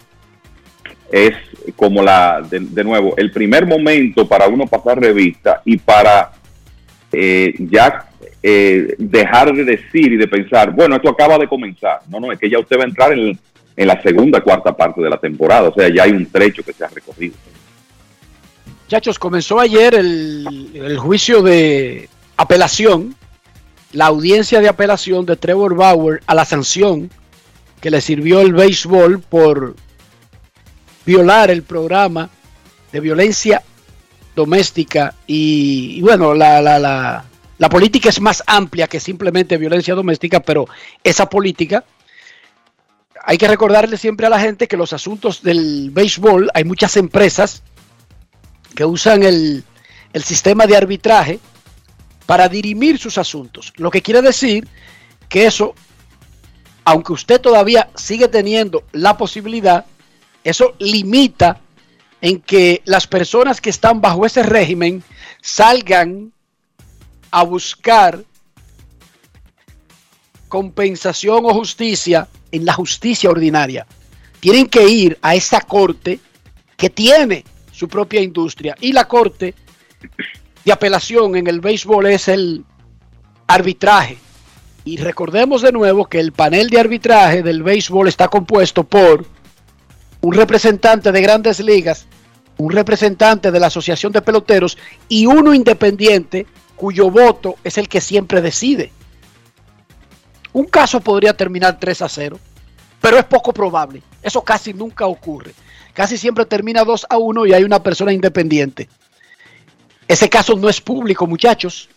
Es 1.11 1.35
como 1.75 2.01
la, 2.01 2.41
de, 2.49 2.83
nuevo, 2.83 3.13
el 3.17 3.31
primer 3.31 3.65
momento 3.65 4.27
para 4.27 4.47
uno 4.47 4.65
pasar 4.65 4.99
revista 4.99 5.61
y 5.65 5.77
para 5.77 6.31
eh, 7.11 7.53
ya 7.59 8.07
eh, 8.41 8.95
dejar 8.97 9.53
de 9.53 9.65
decir 9.65 10.13
y 10.13 10.17
de 10.17 10.27
pensar, 10.27 10.71
bueno, 10.71 10.95
esto 10.95 11.09
acaba 11.09 11.37
de 11.37 11.47
comenzar. 11.47 11.99
No, 12.07 12.19
no, 12.19 12.31
es 12.31 12.39
que 12.39 12.49
ya 12.49 12.59
usted 12.59 12.77
va 12.77 12.83
a 12.83 12.87
entrar 12.87 13.11
en, 13.13 13.37
la 13.75 14.01
segunda, 14.01 14.41
cuarta 14.41 14.75
parte 14.75 15.01
de 15.01 15.09
la 15.09 15.17
temporada. 15.17 15.69
O 15.69 15.73
sea, 15.73 15.89
ya 15.89 16.03
hay 16.03 16.11
un 16.11 16.25
trecho 16.27 16.63
que 16.63 16.71
se 16.71 16.85
ha 16.85 16.87
recorrido. 16.87 17.35
Muchachos, 18.83 19.19
comenzó 19.19 19.59
ayer 19.59 19.95
el, 19.95 20.71
el 20.73 20.97
juicio 20.97 21.41
de 21.41 22.09
apelación, 22.37 23.15
la 23.91 24.05
audiencia 24.07 24.61
de 24.61 24.69
apelación 24.69 25.25
de 25.25 25.35
Trevor 25.35 25.75
Bauer 25.75 26.21
a 26.25 26.35
la 26.35 26.45
sanción 26.45 27.09
que 27.81 27.89
le 27.89 27.99
sirvió 27.99 28.41
el 28.41 28.53
béisbol 28.53 29.19
por 29.21 29.75
violar 31.05 31.51
el 31.51 31.63
programa 31.63 32.29
de 32.91 32.99
violencia 32.99 33.63
doméstica 34.35 35.15
y, 35.27 36.01
bueno, 36.01 36.33
la, 36.33 36.61
la, 36.61 36.79
la, 36.79 37.25
la 37.57 37.69
política 37.69 38.09
es 38.09 38.21
más 38.21 38.43
amplia 38.47 38.87
que 38.87 38.99
simplemente 38.99 39.57
violencia 39.57 39.93
doméstica, 39.95 40.39
pero 40.39 40.67
esa 41.03 41.29
política 41.29 41.83
hay 43.23 43.37
que 43.37 43.47
recordarle 43.47 43.97
siempre 43.97 44.25
a 44.25 44.29
la 44.29 44.39
gente 44.39 44.67
que 44.67 44.77
los 44.77 44.93
asuntos 44.93 45.43
del 45.43 45.91
béisbol, 45.91 46.49
hay 46.53 46.63
muchas 46.63 46.97
empresas 46.97 47.61
que 48.75 48.85
usan 48.85 49.23
el, 49.23 49.63
el 50.13 50.23
sistema 50.23 50.65
de 50.65 50.77
arbitraje 50.77 51.39
para 52.25 52.47
dirimir 52.49 52.97
sus 52.97 53.17
asuntos. 53.17 53.73
Lo 53.75 53.91
que 53.91 54.01
quiere 54.01 54.21
decir 54.21 54.67
que 55.29 55.45
eso, 55.45 55.75
aunque 56.83 57.13
usted 57.13 57.39
todavía 57.39 57.89
sigue 57.95 58.27
teniendo 58.27 58.83
la 58.91 59.17
posibilidad, 59.17 59.85
eso 60.43 60.75
limita 60.79 61.59
en 62.21 62.41
que 62.41 62.81
las 62.85 63.07
personas 63.07 63.59
que 63.59 63.69
están 63.69 64.01
bajo 64.01 64.25
ese 64.25 64.43
régimen 64.43 65.03
salgan 65.41 66.31
a 67.31 67.43
buscar 67.43 68.23
compensación 70.47 71.45
o 71.45 71.53
justicia 71.53 72.27
en 72.51 72.65
la 72.65 72.73
justicia 72.73 73.29
ordinaria. 73.29 73.87
Tienen 74.39 74.67
que 74.67 74.87
ir 74.87 75.17
a 75.21 75.35
esa 75.35 75.61
corte 75.61 76.19
que 76.75 76.89
tiene 76.89 77.45
su 77.71 77.87
propia 77.87 78.21
industria 78.21 78.75
y 78.81 78.91
la 78.91 79.07
corte 79.07 79.55
de 80.65 80.71
apelación 80.71 81.35
en 81.35 81.47
el 81.47 81.61
béisbol 81.61 82.07
es 82.07 82.27
el 82.27 82.65
arbitraje. 83.47 84.17
Y 84.83 84.97
recordemos 84.97 85.61
de 85.61 85.71
nuevo 85.71 86.05
que 86.05 86.19
el 86.19 86.31
panel 86.31 86.69
de 86.69 86.79
arbitraje 86.79 87.43
del 87.43 87.63
béisbol 87.63 88.07
está 88.07 88.27
compuesto 88.27 88.83
por 88.83 89.25
un 90.21 90.33
representante 90.33 91.11
de 91.11 91.21
grandes 91.21 91.59
ligas, 91.59 92.05
un 92.57 92.71
representante 92.71 93.51
de 93.51 93.59
la 93.59 93.67
Asociación 93.67 94.11
de 94.11 94.21
Peloteros 94.21 94.77
y 95.09 95.25
uno 95.25 95.53
independiente 95.53 96.45
cuyo 96.75 97.09
voto 97.09 97.55
es 97.63 97.77
el 97.77 97.89
que 97.89 98.01
siempre 98.01 98.41
decide. 98.41 98.91
Un 100.53 100.65
caso 100.65 100.99
podría 100.99 101.35
terminar 101.35 101.79
3 101.79 102.01
a 102.01 102.09
0, 102.09 102.39
pero 102.99 103.17
es 103.17 103.25
poco 103.25 103.53
probable. 103.53 104.03
Eso 104.21 104.43
casi 104.43 104.73
nunca 104.73 105.07
ocurre. 105.07 105.53
Casi 105.93 106.17
siempre 106.17 106.45
termina 106.45 106.83
2 106.83 107.07
a 107.09 107.17
1 107.17 107.45
y 107.47 107.53
hay 107.53 107.63
una 107.63 107.81
persona 107.81 108.13
independiente. 108.13 108.89
Ese 110.07 110.29
caso 110.29 110.55
no 110.55 110.69
es 110.69 110.81
público, 110.81 111.25
muchachos. 111.25 111.89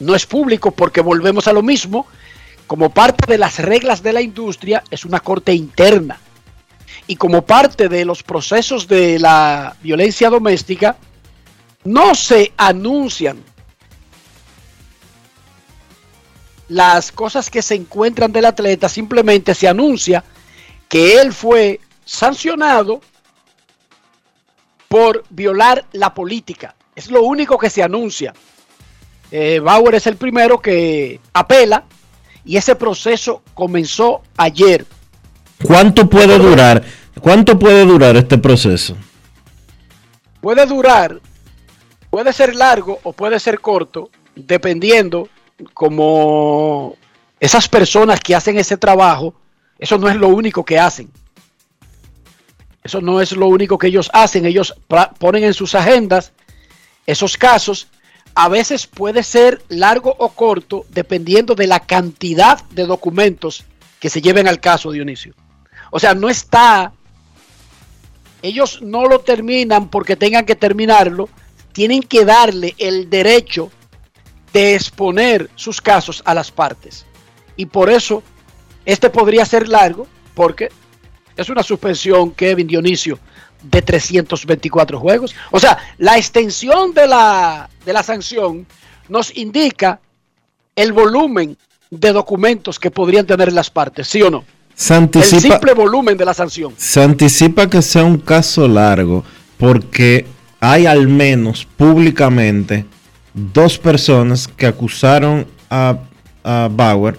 No 0.00 0.14
es 0.14 0.26
público 0.26 0.72
porque 0.72 1.00
volvemos 1.00 1.48
a 1.48 1.52
lo 1.52 1.62
mismo. 1.62 2.06
Como 2.66 2.90
parte 2.90 3.30
de 3.30 3.38
las 3.38 3.60
reglas 3.60 4.02
de 4.02 4.12
la 4.12 4.20
industria, 4.20 4.82
es 4.90 5.04
una 5.04 5.20
corte 5.20 5.54
interna. 5.54 6.18
Y 7.06 7.16
como 7.16 7.42
parte 7.42 7.88
de 7.88 8.04
los 8.04 8.22
procesos 8.22 8.88
de 8.88 9.18
la 9.18 9.76
violencia 9.82 10.28
doméstica, 10.28 10.96
no 11.84 12.14
se 12.14 12.52
anuncian 12.56 13.42
las 16.68 17.12
cosas 17.12 17.48
que 17.48 17.62
se 17.62 17.76
encuentran 17.76 18.32
del 18.32 18.44
atleta, 18.44 18.88
simplemente 18.88 19.54
se 19.54 19.68
anuncia 19.68 20.24
que 20.88 21.20
él 21.20 21.32
fue 21.32 21.80
sancionado 22.04 23.00
por 24.88 25.24
violar 25.30 25.84
la 25.92 26.14
política. 26.14 26.74
Es 26.94 27.10
lo 27.10 27.22
único 27.22 27.58
que 27.58 27.70
se 27.70 27.82
anuncia. 27.82 28.34
Eh, 29.30 29.60
Bauer 29.60 29.96
es 29.96 30.06
el 30.06 30.16
primero 30.16 30.60
que 30.60 31.20
apela 31.32 31.84
y 32.44 32.56
ese 32.56 32.76
proceso 32.76 33.42
comenzó 33.54 34.22
ayer. 34.36 34.86
¿Cuánto 35.62 36.08
puede 36.08 36.38
durar? 36.38 36.82
¿Cuánto 37.20 37.58
puede 37.58 37.84
durar 37.84 38.16
este 38.16 38.38
proceso? 38.38 38.96
Puede 40.40 40.66
durar, 40.66 41.20
puede 42.10 42.32
ser 42.32 42.54
largo 42.54 43.00
o 43.02 43.12
puede 43.12 43.40
ser 43.40 43.60
corto, 43.60 44.10
dependiendo 44.34 45.28
como 45.72 46.96
esas 47.40 47.68
personas 47.68 48.20
que 48.20 48.34
hacen 48.34 48.58
ese 48.58 48.76
trabajo, 48.76 49.34
eso 49.78 49.98
no 49.98 50.08
es 50.08 50.16
lo 50.16 50.28
único 50.28 50.64
que 50.64 50.78
hacen. 50.78 51.10
Eso 52.84 53.00
no 53.00 53.20
es 53.20 53.32
lo 53.32 53.48
único 53.48 53.78
que 53.78 53.88
ellos 53.88 54.10
hacen. 54.12 54.46
Ellos 54.46 54.74
ponen 55.18 55.42
en 55.42 55.54
sus 55.54 55.74
agendas 55.74 56.32
esos 57.06 57.36
casos. 57.36 57.88
A 58.34 58.48
veces 58.48 58.86
puede 58.86 59.22
ser 59.22 59.62
largo 59.68 60.14
o 60.18 60.28
corto 60.28 60.86
dependiendo 60.90 61.54
de 61.54 61.66
la 61.66 61.80
cantidad 61.80 62.62
de 62.70 62.86
documentos 62.86 63.64
que 63.98 64.10
se 64.10 64.22
lleven 64.22 64.46
al 64.46 64.60
caso, 64.60 64.92
Dionisio. 64.92 65.34
O 65.96 65.98
sea, 65.98 66.14
no 66.14 66.28
está... 66.28 66.92
Ellos 68.42 68.82
no 68.82 69.06
lo 69.06 69.20
terminan 69.20 69.88
porque 69.88 70.14
tengan 70.14 70.44
que 70.44 70.54
terminarlo. 70.54 71.30
Tienen 71.72 72.02
que 72.02 72.26
darle 72.26 72.74
el 72.76 73.08
derecho 73.08 73.70
de 74.52 74.74
exponer 74.74 75.48
sus 75.54 75.80
casos 75.80 76.20
a 76.26 76.34
las 76.34 76.50
partes. 76.50 77.06
Y 77.56 77.64
por 77.64 77.88
eso 77.88 78.22
este 78.84 79.08
podría 79.08 79.46
ser 79.46 79.68
largo 79.68 80.06
porque 80.34 80.68
es 81.34 81.48
una 81.48 81.62
suspensión, 81.62 82.32
Kevin 82.32 82.66
Dionisio, 82.66 83.18
de 83.62 83.80
324 83.80 85.00
juegos. 85.00 85.34
O 85.50 85.58
sea, 85.58 85.78
la 85.96 86.18
extensión 86.18 86.92
de 86.92 87.06
la, 87.06 87.70
de 87.86 87.92
la 87.94 88.02
sanción 88.02 88.66
nos 89.08 89.34
indica 89.34 89.98
el 90.74 90.92
volumen 90.92 91.56
de 91.88 92.12
documentos 92.12 92.78
que 92.78 92.90
podrían 92.90 93.26
tener 93.26 93.50
las 93.50 93.70
partes, 93.70 94.06
¿sí 94.08 94.20
o 94.20 94.30
no? 94.30 94.44
Se 94.76 94.92
anticipa, 94.92 95.36
el 95.36 95.42
simple 95.52 95.72
volumen 95.72 96.18
de 96.18 96.24
la 96.26 96.34
sanción. 96.34 96.74
Se 96.76 97.02
anticipa 97.02 97.68
que 97.68 97.80
sea 97.80 98.04
un 98.04 98.18
caso 98.18 98.68
largo 98.68 99.24
porque 99.56 100.26
hay 100.60 100.84
al 100.84 101.08
menos 101.08 101.66
públicamente 101.76 102.84
dos 103.32 103.78
personas 103.78 104.46
que 104.46 104.66
acusaron 104.66 105.46
a, 105.70 105.96
a 106.44 106.68
Bauer 106.70 107.18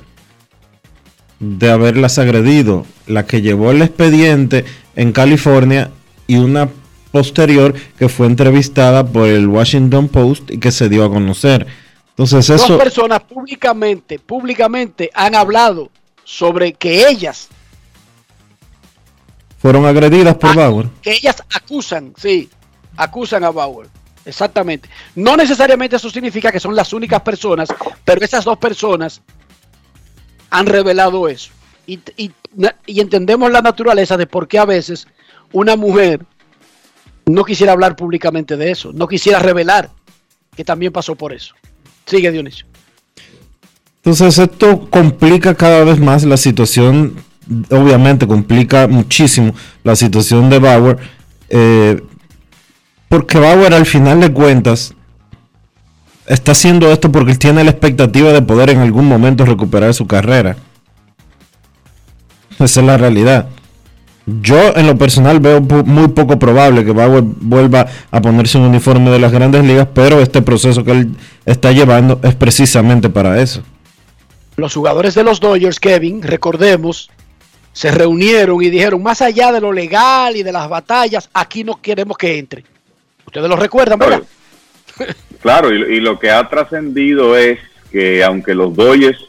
de 1.39 1.71
haberlas 1.71 2.19
agredido. 2.19 2.85
La 3.07 3.25
que 3.25 3.41
llevó 3.41 3.71
el 3.71 3.81
expediente 3.81 4.63
en 4.95 5.11
California 5.11 5.89
y 6.27 6.37
una 6.37 6.69
posterior 7.11 7.73
que 7.97 8.07
fue 8.07 8.27
entrevistada 8.27 9.07
por 9.07 9.27
el 9.27 9.47
Washington 9.47 10.09
Post 10.09 10.51
y 10.51 10.59
que 10.59 10.71
se 10.71 10.89
dio 10.89 11.05
a 11.05 11.09
conocer. 11.09 11.65
Entonces 12.09 12.51
eso... 12.51 12.67
Dos 12.73 12.83
personas 12.83 13.21
públicamente, 13.21 14.19
públicamente 14.19 15.09
han 15.15 15.33
hablado 15.33 15.89
sobre 16.27 16.73
que 16.73 17.07
ellas... 17.07 17.47
Fueron 19.59 19.85
agredidas 19.85 20.35
por 20.35 20.53
Bauer. 20.53 20.89
Que 21.01 21.13
ellas 21.13 21.41
acusan, 21.55 22.13
sí, 22.17 22.49
acusan 22.97 23.45
a 23.45 23.49
Bauer. 23.49 23.87
Exactamente. 24.25 24.89
No 25.15 25.37
necesariamente 25.37 25.95
eso 25.95 26.09
significa 26.09 26.51
que 26.51 26.59
son 26.59 26.75
las 26.75 26.91
únicas 26.91 27.21
personas, 27.21 27.69
pero 28.03 28.25
esas 28.25 28.43
dos 28.43 28.57
personas 28.57 29.21
han 30.49 30.65
revelado 30.65 31.29
eso. 31.29 31.51
Y, 31.87 32.01
y, 32.17 32.33
y, 32.85 32.99
entendemos 32.99 33.49
la 33.49 33.61
naturaleza 33.61 34.17
de 34.17 34.27
por 34.27 34.49
qué 34.49 34.59
a 34.59 34.65
veces 34.65 35.07
una 35.53 35.77
mujer 35.77 36.25
no 37.25 37.45
quisiera 37.45 37.71
hablar 37.71 37.95
públicamente 37.95 38.57
de 38.57 38.71
eso, 38.71 38.91
no 38.91 39.07
quisiera 39.07 39.39
revelar 39.39 39.91
que 40.57 40.65
también 40.65 40.91
pasó 40.91 41.15
por 41.15 41.31
eso. 41.31 41.55
Sigue 42.05 42.31
Dionisio. 42.31 42.67
Entonces 44.07 44.39
esto 44.39 44.87
complica 44.89 45.53
cada 45.53 45.83
vez 45.83 45.99
más 45.99 46.23
la 46.23 46.37
situación, 46.37 47.15
obviamente 47.69 48.25
complica 48.25 48.87
muchísimo 48.87 49.53
la 49.83 49.97
situación 49.97 50.49
de 50.49 50.59
Bauer, 50.59 50.97
eh, 51.49 52.01
porque 53.09 53.37
Bauer 53.37 53.73
al 53.73 53.85
final 53.85 54.21
de 54.21 54.31
cuentas 54.31 54.93
está 56.25 56.53
haciendo 56.53 56.89
esto 56.89 57.11
porque 57.11 57.33
él 57.33 57.37
tiene 57.37 57.65
la 57.65 57.71
expectativa 57.71 58.31
de 58.31 58.41
poder 58.41 58.69
en 58.69 58.79
algún 58.79 59.09
momento 59.09 59.43
recuperar 59.43 59.93
su 59.93 60.07
carrera. 60.07 60.55
Esa 62.59 62.79
es 62.79 62.85
la 62.87 62.95
realidad. 62.95 63.49
Yo 64.25 64.73
en 64.77 64.87
lo 64.87 64.97
personal 64.97 65.41
veo 65.41 65.59
muy 65.59 66.07
poco 66.07 66.39
probable 66.39 66.85
que 66.85 66.93
Bauer 66.93 67.23
vuelva 67.25 67.87
a 68.09 68.21
ponerse 68.21 68.57
un 68.57 68.63
uniforme 68.63 69.09
de 69.09 69.19
las 69.19 69.33
grandes 69.33 69.65
ligas, 69.65 69.89
pero 69.93 70.21
este 70.21 70.41
proceso 70.41 70.85
que 70.85 70.91
él 70.91 71.09
está 71.45 71.73
llevando 71.73 72.21
es 72.23 72.35
precisamente 72.35 73.09
para 73.09 73.41
eso. 73.41 73.63
Los 74.57 74.73
jugadores 74.73 75.13
de 75.13 75.23
los 75.23 75.39
Dodgers, 75.39 75.79
Kevin, 75.79 76.23
recordemos, 76.23 77.11
se 77.73 77.91
reunieron 77.91 78.63
y 78.63 78.71
dijeron, 78.71 79.03
más 79.03 79.21
allá 79.21 79.51
de 79.51 79.61
lo 79.61 79.71
legal 79.71 80.35
y 80.35 80.41
de 80.41 80.51
las 80.51 80.67
batallas, 80.67 81.29
aquí 81.31 81.63
no 81.63 81.79
queremos 81.79 82.17
que 82.17 82.39
entre. 82.39 82.63
Ustedes 83.23 83.47
lo 83.47 83.55
recuerdan, 83.55 83.99
¿verdad? 83.99 84.23
Claro, 85.41 85.71
y, 85.71 85.99
lo 85.99 86.17
que 86.17 86.31
ha 86.31 86.49
trascendido 86.49 87.37
es 87.37 87.59
que 87.91 88.23
aunque 88.23 88.55
los 88.55 88.75
Dodgers 88.75 89.27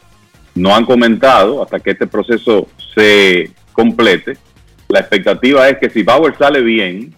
no 0.55 0.74
han 0.74 0.86
comentado 0.86 1.62
hasta 1.62 1.78
que 1.78 1.90
este 1.90 2.06
proceso 2.06 2.66
se 2.94 3.50
complete, 3.74 4.38
la 4.88 5.00
expectativa 5.00 5.68
es 5.68 5.76
que 5.76 5.90
si 5.90 6.02
Bauer 6.02 6.34
sale 6.38 6.62
bien, 6.62 7.14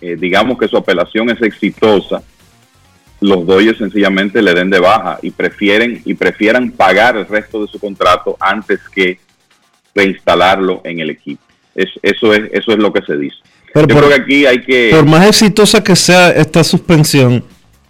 eh, 0.00 0.14
digamos 0.16 0.56
que 0.56 0.68
su 0.68 0.76
apelación 0.76 1.28
es 1.30 1.42
exitosa, 1.42 2.22
los 3.20 3.46
Dodgers 3.46 3.78
sencillamente 3.78 4.42
le 4.42 4.52
den 4.54 4.70
de 4.70 4.80
baja 4.80 5.18
y 5.22 5.30
prefieren 5.30 6.02
y 6.04 6.14
prefieran 6.14 6.70
pagar 6.70 7.16
el 7.16 7.26
resto 7.26 7.62
de 7.64 7.68
su 7.70 7.78
contrato 7.78 8.36
antes 8.40 8.80
que 8.94 9.18
reinstalarlo 9.94 10.80
en 10.84 11.00
el 11.00 11.10
equipo. 11.10 11.42
Es, 11.74 11.88
eso 12.02 12.32
es 12.34 12.50
eso 12.52 12.72
es 12.72 12.78
lo 12.78 12.92
que 12.92 13.02
se 13.02 13.16
dice. 13.16 13.36
Pero 13.72 13.88
Yo 13.88 13.94
por- 13.96 14.04
creo 14.04 14.16
que 14.16 14.22
aquí 14.22 14.46
hay 14.46 14.62
que... 14.62 14.90
Por 14.94 15.04
más 15.06 15.26
exitosa 15.26 15.82
que 15.82 15.96
sea 15.96 16.30
esta 16.30 16.62
suspensión 16.62 17.42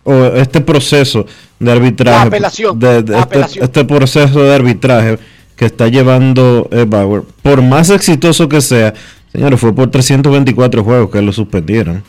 o 0.02 0.24
este 0.26 0.60
proceso 0.60 1.26
de 1.58 1.72
arbitraje, 1.72 2.28
apelación, 2.28 2.78
de- 2.78 3.02
de 3.02 3.12
este, 3.12 3.16
apelación. 3.16 3.64
este 3.64 3.84
proceso 3.84 4.42
de 4.42 4.54
arbitraje 4.54 5.18
que 5.56 5.66
está 5.66 5.88
llevando 5.88 6.68
eh, 6.72 6.84
Bauer, 6.86 7.22
por 7.42 7.62
más 7.62 7.90
exitoso 7.90 8.48
que 8.48 8.60
sea, 8.60 8.92
señores, 9.32 9.60
fue 9.60 9.74
por 9.74 9.90
324 9.90 10.82
juegos 10.84 11.10
que 11.10 11.22
lo 11.22 11.32
suspendieron. 11.32 12.02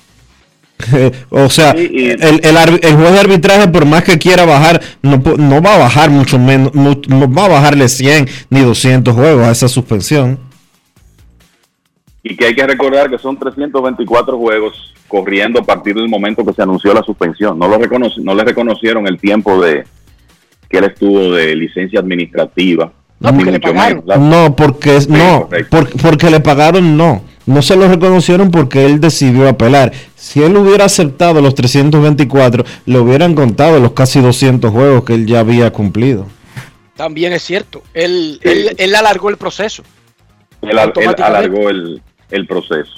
o 1.29 1.49
sea, 1.49 1.71
el, 1.71 2.19
el, 2.21 2.79
el 2.83 2.95
juez 2.95 3.11
de 3.13 3.19
arbitraje, 3.19 3.67
por 3.69 3.85
más 3.85 4.03
que 4.03 4.17
quiera 4.17 4.45
bajar, 4.45 4.81
no, 5.01 5.17
no 5.37 5.61
va 5.61 5.75
a 5.75 5.77
bajar 5.79 6.09
mucho 6.09 6.37
menos, 6.37 6.73
no, 6.75 6.99
no 7.07 7.31
va 7.31 7.45
a 7.45 7.49
bajarle 7.49 7.87
100 7.87 8.27
ni 8.49 8.59
200 8.61 9.13
juegos 9.13 9.47
a 9.47 9.51
esa 9.51 9.67
suspensión. 9.67 10.37
Y 12.23 12.35
que 12.35 12.45
hay 12.47 12.55
que 12.55 12.65
recordar 12.65 13.09
que 13.09 13.17
son 13.19 13.37
324 13.37 14.37
juegos 14.37 14.93
corriendo 15.07 15.59
a 15.59 15.63
partir 15.63 15.93
del 15.95 16.09
momento 16.09 16.43
que 16.43 16.53
se 16.53 16.61
anunció 16.63 16.93
la 16.93 17.03
suspensión. 17.03 17.57
No, 17.59 17.67
lo 17.67 17.77
reconoci- 17.79 18.23
no 18.23 18.33
le 18.33 18.43
reconocieron 18.43 19.07
el 19.07 19.19
tiempo 19.19 19.61
de 19.61 19.83
que 20.67 20.79
él 20.79 20.85
estuvo 20.85 21.31
de 21.33 21.55
licencia 21.55 21.99
administrativa. 21.99 22.91
menos. 24.07 24.19
No, 24.19 24.55
porque 24.55 24.99
no, 25.07 25.47
por- 25.69 25.89
porque 26.01 26.29
le 26.31 26.39
pagaron 26.39 26.97
no. 26.97 27.23
No 27.45 27.61
se 27.61 27.75
lo 27.75 27.87
reconocieron 27.87 28.49
porque 28.49 28.85
él 28.85 28.99
decidió 28.99 29.47
apelar. 29.47 29.91
Si 30.15 30.41
él 30.41 30.57
hubiera 30.57 30.85
aceptado 30.85 31.41
los 31.41 31.53
324, 31.55 32.63
le 32.87 32.99
hubieran 32.99 33.35
contado 33.35 33.79
los 33.79 33.91
casi 33.91 34.19
200 34.19 34.71
juegos 34.71 35.03
que 35.03 35.13
él 35.13 35.25
ya 35.27 35.41
había 35.41 35.71
cumplido. 35.71 36.25
También 36.95 37.33
es 37.33 37.43
cierto. 37.43 37.83
Él, 37.93 38.39
él, 38.41 38.71
él 38.77 38.95
alargó 38.95 39.29
el 39.29 39.37
proceso. 39.37 39.83
él, 40.61 40.79
alargó 40.79 41.69
el, 41.69 42.01
el 42.31 42.47
proceso. 42.47 42.91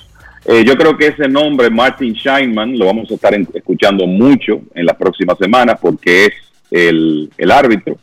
Eh, 0.45 0.63
yo 0.65 0.77
creo 0.77 0.97
que 0.97 1.07
ese 1.07 1.27
nombre, 1.27 1.69
Martin 1.69 2.13
Scheinman, 2.13 2.77
lo 2.77 2.85
vamos 2.85 3.11
a 3.11 3.15
estar 3.15 3.33
en- 3.33 3.49
escuchando 3.53 4.07
mucho 4.07 4.61
en 4.75 4.85
las 4.85 4.95
próximas 4.95 5.37
semanas 5.37 5.77
porque 5.81 6.25
es 6.27 6.33
el, 6.71 7.29
el 7.37 7.51
árbitro. 7.51 7.97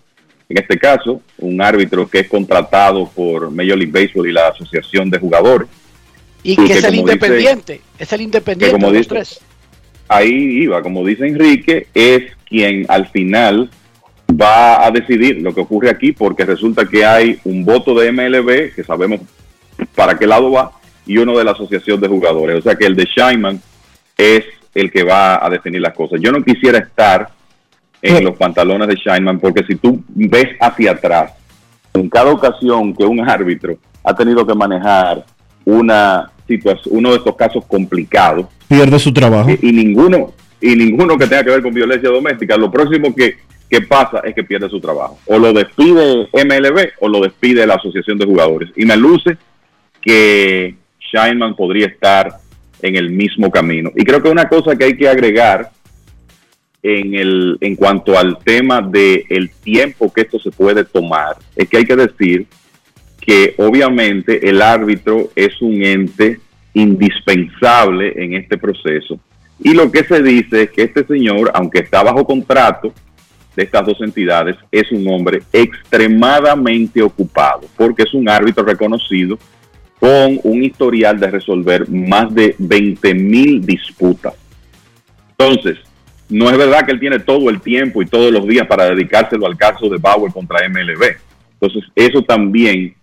En 0.47 0.59
este 0.59 0.79
caso, 0.79 1.23
un 1.39 1.63
árbitro 1.63 2.07
que 2.07 2.19
es 2.21 2.29
contratado 2.29 3.09
por 3.09 3.51
Major 3.51 3.79
League 3.79 3.91
Baseball 3.93 4.29
y 4.29 4.33
la 4.33 4.49
Asociación 4.49 5.09
de 5.09 5.19
Jugadores. 5.19 5.69
Y 6.45 6.53
Y 6.53 6.57
que 6.57 6.65
que 6.67 6.73
es 6.75 6.85
el 6.85 6.91
dice- 6.93 7.01
independiente. 7.01 7.81
es 7.99 8.13
el 8.13 8.21
independiente 8.21 8.73
como 8.77 8.87
de 8.93 8.99
los 8.99 9.09
dice- 9.09 9.15
tres. 9.15 9.41
ahí 10.09 10.29
iba, 10.63 10.81
como 10.83 11.05
dice 11.05 11.27
Enrique, 11.27 11.89
es 11.95 12.23
quien 12.47 12.85
al 12.89 13.09
final 13.09 13.71
va 14.41 14.85
a 14.87 14.91
decidir 14.91 15.41
lo 15.41 15.55
que 15.55 15.61
ocurre 15.63 15.91
aquí, 15.91 16.13
porque 16.13 16.45
resulta 16.45 16.85
que 16.87 17.05
hay 17.05 17.39
un 17.45 17.65
voto 17.65 17.95
de 17.95 18.09
MLB, 18.13 18.73
que 18.75 18.85
sabemos 18.85 19.21
para 19.95 20.17
qué 20.19 20.27
lado 20.27 20.51
va, 20.53 20.71
y 21.07 21.17
uno 21.19 21.37
de 21.37 21.45
la 21.45 21.53
Asociación 21.53 22.01
de 22.01 22.09
Jugadores. 22.09 22.59
O 22.59 22.63
sea 22.63 22.75
que 22.77 22.87
el 22.87 22.95
de 22.97 23.05
Scheinman 23.07 23.61
es 24.17 24.45
el 24.75 24.91
que 24.93 25.03
va 25.03 25.45
a 25.45 25.49
definir 25.51 25.81
las 25.81 25.95
cosas. 25.95 26.21
Yo 26.21 26.31
no 26.33 26.43
quisiera 26.45 26.79
estar 26.79 27.29
en 28.03 28.23
los 28.25 28.37
pantalones 28.37 28.87
de 28.89 28.97
Scheinman, 28.97 29.39
porque 29.41 29.65
si 29.65 29.77
tú 29.77 30.03
ves 30.09 30.49
hacia 30.61 30.93
atrás, 30.93 31.33
en 31.95 32.11
cada 32.11 32.31
ocasión 32.33 32.95
que 32.95 33.05
un 33.05 33.21
árbitro 33.29 33.79
ha 34.03 34.15
tenido 34.15 34.47
que 34.47 34.55
manejar 34.55 35.25
una 35.65 36.31
uno 36.91 37.11
de 37.11 37.17
estos 37.17 37.37
casos 37.37 37.65
complicados, 37.67 38.47
Pierde 38.69 38.99
su 38.99 39.13
trabajo. 39.13 39.51
y 39.61 39.73
ninguno 39.73 40.33
y 40.61 40.75
ninguno 40.77 41.19
que 41.19 41.27
tenga 41.27 41.45
que 41.45 41.51
ver 41.51 41.63
con 41.63 41.75
violencia 41.75 42.09
doméstica, 42.09 42.57
lo 42.57 42.71
próximo 42.71 43.15
que, 43.15 43.37
que 43.69 43.83
pasa 43.83 44.21
es 44.25 44.35
que 44.35 44.45
pierde 44.45 44.71
su 44.71 44.81
trabajo. 44.81 45.19
O 45.27 45.39
lo 45.39 45.53
despide 45.53 46.27
MLB 46.33 46.93
o 47.01 47.09
lo 47.09 47.21
despide 47.21 47.67
la 47.67 47.75
Asociación 47.75 48.17
de 48.17 48.25
Jugadores. 48.25 48.71
Y 48.75 48.87
me 48.87 48.97
luce 48.97 49.37
que 50.01 50.75
Scheinman 51.01 51.55
podría 51.55 51.87
estar 51.87 52.39
en 52.81 52.97
el 52.97 53.11
mismo 53.11 53.51
camino. 53.51 53.91
Y 53.95 54.05
creo 54.05 54.23
que 54.23 54.31
una 54.31 54.49
cosa 54.49 54.75
que 54.75 54.85
hay 54.85 54.97
que 54.97 55.07
agregar 55.09 55.71
en, 56.83 57.15
el, 57.15 57.59
en 57.61 57.77
cuanto 57.77 58.19
al 58.19 58.39
tema 58.39 58.81
del 58.81 59.25
el 59.29 59.51
tiempo 59.51 60.13
que 60.13 60.23
esto 60.23 60.39
se 60.39 60.51
puede 60.51 60.85
tomar, 60.85 61.37
es 61.57 61.69
que 61.69 61.79
hay 61.79 61.85
que 61.85 61.97
decir 61.97 62.47
que 63.25 63.55
obviamente 63.59 64.49
el 64.49 64.61
árbitro 64.61 65.31
es 65.35 65.61
un 65.63 65.83
ente 65.83 66.41
indispensable 66.75 68.13
en 68.17 68.35
este 68.35 68.59
proceso. 68.59 69.19
Y 69.61 69.73
lo 69.73 69.91
que 69.91 70.05
se 70.05 70.23
dice 70.23 70.65
es 70.65 70.71
que 70.71 70.83
este 70.83 71.07
señor, 71.07 71.51
aunque 71.55 71.79
está 71.79 72.03
bajo 72.03 72.27
contrato 72.27 72.93
de 73.57 73.63
estas 73.63 73.87
dos 73.87 74.01
entidades, 74.01 74.57
es 74.71 74.91
un 74.93 75.09
hombre 75.09 75.43
extremadamente 75.53 77.01
ocupado, 77.01 77.63
porque 77.77 78.03
es 78.03 78.13
un 78.13 78.29
árbitro 78.29 78.65
reconocido 78.65 79.39
con 79.99 80.41
un 80.43 80.63
historial 80.63 81.19
de 81.19 81.31
resolver 81.31 81.89
más 81.89 82.35
de 82.35 82.55
20 82.59 83.15
mil 83.15 83.65
disputas. 83.65 84.35
Entonces, 85.31 85.79
no 86.29 86.51
es 86.51 86.59
verdad 86.59 86.85
que 86.85 86.93
él 86.93 87.01
tiene 87.01 87.21
todo 87.21 87.49
el 87.49 87.61
tiempo 87.61 88.03
y 88.03 88.07
todos 88.07 88.31
los 88.33 88.47
días 88.47 88.67
para 88.67 88.91
dedicárselo 88.91 89.47
al 89.47 89.57
caso 89.57 89.89
de 89.89 89.99
Bauer 89.99 90.33
contra 90.33 90.69
MLB. 90.69 91.17
Entonces, 91.61 91.91
eso 91.95 92.23
también 92.23 92.95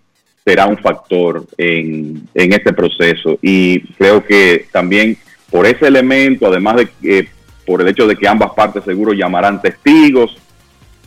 será 0.44 0.66
un 0.66 0.78
factor 0.78 1.46
en, 1.58 2.28
en 2.34 2.54
este 2.54 2.74
proceso. 2.74 3.38
Y 3.42 3.82
creo 3.94 4.26
que 4.26 4.66
también 4.72 5.18
por 5.50 5.66
ese 5.66 5.88
elemento, 5.88 6.48
además 6.48 6.78
de 6.78 6.90
que 7.02 7.28
por 7.66 7.82
el 7.82 7.88
hecho 7.88 8.08
de 8.08 8.16
que 8.16 8.28
ambas 8.28 8.52
partes 8.52 8.84
seguro 8.84 9.14
llamarán 9.14 9.62
testigos, 9.62 10.38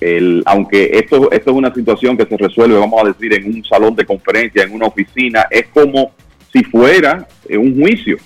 el, 0.01 0.43
aunque 0.47 0.90
esto, 0.93 1.31
esto 1.31 1.51
es 1.51 1.56
una 1.56 1.73
situación 1.73 2.16
que 2.16 2.27
se 2.27 2.36
resuelve, 2.36 2.78
vamos 2.78 3.02
a 3.02 3.09
decir, 3.09 3.32
en 3.32 3.47
un 3.47 3.65
salón 3.65 3.94
de 3.94 4.05
conferencia, 4.05 4.62
en 4.62 4.73
una 4.73 4.86
oficina, 4.86 5.47
es 5.51 5.66
como 5.69 6.12
si 6.52 6.62
fuera 6.65 7.27
eh, 7.48 7.56
un 7.56 7.81
juicio. 7.81 8.16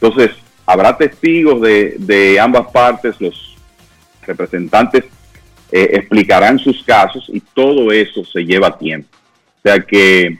Entonces, 0.00 0.30
habrá 0.66 0.96
testigos 0.96 1.60
de, 1.60 1.96
de 1.98 2.40
ambas 2.40 2.70
partes, 2.72 3.20
los 3.20 3.56
representantes 4.26 5.04
eh, 5.70 5.90
explicarán 5.92 6.58
sus 6.58 6.82
casos 6.84 7.30
y 7.32 7.40
todo 7.40 7.92
eso 7.92 8.24
se 8.24 8.44
lleva 8.44 8.76
tiempo. 8.76 9.08
O 9.60 9.68
sea 9.68 9.80
que 9.80 10.38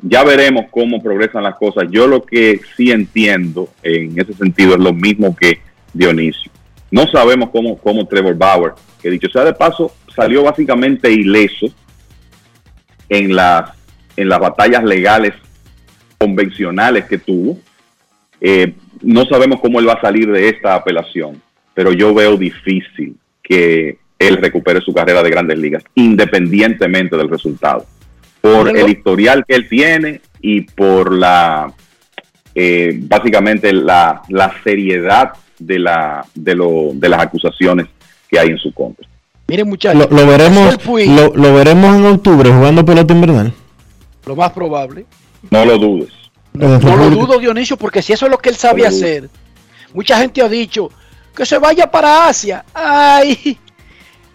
ya 0.00 0.24
veremos 0.24 0.66
cómo 0.70 1.02
progresan 1.02 1.42
las 1.44 1.56
cosas. 1.56 1.84
Yo 1.90 2.06
lo 2.06 2.22
que 2.22 2.60
sí 2.76 2.90
entiendo 2.90 3.68
en 3.82 4.18
ese 4.18 4.34
sentido 4.34 4.74
es 4.74 4.80
lo 4.80 4.92
mismo 4.92 5.36
que 5.36 5.60
Dionisio. 5.92 6.50
No 6.90 7.06
sabemos 7.06 7.50
cómo, 7.50 7.78
cómo 7.78 8.06
Trevor 8.06 8.36
Bauer, 8.36 8.72
que 9.00 9.10
dicho 9.10 9.28
sea 9.28 9.44
de 9.44 9.52
paso, 9.52 9.94
salió 10.14 10.42
básicamente 10.42 11.10
ileso 11.10 11.66
en 13.08 13.34
las, 13.34 13.70
en 14.16 14.28
las 14.28 14.40
batallas 14.40 14.84
legales 14.84 15.34
convencionales 16.18 17.04
que 17.04 17.18
tuvo. 17.18 17.58
Eh, 18.40 18.74
no 19.02 19.24
sabemos 19.26 19.60
cómo 19.60 19.80
él 19.80 19.88
va 19.88 19.94
a 19.94 20.00
salir 20.00 20.30
de 20.30 20.48
esta 20.48 20.74
apelación, 20.74 21.40
pero 21.74 21.92
yo 21.92 22.14
veo 22.14 22.36
difícil 22.36 23.16
que 23.42 23.98
él 24.18 24.36
recupere 24.36 24.80
su 24.80 24.92
carrera 24.92 25.22
de 25.22 25.30
grandes 25.30 25.58
ligas, 25.58 25.84
independientemente 25.94 27.16
del 27.16 27.30
resultado, 27.30 27.86
por 28.40 28.76
el 28.76 28.88
historial 28.88 29.44
que 29.46 29.54
él 29.54 29.68
tiene 29.68 30.20
y 30.40 30.62
por 30.62 31.12
la, 31.12 31.72
eh, 32.54 32.96
básicamente 33.02 33.72
la, 33.72 34.22
la 34.28 34.54
seriedad 34.62 35.32
de, 35.58 35.78
la, 35.78 36.24
de, 36.34 36.54
lo, 36.54 36.90
de 36.94 37.08
las 37.08 37.20
acusaciones 37.20 37.86
que 38.28 38.38
hay 38.38 38.48
en 38.48 38.58
su 38.58 38.72
contra. 38.72 39.06
Miren, 39.48 39.68
muchachos, 39.68 40.10
Lo, 40.10 40.16
lo 40.16 40.26
veremos, 40.26 40.76
lo, 40.86 41.34
lo 41.34 41.54
veremos 41.54 41.96
en 41.96 42.06
octubre 42.06 42.50
jugando 42.50 42.84
pelota 42.84 43.14
invernal. 43.14 43.52
lo 44.26 44.36
más 44.36 44.52
probable. 44.52 45.06
No 45.50 45.64
lo 45.64 45.78
dudes. 45.78 46.10
No 46.52 46.78
lo 46.78 47.10
dudo, 47.10 47.38
Dionisio, 47.38 47.76
porque 47.76 48.02
si 48.02 48.12
eso 48.12 48.26
es 48.26 48.30
lo 48.32 48.38
que 48.38 48.48
él 48.50 48.56
sabe 48.56 48.82
No 48.82 48.88
hacer, 48.88 49.30
mucha 49.94 50.18
gente 50.18 50.42
ha 50.42 50.48
dicho 50.48 50.90
que 51.34 51.46
se 51.46 51.56
vaya 51.58 51.88
para 51.90 52.26
Asia. 52.28 52.64
Ay, 52.74 53.56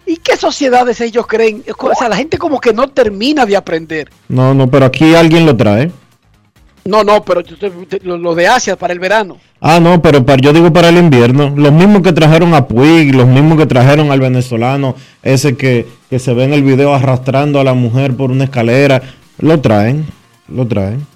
¿y 0.06 0.16
qué 0.16 0.36
sociedades 0.36 1.00
ellos 1.00 1.26
creen? 1.26 1.64
O 1.78 1.94
sea, 1.94 2.08
la 2.08 2.16
gente 2.16 2.38
como 2.38 2.60
que 2.60 2.72
no 2.72 2.88
termina 2.88 3.46
de 3.46 3.56
aprender. 3.56 4.10
No, 4.28 4.54
no, 4.54 4.68
pero 4.68 4.86
aquí 4.86 5.14
alguien 5.14 5.46
lo 5.46 5.56
trae. 5.56 5.90
No, 6.84 7.02
no, 7.02 7.24
pero 7.24 7.42
lo 8.02 8.34
de 8.34 8.46
Asia 8.46 8.76
para 8.76 8.92
el 8.92 8.98
verano. 8.98 9.38
Ah, 9.58 9.80
no, 9.80 10.02
pero 10.02 10.24
para, 10.26 10.42
yo 10.42 10.52
digo 10.52 10.70
para 10.70 10.90
el 10.90 10.98
invierno. 10.98 11.54
Los 11.56 11.72
mismos 11.72 12.02
que 12.02 12.12
trajeron 12.12 12.52
a 12.52 12.68
Puig, 12.68 13.14
los 13.14 13.26
mismos 13.26 13.56
que 13.56 13.64
trajeron 13.64 14.10
al 14.10 14.20
venezolano, 14.20 14.94
ese 15.22 15.56
que, 15.56 15.86
que 16.10 16.18
se 16.18 16.34
ve 16.34 16.44
en 16.44 16.52
el 16.52 16.62
video 16.62 16.94
arrastrando 16.94 17.58
a 17.58 17.64
la 17.64 17.72
mujer 17.72 18.14
por 18.14 18.30
una 18.30 18.44
escalera, 18.44 19.00
lo 19.38 19.60
traen, 19.60 20.04
lo 20.48 20.66
traen. 20.68 21.06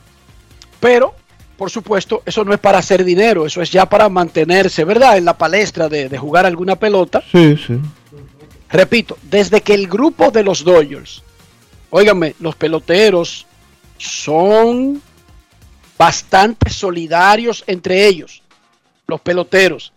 Pero, 0.80 1.12
por 1.58 1.70
supuesto, 1.70 2.22
eso 2.24 2.44
no 2.44 2.54
es 2.54 2.60
para 2.60 2.78
hacer 2.78 3.04
dinero, 3.04 3.44
eso 3.44 3.60
es 3.60 3.70
ya 3.70 3.84
para 3.84 4.08
mantenerse, 4.08 4.84
¿verdad? 4.84 5.18
En 5.18 5.26
la 5.26 5.36
palestra 5.36 5.90
de, 5.90 6.08
de 6.08 6.16
jugar 6.16 6.46
alguna 6.46 6.76
pelota. 6.76 7.22
Sí, 7.30 7.58
sí. 7.66 7.78
Repito, 8.70 9.16
desde 9.22 9.62
que 9.62 9.74
el 9.74 9.88
grupo 9.88 10.30
de 10.30 10.42
los 10.42 10.62
Dodgers, 10.62 11.22
óigame, 11.90 12.34
los 12.38 12.54
peloteros 12.54 13.46
son 13.96 15.02
bastante 15.96 16.70
solidarios 16.70 17.64
entre 17.66 18.06
ellos, 18.06 18.42
los 19.06 19.20
peloteros. 19.20 19.92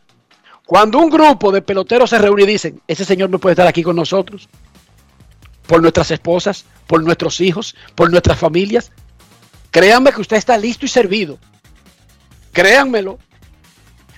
Cuando 0.65 0.99
un 0.99 1.09
grupo 1.09 1.51
de 1.51 1.61
peloteros 1.61 2.09
se 2.09 2.17
reúne 2.17 2.43
y 2.43 2.47
dicen, 2.47 2.81
ese 2.87 3.03
señor 3.03 3.29
no 3.29 3.39
puede 3.39 3.53
estar 3.53 3.67
aquí 3.67 3.83
con 3.83 3.95
nosotros, 3.95 4.47
por 5.67 5.81
nuestras 5.81 6.11
esposas, 6.11 6.65
por 6.87 7.03
nuestros 7.03 7.41
hijos, 7.41 7.75
por 7.95 8.09
nuestras 8.09 8.37
familias, 8.37 8.91
créanme 9.69 10.11
que 10.11 10.21
usted 10.21 10.37
está 10.37 10.57
listo 10.57 10.85
y 10.85 10.89
servido. 10.89 11.37
Créanmelo. 12.53 13.19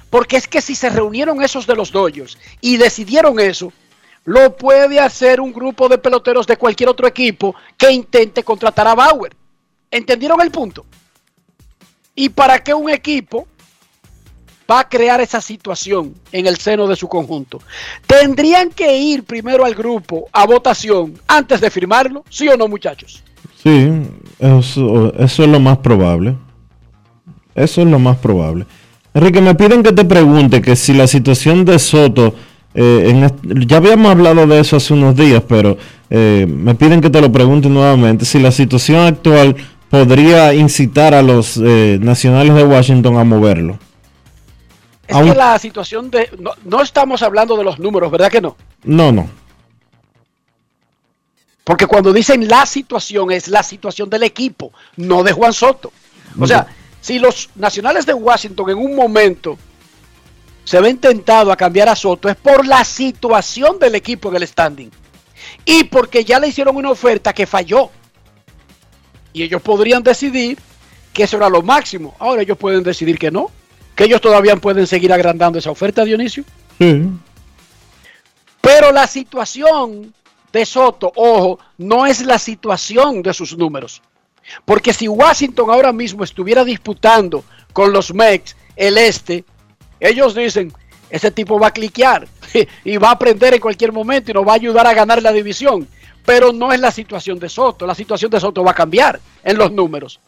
Porque 0.09 0.37
es 0.37 0.47
que 0.47 0.61
si 0.61 0.75
se 0.75 0.89
reunieron 0.89 1.41
esos 1.41 1.65
de 1.65 1.75
los 1.75 1.91
Dodgers 1.91 2.37
y 2.61 2.77
decidieron 2.77 3.39
eso, 3.39 3.73
lo 4.25 4.55
puede 4.55 4.99
hacer 4.99 5.41
un 5.41 5.51
grupo 5.51 5.89
de 5.89 5.97
peloteros 5.97 6.47
de 6.47 6.57
cualquier 6.57 6.89
otro 6.89 7.07
equipo 7.07 7.55
que 7.77 7.91
intente 7.91 8.43
contratar 8.43 8.87
a 8.87 8.95
Bauer. 8.95 9.35
¿Entendieron 9.91 10.41
el 10.41 10.51
punto? 10.51 10.85
¿Y 12.15 12.29
para 12.29 12.63
qué 12.63 12.73
un 12.73 12.89
equipo 12.89 13.47
va 14.69 14.81
a 14.81 14.89
crear 14.89 15.19
esa 15.19 15.41
situación 15.41 16.13
en 16.31 16.47
el 16.47 16.57
seno 16.57 16.87
de 16.87 16.95
su 16.95 17.07
conjunto? 17.07 17.59
¿Tendrían 18.07 18.69
que 18.69 18.97
ir 18.97 19.23
primero 19.23 19.65
al 19.65 19.75
grupo 19.75 20.27
a 20.31 20.45
votación 20.45 21.19
antes 21.27 21.59
de 21.59 21.69
firmarlo? 21.69 22.23
¿Sí 22.29 22.47
o 22.47 22.55
no, 22.55 22.67
muchachos? 22.67 23.23
Sí, 23.61 23.89
eso, 24.39 25.13
eso 25.15 25.43
es 25.43 25.49
lo 25.49 25.59
más 25.59 25.77
probable. 25.79 26.35
Eso 27.55 27.81
es 27.81 27.87
lo 27.87 27.99
más 27.99 28.17
probable. 28.17 28.65
Enrique, 29.13 29.41
me 29.41 29.53
piden 29.53 29.83
que 29.83 29.91
te 29.91 30.05
pregunte 30.05 30.61
que 30.61 30.75
si 30.75 30.93
la 30.93 31.07
situación 31.07 31.65
de 31.65 31.77
Soto, 31.77 32.33
eh, 32.75 33.29
ya 33.67 33.77
habíamos 33.77 34.11
hablado 34.11 34.47
de 34.47 34.59
eso 34.59 34.77
hace 34.77 34.93
unos 34.93 35.15
días, 35.15 35.43
pero 35.47 35.77
eh, 36.09 36.45
me 36.47 36.75
piden 36.75 37.01
que 37.01 37.09
te 37.09 37.21
lo 37.21 37.31
pregunte 37.31 37.69
nuevamente, 37.69 38.25
si 38.25 38.39
la 38.39 38.51
situación 38.51 39.05
actual 39.05 39.55
podría 39.89 40.53
incitar 40.53 41.13
a 41.13 41.21
los 41.21 41.57
eh, 41.63 41.99
nacionales 42.01 42.55
de 42.55 42.63
Washington 42.63 43.17
a 43.17 43.23
moverlo. 43.23 43.77
Es 45.07 45.17
que 45.17 45.35
la 45.35 45.59
situación 45.59 46.09
de... 46.09 46.29
No, 46.39 46.51
no 46.63 46.81
estamos 46.81 47.21
hablando 47.21 47.55
de 47.57 47.63
los 47.63 47.77
números, 47.77 48.09
¿verdad 48.09 48.31
que 48.31 48.41
no? 48.41 48.55
No, 48.83 49.11
no. 49.11 49.29
Porque 51.63 51.87
cuando 51.87 52.11
dicen 52.11 52.47
la 52.47 52.65
situación 52.65 53.31
es 53.31 53.47
la 53.47 53.63
situación 53.63 54.09
del 54.09 54.23
equipo, 54.23 54.71
no 54.97 55.23
de 55.23 55.31
Juan 55.31 55.53
Soto. 55.53 55.91
O 56.39 56.47
sea, 56.47 56.67
si 56.99 57.19
los 57.19 57.49
nacionales 57.55 58.05
de 58.05 58.13
Washington 58.13 58.71
en 58.71 58.77
un 58.77 58.95
momento 58.95 59.57
se 60.63 60.79
ven 60.79 60.97
tentados 60.97 61.51
a 61.51 61.57
cambiar 61.57 61.89
a 61.89 61.95
Soto, 61.95 62.29
es 62.29 62.35
por 62.35 62.65
la 62.65 62.83
situación 62.83 63.79
del 63.79 63.95
equipo 63.95 64.29
en 64.29 64.35
el 64.37 64.47
standing. 64.47 64.91
Y 65.65 65.85
porque 65.85 66.23
ya 66.23 66.39
le 66.39 66.47
hicieron 66.47 66.75
una 66.75 66.91
oferta 66.91 67.33
que 67.33 67.45
falló. 67.45 67.89
Y 69.33 69.43
ellos 69.43 69.61
podrían 69.61 70.03
decidir 70.03 70.57
que 71.11 71.23
eso 71.23 71.37
era 71.37 71.49
lo 71.49 71.61
máximo. 71.61 72.15
Ahora 72.19 72.41
ellos 72.41 72.57
pueden 72.57 72.83
decidir 72.83 73.17
que 73.17 73.31
no. 73.31 73.51
Que 73.95 74.05
ellos 74.05 74.21
todavía 74.21 74.55
pueden 74.55 74.87
seguir 74.87 75.13
agrandando 75.13 75.59
esa 75.59 75.71
oferta, 75.71 76.03
Dionisio. 76.03 76.43
Sí. 76.79 77.09
Pero 78.61 78.91
la 78.91 79.07
situación 79.07 80.13
de 80.51 80.65
Soto, 80.65 81.11
ojo, 81.15 81.59
no 81.77 82.05
es 82.05 82.25
la 82.25 82.39
situación 82.39 83.21
de 83.21 83.33
sus 83.33 83.57
números. 83.57 84.01
Porque 84.65 84.93
si 84.93 85.07
Washington 85.07 85.69
ahora 85.69 85.91
mismo 85.91 86.23
estuviera 86.23 86.63
disputando 86.63 87.43
con 87.73 87.91
los 87.91 88.13
Mex 88.13 88.55
el 88.75 88.97
este, 88.97 89.45
ellos 90.09 90.35
dicen, 90.35 90.71
ese 91.09 91.31
tipo 91.31 91.59
va 91.59 91.67
a 91.67 91.71
cliquear 91.71 92.27
y 92.83 92.97
va 92.97 93.09
a 93.09 93.13
aprender 93.13 93.53
en 93.53 93.59
cualquier 93.59 93.91
momento 93.91 94.31
y 94.31 94.33
nos 94.33 94.47
va 94.47 94.53
a 94.53 94.55
ayudar 94.55 94.87
a 94.87 94.93
ganar 94.93 95.21
la 95.21 95.31
división. 95.31 95.87
Pero 96.25 96.53
no 96.53 96.71
es 96.71 96.79
la 96.79 96.91
situación 96.91 97.37
de 97.39 97.49
Soto, 97.49 97.85
la 97.85 97.95
situación 97.95 98.31
de 98.31 98.39
Soto 98.39 98.63
va 98.63 98.71
a 98.71 98.75
cambiar 98.75 99.19
en 99.43 99.57
los 99.57 99.71
números. 99.71 100.19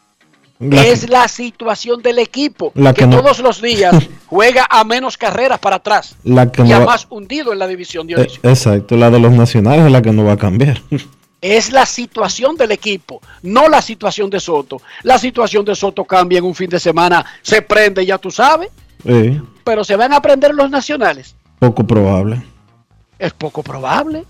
es 0.60 1.08
la 1.08 1.26
situación 1.28 2.02
del 2.02 2.18
equipo 2.18 2.72
que, 2.72 3.06
todos 3.06 3.40
los 3.40 3.60
días 3.60 3.94
juega 4.26 4.66
a 4.70 4.84
menos 4.84 5.16
carreras 5.16 5.58
para 5.58 5.76
atrás 5.76 6.16
la 6.24 6.50
que 6.50 6.62
y 6.62 6.72
a 6.72 6.80
más 6.80 7.06
hundido 7.10 7.52
en 7.52 7.58
la 7.58 7.66
división. 7.66 8.06
Dionisio. 8.06 8.40
Eh, 8.42 8.50
exacto, 8.50 8.96
la 8.96 9.10
de 9.10 9.18
los 9.18 9.32
nacionales 9.32 9.86
es 9.86 9.92
la 9.92 10.02
que 10.02 10.12
no 10.12 10.24
va 10.24 10.32
a 10.32 10.38
cambiar. 10.38 10.80
es 11.40 11.72
la 11.72 11.86
situación 11.86 12.56
del 12.56 12.72
equipo, 12.72 13.20
no 13.42 13.68
la 13.68 13.82
situación 13.82 14.30
de 14.30 14.40
Soto. 14.40 14.80
La 15.02 15.18
situación 15.18 15.64
de 15.64 15.74
Soto 15.74 16.04
cambia 16.04 16.38
en 16.38 16.44
un 16.44 16.54
fin 16.54 16.68
de 16.68 16.80
semana, 16.80 17.24
se 17.42 17.62
prende, 17.62 18.04
ya 18.04 18.18
tú 18.18 18.30
sabes. 18.30 18.70
Pero 19.64 19.84
se 19.84 19.96
van 19.96 20.12
a 20.12 20.20
prender 20.20 20.54
los 20.54 20.70
nacionales. 20.70 21.34
Poco 21.58 21.86
probable. 21.86 22.42
Es 23.18 23.32
poco 23.32 23.62
probable. 23.62 24.24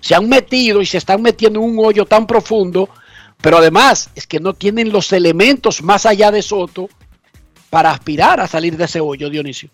Se 0.00 0.14
han 0.14 0.28
metido 0.28 0.80
y 0.80 0.86
se 0.86 0.98
están 0.98 1.22
metiendo 1.22 1.60
en 1.60 1.66
un 1.66 1.84
hoyo 1.84 2.06
tan 2.06 2.26
profundo, 2.26 2.88
pero 3.40 3.58
además 3.58 4.10
es 4.14 4.26
que 4.26 4.40
no 4.40 4.54
tienen 4.54 4.92
los 4.92 5.12
elementos 5.12 5.82
más 5.82 6.06
allá 6.06 6.30
de 6.30 6.42
Soto 6.42 6.88
para 7.68 7.90
aspirar 7.90 8.40
a 8.40 8.48
salir 8.48 8.76
de 8.76 8.84
ese 8.84 9.00
hoyo, 9.00 9.28
Dionisio. 9.28 9.70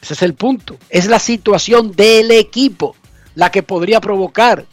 Ese 0.00 0.14
es 0.14 0.22
el 0.22 0.34
punto. 0.34 0.78
Es 0.88 1.06
la 1.06 1.18
situación 1.18 1.92
del 1.92 2.30
equipo 2.32 2.96
la 3.34 3.50
que 3.50 3.62
podría 3.62 4.00
provocar 4.00 4.66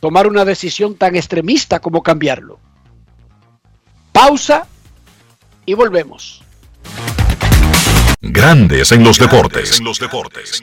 tomar 0.00 0.26
una 0.26 0.44
decisión 0.44 0.96
tan 0.96 1.14
extremista 1.14 1.78
como 1.78 2.02
cambiarlo. 2.02 2.58
Pausa 4.12 4.66
y 5.66 5.74
volvemos. 5.74 6.42
Grandes 8.20 8.92
en 8.92 9.02
los 9.02 9.18
deportes. 9.18 9.78
En 9.78 9.84
los 9.84 9.98
deportes. 9.98 10.62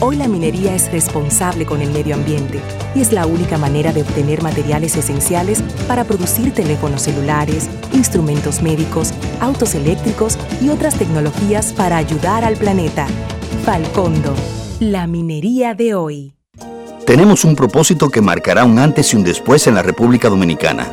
Hoy 0.00 0.16
la 0.16 0.28
minería 0.28 0.74
es 0.74 0.92
responsable 0.92 1.64
con 1.64 1.80
el 1.80 1.90
medio 1.90 2.14
ambiente 2.14 2.60
y 2.94 3.00
es 3.00 3.12
la 3.12 3.24
única 3.24 3.56
manera 3.56 3.94
de 3.94 4.02
obtener 4.02 4.42
materiales 4.42 4.96
esenciales 4.96 5.62
para 5.88 6.04
producir 6.04 6.52
teléfonos 6.52 7.02
celulares, 7.02 7.70
instrumentos 7.94 8.60
médicos, 8.60 9.14
autos 9.40 9.74
eléctricos 9.74 10.36
y 10.60 10.68
otras 10.68 10.98
tecnologías 10.98 11.72
para 11.72 11.96
ayudar 11.96 12.44
al 12.44 12.56
planeta. 12.56 13.06
Falcondo, 13.64 14.34
la 14.80 15.06
minería 15.06 15.72
de 15.74 15.94
hoy. 15.94 16.34
Tenemos 17.06 17.44
un 17.44 17.56
propósito 17.56 18.10
que 18.10 18.20
marcará 18.20 18.66
un 18.66 18.78
antes 18.78 19.14
y 19.14 19.16
un 19.16 19.24
después 19.24 19.66
en 19.66 19.76
la 19.76 19.82
República 19.82 20.28
Dominicana 20.28 20.92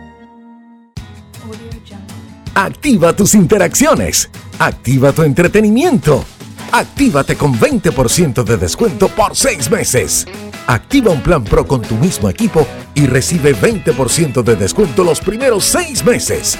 Activa 2.55 3.13
tus 3.13 3.33
interacciones. 3.33 4.29
Activa 4.59 5.13
tu 5.13 5.23
entretenimiento. 5.23 6.25
Actívate 6.71 7.35
con 7.35 7.57
20% 7.57 8.43
de 8.43 8.57
descuento 8.57 9.07
por 9.07 9.35
6 9.35 9.71
meses. 9.71 10.27
Activa 10.67 11.11
un 11.11 11.21
plan 11.21 11.43
Pro 11.43 11.65
con 11.65 11.81
tu 11.81 11.95
mismo 11.95 12.29
equipo 12.29 12.67
y 12.93 13.05
recibe 13.05 13.55
20% 13.55 14.43
de 14.43 14.55
descuento 14.55 15.03
los 15.03 15.21
primeros 15.21 15.63
6 15.65 16.03
meses. 16.03 16.57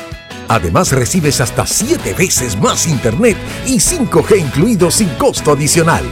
Además 0.48 0.94
recibes 0.94 1.42
hasta 1.42 1.66
7 1.66 2.14
veces 2.14 2.58
más 2.58 2.88
internet 2.88 3.38
y 3.66 3.76
5G 3.80 4.40
incluido 4.40 4.92
sin 4.92 5.10
costo 5.16 5.52
adicional. 5.52 6.04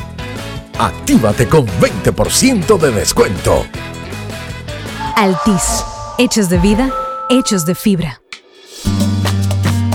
Actívate 0.78 1.48
con 1.48 1.66
20% 1.66 2.78
de 2.78 2.92
descuento. 2.92 3.66
Altis, 5.16 5.84
hechos 6.18 6.50
de 6.50 6.58
vida, 6.58 6.94
hechos 7.30 7.66
de 7.66 7.76
fibra. 7.76 8.22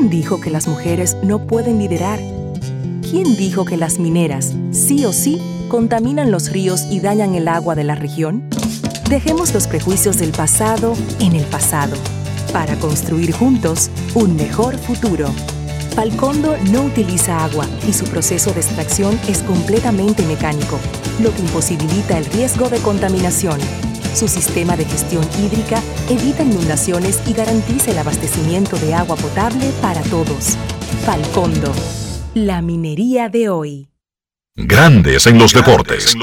¿Quién 0.00 0.08
dijo 0.08 0.40
que 0.40 0.48
las 0.48 0.66
mujeres 0.66 1.18
no 1.22 1.46
pueden 1.46 1.78
liderar? 1.78 2.20
¿Quién 3.02 3.36
dijo 3.36 3.66
que 3.66 3.76
las 3.76 3.98
mineras, 3.98 4.54
sí 4.70 5.04
o 5.04 5.12
sí, 5.12 5.42
contaminan 5.68 6.30
los 6.30 6.50
ríos 6.50 6.86
y 6.90 7.00
dañan 7.00 7.34
el 7.34 7.48
agua 7.48 7.74
de 7.74 7.84
la 7.84 7.96
región? 7.96 8.48
Dejemos 9.10 9.52
los 9.52 9.66
prejuicios 9.66 10.16
del 10.16 10.30
pasado 10.30 10.94
en 11.20 11.34
el 11.34 11.44
pasado, 11.44 11.94
para 12.50 12.76
construir 12.76 13.32
juntos 13.32 13.90
un 14.14 14.36
mejor 14.36 14.78
futuro. 14.78 15.28
Falcondo 15.94 16.56
no 16.72 16.84
utiliza 16.84 17.44
agua 17.44 17.66
y 17.86 17.92
su 17.92 18.06
proceso 18.06 18.54
de 18.54 18.60
extracción 18.60 19.20
es 19.28 19.42
completamente 19.42 20.22
mecánico, 20.22 20.78
lo 21.20 21.30
que 21.34 21.42
imposibilita 21.42 22.16
el 22.16 22.24
riesgo 22.24 22.70
de 22.70 22.78
contaminación. 22.78 23.60
Su 24.14 24.28
sistema 24.28 24.76
de 24.76 24.84
gestión 24.84 25.26
hídrica 25.38 25.82
evita 26.08 26.42
inundaciones 26.42 27.20
y 27.26 27.32
garantiza 27.32 27.92
el 27.92 27.98
abastecimiento 27.98 28.76
de 28.78 28.94
agua 28.94 29.16
potable 29.16 29.70
para 29.80 30.02
todos. 30.02 30.56
Falcondo, 31.04 31.72
la 32.34 32.60
minería 32.60 33.28
de 33.28 33.48
hoy. 33.48 33.88
Grandes 34.56 35.26
en 35.26 35.38
los 35.38 35.52
deportes. 35.52 36.14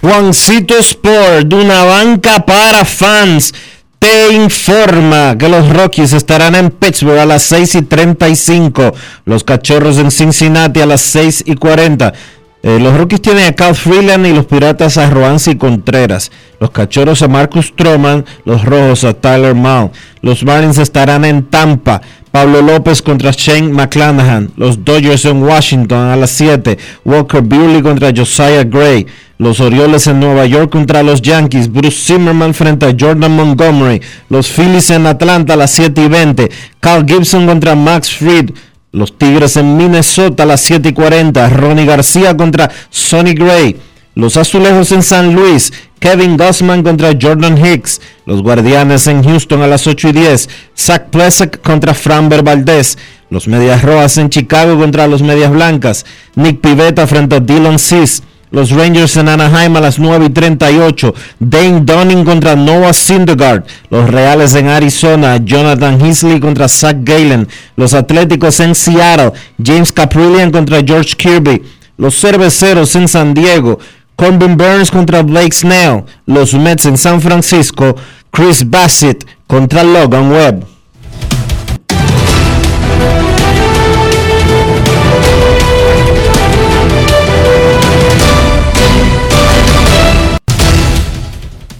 Juancito 0.00 0.78
Sport, 0.78 1.46
de 1.46 1.56
una 1.56 1.84
banca 1.84 2.44
para 2.46 2.86
fans, 2.86 3.52
te 4.00 4.32
informa 4.32 5.36
que 5.36 5.48
los 5.50 5.68
Rockies 5.68 6.14
estarán 6.14 6.54
en 6.54 6.70
Pittsburgh 6.70 7.18
a 7.18 7.26
las 7.26 7.42
6 7.42 7.74
y 7.74 7.82
35, 7.82 8.94
los 9.26 9.44
Cachorros 9.44 9.98
en 9.98 10.10
Cincinnati 10.10 10.80
a 10.80 10.86
las 10.86 11.02
6 11.02 11.44
y 11.46 11.54
40. 11.54 12.14
Eh, 12.62 12.78
los 12.80 12.96
Rockies 12.96 13.20
tienen 13.20 13.46
a 13.46 13.52
Cal 13.52 13.74
Freeland 13.74 14.26
y 14.26 14.32
los 14.32 14.46
Piratas 14.46 14.96
a 14.96 15.10
Roansi 15.10 15.56
Contreras. 15.56 16.32
Los 16.58 16.70
Cachorros 16.70 17.20
a 17.20 17.28
Marcus 17.28 17.66
Stroman, 17.66 18.24
los 18.46 18.64
Rojos 18.64 19.04
a 19.04 19.12
Tyler 19.12 19.54
Mount. 19.54 19.92
Los 20.22 20.44
Marlins 20.44 20.78
estarán 20.78 21.26
en 21.26 21.42
Tampa. 21.44 22.00
Pablo 22.30 22.62
López 22.62 23.02
contra 23.02 23.32
Shane 23.32 23.72
McClanahan. 23.72 24.50
Los 24.56 24.84
Dodgers 24.84 25.24
en 25.24 25.42
Washington 25.42 26.10
a 26.10 26.16
las 26.16 26.30
7. 26.30 26.78
Walker 27.04 27.40
Buehler 27.40 27.82
contra 27.82 28.12
Josiah 28.14 28.64
Gray. 28.64 29.06
Los 29.38 29.58
Orioles 29.58 30.06
en 30.06 30.20
Nueva 30.20 30.46
York 30.46 30.70
contra 30.70 31.02
los 31.02 31.22
Yankees. 31.22 31.72
Bruce 31.72 31.96
Zimmerman 31.96 32.54
frente 32.54 32.86
a 32.86 32.94
Jordan 32.98 33.34
Montgomery. 33.34 34.00
Los 34.28 34.48
Phillies 34.48 34.90
en 34.90 35.06
Atlanta 35.06 35.54
a 35.54 35.56
las 35.56 35.72
7 35.72 36.02
y 36.02 36.08
20. 36.08 36.50
Carl 36.78 37.04
Gibson 37.06 37.46
contra 37.46 37.74
Max 37.74 38.10
Fried. 38.10 38.50
Los 38.92 39.16
Tigres 39.16 39.56
en 39.56 39.76
Minnesota 39.76 40.42
a 40.42 40.46
las 40.46 40.60
7 40.60 40.90
y 40.90 40.92
40. 40.92 41.48
Ronnie 41.48 41.86
García 41.86 42.36
contra 42.36 42.70
Sonny 42.90 43.34
Gray. 43.34 43.76
Los 44.20 44.36
Azulejos 44.36 44.92
en 44.92 45.02
San 45.02 45.34
Luis. 45.34 45.72
Kevin 45.98 46.36
Gossman 46.36 46.82
contra 46.82 47.16
Jordan 47.18 47.56
Hicks. 47.56 48.02
Los 48.26 48.42
Guardianes 48.42 49.06
en 49.06 49.24
Houston 49.24 49.62
a 49.62 49.66
las 49.66 49.86
8 49.86 50.08
y 50.08 50.12
10. 50.12 50.48
Zach 50.76 51.04
Plesak 51.08 51.62
contra 51.62 51.94
Framber 51.94 52.42
Valdez. 52.42 52.98
Los 53.30 53.48
Medias 53.48 53.80
Rojas 53.82 54.18
en 54.18 54.28
Chicago 54.28 54.78
contra 54.78 55.06
los 55.06 55.22
Medias 55.22 55.50
Blancas. 55.50 56.04
Nick 56.34 56.60
Pivetta 56.60 57.06
frente 57.06 57.36
a 57.36 57.40
Dylan 57.40 57.78
Cis. 57.78 58.22
Los 58.50 58.72
Rangers 58.72 59.16
en 59.16 59.30
Anaheim 59.30 59.74
a 59.76 59.80
las 59.80 59.98
9 59.98 60.26
y 60.26 60.30
38. 60.30 61.14
Dane 61.38 61.80
Dunning 61.80 62.22
contra 62.22 62.56
Noah 62.56 62.92
Syndergaard. 62.92 63.64
Los 63.88 64.10
Reales 64.10 64.54
en 64.54 64.68
Arizona. 64.68 65.38
Jonathan 65.38 65.98
Heasley 65.98 66.40
contra 66.40 66.68
Zach 66.68 66.98
Galen. 67.00 67.48
Los 67.74 67.94
Atléticos 67.94 68.60
en 68.60 68.74
Seattle. 68.74 69.32
James 69.64 69.90
Caprillion 69.90 70.50
contra 70.50 70.82
George 70.84 71.16
Kirby. 71.16 71.62
Los 71.96 72.20
Cerveceros 72.20 72.94
en 72.96 73.08
San 73.08 73.32
Diego. 73.32 73.78
Corbin 74.20 74.54
Burns 74.54 74.90
contra 74.90 75.22
Blake 75.22 75.52
Snell. 75.54 76.04
Los 76.26 76.52
Mets 76.52 76.84
en 76.84 76.98
San 76.98 77.22
Francisco. 77.22 77.96
Chris 78.30 78.68
Bassett 78.68 79.26
contra 79.46 79.82
Logan 79.82 80.30
Webb. 80.30 80.66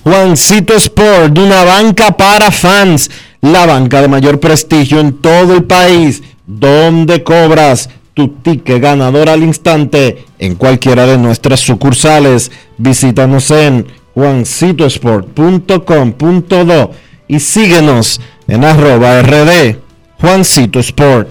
Juancito 0.03 0.73
Sport, 0.77 1.35
de 1.35 1.43
una 1.43 1.63
banca 1.65 2.17
para 2.17 2.51
fans, 2.51 3.11
la 3.43 3.67
banca 3.67 4.01
de 4.01 4.09
mayor 4.09 4.41
prestigio 4.41 4.99
en 4.99 5.21
todo 5.21 5.57
el 5.57 5.65
país, 5.65 6.23
donde 6.47 7.23
cobras 7.23 7.91
tu 8.15 8.29
ticket 8.43 8.81
ganador 8.81 9.29
al 9.29 9.43
instante 9.43 10.25
en 10.39 10.55
cualquiera 10.55 11.05
de 11.07 11.19
nuestras 11.19 11.61
sucursales. 11.61 12.51
Visítanos 12.79 13.51
en 13.51 13.87
juancitosport.com.do 14.15 16.91
y 17.29 17.41
síguenos 17.41 18.21
en 18.49 18.65
arroba 18.65 19.21
rd 19.23 19.77
Juancito 20.21 20.81
Sport. 20.81 21.29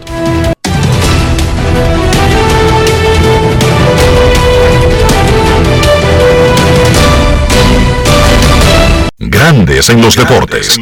Grandes 9.20 9.90
en 9.90 10.02
los 10.02 10.16
deportes. 10.16 10.80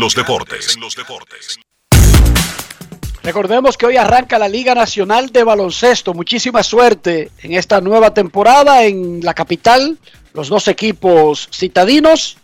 Recordemos 3.27 3.77
que 3.77 3.85
hoy 3.85 3.97
arranca 3.97 4.39
la 4.39 4.47
Liga 4.47 4.73
Nacional 4.73 5.31
de 5.31 5.43
Baloncesto. 5.43 6.13
Muchísima 6.13 6.63
suerte 6.63 7.29
en 7.43 7.55
esta 7.55 7.81
nueva 7.81 8.13
temporada 8.13 8.85
en 8.85 9.19
la 9.21 9.33
capital. 9.33 9.97
Los 10.33 10.47
dos 10.47 10.69
equipos 10.69 11.49
citadinos, 11.53 12.37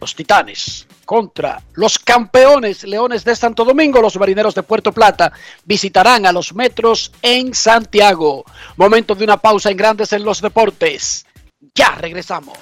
los 0.00 0.16
Titanes, 0.16 0.88
contra 1.04 1.62
los 1.74 2.00
campeones 2.00 2.82
Leones 2.82 3.24
de 3.24 3.36
Santo 3.36 3.64
Domingo, 3.64 4.02
los 4.02 4.16
Marineros 4.16 4.56
de 4.56 4.64
Puerto 4.64 4.90
Plata, 4.90 5.32
visitarán 5.64 6.26
a 6.26 6.32
los 6.32 6.52
Metros 6.56 7.12
en 7.22 7.54
Santiago. 7.54 8.44
Momento 8.76 9.14
de 9.14 9.22
una 9.22 9.36
pausa 9.36 9.70
en 9.70 9.76
Grandes 9.76 10.12
en 10.12 10.24
los 10.24 10.42
Deportes. 10.42 11.24
Ya 11.72 11.94
regresamos. 12.00 12.58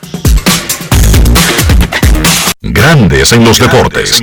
Grandes 2.61 3.33
en 3.33 3.43
los 3.43 3.59
deportes. 3.59 4.23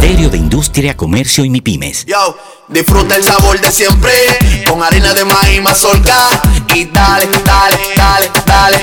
Ministerio 0.00 0.30
de 0.30 0.38
Industria, 0.38 0.96
Comercio 0.96 1.44
y 1.44 1.50
MIPIMES. 1.50 2.06
Yo, 2.06 2.38
disfruta 2.68 3.16
el 3.16 3.24
sabor 3.24 3.60
de 3.60 3.72
siempre 3.72 4.12
con 4.64 4.80
harina 4.80 5.12
de 5.12 5.24
maíz 5.24 5.60
mazorca 5.60 6.14
y 6.72 6.84
dale, 6.84 7.28
dale, 7.44 7.78
dale, 7.96 8.30
dale. 8.46 8.78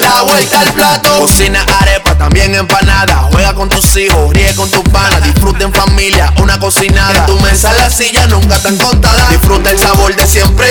La 0.00 0.22
vuelta 0.22 0.62
al 0.62 0.72
plato, 0.72 1.20
cocina 1.20 1.64
arepa, 1.80 2.18
también 2.18 2.56
empanada. 2.56 3.28
Juega 3.30 3.54
con 3.54 3.68
tus 3.68 3.96
hijos, 3.98 4.32
ríe 4.32 4.52
con 4.56 4.68
tus 4.68 4.82
panas, 4.88 5.22
disfruta 5.22 5.62
en 5.62 5.72
familia, 5.72 6.32
una 6.42 6.58
cocinada. 6.58 7.18
En 7.18 7.26
tu 7.26 7.38
mesa 7.42 7.72
la 7.74 7.88
silla 7.88 8.26
nunca 8.26 8.60
tan 8.60 8.76
contada. 8.78 9.28
Disfruta 9.30 9.70
el 9.70 9.78
sabor 9.78 10.16
de 10.16 10.26
siempre 10.26 10.66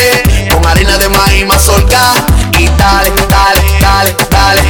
con 0.52 0.66
harina 0.66 0.98
de 0.98 1.08
maíz 1.08 1.46
mazorca 1.46 2.14
y 2.60 2.68
dale, 2.78 3.10
dale, 3.30 3.62
dale, 3.80 4.16
dale. 4.30 4.62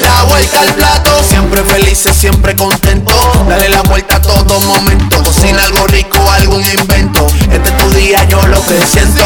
La 0.00 0.22
vuelta 0.22 0.60
al 0.60 0.74
plato, 0.74 1.22
siempre 1.22 1.62
felices, 1.64 2.16
siempre 2.16 2.56
contento. 2.56 3.12
Dale 3.50 3.68
la 3.68 3.82
vuelta 3.82 4.14
a 4.14 4.22
todo 4.22 4.60
momento. 4.60 5.24
Cocina 5.24 5.64
algo 5.64 5.84
rico, 5.88 6.18
algún 6.38 6.62
invento. 6.62 7.26
Este 7.50 7.68
es 7.68 7.76
tu 7.78 7.90
día, 7.90 8.24
yo 8.28 8.46
lo 8.46 8.64
que 8.64 8.80
siento. 8.86 9.24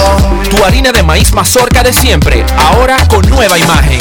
Tu 0.49 0.65
harina 0.65 0.93
de 0.93 1.03
maíz 1.03 1.35
mazorca 1.35 1.83
de 1.83 1.93
siempre, 1.93 2.43
ahora 2.57 2.97
con 3.09 3.29
nueva 3.29 3.59
imagen. 3.59 4.01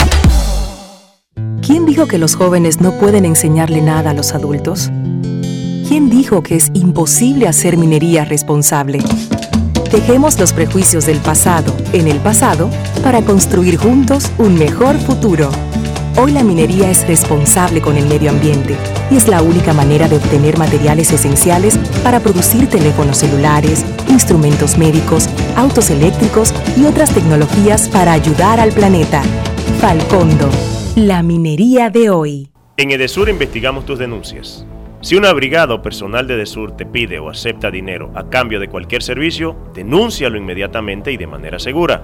¿Quién 1.61 1.85
dijo 1.85 2.07
que 2.07 2.17
los 2.19 2.37
jóvenes 2.37 2.79
no 2.79 2.97
pueden 2.99 3.25
enseñarle 3.25 3.81
nada 3.81 4.11
a 4.11 4.13
los 4.13 4.33
adultos? 4.33 4.91
¿Quién 5.89 6.09
dijo 6.09 6.41
que 6.41 6.55
es 6.55 6.71
imposible 6.73 7.49
hacer 7.49 7.75
minería 7.75 8.23
responsable? 8.23 8.99
Dejemos 9.91 10.39
los 10.39 10.53
prejuicios 10.53 11.05
del 11.05 11.17
pasado 11.17 11.75
en 11.91 12.07
el 12.07 12.19
pasado 12.19 12.69
para 13.03 13.23
construir 13.23 13.75
juntos 13.75 14.31
un 14.37 14.57
mejor 14.57 14.97
futuro. 14.99 15.51
Hoy 16.15 16.31
la 16.31 16.43
minería 16.43 16.91
es 16.91 17.07
responsable 17.07 17.81
con 17.81 17.97
el 17.97 18.05
medio 18.05 18.29
ambiente 18.29 18.75
y 19.09 19.17
es 19.17 19.27
la 19.27 19.41
única 19.41 19.73
manera 19.73 20.07
de 20.07 20.17
obtener 20.17 20.59
materiales 20.59 21.11
esenciales 21.11 21.79
para 22.03 22.19
producir 22.19 22.69
teléfonos 22.69 23.17
celulares, 23.17 23.83
instrumentos 24.09 24.77
médicos, 24.77 25.27
autos 25.55 25.89
eléctricos 25.89 26.53
y 26.77 26.85
otras 26.85 27.15
tecnologías 27.15 27.89
para 27.89 28.11
ayudar 28.11 28.59
al 28.59 28.71
planeta. 28.71 29.23
Falcondo, 29.81 30.51
la 30.95 31.23
minería 31.23 31.89
de 31.89 32.11
hoy. 32.11 32.51
En 32.77 32.91
Edesur 32.91 33.27
investigamos 33.27 33.83
tus 33.83 33.97
denuncias. 33.97 34.67
Si 35.01 35.15
una 35.15 35.33
brigada 35.33 35.73
o 35.73 35.81
personal 35.81 36.27
de 36.27 36.35
Edesur 36.35 36.77
te 36.77 36.85
pide 36.85 37.17
o 37.17 37.31
acepta 37.31 37.71
dinero 37.71 38.11
a 38.13 38.29
cambio 38.29 38.59
de 38.59 38.69
cualquier 38.69 39.01
servicio, 39.01 39.55
denúncialo 39.73 40.37
inmediatamente 40.37 41.11
y 41.11 41.17
de 41.17 41.27
manera 41.27 41.57
segura, 41.57 42.03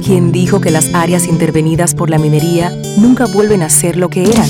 ¿Quién 0.03 0.31
dijo 0.31 0.59
que 0.59 0.71
las 0.71 0.95
áreas 0.95 1.27
intervenidas 1.27 1.93
por 1.93 2.09
la 2.09 2.17
minería 2.17 2.71
nunca 2.97 3.27
vuelven 3.27 3.61
a 3.61 3.69
ser 3.69 3.97
lo 3.97 4.09
que 4.09 4.23
eran? 4.23 4.49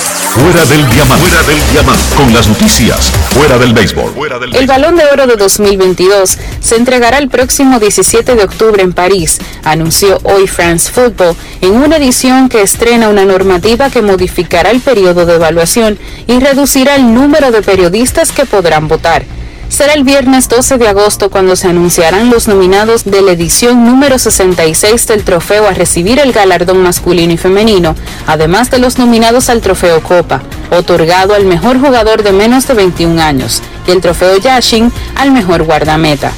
Fuera 0.33 0.63
del 0.63 0.89
diamante. 0.89 1.27
Fuera 1.27 1.43
del 1.43 1.71
diamante. 1.73 2.15
Con 2.15 2.33
las 2.33 2.47
noticias. 2.47 3.11
Fuera 3.33 3.57
del 3.57 3.73
béisbol. 3.73 4.13
Fuera 4.13 4.39
del 4.39 4.55
El 4.55 4.65
Balón 4.65 4.95
de 4.95 5.03
Oro 5.11 5.27
de 5.27 5.35
2022 5.35 6.37
se 6.61 6.75
entregará 6.77 7.17
el 7.17 7.27
próximo 7.27 7.81
17 7.81 8.35
de 8.35 8.43
octubre 8.43 8.81
en 8.81 8.93
París, 8.93 9.39
anunció 9.65 10.19
hoy 10.23 10.47
France 10.47 10.89
Football, 10.89 11.35
en 11.59 11.71
una 11.71 11.97
edición 11.97 12.47
que 12.47 12.61
estrena 12.61 13.09
una 13.09 13.25
normativa 13.25 13.89
que 13.89 14.01
modificará 14.01 14.71
el 14.71 14.79
periodo 14.79 15.25
de 15.25 15.35
evaluación 15.35 15.99
y 16.27 16.39
reducirá 16.39 16.95
el 16.95 17.13
número 17.13 17.51
de 17.51 17.61
periodistas 17.61 18.31
que 18.31 18.45
podrán 18.45 18.87
votar. 18.87 19.25
Será 19.71 19.93
el 19.93 20.03
viernes 20.03 20.49
12 20.49 20.77
de 20.77 20.89
agosto 20.89 21.29
cuando 21.31 21.55
se 21.55 21.69
anunciarán 21.69 22.29
los 22.29 22.49
nominados 22.49 23.05
de 23.05 23.21
la 23.21 23.31
edición 23.31 23.85
número 23.85 24.19
66 24.19 25.07
del 25.07 25.23
trofeo 25.23 25.65
a 25.65 25.71
recibir 25.71 26.19
el 26.19 26.33
galardón 26.33 26.83
masculino 26.83 27.31
y 27.31 27.37
femenino, 27.37 27.95
además 28.27 28.69
de 28.69 28.79
los 28.79 28.99
nominados 28.99 29.49
al 29.49 29.61
trofeo 29.61 30.03
Copa, 30.03 30.43
otorgado 30.71 31.33
al 31.33 31.45
mejor 31.45 31.79
jugador 31.79 32.21
de 32.21 32.33
menos 32.33 32.67
de 32.67 32.73
21 32.73 33.21
años, 33.21 33.61
y 33.87 33.91
el 33.91 34.01
trofeo 34.01 34.37
Yashin 34.37 34.91
al 35.15 35.31
mejor 35.31 35.63
guardameta. 35.63 36.33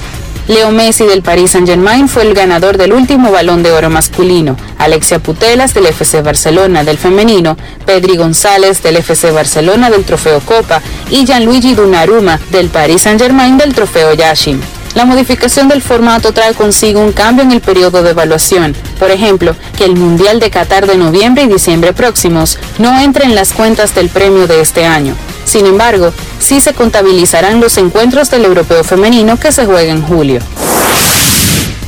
Leo 0.48 0.72
Messi 0.72 1.06
del 1.06 1.22
Paris 1.22 1.52
Saint-Germain 1.52 2.10
fue 2.10 2.24
el 2.24 2.34
ganador 2.34 2.78
del 2.78 2.92
último 2.92 3.32
balón 3.32 3.64
de 3.64 3.72
oro 3.72 3.90
masculino, 3.90 4.58
Alexia 4.78 5.20
Putelas 5.20 5.74
del 5.74 5.86
FC 5.86 6.22
Barcelona 6.22 6.84
del 6.84 6.98
femenino, 6.98 7.56
Pedri 7.86 8.18
González 8.18 8.84
del 8.84 8.98
FC 8.98 9.32
Barcelona 9.32 9.90
del 9.90 10.04
trofeo 10.04 10.42
Copa 10.42 10.82
y 11.10 11.24
Gianluigi 11.26 11.76
Donnarumma 11.76 12.40
del 12.52 12.68
Paris 12.68 13.04
Saint-Germain 13.04 13.58
del 13.58 13.74
trofeo 13.74 14.14
Yashin. 14.14 14.60
La 14.96 15.06
modificación 15.06 15.68
del 15.68 15.82
formato 15.82 16.34
trae 16.34 16.54
consigo 16.54 17.00
un 17.00 17.14
cambio 17.14 17.44
en 17.44 17.52
el 17.52 17.62
periodo 17.62 18.04
de 18.04 18.12
evaluación. 18.12 18.76
Por 19.00 19.10
ejemplo, 19.10 19.56
que 19.76 19.86
el 19.86 19.96
Mundial 19.96 20.40
de 20.40 20.52
Qatar 20.52 20.86
de 20.86 20.98
noviembre 20.98 21.44
y 21.44 21.48
diciembre 21.48 21.94
próximos 21.94 22.60
no 22.78 23.00
entre 23.00 23.26
en 23.26 23.34
las 23.34 23.54
cuentas 23.54 23.96
del 23.96 24.10
premio 24.10 24.46
de 24.46 24.62
este 24.62 24.86
año. 24.86 25.16
Sin 25.46 25.66
embargo, 25.66 26.14
sí 26.40 26.62
se 26.62 26.74
contabilizarán 26.74 27.60
los 27.60 27.78
encuentros 27.78 28.30
del 28.30 28.46
europeo 28.46 28.84
femenino 28.84 29.40
que 29.40 29.52
se 29.52 29.66
juega 29.66 29.92
en 29.92 30.04
julio. 30.04 30.42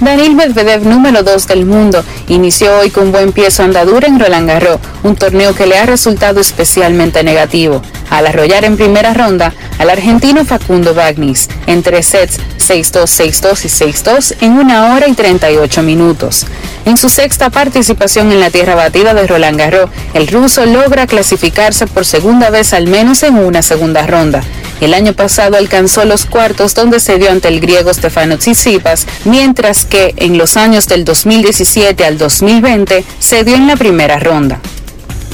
Daniel 0.02 0.36
Medvedev, 0.36 0.86
número 0.86 1.24
2 1.24 1.48
del 1.48 1.66
mundo, 1.66 2.04
inició 2.28 2.80
hoy 2.80 2.90
con 2.90 3.12
buen 3.12 3.32
pie 3.32 3.50
su 3.50 3.62
andadura 3.62 4.08
en 4.08 4.20
Roland 4.20 4.48
Garros, 4.48 4.80
un 5.04 5.16
torneo 5.16 5.56
que 5.56 5.66
le 5.66 5.78
ha 5.78 5.86
resultado 5.86 6.42
especialmente 6.42 7.24
negativo, 7.24 7.82
al 8.10 8.28
arrollar 8.28 8.66
en 8.66 8.76
primera 8.76 9.14
ronda 9.14 9.54
al 9.80 9.90
argentino 9.90 10.44
Facundo 10.46 10.94
Bagnis 10.94 11.50
en 11.68 11.82
tres 11.82 12.08
sets 12.08 12.40
6-2, 12.60 13.04
6-2 13.42 13.66
y 13.66 13.94
6-2 13.94 14.36
en 14.42 14.54
una 14.54 14.94
hora 14.94 15.08
y 15.08 15.14
38 15.14 15.82
minutos. 15.84 16.46
En 16.86 16.98
su 16.98 17.10
sexta 17.10 17.50
participación 17.50 18.32
en 18.32 18.40
la 18.40 18.52
tierra 18.52 18.76
batida 18.76 19.14
de 19.14 19.28
Roland 19.28 19.58
Garros, 19.58 19.90
el 20.14 20.28
ruso 20.28 20.66
logra 20.66 21.08
clasificarse 21.08 21.88
por 21.88 22.06
segunda 22.06 22.50
vez 22.50 22.74
al 22.74 22.88
menos 22.88 23.24
en 23.24 23.38
una 23.38 23.62
segunda 23.62 24.06
ronda. 24.06 24.44
El 24.82 24.94
año 24.94 25.14
pasado 25.14 25.58
alcanzó 25.58 26.06
los 26.06 26.26
cuartos 26.26 26.76
donde 26.76 27.00
se 27.00 27.18
dio 27.18 27.32
ante 27.32 27.48
el 27.48 27.60
griego 27.60 27.94
Stefano 27.94 28.38
Tsitsipas, 28.38 29.08
mientras 29.24 29.86
que 29.86 30.14
en 30.18 30.38
los 30.38 30.58
años 30.58 30.88
del 30.88 31.06
2017 31.06 32.06
al 32.06 32.18
2020 32.18 33.04
se 33.20 33.44
dio 33.44 33.56
en 33.56 33.68
la 33.68 33.78
primera 33.78 34.20
ronda. 34.20 34.60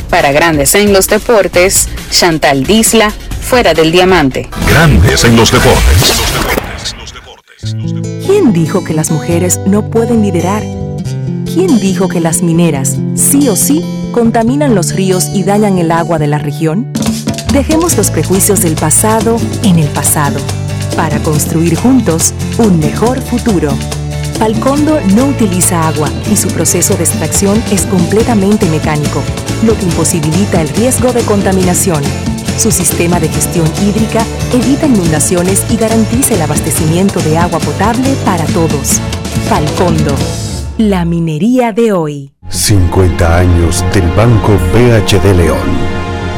Para 0.09 0.31
Grandes 0.31 0.75
en 0.75 0.93
los 0.93 1.07
Deportes, 1.07 1.87
Chantal 2.11 2.65
Disla, 2.65 3.11
fuera 3.41 3.73
del 3.73 3.91
diamante. 3.91 4.49
Grandes 4.67 5.23
en 5.23 5.35
los 5.35 5.51
deportes. 5.51 6.21
¿Quién 8.25 8.53
dijo 8.53 8.83
que 8.83 8.93
las 8.93 9.11
mujeres 9.11 9.59
no 9.65 9.89
pueden 9.89 10.21
liderar? 10.21 10.63
¿Quién 11.45 11.79
dijo 11.79 12.07
que 12.07 12.19
las 12.19 12.41
mineras, 12.41 12.97
sí 13.15 13.49
o 13.49 13.55
sí, 13.55 13.83
contaminan 14.13 14.75
los 14.75 14.93
ríos 14.93 15.27
y 15.33 15.43
dañan 15.43 15.77
el 15.77 15.91
agua 15.91 16.17
de 16.17 16.27
la 16.27 16.37
región? 16.37 16.91
Dejemos 17.51 17.97
los 17.97 18.11
prejuicios 18.11 18.61
del 18.61 18.75
pasado 18.75 19.35
en 19.63 19.77
el 19.77 19.89
pasado, 19.89 20.39
para 20.95 21.19
construir 21.19 21.75
juntos 21.75 22.33
un 22.57 22.79
mejor 22.79 23.21
futuro. 23.21 23.71
Falcondo 24.39 25.01
no 25.15 25.25
utiliza 25.25 25.85
agua 25.85 26.09
y 26.31 26.37
su 26.37 26.47
proceso 26.47 26.95
de 26.95 27.03
extracción 27.03 27.61
es 27.69 27.85
completamente 27.87 28.69
mecánico, 28.69 29.21
lo 29.65 29.75
que 29.75 29.83
imposibilita 29.83 30.61
el 30.61 30.69
riesgo 30.69 31.11
de 31.11 31.23
contaminación. 31.23 32.01
Su 32.57 32.71
sistema 32.71 33.19
de 33.19 33.27
gestión 33.27 33.67
hídrica 33.85 34.23
evita 34.53 34.85
inundaciones 34.85 35.65
y 35.69 35.75
garantiza 35.75 36.35
el 36.35 36.43
abastecimiento 36.43 37.19
de 37.19 37.37
agua 37.37 37.59
potable 37.59 38.15
para 38.23 38.45
todos. 38.45 39.01
Falcondo, 39.49 40.15
la 40.77 41.03
minería 41.03 41.73
de 41.73 41.91
hoy. 41.91 42.31
50 42.47 43.37
años 43.37 43.83
del 43.93 44.09
Banco 44.11 44.53
BHD 44.73 45.35
León. 45.35 46.00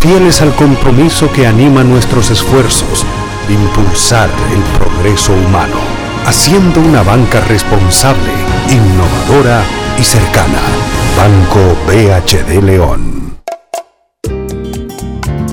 fieles 0.00 0.40
al 0.42 0.54
compromiso 0.54 1.30
que 1.32 1.46
anima 1.46 1.82
nuestros 1.82 2.30
esfuerzos, 2.30 3.04
impulsar 3.48 4.28
el 4.52 4.78
progreso 4.78 5.32
humano, 5.32 5.76
haciendo 6.26 6.80
una 6.80 7.02
banca 7.02 7.40
responsable, 7.40 8.30
innovadora 8.70 9.62
y 9.98 10.02
cercana. 10.02 10.60
Banco 11.16 11.76
BHD 11.86 12.62
León. 12.62 13.38